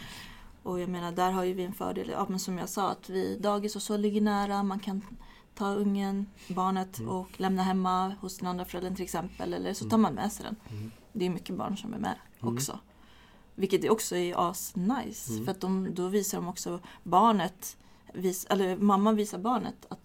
Och 0.63 0.79
jag 0.79 0.89
menar, 0.89 1.11
där 1.11 1.31
har 1.31 1.43
ju 1.43 1.53
vi 1.53 1.63
en 1.63 1.73
fördel, 1.73 2.09
ja, 2.09 2.25
men 2.29 2.39
som 2.39 2.57
jag 2.57 2.69
sa, 2.69 2.89
att 2.91 3.09
vi 3.09 3.37
dagis 3.37 3.75
och 3.75 3.81
så 3.81 3.97
ligger 3.97 4.21
nära, 4.21 4.63
man 4.63 4.79
kan 4.79 5.01
ta 5.55 5.73
ungen, 5.73 6.25
barnet 6.47 6.99
Mm. 6.99 7.11
och 7.11 7.27
lämna 7.39 7.63
hemma 7.63 8.15
hos 8.21 8.37
den 8.37 8.47
andra 8.47 8.65
föräldern 8.65 8.95
till 8.95 9.03
exempel, 9.05 9.53
eller 9.53 9.73
så 9.73 9.89
tar 9.89 9.97
man 9.97 10.13
med 10.13 10.31
sig 10.31 10.45
den. 10.45 10.55
Mm. 10.77 10.91
Det 11.13 11.25
är 11.25 11.29
mycket 11.29 11.55
barn 11.55 11.77
som 11.77 11.93
är 11.93 11.97
med 11.97 12.15
också. 12.39 12.79
Vilket 13.59 13.89
också 13.89 14.15
är 14.15 14.35
as-nice, 14.35 15.31
Mm. 15.31 15.45
för 15.45 15.51
att 15.51 15.61
de, 15.61 15.93
då 15.95 16.07
visar 16.07 16.37
de 16.37 16.47
också 16.47 16.79
barnet, 17.03 17.77
vis, 18.13 18.45
eller 18.49 18.77
mamman 18.77 19.15
visar 19.15 19.37
barnet 19.37 19.85
att 19.89 19.99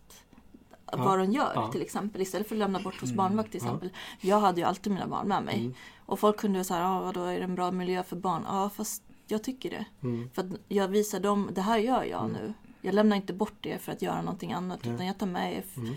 Ja, 0.92 1.04
vad 1.04 1.18
de 1.18 1.32
gör 1.32 1.52
ja. 1.54 1.72
till 1.72 1.82
exempel. 1.82 2.22
Istället 2.22 2.48
för 2.48 2.54
att 2.54 2.58
lämna 2.58 2.80
bort 2.80 3.00
hos 3.00 3.12
barnvakt 3.12 3.50
till 3.50 3.60
ja. 3.60 3.66
exempel. 3.66 3.90
Jag 4.20 4.40
hade 4.40 4.60
ju 4.60 4.66
alltid 4.66 4.92
mina 4.92 5.06
barn 5.06 5.28
med 5.28 5.42
mig. 5.44 5.58
Mm. 5.60 5.74
Och 6.06 6.18
folk 6.18 6.36
kunde 6.36 6.64
säga, 6.64 6.88
ah, 6.88 7.00
vadå 7.00 7.24
är 7.24 7.38
det 7.38 7.44
en 7.44 7.54
bra 7.54 7.70
miljö 7.70 8.02
för 8.02 8.16
barn? 8.16 8.42
Ja, 8.46 8.70
fast 8.70 9.02
jag 9.26 9.44
tycker 9.44 9.70
det. 9.70 9.84
Mm. 10.02 10.30
För 10.34 10.42
att 10.42 10.50
jag 10.68 10.88
visar 10.88 11.20
dem, 11.20 11.50
det 11.54 11.60
här 11.60 11.78
gör 11.78 12.04
jag 12.04 12.30
nu. 12.30 12.54
Jag 12.80 12.94
lämnar 12.94 13.16
inte 13.16 13.32
bort 13.32 13.54
det 13.60 13.78
för 13.78 13.92
att 13.92 14.02
göra 14.02 14.22
någonting 14.22 14.52
annat. 14.52 14.86
Utan 14.86 15.06
jag 15.06 15.18
tar 15.18 15.26
med 15.26 15.56
er. 15.56 15.64
Mm. 15.76 15.94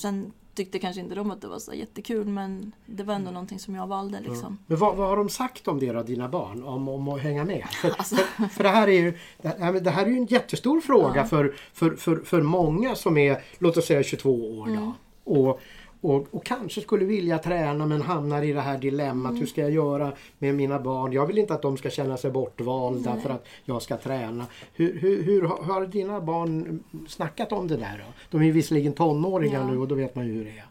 Sen 0.00 0.32
tyckte 0.58 0.78
kanske 0.78 1.00
inte 1.00 1.14
de 1.14 1.30
att 1.30 1.40
det 1.40 1.48
var 1.48 1.58
så 1.58 1.74
jättekul. 1.74 2.26
Men 2.26 2.72
det 2.86 3.02
var 3.02 3.14
Mm. 3.14 3.20
ändå 3.22 3.30
någonting 3.32 3.58
som 3.58 3.74
jag 3.74 3.86
valde 3.86 4.20
liksom. 4.20 4.58
Men 4.66 4.78
vad, 4.78 4.96
vad 4.96 5.08
har 5.08 5.16
de 5.16 5.28
sagt 5.28 5.68
om 5.68 5.78
det 5.80 5.92
då, 5.92 6.02
dina 6.02 6.28
barn? 6.28 6.64
Om, 6.64 6.88
om 6.88 7.08
att 7.08 7.20
hänga 7.20 7.44
med? 7.44 7.66
För, 7.82 7.88
Alltså- 7.90 8.16
för, 8.16 8.44
för 8.44 8.64
det, 8.64 8.70
här 8.70 8.88
är 8.88 8.92
ju, 9.00 9.18
det, 9.42 9.48
här, 9.58 9.72
det 9.72 9.90
här 9.90 10.06
är 10.06 10.10
en 10.10 10.26
jättestor 10.26 10.80
fråga 10.80 11.24
för, 11.24 11.54
för, 11.72 11.90
för, 11.90 12.16
för 12.16 12.42
många 12.42 12.94
som 12.94 13.18
är, 13.18 13.42
låt 13.58 13.76
oss 13.76 13.86
säga 13.86 14.02
22 14.02 14.30
år 14.58 14.66
då. 14.66 14.72
Mm. 14.72 14.92
Och, 15.24 15.60
och, 16.00 16.26
och 16.34 16.44
kanske 16.44 16.80
skulle 16.80 17.04
vilja 17.04 17.38
träna 17.38 17.86
men 17.86 18.02
hamnar 18.02 18.42
i 18.42 18.52
det 18.52 18.60
här 18.60 18.78
dilemmat. 18.78 19.30
Mm. 19.30 19.40
Hur 19.40 19.46
ska 19.46 19.60
jag 19.60 19.70
göra 19.70 20.12
med 20.38 20.54
mina 20.54 20.78
barn? 20.80 21.12
Jag 21.12 21.26
vill 21.26 21.38
inte 21.38 21.54
att 21.54 21.62
de 21.62 21.76
ska 21.76 21.90
känna 21.90 22.16
sig 22.16 22.30
bortvalda 22.30 23.16
för 23.20 23.30
att 23.30 23.46
jag 23.64 23.82
ska 23.82 23.96
träna. 23.96 24.46
Hur, 24.74 24.98
hur, 24.98 25.22
hur 25.22 25.42
har, 25.42 25.86
dina 25.86 26.20
barn 26.20 26.82
snackat 27.08 27.52
om 27.52 27.68
det 27.68 27.76
där 27.76 28.04
då? 28.06 28.12
De 28.38 28.42
är 28.46 28.52
visserligen 28.52 28.92
tonåringar 28.92 29.60
Ja. 29.60 29.66
nu 29.66 29.78
och 29.78 29.88
då 29.88 29.94
vet 29.94 30.14
man 30.14 30.26
ju 30.26 30.32
hur 30.32 30.44
det 30.44 30.50
är. 30.50 30.66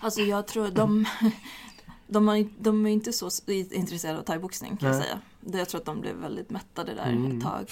Alltså 0.00 0.20
jag 0.20 0.46
tror 0.46 0.68
de... 0.68 1.04
De, 2.06 2.28
har, 2.28 2.46
de 2.58 2.86
är 2.86 2.90
inte 2.90 3.12
så 3.12 3.30
intresserade 3.48 4.18
av 4.18 4.22
thaiboxning 4.22 4.76
kan 4.76 4.88
jag 4.88 4.96
Nej. 4.96 5.04
säga. 5.06 5.20
Det- 5.40 5.58
Jag 5.58 5.68
tror 5.68 5.80
att 5.80 5.84
de 5.86 6.00
blev 6.00 6.16
väldigt 6.16 6.50
mättade 6.50 6.94
där 6.94 7.12
Mm. 7.12 7.38
ett 7.38 7.44
tag. 7.44 7.66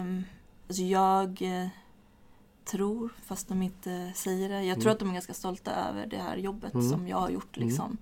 Um, 0.00 0.24
alltså 0.68 0.82
jag 0.82 1.42
eh, 1.42 1.66
tror, 2.64 3.12
fast 3.22 3.48
de 3.48 3.62
inte 3.62 4.12
säger 4.14 4.48
det, 4.48 4.62
jag 4.64 4.80
tror 4.80 4.92
att 4.92 4.98
de 4.98 5.08
är 5.08 5.12
ganska 5.12 5.34
stolta 5.34 5.70
över 5.74 6.06
det 6.06 6.18
här 6.18 6.36
jobbet 6.36 6.74
Mm. 6.74 6.90
som 6.90 7.08
jag 7.08 7.20
har 7.20 7.30
gjort. 7.30 7.56
Mm. 7.56 7.68
Liksom. 7.68 7.96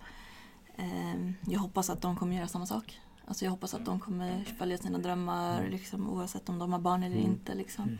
Ehm, 0.76 1.34
jag 1.46 1.60
hoppas 1.60 1.90
att 1.90 2.02
de 2.02 2.16
kommer 2.16 2.36
göra 2.36 2.48
samma 2.48 2.66
sak. 2.66 3.00
Alltså 3.26 3.44
jag 3.44 3.50
hoppas 3.50 3.74
att 3.74 3.84
de 3.84 4.00
kommer 4.00 4.44
följa 4.58 4.78
sina 4.78 4.98
drömmar 4.98 5.68
liksom, 5.70 6.10
oavsett 6.10 6.48
om 6.48 6.58
de 6.58 6.72
har 6.72 6.78
barn 6.80 7.02
eller 7.02 7.16
Mm. 7.16 7.30
inte. 7.30 7.54
Liksom. 7.54 7.98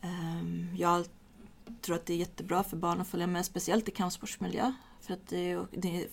Ehm, 0.00 0.68
jag 0.76 1.06
tror 1.80 1.96
att 1.96 2.06
det 2.06 2.12
är 2.12 2.16
jättebra 2.16 2.62
för 2.64 2.76
barn 2.76 3.00
att 3.00 3.08
följa 3.08 3.26
med, 3.26 3.44
speciellt 3.44 3.88
i 3.88 3.90
kampsportsmiljö. 3.90 4.72
För 5.00 5.14
att 5.14 5.26
det, 5.26 5.64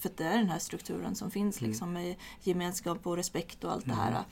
för 0.01 0.09
att 0.09 0.17
det 0.17 0.23
är 0.23 0.37
den 0.37 0.49
här 0.49 0.59
strukturen 0.59 1.15
som 1.15 1.31
finns 1.31 1.59
Mm. 1.59 1.69
liksom, 1.71 1.93
med 1.93 2.15
gemenskap 2.43 3.07
och 3.07 3.15
respekt 3.17 3.63
och 3.63 3.71
allt 3.71 3.85
det 3.85 3.93
här. 3.93 4.23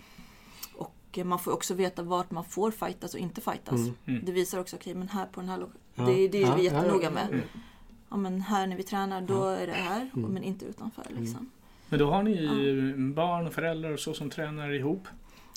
Och 1.21 1.27
man 1.27 1.39
får 1.39 1.51
också 1.51 1.73
veta 1.73 2.03
vart 2.03 2.31
man 2.31 2.43
får 2.45 2.71
fightas 2.71 3.13
och 3.13 3.19
inte 3.19 3.41
fightas. 3.41 3.79
Mm. 3.79 3.93
Mm. 4.05 4.25
Det 4.25 4.31
visar 4.31 4.59
också, 4.59 4.75
okej 4.75 4.95
men 4.95 5.09
här 5.09 5.25
på 5.25 5.39
den 5.39 5.49
här 5.49 5.65
Ja. 5.95 6.03
Det, 6.05 6.27
det 6.27 6.37
är 6.37 6.41
Ja, 6.47 6.55
vi 6.55 6.63
jättenoga 6.63 7.09
med. 7.11 7.27
ja. 7.31 7.59
Ja 8.09 8.17
men 8.17 8.41
här 8.41 8.67
när 8.67 8.75
vi 8.77 8.83
tränar 8.83 9.21
då 9.21 9.43
är 9.47 9.67
det 9.67 9.73
här, 9.73 10.09
Mm. 10.15 10.29
men 10.31 10.43
inte 10.43 10.65
utanför 10.65 11.05
liksom. 11.19 11.49
Men 11.89 11.99
då 11.99 12.11
har 12.11 12.23
ni 12.23 12.47
barn 13.13 13.47
och 13.47 13.53
föräldrar 13.53 13.91
och 13.91 13.99
så 13.99 14.13
som 14.13 14.29
tränar 14.29 14.71
ihop? 14.73 15.07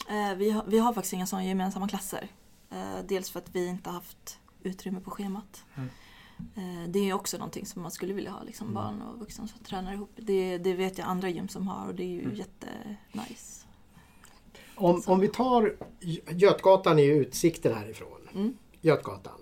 Eh, 0.08 0.34
vi, 0.36 0.50
har, 0.50 0.64
vi 0.66 0.78
har 0.78 0.92
faktiskt 0.92 1.12
inga 1.12 1.26
sådana 1.26 1.46
gemensamma 1.46 1.88
klasser. 1.88 2.28
Eh, 2.70 3.04
dels 3.08 3.30
för 3.30 3.38
att 3.40 3.48
vi 3.54 3.66
inte 3.66 3.90
haft 3.90 4.38
utrymme 4.62 5.00
på 5.00 5.10
schemat. 5.10 5.64
Mm. 5.74 5.88
Eh, 6.54 6.88
det 6.88 6.98
är 7.10 7.12
också 7.14 7.36
någonting 7.38 7.66
som 7.66 7.82
man 7.82 7.90
skulle 7.90 8.12
vilja 8.14 8.30
ha, 8.30 8.42
liksom 8.42 8.66
Mm. 8.68 8.74
barn 8.74 9.02
och 9.02 9.18
vuxna 9.18 9.48
som 9.48 9.58
tränar 9.60 9.92
ihop. 9.92 10.10
Det, 10.16 10.58
det 10.58 10.74
vet 10.74 10.98
jag 10.98 11.08
andra 11.08 11.28
gym 11.28 11.48
som 11.48 11.68
har 11.68 11.86
och 11.86 11.94
det 11.94 12.02
är 12.02 12.08
ju 12.08 12.22
Mm. 12.22 12.34
jättenice. 12.36 13.65
Om, 14.76 15.02
om 15.06 15.20
vi 15.20 15.28
tar 15.28 15.76
Götgatan 16.30 16.98
är 16.98 17.02
ju 17.02 17.14
utsikten 17.14 17.74
härifrån. 17.74 18.28
Mm. 18.34 18.56
Götgatan. 18.80 19.38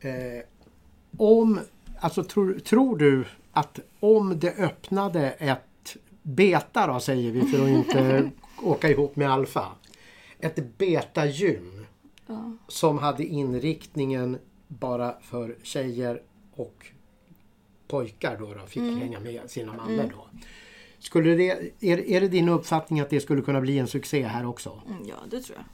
Eh, 0.00 0.44
om, 1.18 1.60
alltså 2.00 2.24
tror, 2.24 2.58
tror 2.58 2.96
du 2.98 3.24
att 3.52 3.78
om 4.00 4.38
det 4.38 4.58
öppnade 4.58 5.30
ett 5.30 5.96
beta 6.22 6.86
då 6.86 7.00
säger 7.00 7.30
vi 7.32 7.42
för 7.42 7.62
att 7.64 7.68
inte 7.68 8.30
åka 8.62 8.88
ihop 8.88 9.16
med 9.16 9.30
alfa. 9.32 9.66
Ett 10.40 10.78
beta-gym 10.78 11.86
Ja. 12.26 12.52
som 12.68 12.98
hade 12.98 13.24
inriktningen 13.24 14.38
bara 14.68 15.14
för 15.20 15.56
tjejer 15.62 16.22
och 16.54 16.86
pojkar 17.88 18.36
då, 18.38 18.54
då 18.54 18.66
fick 18.66 18.82
hänga 18.82 19.20
med 19.20 19.50
sina 19.50 19.72
mammor 19.74 20.12
då. 20.16 20.38
Skulle 21.00 21.34
det, 21.34 21.50
är, 21.80 21.98
är 21.98 22.20
det 22.20 22.28
din 22.28 22.48
uppfattning 22.48 23.00
att 23.00 23.10
det 23.10 23.20
skulle 23.20 23.42
kunna 23.42 23.60
bli 23.60 23.78
en 23.78 23.88
succé 23.88 24.26
här 24.26 24.46
också? 24.46 24.82
Mm, 24.88 25.08
ja, 25.08 25.16
det 25.30 25.40
tror 25.40 25.58
jag. 25.58 25.64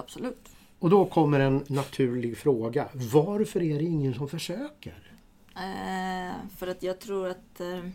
Absolut. 0.00 0.48
Och 0.78 0.90
då 0.90 1.04
kommer 1.04 1.40
en 1.40 1.64
naturlig 1.66 2.38
fråga. 2.38 2.88
Varför 3.12 3.62
är 3.62 3.78
det 3.78 3.84
ingen 3.84 4.14
som 4.14 4.28
försöker? 4.28 5.12
Eh, 5.56 6.34
för 6.56 6.66
att 6.66 6.82
jag 6.82 7.00
tror 7.00 7.28
att 7.28 7.60
eh, 7.60 7.78
eh, 7.78 7.92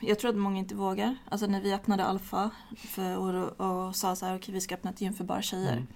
jag 0.00 0.18
tror 0.18 0.30
att 0.30 0.36
många 0.36 0.58
inte 0.58 0.74
vågar. 0.74 1.16
Alltså 1.28 1.46
när 1.46 1.60
vi 1.60 1.74
öppnade 1.74 2.04
Alfa 2.04 2.50
för, 2.76 3.16
och, 3.18 3.60
och 3.60 3.96
sa 3.96 4.16
så 4.16 4.26
här, 4.26 4.36
okej 4.36 4.54
vi 4.54 4.60
ska 4.60 4.74
öppna 4.74 4.90
ett 4.90 5.00
gym 5.00 5.12
för 5.12 5.24
bara 5.24 5.42
tjejer. 5.42 5.72
Mm. 5.72 5.86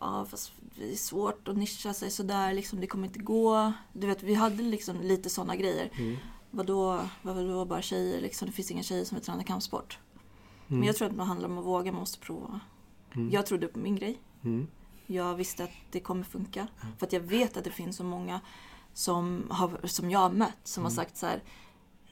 Ja, 0.00 0.26
fast 0.30 0.52
det 0.76 0.92
är 0.92 0.96
svårt 0.96 1.48
att 1.48 1.56
nischa 1.56 1.94
sig 1.94 2.10
sådär, 2.10 2.52
liksom, 2.52 2.80
det 2.80 2.86
kommer 2.86 3.06
inte 3.06 3.18
gå. 3.18 3.72
Du 3.92 4.06
vet, 4.06 4.22
vi 4.22 4.34
hade 4.34 4.62
liksom 4.62 5.00
lite 5.00 5.30
sådana 5.30 5.56
grejer. 5.56 5.90
Mm. 5.98 6.16
Vadå, 6.54 7.08
vadå 7.22 7.64
bara 7.64 7.82
tjejer 7.82 8.20
liksom? 8.20 8.46
Det 8.46 8.52
finns 8.52 8.70
inga 8.70 8.82
tjejer 8.82 9.04
som 9.04 9.14
vill 9.14 9.24
träna 9.24 9.44
kampsport. 9.44 9.98
Mm. 10.68 10.80
Men 10.80 10.86
jag 10.86 10.96
tror 10.96 11.08
att 11.08 11.16
det 11.16 11.22
handlar 11.22 11.48
om 11.48 11.58
att 11.58 11.64
våga, 11.64 11.92
man 11.92 12.00
måste 12.00 12.18
prova. 12.18 12.60
Mm. 13.14 13.30
Jag 13.30 13.46
trodde 13.46 13.68
på 13.68 13.78
min 13.78 13.96
grej. 13.96 14.18
Mm. 14.44 14.66
Jag 15.06 15.34
visste 15.34 15.64
att 15.64 15.70
det 15.90 16.00
kommer 16.00 16.24
funka. 16.24 16.68
För 16.98 17.06
att 17.06 17.12
jag 17.12 17.20
vet 17.20 17.56
att 17.56 17.64
det 17.64 17.70
finns 17.70 17.96
så 17.96 18.04
många 18.04 18.40
som, 18.94 19.46
har, 19.50 19.86
som 19.86 20.10
jag 20.10 20.18
har 20.18 20.30
mött 20.30 20.58
som 20.64 20.84
har 20.84 20.90
sagt 20.90 21.16
så 21.16 21.26
här. 21.26 21.42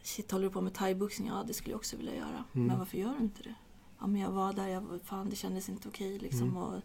Shit, 0.02 0.30
håller 0.30 0.44
du 0.44 0.50
på 0.50 0.60
med 0.60 0.74
thaiboxning? 0.74 1.28
Ja, 1.28 1.44
det 1.46 1.54
skulle 1.54 1.72
jag 1.72 1.78
också 1.78 1.96
vilja 1.96 2.14
göra. 2.14 2.44
Mm. 2.54 2.66
Men 2.66 2.78
varför 2.78 2.98
gör 2.98 3.14
du 3.18 3.24
inte 3.24 3.42
det? 3.42 3.54
Ja, 4.00 4.06
men 4.06 4.20
jag 4.20 4.30
var 4.30 4.52
där, 4.52 4.68
jag, 4.68 5.00
fan 5.04 5.30
det 5.30 5.36
kändes 5.36 5.68
inte 5.68 5.88
okej 5.88 6.18
liksom. 6.18 6.42
Mm. 6.42 6.56
Och, 6.56 6.82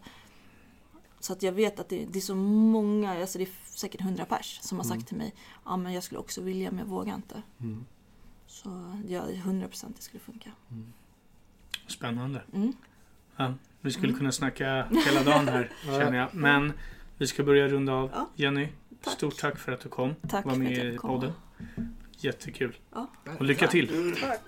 så 1.26 1.32
att 1.32 1.42
jag 1.42 1.52
vet 1.52 1.80
att 1.80 1.88
det, 1.88 2.04
det 2.04 2.18
är 2.18 2.20
så 2.20 2.34
många, 2.34 3.20
alltså 3.20 3.38
det 3.38 3.44
är 3.44 3.50
säkert 3.64 4.00
hundra 4.00 4.24
pers 4.24 4.58
som 4.62 4.78
har 4.78 4.84
sagt 4.84 4.94
Mm. 4.94 5.04
till 5.06 5.16
mig 5.16 5.34
Ja, 5.64 5.76
men 5.76 5.92
jag 5.92 6.02
skulle 6.02 6.18
också 6.18 6.40
vilja 6.42 6.70
men 6.70 6.78
jag 6.78 6.86
vågar 6.86 7.14
inte. 7.14 7.42
Mm. 7.60 7.84
Så 8.46 8.92
ja, 9.08 9.22
hundra 9.44 9.68
procent 9.68 9.96
det 9.96 10.02
skulle 10.02 10.20
funka. 10.20 10.50
Spännande. 11.86 12.42
Mm. 12.54 12.72
Ja, 13.36 13.54
vi 13.80 13.90
skulle 13.90 14.08
Mm. 14.08 14.18
kunna 14.18 14.32
snacka 14.32 14.88
hela 15.06 15.22
dagen 15.22 15.48
här 15.48 15.72
känner 15.84 16.18
jag. 16.18 16.34
Men 16.34 16.72
vi 17.18 17.26
ska 17.26 17.42
börja 17.42 17.68
runda 17.68 17.92
av. 17.92 18.10
Ja. 18.14 18.28
Jenny, 18.36 18.68
Tack. 19.02 19.14
stort 19.14 19.36
tack 19.38 19.58
för 19.58 19.72
att 19.72 19.80
du 19.80 19.88
kom. 19.88 20.14
Tack 20.28 20.44
var 20.44 20.52
för 20.52 20.58
med 20.58 20.72
att 20.72 20.84
jag 20.84 20.94
i 20.94 20.98
podden. 20.98 21.32
Jättekul. 22.18 22.76
Ja. 22.94 23.06
Och 23.38 23.44
lycka 23.44 23.66
till! 23.68 24.14
Tack. 24.20 24.40